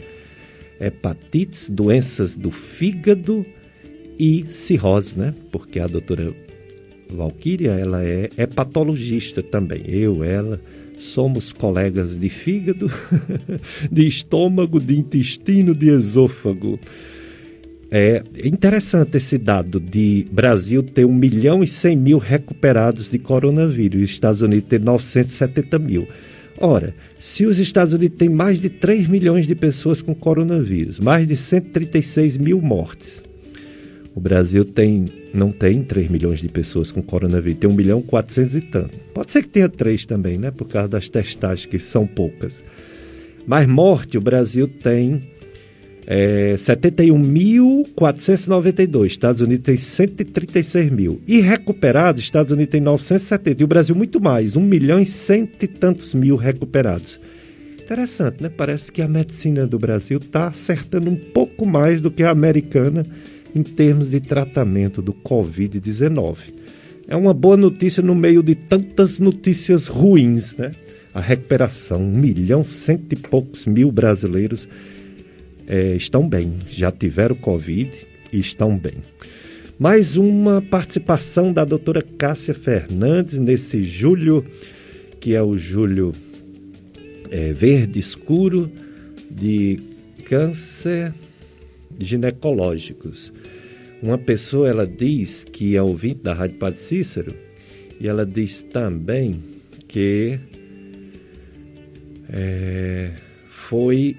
hepatites, 0.77 1.69
doenças 1.69 2.35
do 2.35 2.51
fígado 2.51 3.45
e 4.19 4.47
cirrose, 4.49 5.17
né? 5.17 5.33
Porque 5.49 5.79
a 5.79 5.87
doutora 5.87 6.27
Valquíria, 7.09 7.71
ela 7.71 8.03
é 8.03 8.29
hepatologista 8.37 9.41
também, 9.41 9.83
eu, 9.87 10.25
ela 10.25 10.59
somos 11.01 11.51
colegas 11.51 12.17
de 12.17 12.29
fígado, 12.29 12.89
de 13.91 14.07
estômago, 14.07 14.79
de 14.79 14.97
intestino, 14.97 15.75
de 15.75 15.89
esôfago. 15.89 16.79
É 17.89 18.23
interessante 18.45 19.17
esse 19.17 19.37
dado 19.37 19.77
de 19.79 20.25
Brasil 20.31 20.81
ter 20.81 21.03
1 21.03 21.13
milhão 21.13 21.61
e 21.61 21.67
100 21.67 21.97
mil 21.97 22.17
recuperados 22.17 23.09
de 23.09 23.19
coronavírus 23.19 23.99
e 23.99 24.03
Estados 24.03 24.41
Unidos 24.41 24.69
ter 24.69 24.79
970 24.79 25.77
mil. 25.77 26.07
Ora, 26.57 26.93
se 27.19 27.45
os 27.45 27.59
Estados 27.59 27.93
Unidos 27.93 28.17
têm 28.17 28.29
mais 28.29 28.61
de 28.61 28.69
3 28.69 29.07
milhões 29.07 29.47
de 29.47 29.55
pessoas 29.55 30.01
com 30.01 30.13
coronavírus, 30.13 30.99
mais 30.99 31.27
de 31.27 31.35
136 31.35 32.37
mil 32.37 32.61
mortes, 32.61 33.21
o 34.15 34.21
Brasil 34.21 34.63
tem, 34.63 35.05
não 35.33 35.51
tem 35.51 35.83
3 35.83 36.09
milhões 36.09 36.39
de 36.39 36.49
pessoas 36.49 36.91
com 36.91 37.01
coronavírus, 37.01 37.59
tem 37.59 37.69
1 37.69 37.73
milhão 37.73 37.99
e 37.99 38.03
400 38.03 38.55
e 38.55 38.61
tanto. 38.61 38.97
Pode 39.13 39.31
ser 39.31 39.43
que 39.43 39.49
tenha 39.49 39.69
3 39.69 40.05
também, 40.05 40.37
né? 40.37 40.51
Por 40.51 40.67
causa 40.67 40.89
das 40.89 41.09
testagens, 41.09 41.65
que 41.65 41.79
são 41.79 42.05
poucas. 42.05 42.61
Mas 43.45 43.67
morte, 43.67 44.17
o 44.17 44.21
Brasil 44.21 44.67
tem 44.67 45.19
é, 46.05 46.55
71.492. 46.55 49.05
Estados 49.05 49.41
Unidos 49.41 49.63
tem 49.63 49.77
136 49.77 50.91
mil. 50.91 51.21
E 51.27 51.41
recuperados, 51.41 52.21
Estados 52.21 52.51
Unidos 52.51 52.71
tem 52.71 52.81
970. 52.81 53.61
E 53.61 53.63
o 53.63 53.67
Brasil 53.67 53.95
muito 53.95 54.19
mais, 54.19 54.55
1 54.55 54.61
milhão 54.61 54.99
e 54.99 55.05
cento 55.05 55.63
e 55.63 55.67
tantos 55.67 56.13
mil 56.13 56.35
recuperados. 56.35 57.19
Interessante, 57.81 58.43
né? 58.43 58.49
Parece 58.49 58.91
que 58.91 59.01
a 59.01 59.07
medicina 59.07 59.65
do 59.67 59.79
Brasil 59.79 60.17
está 60.17 60.47
acertando 60.47 61.09
um 61.09 61.15
pouco 61.15 61.65
mais 61.65 61.99
do 61.99 62.11
que 62.11 62.23
a 62.23 62.31
americana 62.31 63.03
em 63.53 63.63
termos 63.63 64.09
de 64.09 64.19
tratamento 64.19 65.01
do 65.01 65.13
Covid-19. 65.13 66.37
é 67.07 67.15
uma 67.15 67.33
boa 67.33 67.57
notícia 67.57 68.01
no 68.01 68.15
meio 68.15 68.41
de 68.41 68.55
tantas 68.55 69.19
notícias 69.19 69.87
ruins, 69.87 70.55
né? 70.55 70.71
A 71.13 71.19
recuperação, 71.19 72.01
um 72.01 72.17
milhão, 72.17 72.63
cento 72.63 73.11
e 73.11 73.15
poucos 73.17 73.65
mil 73.65 73.91
brasileiros 73.91 74.67
é, 75.67 75.95
estão 75.95 76.27
bem, 76.27 76.53
já 76.69 76.91
tiveram 76.91 77.35
Covid 77.35 77.91
e 78.31 78.39
estão 78.39 78.77
bem. 78.77 78.95
Mais 79.77 80.15
uma 80.15 80.61
participação 80.61 81.51
da 81.51 81.65
doutora 81.65 82.01
Cássia 82.01 82.53
Fernandes 82.53 83.37
nesse 83.37 83.83
julho, 83.83 84.45
que 85.19 85.33
é 85.33 85.41
o 85.41 85.57
julho 85.57 86.13
é, 87.29 87.51
verde 87.51 87.99
escuro 87.99 88.71
de 89.29 89.79
câncer 90.25 91.13
ginecológicos. 91.99 93.31
Uma 94.01 94.17
pessoa 94.17 94.67
ela 94.67 94.87
diz 94.87 95.43
que 95.43 95.75
é 95.75 95.81
ouvinte 95.81 96.23
da 96.23 96.33
Rádio 96.33 96.57
Padre 96.57 96.79
Cícero 96.79 97.35
e 97.99 98.07
ela 98.07 98.25
diz 98.25 98.63
também 98.63 99.41
que 99.87 100.39
é, 102.27 103.11
foi 103.49 104.17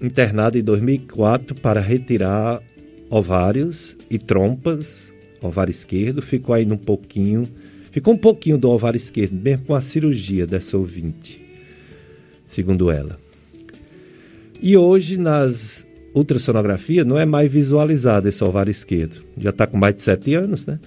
internada 0.00 0.58
em 0.58 0.62
2004 0.62 1.54
para 1.54 1.80
retirar 1.80 2.62
ovários 3.08 3.96
e 4.10 4.18
trompas, 4.18 5.12
ovário 5.40 5.70
esquerdo, 5.70 6.20
ficou 6.20 6.54
aí 6.54 6.66
um 6.66 6.76
pouquinho, 6.76 7.48
ficou 7.90 8.14
um 8.14 8.18
pouquinho 8.18 8.58
do 8.58 8.68
ovário 8.68 8.98
esquerdo, 8.98 9.34
mesmo 9.34 9.66
com 9.66 9.74
a 9.74 9.80
cirurgia 9.80 10.46
dessa 10.46 10.76
ouvinte, 10.76 11.40
segundo 12.48 12.90
ela. 12.90 13.18
E 14.60 14.76
hoje 14.76 15.16
nas 15.16 15.85
ultrassonografia 16.16 17.04
não 17.04 17.18
é 17.18 17.26
mais 17.26 17.52
visualizado 17.52 18.28
esse 18.28 18.42
ovário 18.42 18.70
esquerdo. 18.70 19.22
Já 19.36 19.50
está 19.50 19.66
com 19.66 19.76
mais 19.76 19.94
de 19.94 20.02
sete 20.02 20.34
anos, 20.34 20.64
né? 20.64 20.80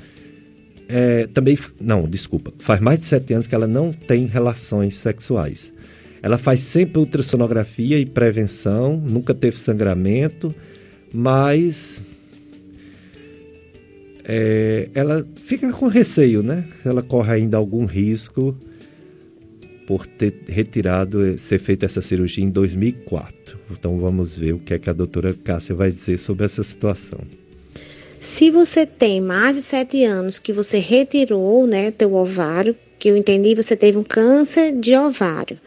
É, 0.88 1.27
também, 1.27 1.57
não, 1.80 2.07
desculpa, 2.07 2.51
faz 2.57 2.81
mais 2.81 3.01
de 3.01 3.06
sete 3.06 3.34
anos 3.34 3.45
que 3.45 3.53
ela 3.53 3.68
não 3.68 3.93
tem 3.93 4.26
relações 4.26 4.95
sexuais. 4.95 5.72
Ela 6.22 6.38
faz 6.38 6.61
sempre 6.61 6.99
ultrassonografia 6.99 7.99
e 7.99 8.06
prevenção, 8.07 8.97
nunca 8.97 9.34
teve 9.34 9.57
sangramento, 9.57 10.53
mas 11.14 12.03
é, 14.23 14.89
ela 14.95 15.26
fica 15.45 15.72
com 15.72 15.88
receio, 15.88 16.41
né? 16.41 16.65
Ela 16.84 17.03
corre 17.03 17.34
ainda 17.34 17.56
algum 17.56 17.85
risco 17.85 18.57
por 19.85 20.07
ter 20.07 20.43
retirado, 20.47 21.38
ser 21.38 21.60
feita 21.60 21.85
essa 21.85 22.01
cirurgia 22.01 22.43
em 22.43 22.49
2004. 22.49 23.39
Então 23.72 24.00
vamos 24.00 24.36
ver 24.36 24.54
o 24.54 24.60
que 24.60 24.74
é 24.74 24.80
que 24.80 24.90
a 24.90 24.94
doutora 24.94 25.34
Cássia 25.34 25.76
vai 25.76 25.91
dizer 25.91 26.18
sobre 26.18 26.46
essa 26.46 26.64
situação. 26.64 27.20
Se 28.20 28.52
você 28.52 28.86
tem 28.86 29.22
mais 29.22 29.56
de 29.56 29.62
sete 29.62 30.04
anos 30.04 30.40
que 30.40 30.52
você 30.52 30.80
retirou, 30.80 31.66
né, 31.66 31.91
teu 31.91 32.14
ovário, 32.14 32.76
que 32.98 33.10
eu 33.10 33.16
entendi, 33.16 33.56
você 33.56 33.76
teve 33.76 33.98
um 33.98 34.04
câncer 34.04 34.74
de 34.74 34.96
ovário. 34.96 35.58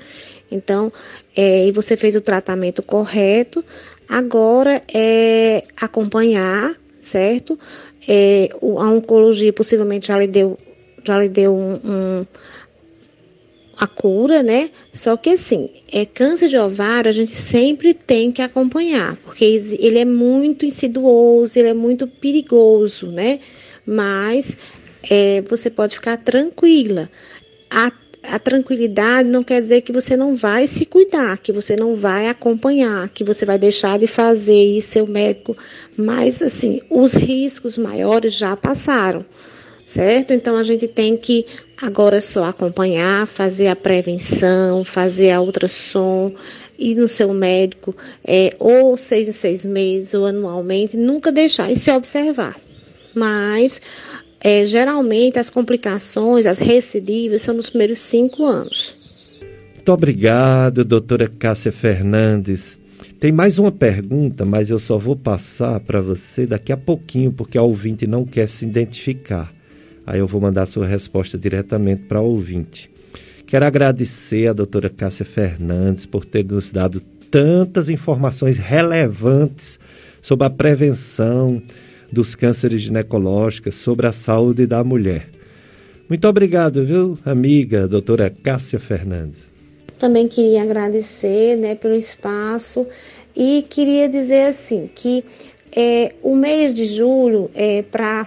Então, 0.50 0.92
é, 1.34 1.66
e 1.66 1.72
você 1.72 1.96
fez 1.96 2.14
o 2.14 2.20
tratamento 2.20 2.82
correto, 2.82 3.64
agora 4.06 4.82
é 4.92 5.64
acompanhar, 5.74 6.76
certo? 7.00 7.58
É, 8.06 8.50
a 8.60 8.90
oncologia 8.90 9.52
possivelmente 9.52 10.08
já 10.08 10.18
lhe 10.18 10.26
deu, 10.26 10.58
já 11.02 11.18
lhe 11.18 11.28
deu 11.30 11.56
um, 11.56 11.80
um 11.82 12.26
a 13.82 13.86
cura, 13.88 14.44
né? 14.44 14.70
Só 14.92 15.16
que 15.16 15.30
assim, 15.30 15.68
é 15.90 16.06
câncer 16.06 16.48
de 16.48 16.56
ovário 16.56 17.08
a 17.08 17.12
gente 17.12 17.32
sempre 17.32 17.92
tem 17.92 18.30
que 18.30 18.40
acompanhar, 18.40 19.16
porque 19.24 19.44
ele 19.44 19.98
é 19.98 20.04
muito 20.04 20.64
insiduoso, 20.64 21.58
ele 21.58 21.70
é 21.70 21.74
muito 21.74 22.06
perigoso, 22.06 23.08
né? 23.08 23.40
Mas 23.84 24.56
é, 25.02 25.42
você 25.48 25.68
pode 25.68 25.96
ficar 25.96 26.16
tranquila. 26.18 27.10
A, 27.68 27.90
a 28.22 28.38
tranquilidade 28.38 29.28
não 29.28 29.42
quer 29.42 29.60
dizer 29.60 29.80
que 29.80 29.90
você 29.90 30.16
não 30.16 30.36
vai 30.36 30.68
se 30.68 30.86
cuidar, 30.86 31.38
que 31.38 31.50
você 31.50 31.74
não 31.74 31.96
vai 31.96 32.28
acompanhar, 32.28 33.08
que 33.08 33.24
você 33.24 33.44
vai 33.44 33.58
deixar 33.58 33.98
de 33.98 34.06
fazer 34.06 34.62
isso, 34.62 34.92
seu 34.92 35.08
médico. 35.08 35.56
Mas 35.96 36.40
assim, 36.40 36.80
os 36.88 37.14
riscos 37.14 37.76
maiores 37.76 38.32
já 38.32 38.56
passaram 38.56 39.26
certo? 39.86 40.32
Então 40.32 40.56
a 40.56 40.62
gente 40.62 40.88
tem 40.88 41.16
que 41.16 41.46
agora 41.80 42.20
só 42.20 42.44
acompanhar, 42.44 43.26
fazer 43.26 43.68
a 43.68 43.76
prevenção, 43.76 44.84
fazer 44.84 45.30
a 45.30 45.40
ultrassom, 45.40 46.32
ir 46.78 46.96
no 46.96 47.08
seu 47.08 47.32
médico, 47.32 47.94
é, 48.24 48.54
ou 48.58 48.96
seis 48.96 49.28
em 49.28 49.32
seis 49.32 49.64
meses, 49.64 50.14
ou 50.14 50.26
anualmente, 50.26 50.96
nunca 50.96 51.30
deixar 51.30 51.70
e 51.70 51.76
se 51.76 51.90
observar. 51.90 52.58
Mas 53.14 53.80
é, 54.40 54.64
geralmente 54.64 55.38
as 55.38 55.50
complicações, 55.50 56.46
as 56.46 56.58
recidivas, 56.58 57.42
são 57.42 57.54
nos 57.54 57.70
primeiros 57.70 57.98
cinco 57.98 58.44
anos. 58.44 58.96
Muito 59.74 59.92
obrigado, 59.92 60.84
doutora 60.84 61.28
Cássia 61.28 61.72
Fernandes. 61.72 62.78
Tem 63.18 63.30
mais 63.30 63.58
uma 63.58 63.70
pergunta, 63.70 64.44
mas 64.44 64.70
eu 64.70 64.78
só 64.80 64.98
vou 64.98 65.14
passar 65.14 65.78
para 65.80 66.00
você 66.00 66.44
daqui 66.44 66.72
a 66.72 66.76
pouquinho, 66.76 67.32
porque 67.32 67.56
a 67.56 67.62
ouvinte 67.62 68.06
não 68.06 68.24
quer 68.24 68.48
se 68.48 68.64
identificar. 68.64 69.52
Aí 70.06 70.18
eu 70.18 70.26
vou 70.26 70.40
mandar 70.40 70.62
a 70.62 70.66
sua 70.66 70.86
resposta 70.86 71.38
diretamente 71.38 72.02
para 72.02 72.20
o 72.20 72.24
ouvinte. 72.24 72.90
Quero 73.46 73.64
agradecer 73.64 74.48
a 74.48 74.52
doutora 74.52 74.88
Cássia 74.88 75.24
Fernandes 75.24 76.06
por 76.06 76.24
ter 76.24 76.44
nos 76.44 76.70
dado 76.70 77.00
tantas 77.30 77.88
informações 77.88 78.58
relevantes 78.58 79.78
sobre 80.20 80.46
a 80.46 80.50
prevenção 80.50 81.62
dos 82.10 82.34
cânceres 82.34 82.82
ginecológicos, 82.82 83.74
sobre 83.74 84.06
a 84.06 84.12
saúde 84.12 84.66
da 84.66 84.84
mulher. 84.84 85.28
Muito 86.08 86.28
obrigado, 86.28 86.84
viu, 86.84 87.18
amiga 87.24 87.88
doutora 87.88 88.28
Cássia 88.30 88.78
Fernandes. 88.78 89.50
Também 89.98 90.28
queria 90.28 90.62
agradecer 90.62 91.56
né, 91.56 91.74
pelo 91.74 91.94
espaço 91.94 92.86
e 93.34 93.64
queria 93.68 94.08
dizer 94.08 94.48
assim 94.48 94.90
que 94.94 95.24
é, 95.74 96.14
o 96.22 96.36
mês 96.36 96.74
de 96.74 96.84
julho 96.84 97.50
é 97.54 97.82
para 97.82 98.26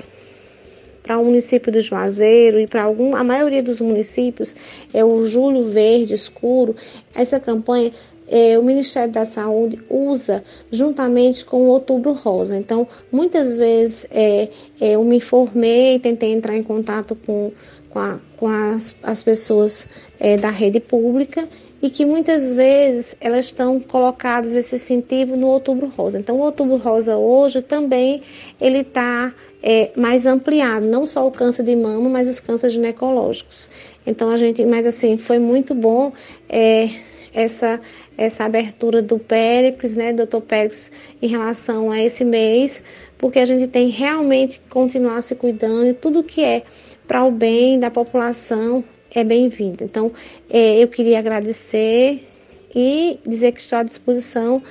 para 1.06 1.19
o 1.19 1.23
município 1.23 1.72
do 1.72 1.80
Juazeiro 1.80 2.60
e 2.60 2.65
para 2.65 2.82
algum, 2.82 3.15
a 3.15 3.23
maioria 3.23 3.61
dos 3.61 3.80
municípios 3.80 4.56
é 4.91 5.06
o 5.06 5.27
Julho 5.27 5.65
Verde 5.65 6.15
Escuro. 6.15 6.76
Essa 7.14 7.40
campanha 7.40 7.91
é, 8.27 8.57
o 8.57 8.64
Ministério 8.64 9.14
da 9.14 9.23
Saúde 9.23 9.80
usa 9.88 10.44
juntamente 10.72 11.45
com 11.45 11.57
o 11.57 11.68
Outubro 11.68 12.14
Rosa. 12.14 12.57
Então, 12.57 12.88
muitas 13.11 13.56
vezes 13.56 14.07
é, 14.10 14.49
é, 14.82 14.95
eu 14.95 15.03
me 15.03 15.18
informei, 15.18 15.99
tentei 15.99 16.34
entrar 16.34 16.57
em 16.57 16.64
contato 16.64 17.15
com, 17.15 17.52
com, 17.91 17.99
a, 17.99 18.19
com 18.36 18.48
as, 18.48 18.95
as 19.03 19.22
pessoas 19.22 19.88
é, 20.19 20.38
da 20.38 20.49
rede 20.49 20.80
pública 20.80 21.48
e 21.84 21.90
que 21.91 22.03
muitas 22.03 22.52
vezes 22.52 23.15
elas 23.22 23.45
estão 23.45 23.80
colocadas 23.80 24.53
esse 24.53 24.76
incentivo 24.76 25.36
no 25.36 25.48
Outubro 25.49 25.88
Rosa. 25.88 26.18
Então, 26.18 26.38
o 26.38 26.41
Outubro 26.41 26.77
Rosa 26.77 27.15
hoje 27.15 27.61
também 27.61 28.23
ele 28.60 28.80
está 28.80 29.32
é, 29.68 29.90
mais 29.96 30.28
ampliado, 30.28 30.86
não 30.86 31.08
só 31.08 31.26
o 31.26 31.32
câncer 31.32 31.64
de 31.64 31.76
mama, 31.76 32.08
mas 32.08 32.30
os 32.30 32.40
cânceres 32.40 32.74
ginecológicos. 32.74 33.68
Então 34.06 34.30
a 34.30 34.38
gente, 34.38 34.64
mas 34.64 34.86
assim, 34.86 35.18
foi 35.18 35.40
muito 35.40 35.74
bom 35.74 36.14
é, 36.48 36.92
essa 37.34 37.82
essa 38.16 38.46
abertura 38.46 39.02
do 39.02 39.18
Péricles, 39.18 39.96
né, 39.96 40.14
doutor 40.14 40.42
Péricles, 40.42 40.90
em 41.22 41.28
relação 41.28 41.92
a 41.92 42.02
esse 42.02 42.24
mês, 42.24 42.82
porque 43.18 43.40
a 43.40 43.46
gente 43.46 43.68
tem 43.68 43.90
realmente 43.90 44.60
que 44.60 44.70
continuar 44.70 45.22
se 45.24 45.36
cuidando 45.36 45.88
e 45.88 45.94
tudo 45.94 46.24
que 46.24 46.42
é 46.42 46.62
para 47.08 47.26
o 47.26 47.32
bem 47.32 47.78
da 47.80 47.90
população 47.90 48.84
é 49.14 49.24
bem-vindo. 49.24 49.84
Então, 49.84 50.12
é, 50.50 50.82
eu 50.82 50.88
queria 50.88 51.20
agradecer 51.20 52.26
e 52.74 53.20
dizer 53.28 53.52
que 53.52 53.60
estou 53.60 53.80
à 53.80 53.84
disposição. 53.84 54.62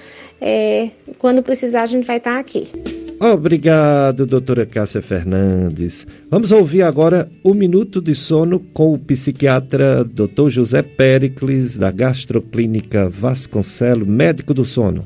É, 0.40 0.90
quando 1.18 1.42
precisar, 1.42 1.82
a 1.82 1.86
gente 1.86 2.06
vai 2.06 2.18
estar 2.18 2.38
aqui. 2.38 3.03
Obrigado, 3.20 4.26
doutora 4.26 4.66
Cássia 4.66 5.00
Fernandes. 5.00 6.04
Vamos 6.28 6.50
ouvir 6.50 6.82
agora 6.82 7.30
o 7.44 7.54
Minuto 7.54 8.02
de 8.02 8.14
Sono 8.14 8.58
com 8.58 8.92
o 8.92 8.98
psiquiatra 8.98 10.04
Dr. 10.04 10.48
José 10.48 10.82
Pericles, 10.82 11.76
da 11.76 11.92
Gastroclínica 11.92 13.08
Vasconcelo, 13.08 14.04
médico 14.04 14.52
do 14.52 14.64
sono. 14.64 15.04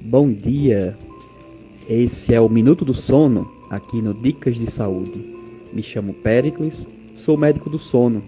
Bom 0.00 0.32
dia. 0.32 0.96
Esse 1.88 2.32
é 2.32 2.40
o 2.40 2.48
Minuto 2.48 2.84
do 2.84 2.94
Sono, 2.94 3.50
aqui 3.68 4.00
no 4.00 4.14
Dicas 4.14 4.56
de 4.56 4.70
Saúde. 4.70 5.18
Me 5.72 5.82
chamo 5.82 6.14
Pericles, 6.14 6.86
sou 7.16 7.36
médico 7.36 7.68
do 7.68 7.78
sono 7.78 8.22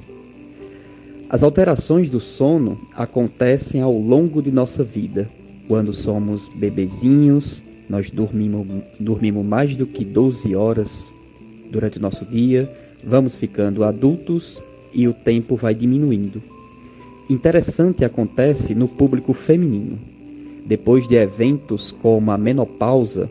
as 1.35 1.43
alterações 1.43 2.09
do 2.09 2.20
sono 2.20 2.78
acontecem 2.94 3.81
ao 3.81 3.93
longo 3.93 4.40
de 4.40 4.52
nossa 4.52 4.85
vida. 4.85 5.28
Quando 5.66 5.93
somos 5.93 6.48
bebezinhos, 6.48 7.61
nós 7.89 8.09
dormimos, 8.09 8.65
dormimos 9.01 9.44
mais 9.44 9.77
do 9.77 9.85
que 9.85 10.05
12 10.05 10.55
horas 10.55 11.12
durante 11.73 11.98
o 11.98 12.01
nosso 12.01 12.24
dia, 12.24 12.70
vamos 13.02 13.35
ficando 13.35 13.82
adultos 13.82 14.62
e 14.93 15.09
o 15.09 15.12
tempo 15.12 15.56
vai 15.56 15.74
diminuindo. 15.74 16.40
Interessante 17.28 18.05
acontece 18.05 18.73
no 18.73 18.86
público 18.86 19.32
feminino. 19.32 19.98
depois 20.65 21.09
de 21.09 21.16
eventos 21.16 21.90
como 22.01 22.31
a 22.31 22.39
menopausa, 22.39 23.28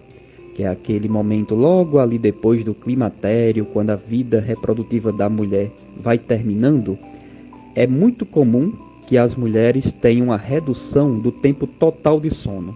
que 0.57 0.63
é 0.63 0.67
aquele 0.67 1.07
momento 1.07 1.55
logo 1.55 1.99
ali 1.99 2.19
depois 2.19 2.65
do 2.65 2.73
climatério, 2.73 3.63
quando 3.63 3.91
a 3.91 3.95
vida 3.95 4.41
reprodutiva 4.41 5.09
da 5.09 5.29
mulher 5.29 5.71
vai 6.01 6.17
terminando, 6.17 6.99
é 7.75 7.87
muito 7.87 8.25
comum 8.25 8.71
que 9.07 9.17
as 9.17 9.35
mulheres 9.35 9.91
tenham 9.91 10.27
uma 10.27 10.37
redução 10.37 11.19
do 11.19 11.31
tempo 11.31 11.67
total 11.67 12.19
de 12.19 12.33
sono. 12.33 12.75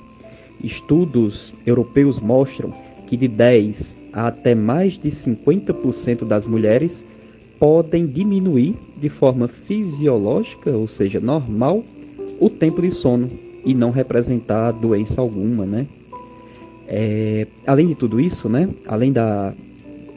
Estudos 0.64 1.54
europeus 1.66 2.20
mostram 2.20 2.74
que 3.08 3.16
de 3.16 3.28
10 3.28 3.96
a 4.12 4.28
até 4.28 4.56
mais 4.56 4.98
de 4.98 5.10
50% 5.10 6.26
das 6.26 6.46
mulheres 6.46 7.06
podem 7.60 8.06
diminuir 8.06 8.76
de 9.00 9.10
forma 9.10 9.48
fisiológica, 9.48 10.72
ou 10.72 10.88
seja, 10.88 11.20
normal, 11.20 11.84
o 12.40 12.50
tempo 12.50 12.82
de 12.82 12.92
sono 12.92 13.30
e 13.66 13.74
não 13.74 13.92
representar 13.92 14.72
doença 14.72 15.22
alguma, 15.22 15.66
né? 15.66 15.88
É, 16.88 17.46
além 17.66 17.88
de 17.88 17.96
tudo 17.96 18.20
isso, 18.20 18.48
né? 18.48 18.70
Além 18.88 19.12
da, 19.12 19.54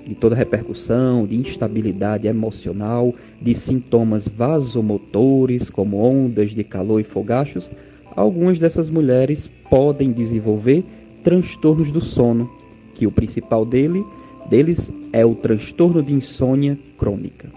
de 0.07 0.15
toda 0.15 0.35
repercussão, 0.35 1.27
de 1.27 1.37
instabilidade 1.37 2.27
emocional, 2.27 3.15
de 3.41 3.55
sintomas 3.55 4.27
vasomotores, 4.27 5.71
como 5.71 5.99
ondas 5.99 6.51
de 6.51 6.65
calor 6.65 7.01
e 7.01 7.05
fogachos, 7.05 7.71
algumas 8.17 8.59
dessas 8.59 8.91
mulheres 8.91 9.49
podem 9.69 10.13
desenvolver 10.13 10.85
transtornos 11.23 11.91
do 11.91 12.01
sono, 12.01 12.51
que 12.95 13.07
o 13.07 13.11
principal 13.11 13.65
dele, 13.65 14.05
deles 14.49 14.91
é 15.13 15.25
o 15.25 15.35
transtorno 15.35 16.03
de 16.03 16.13
insônia 16.13 16.79
crônica. 16.99 17.49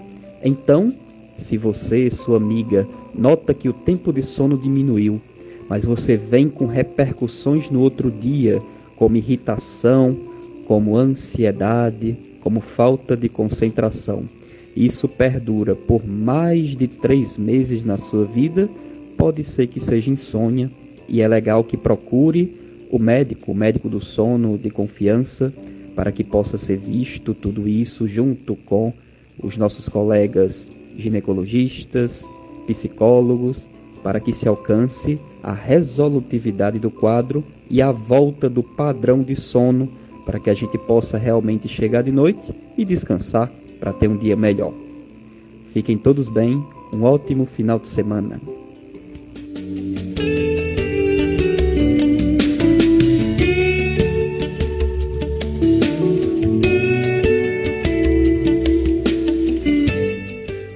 Então, 0.44 0.94
se 1.38 1.58
você, 1.58 2.10
sua 2.10 2.38
amiga, 2.38 2.88
nota 3.14 3.54
que 3.54 3.68
o 3.68 3.74
tempo 3.74 4.12
de 4.12 4.22
sono 4.22 4.58
diminuiu, 4.58 5.20
mas 5.70 5.86
você 5.86 6.16
vem 6.16 6.50
com 6.50 6.66
repercussões 6.66 7.70
no 7.70 7.80
outro 7.80 8.12
dia, 8.12 8.62
como 8.96 9.18
irritação, 9.18 10.16
como 10.68 10.96
ansiedade, 10.96 12.16
como 12.44 12.60
falta 12.60 13.16
de 13.16 13.30
concentração, 13.30 14.26
isso 14.76 15.08
perdura 15.08 15.76
por 15.76 16.06
mais 16.06 16.76
de 16.76 16.90
três 16.90 17.38
meses 17.38 17.86
na 17.86 17.98
sua 17.98 18.26
vida, 18.26 18.70
pode 19.18 19.46
ser 19.46 19.68
que 19.68 19.80
seja 19.80 20.12
insônia 20.12 20.70
e 21.08 21.22
é 21.22 21.28
legal 21.28 21.64
que 21.64 21.78
procure 21.78 22.54
o 22.92 23.00
médico, 23.00 23.54
o 23.54 23.56
médico 23.56 23.88
do 23.88 24.02
sono 24.04 24.58
de 24.58 24.70
confiança, 24.70 25.54
para 25.96 26.12
que 26.12 26.24
possa 26.24 26.58
ser 26.58 26.78
visto 26.78 27.34
tudo 27.34 27.66
isso 27.66 28.06
junto 28.06 28.58
com 28.58 28.92
os 29.42 29.56
nossos 29.56 29.88
colegas 29.88 30.70
ginecologistas, 30.98 32.26
psicólogos, 32.68 33.66
para 34.04 34.20
que 34.20 34.34
se 34.34 34.50
alcance 34.50 35.18
a 35.42 35.54
resolutividade 35.54 36.78
do 36.78 36.92
quadro 36.92 37.42
e 37.70 37.82
a 37.82 37.92
volta 37.92 38.50
do 38.50 38.62
padrão 38.62 39.24
de 39.24 39.36
sono, 39.36 39.88
para 40.26 40.40
que 40.40 40.50
a 40.50 40.54
gente 40.54 40.78
possa 40.78 41.18
realmente 41.18 41.68
chegar 41.68 42.04
de 42.04 42.12
noite 42.12 42.54
e 42.78 42.86
descansar 42.86 43.52
para 43.80 43.94
ter 43.94 44.08
um 44.08 44.18
dia 44.18 44.36
melhor. 44.36 44.74
Fiquem 45.74 45.98
todos 45.98 46.30
bem, 46.30 46.64
um 46.94 47.04
ótimo 47.04 47.46
final 47.46 47.80
de 47.80 47.88
semana. 47.88 48.40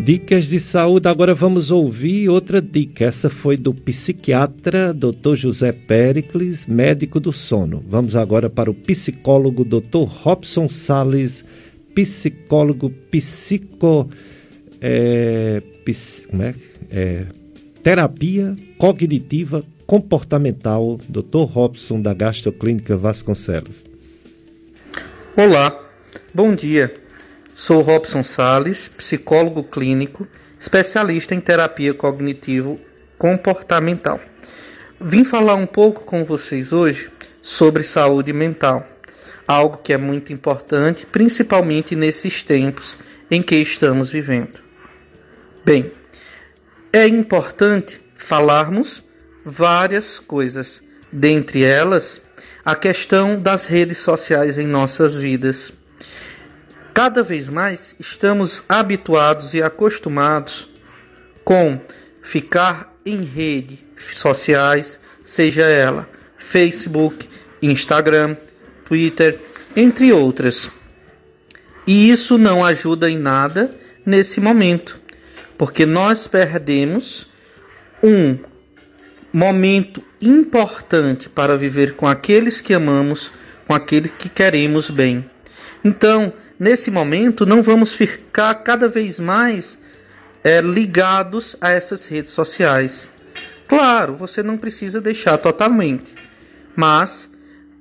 Dicas 0.08 0.46
de 0.46 0.58
saúde, 0.58 1.10
agora 1.10 1.34
vamos 1.34 1.70
ouvir 1.70 2.30
outra 2.30 2.62
dica. 2.62 3.04
Essa 3.04 3.30
foi 3.30 3.58
do 3.58 3.74
psiquiatra 3.74 4.94
Dr. 4.94 5.36
José 5.36 5.74
Pericles, 5.74 6.66
médico 6.66 7.20
do 7.20 7.34
sono. 7.34 7.84
Vamos 7.90 8.16
agora 8.16 8.50
para 8.50 8.72
o 8.72 8.74
psicólogo 8.74 9.66
Dr. 9.66 10.06
Robson 10.08 10.70
Sales 10.70 11.44
psicólogo 11.94 12.90
psico. 13.12 14.10
É, 14.80 15.62
ps, 15.84 16.26
como 16.32 16.42
é? 16.42 16.56
é, 16.90 17.26
terapia 17.84 18.56
cognitiva 18.78 19.62
comportamental, 19.86 21.02
Dr. 21.10 21.44
Robson, 21.52 22.02
da 22.02 22.14
Gastroclínica 22.14 22.96
Vasconcelos. 22.96 23.84
Olá, 25.36 25.78
bom 26.34 26.56
dia. 26.56 26.94
Sou 27.60 27.82
Robson 27.82 28.24
Sales, 28.24 28.88
psicólogo 28.88 29.64
clínico, 29.64 30.28
especialista 30.60 31.34
em 31.34 31.40
terapia 31.40 31.92
cognitivo 31.92 32.80
comportamental. 33.18 34.22
Vim 35.02 35.24
falar 35.24 35.56
um 35.56 35.66
pouco 35.66 36.06
com 36.06 36.24
vocês 36.24 36.72
hoje 36.72 37.10
sobre 37.42 37.82
saúde 37.82 38.32
mental 38.32 38.88
algo 39.48 39.78
que 39.78 39.92
é 39.92 39.98
muito 39.98 40.32
importante, 40.32 41.08
principalmente 41.08 41.96
nesses 41.96 42.44
tempos 42.44 42.96
em 43.32 43.42
que 43.42 43.56
estamos 43.56 44.12
vivendo. 44.12 44.60
Bem, 45.66 45.92
é 46.94 47.08
importante 47.08 48.00
falarmos 48.14 49.04
várias 49.44 50.20
coisas, 50.20 50.84
dentre 51.12 51.64
elas 51.64 52.22
a 52.64 52.76
questão 52.76 53.42
das 53.42 53.66
redes 53.66 53.98
sociais 53.98 54.60
em 54.60 54.68
nossas 54.68 55.16
vidas. 55.16 55.74
Cada 56.98 57.22
vez 57.22 57.48
mais 57.48 57.96
estamos 58.00 58.64
habituados 58.68 59.54
e 59.54 59.62
acostumados 59.62 60.68
com 61.46 61.80
ficar 62.24 62.92
em 63.06 63.24
redes 63.24 63.78
sociais, 64.16 65.00
seja 65.24 65.62
ela 65.66 66.10
Facebook, 66.40 67.30
Instagram, 67.62 68.36
Twitter, 68.84 69.40
entre 69.76 70.12
outras. 70.12 70.72
E 71.86 72.10
isso 72.10 72.36
não 72.36 72.66
ajuda 72.66 73.08
em 73.08 73.20
nada 73.20 73.70
nesse 74.04 74.42
momento, 74.42 75.00
porque 75.56 75.86
nós 75.86 76.28
perdemos 76.28 77.28
um 78.02 78.40
momento 79.32 80.02
importante 80.20 81.30
para 81.30 81.56
viver 81.56 81.94
com 81.94 82.08
aqueles 82.08 82.60
que 82.60 82.74
amamos, 82.74 83.32
com 83.68 83.76
aqueles 83.76 84.12
que 84.18 84.30
queremos 84.30 84.90
bem. 84.90 85.30
Então, 85.86 86.34
nesse 86.60 86.92
momento, 86.92 87.46
não 87.46 87.62
vamos 87.62 87.96
ficar 87.96 88.54
cada 88.56 88.88
vez 88.88 89.20
mais 89.20 89.80
é, 90.44 90.62
ligados 90.62 91.56
a 91.60 91.72
essas 91.72 92.08
redes 92.08 92.32
sociais. 92.32 93.08
Claro, 93.68 94.16
você 94.16 94.42
não 94.42 94.58
precisa 94.58 95.02
deixar 95.02 95.38
totalmente, 95.38 96.16
mas 96.76 97.30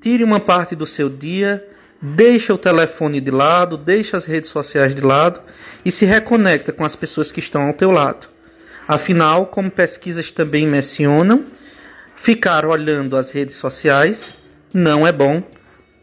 Tire 0.06 0.22
uma 0.22 0.38
parte 0.38 0.76
do 0.76 0.86
seu 0.86 1.08
dia, 1.08 1.66
deixa 2.00 2.54
o 2.54 2.58
telefone 2.58 3.20
de 3.20 3.32
lado, 3.32 3.76
deixa 3.76 4.16
as 4.16 4.24
redes 4.24 4.50
sociais 4.50 4.94
de 4.94 5.00
lado 5.00 5.40
e 5.84 5.90
se 5.90 6.04
reconecta 6.04 6.70
com 6.70 6.84
as 6.84 6.94
pessoas 6.94 7.32
que 7.32 7.40
estão 7.40 7.62
ao 7.66 7.72
teu 7.72 7.90
lado. 7.90 8.28
Afinal, 8.86 9.46
como 9.46 9.68
pesquisas 9.68 10.30
também 10.30 10.64
mencionam, 10.64 11.44
ficar 12.14 12.64
olhando 12.64 13.16
as 13.16 13.32
redes 13.32 13.56
sociais 13.56 14.34
não 14.72 15.04
é 15.04 15.10
bom 15.10 15.42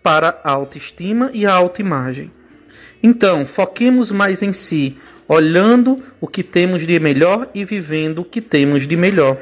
para 0.03 0.37
a 0.43 0.51
autoestima 0.51 1.31
e 1.33 1.45
a 1.45 1.53
autoimagem. 1.53 2.29
Então, 3.03 3.45
foquemos 3.45 4.11
mais 4.11 4.41
em 4.41 4.53
si, 4.53 4.97
olhando 5.27 6.01
o 6.21 6.27
que 6.27 6.41
temos 6.41 6.87
de 6.87 6.97
melhor 7.01 7.49
e 7.53 7.65
vivendo 7.65 8.19
o 8.19 8.25
que 8.25 8.39
temos 8.39 8.87
de 8.87 8.95
melhor. 8.95 9.37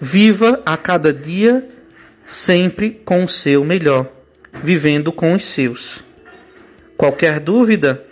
Viva 0.00 0.62
a 0.64 0.74
cada 0.74 1.12
dia 1.12 1.68
sempre 2.24 2.90
com 2.90 3.24
o 3.24 3.28
seu 3.28 3.62
melhor, 3.62 4.06
vivendo 4.62 5.12
com 5.12 5.34
os 5.34 5.44
seus. 5.44 6.02
Qualquer 6.96 7.40
dúvida, 7.40 8.04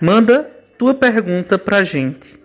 manda 0.00 0.50
tua 0.78 0.94
pergunta 0.94 1.58
para 1.58 1.78
a 1.78 1.84
gente. 1.84 2.40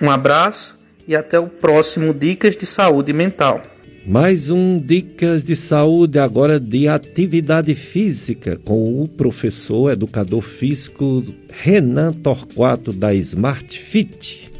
Um 0.00 0.10
abraço 0.10 0.76
e 1.06 1.14
até 1.14 1.38
o 1.38 1.46
próximo 1.46 2.12
Dicas 2.12 2.56
de 2.56 2.66
Saúde 2.66 3.12
Mental. 3.12 3.71
Mais 4.04 4.50
um 4.50 4.78
Dicas 4.78 5.44
de 5.44 5.54
Saúde 5.54 6.18
agora 6.18 6.58
de 6.58 6.88
atividade 6.88 7.74
física 7.74 8.58
com 8.64 9.02
o 9.02 9.08
professor 9.08 9.92
educador 9.92 10.42
físico 10.42 11.24
Renan 11.50 12.12
Torquato 12.12 12.92
da 12.92 13.14
Smart 13.14 13.78
Fit. 13.78 14.50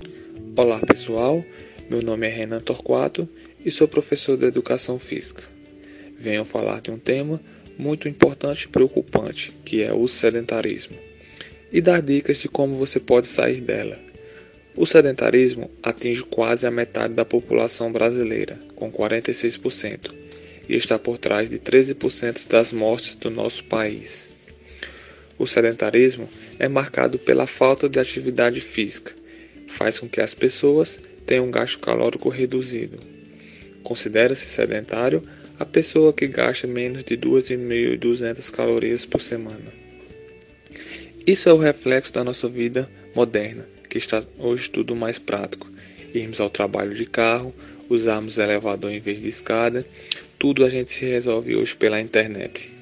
Olá 0.56 0.78
pessoal, 0.80 1.44
meu 1.90 2.02
nome 2.02 2.26
é 2.26 2.30
Renan 2.30 2.60
Torquato 2.60 3.28
e 3.64 3.70
sou 3.70 3.88
professor 3.88 4.36
de 4.36 4.46
educação 4.46 4.98
física 4.98 5.52
venho 6.22 6.44
falar 6.44 6.80
de 6.80 6.90
um 6.90 6.98
tema 6.98 7.40
muito 7.76 8.08
importante 8.08 8.62
e 8.62 8.68
preocupante, 8.68 9.52
que 9.64 9.82
é 9.82 9.92
o 9.92 10.06
sedentarismo, 10.06 10.96
e 11.72 11.80
dar 11.80 12.00
dicas 12.00 12.38
de 12.38 12.48
como 12.48 12.76
você 12.76 13.00
pode 13.00 13.26
sair 13.26 13.60
dela. 13.60 13.98
O 14.74 14.86
sedentarismo 14.86 15.70
atinge 15.82 16.22
quase 16.22 16.66
a 16.66 16.70
metade 16.70 17.12
da 17.12 17.24
população 17.24 17.92
brasileira, 17.92 18.58
com 18.74 18.90
46%, 18.90 20.14
e 20.66 20.74
está 20.74 20.98
por 20.98 21.18
trás 21.18 21.50
de 21.50 21.58
13% 21.58 22.48
das 22.48 22.72
mortes 22.72 23.14
do 23.16 23.30
nosso 23.30 23.64
país. 23.64 24.34
O 25.38 25.46
sedentarismo 25.46 26.28
é 26.58 26.68
marcado 26.68 27.18
pela 27.18 27.46
falta 27.46 27.86
de 27.88 27.98
atividade 27.98 28.60
física, 28.60 29.12
faz 29.68 29.98
com 29.98 30.08
que 30.08 30.20
as 30.20 30.34
pessoas 30.34 30.98
tenham 31.26 31.46
um 31.46 31.50
gasto 31.50 31.78
calórico 31.78 32.30
reduzido. 32.30 32.98
Considera-se 33.82 34.46
sedentário 34.46 35.22
a 35.58 35.66
pessoa 35.66 36.12
que 36.12 36.26
gasta 36.26 36.66
menos 36.66 37.04
de 37.04 37.16
2.200 37.16 38.50
calorias 38.50 39.04
por 39.04 39.20
semana. 39.20 39.72
Isso 41.26 41.48
é 41.48 41.52
o 41.52 41.58
reflexo 41.58 42.12
da 42.12 42.24
nossa 42.24 42.48
vida 42.48 42.90
moderna, 43.14 43.66
que 43.92 43.98
está 43.98 44.24
hoje 44.38 44.70
tudo 44.70 44.96
mais 44.96 45.18
prático. 45.18 45.70
Irmos 46.14 46.40
ao 46.40 46.48
trabalho 46.48 46.94
de 46.94 47.04
carro, 47.04 47.54
usarmos 47.90 48.38
elevador 48.38 48.90
em 48.90 48.98
vez 48.98 49.20
de 49.20 49.28
escada, 49.28 49.84
tudo 50.38 50.64
a 50.64 50.70
gente 50.70 50.90
se 50.90 51.04
resolve 51.04 51.54
hoje 51.54 51.76
pela 51.76 52.00
internet. 52.00 52.72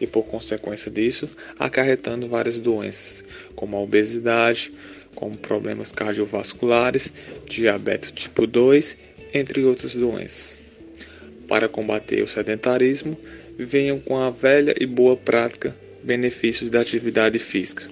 E 0.00 0.06
por 0.06 0.22
consequência 0.22 0.90
disso, 0.90 1.28
acarretando 1.58 2.28
várias 2.28 2.56
doenças, 2.58 3.22
como 3.54 3.76
a 3.76 3.80
obesidade, 3.80 4.72
como 5.14 5.36
problemas 5.36 5.92
cardiovasculares, 5.92 7.12
diabetes 7.46 8.12
tipo 8.12 8.46
2, 8.46 8.96
entre 9.34 9.62
outras 9.64 9.94
doenças. 9.94 10.58
Para 11.46 11.68
combater 11.68 12.22
o 12.22 12.26
sedentarismo, 12.26 13.18
venham 13.58 14.00
com 14.00 14.16
a 14.16 14.30
velha 14.30 14.74
e 14.80 14.86
boa 14.86 15.14
prática 15.14 15.76
benefícios 16.02 16.70
da 16.70 16.80
atividade 16.80 17.38
física. 17.38 17.86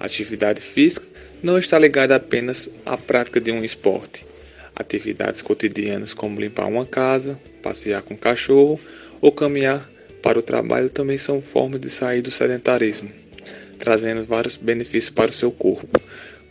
Atividade 0.00 0.62
física 0.62 1.15
não 1.46 1.60
está 1.60 1.78
ligada 1.78 2.16
apenas 2.16 2.68
à 2.84 2.96
prática 2.96 3.40
de 3.40 3.52
um 3.52 3.62
esporte. 3.62 4.26
Atividades 4.74 5.40
cotidianas 5.42 6.12
como 6.12 6.40
limpar 6.40 6.66
uma 6.66 6.84
casa, 6.84 7.38
passear 7.62 8.02
com 8.02 8.14
o 8.14 8.18
cachorro 8.18 8.80
ou 9.20 9.30
caminhar 9.30 9.88
para 10.20 10.40
o 10.40 10.42
trabalho 10.42 10.90
também 10.90 11.16
são 11.16 11.40
formas 11.40 11.80
de 11.80 11.88
sair 11.88 12.20
do 12.20 12.32
sedentarismo, 12.32 13.12
trazendo 13.78 14.24
vários 14.24 14.56
benefícios 14.56 15.10
para 15.10 15.30
o 15.30 15.32
seu 15.32 15.52
corpo, 15.52 16.00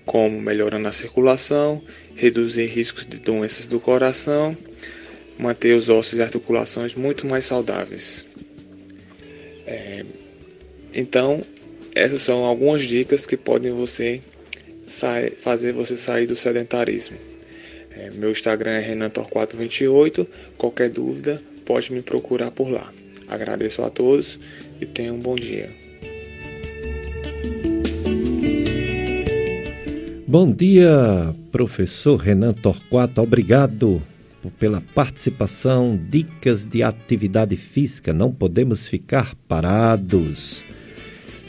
como 0.06 0.40
melhorando 0.40 0.88
a 0.88 0.94
circulação, 0.94 1.84
reduzir 2.16 2.68
riscos 2.68 3.06
de 3.06 3.18
doenças 3.18 3.68
do 3.68 3.82
coração, 3.82 4.56
manter 5.38 5.76
os 5.76 5.90
ossos 5.90 6.18
e 6.18 6.22
articulações 6.22 6.96
muito 6.96 7.28
mais 7.28 7.44
saudáveis. 7.44 8.26
É, 9.68 10.06
então, 10.94 11.44
essas 11.94 12.22
são 12.22 12.46
algumas 12.46 12.84
dicas 12.84 13.26
que 13.26 13.36
podem 13.36 13.74
você 13.74 14.22
fazer 14.86 15.74
você 15.74 15.98
sair 15.98 16.26
do 16.26 16.36
sedentarismo. 16.36 17.18
É, 17.92 18.12
meu 18.12 18.32
Instagram 18.32 18.72
é 18.72 18.94
renantor428. 18.94 20.28
Qualquer 20.58 20.90
dúvida, 20.90 21.42
pode 21.66 21.92
me 21.92 22.02
procurar 22.02 22.52
por 22.52 22.70
lá. 22.70 22.94
Agradeço 23.28 23.82
a 23.82 23.90
todos 23.90 24.40
e 24.80 24.86
tenham 24.86 25.16
um 25.16 25.20
bom 25.20 25.36
dia. 25.36 25.70
Bom 30.28 30.52
dia, 30.52 31.34
professor 31.52 32.18
Renan 32.18 32.54
Torquato. 32.54 33.22
Obrigado 33.22 34.02
pela 34.60 34.82
participação. 34.82 35.98
Dicas 36.10 36.64
de 36.64 36.84
atividade 36.84 37.56
física. 37.56 38.12
Não 38.12 38.32
podemos 38.32 38.88
ficar 38.88 39.34
parados. 39.48 40.75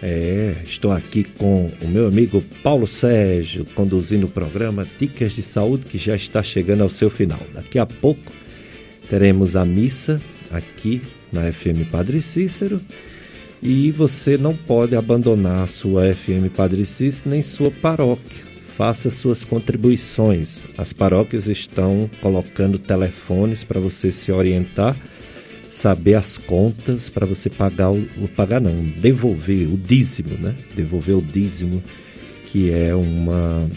É, 0.08 0.54
estou 0.64 0.92
aqui 0.92 1.24
com 1.24 1.68
o 1.82 1.88
meu 1.88 2.06
amigo 2.06 2.40
Paulo 2.62 2.86
Sérgio, 2.86 3.66
conduzindo 3.74 4.26
o 4.26 4.30
programa 4.30 4.86
Dicas 5.00 5.32
de 5.32 5.42
Saúde, 5.42 5.84
que 5.84 5.98
já 5.98 6.14
está 6.14 6.44
chegando 6.44 6.84
ao 6.84 6.88
seu 6.88 7.10
final. 7.10 7.40
Daqui 7.52 7.76
a 7.76 7.84
pouco 7.84 8.32
teremos 9.10 9.56
a 9.56 9.64
missa 9.64 10.20
aqui 10.48 11.02
na 11.32 11.50
FM 11.50 11.90
Padre 11.90 12.22
Cícero. 12.22 12.80
E 13.60 13.90
você 13.90 14.38
não 14.38 14.54
pode 14.54 14.94
abandonar 14.94 15.64
a 15.64 15.66
sua 15.66 16.14
FM 16.14 16.54
Padre 16.56 16.86
Cícero 16.86 17.30
nem 17.30 17.42
sua 17.42 17.72
paróquia. 17.72 18.44
Faça 18.76 19.10
suas 19.10 19.42
contribuições. 19.42 20.60
As 20.78 20.92
paróquias 20.92 21.48
estão 21.48 22.08
colocando 22.20 22.78
telefones 22.78 23.64
para 23.64 23.80
você 23.80 24.12
se 24.12 24.30
orientar 24.30 24.96
saber 25.76 26.14
as 26.14 26.38
contas 26.38 27.10
para 27.10 27.26
você 27.26 27.50
pagar 27.50 27.92
o, 27.92 28.00
o, 28.16 28.26
pagar 28.28 28.62
não, 28.62 28.74
devolver 28.98 29.68
o 29.68 29.76
dízimo, 29.76 30.30
né? 30.38 30.54
Devolver 30.74 31.14
o 31.14 31.20
dízimo, 31.20 31.82
que 32.46 32.72
é 32.72 32.94
uma 32.94 33.68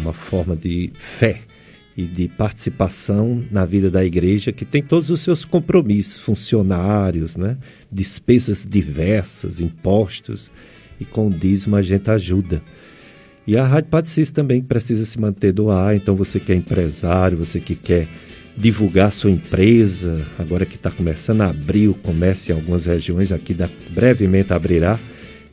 uma 0.00 0.14
forma 0.14 0.56
de 0.56 0.90
fé 0.96 1.42
e 1.96 2.04
de 2.04 2.28
participação 2.28 3.42
na 3.50 3.66
vida 3.66 3.90
da 3.90 4.04
igreja 4.04 4.52
que 4.52 4.64
tem 4.64 4.82
todos 4.82 5.10
os 5.10 5.20
seus 5.20 5.44
compromissos, 5.44 6.18
funcionários, 6.22 7.36
né? 7.36 7.58
Despesas 7.92 8.66
diversas, 8.66 9.60
impostos 9.60 10.50
e 10.98 11.04
com 11.04 11.26
o 11.26 11.30
dízimo 11.30 11.76
a 11.76 11.82
gente 11.82 12.10
ajuda. 12.10 12.62
E 13.46 13.54
a 13.54 13.66
Rádio 13.66 13.90
Padre 13.90 14.26
também 14.26 14.62
precisa 14.62 15.04
se 15.04 15.20
manter 15.20 15.52
do 15.52 15.70
ar, 15.70 15.94
então 15.94 16.16
você 16.16 16.40
que 16.40 16.52
é 16.52 16.54
empresário, 16.54 17.36
você 17.36 17.60
que 17.60 17.74
quer 17.74 18.08
divulgar 18.56 19.12
sua 19.12 19.30
empresa, 19.30 20.26
agora 20.38 20.64
que 20.64 20.76
está 20.76 20.90
começando 20.90 21.42
a 21.42 21.50
abrir 21.50 21.88
o 21.88 21.94
comércio 21.94 22.52
em 22.52 22.56
algumas 22.56 22.86
regiões, 22.86 23.30
aqui 23.30 23.52
da, 23.52 23.68
brevemente 23.90 24.52
abrirá, 24.52 24.98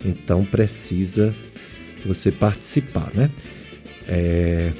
então 0.05 0.45
precisa 0.45 1.33
você 2.05 2.31
participar, 2.31 3.11
né? 3.13 3.29
É, 4.07 4.71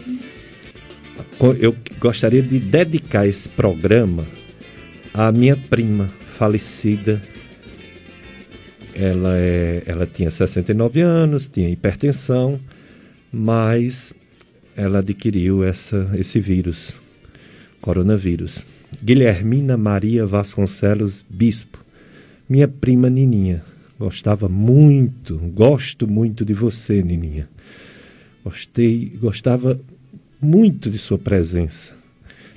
eu 1.60 1.76
gostaria 2.00 2.42
de 2.42 2.60
dedicar 2.60 3.28
esse 3.28 3.50
programa 3.50 4.26
à 5.14 5.32
minha 5.32 5.56
prima 5.56 6.10
falecida. 6.38 7.22
Ela, 8.96 9.38
é, 9.38 9.84
ela 9.86 10.06
tinha 10.06 10.30
69 10.30 11.02
anos, 11.02 11.50
tinha 11.50 11.70
hipertensão, 11.70 12.60
mas 13.32 14.14
ela 14.76 15.00
adquiriu 15.00 15.64
essa, 15.64 16.10
esse 16.16 16.40
vírus 16.40 16.94
coronavírus. 17.84 18.64
Guilhermina 19.04 19.76
Maria 19.76 20.26
Vasconcelos 20.26 21.24
Bispo, 21.30 21.84
minha 22.48 22.66
prima 22.66 23.10
Nininha. 23.10 23.62
Gostava 24.00 24.48
muito, 24.48 25.38
gosto 25.54 26.08
muito 26.08 26.46
de 26.46 26.54
você, 26.54 27.04
Nininha. 27.04 27.50
Gostei, 28.42 29.12
gostava 29.20 29.78
muito 30.42 30.90
de 30.90 30.98
sua 30.98 31.18
presença, 31.18 31.94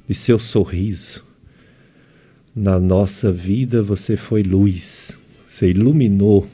de 0.09 0.15
seu 0.15 0.39
sorriso. 0.39 1.25
Na 2.55 2.79
nossa 2.79 3.33
vida 3.33 3.83
você 3.83 4.17
foi 4.17 4.45
luz, 4.45 5.11
você 5.49 5.71
iluminou 5.71 6.47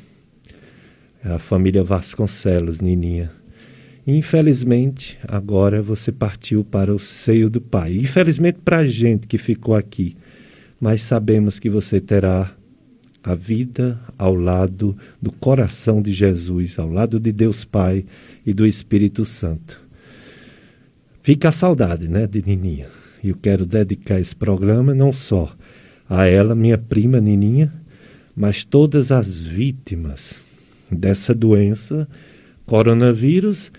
a 1.23 1.39
família 1.39 1.85
Vasconcelos, 1.85 2.81
Nininha. 2.81 3.41
Infelizmente, 4.06 5.16
agora 5.26 5.80
você 5.80 6.10
partiu 6.10 6.64
para 6.64 6.92
o 6.92 6.98
seio 6.98 7.48
do 7.48 7.60
Pai. 7.60 7.96
Infelizmente 7.96 8.58
para 8.64 8.78
a 8.78 8.86
gente 8.86 9.26
que 9.26 9.38
ficou 9.38 9.74
aqui, 9.74 10.16
mas 10.80 11.02
sabemos 11.02 11.60
que 11.60 11.70
você 11.70 12.00
terá 12.00 12.52
a 13.22 13.34
vida 13.36 14.00
ao 14.18 14.34
lado 14.34 14.96
do 15.20 15.30
coração 15.30 16.02
de 16.02 16.12
Jesus, 16.12 16.76
ao 16.78 16.88
lado 16.88 17.20
de 17.20 17.30
Deus 17.30 17.64
Pai 17.64 18.04
e 18.44 18.52
do 18.52 18.66
Espírito 18.66 19.24
Santo. 19.24 19.80
Fica 21.22 21.50
a 21.50 21.52
saudade, 21.52 22.08
né, 22.08 22.26
de 22.26 22.42
Nininha. 22.44 22.88
E 23.22 23.28
eu 23.28 23.36
quero 23.40 23.64
dedicar 23.64 24.18
esse 24.18 24.34
programa 24.34 24.92
não 24.92 25.12
só 25.12 25.54
a 26.08 26.26
ela, 26.26 26.56
minha 26.56 26.76
prima 26.76 27.20
Nininha, 27.20 27.72
mas 28.34 28.64
todas 28.64 29.12
as 29.12 29.46
vítimas 29.46 30.42
dessa 30.90 31.32
doença, 31.32 32.08
coronavírus 32.66 33.70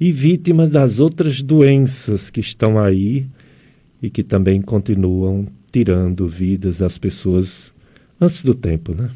e 0.00 0.12
vítimas 0.12 0.68
das 0.68 1.00
outras 1.00 1.42
doenças 1.42 2.30
que 2.30 2.40
estão 2.40 2.78
aí 2.78 3.26
e 4.02 4.08
que 4.08 4.22
também 4.22 4.60
continuam 4.62 5.46
tirando 5.72 6.28
vidas 6.28 6.78
das 6.78 6.96
pessoas 6.96 7.72
antes 8.20 8.42
do 8.42 8.54
tempo, 8.54 8.94
né? 8.94 9.10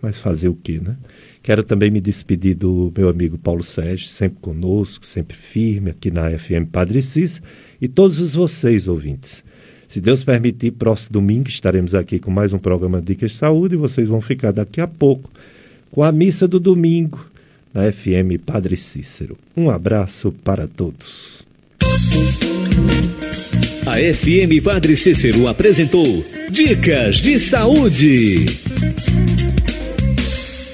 Mas 0.00 0.18
fazer 0.18 0.48
o 0.48 0.54
quê, 0.54 0.80
né? 0.82 0.96
Quero 1.42 1.64
também 1.64 1.90
me 1.90 2.00
despedir 2.00 2.54
do 2.54 2.92
meu 2.96 3.08
amigo 3.08 3.36
Paulo 3.36 3.62
Sérgio, 3.62 4.06
sempre 4.08 4.38
conosco, 4.40 5.04
sempre 5.06 5.36
firme 5.36 5.90
aqui 5.90 6.10
na 6.10 6.30
FM 6.38 6.70
Padre 6.70 7.02
Cis, 7.02 7.42
e 7.80 7.88
todos 7.88 8.20
os 8.20 8.34
vocês, 8.34 8.88
ouvintes. 8.88 9.42
Se 9.88 10.00
Deus 10.00 10.22
permitir, 10.22 10.70
próximo 10.72 11.14
domingo 11.14 11.48
estaremos 11.48 11.94
aqui 11.94 12.18
com 12.18 12.30
mais 12.30 12.52
um 12.52 12.58
programa 12.58 13.02
Dicas 13.02 13.32
de 13.32 13.36
Saúde 13.38 13.74
e 13.74 13.78
vocês 13.78 14.08
vão 14.08 14.20
ficar 14.20 14.52
daqui 14.52 14.80
a 14.80 14.86
pouco 14.86 15.28
com 15.90 16.02
a 16.02 16.12
missa 16.12 16.46
do 16.46 16.60
domingo 16.60 17.29
na 17.72 17.90
FM 17.90 18.38
Padre 18.44 18.76
Cícero. 18.76 19.36
Um 19.56 19.70
abraço 19.70 20.32
para 20.44 20.66
todos. 20.66 21.44
A 23.86 23.98
FM 23.98 24.62
Padre 24.62 24.96
Cícero 24.96 25.48
apresentou 25.48 26.24
Dicas 26.50 27.16
de 27.16 27.38
Saúde. 27.38 28.46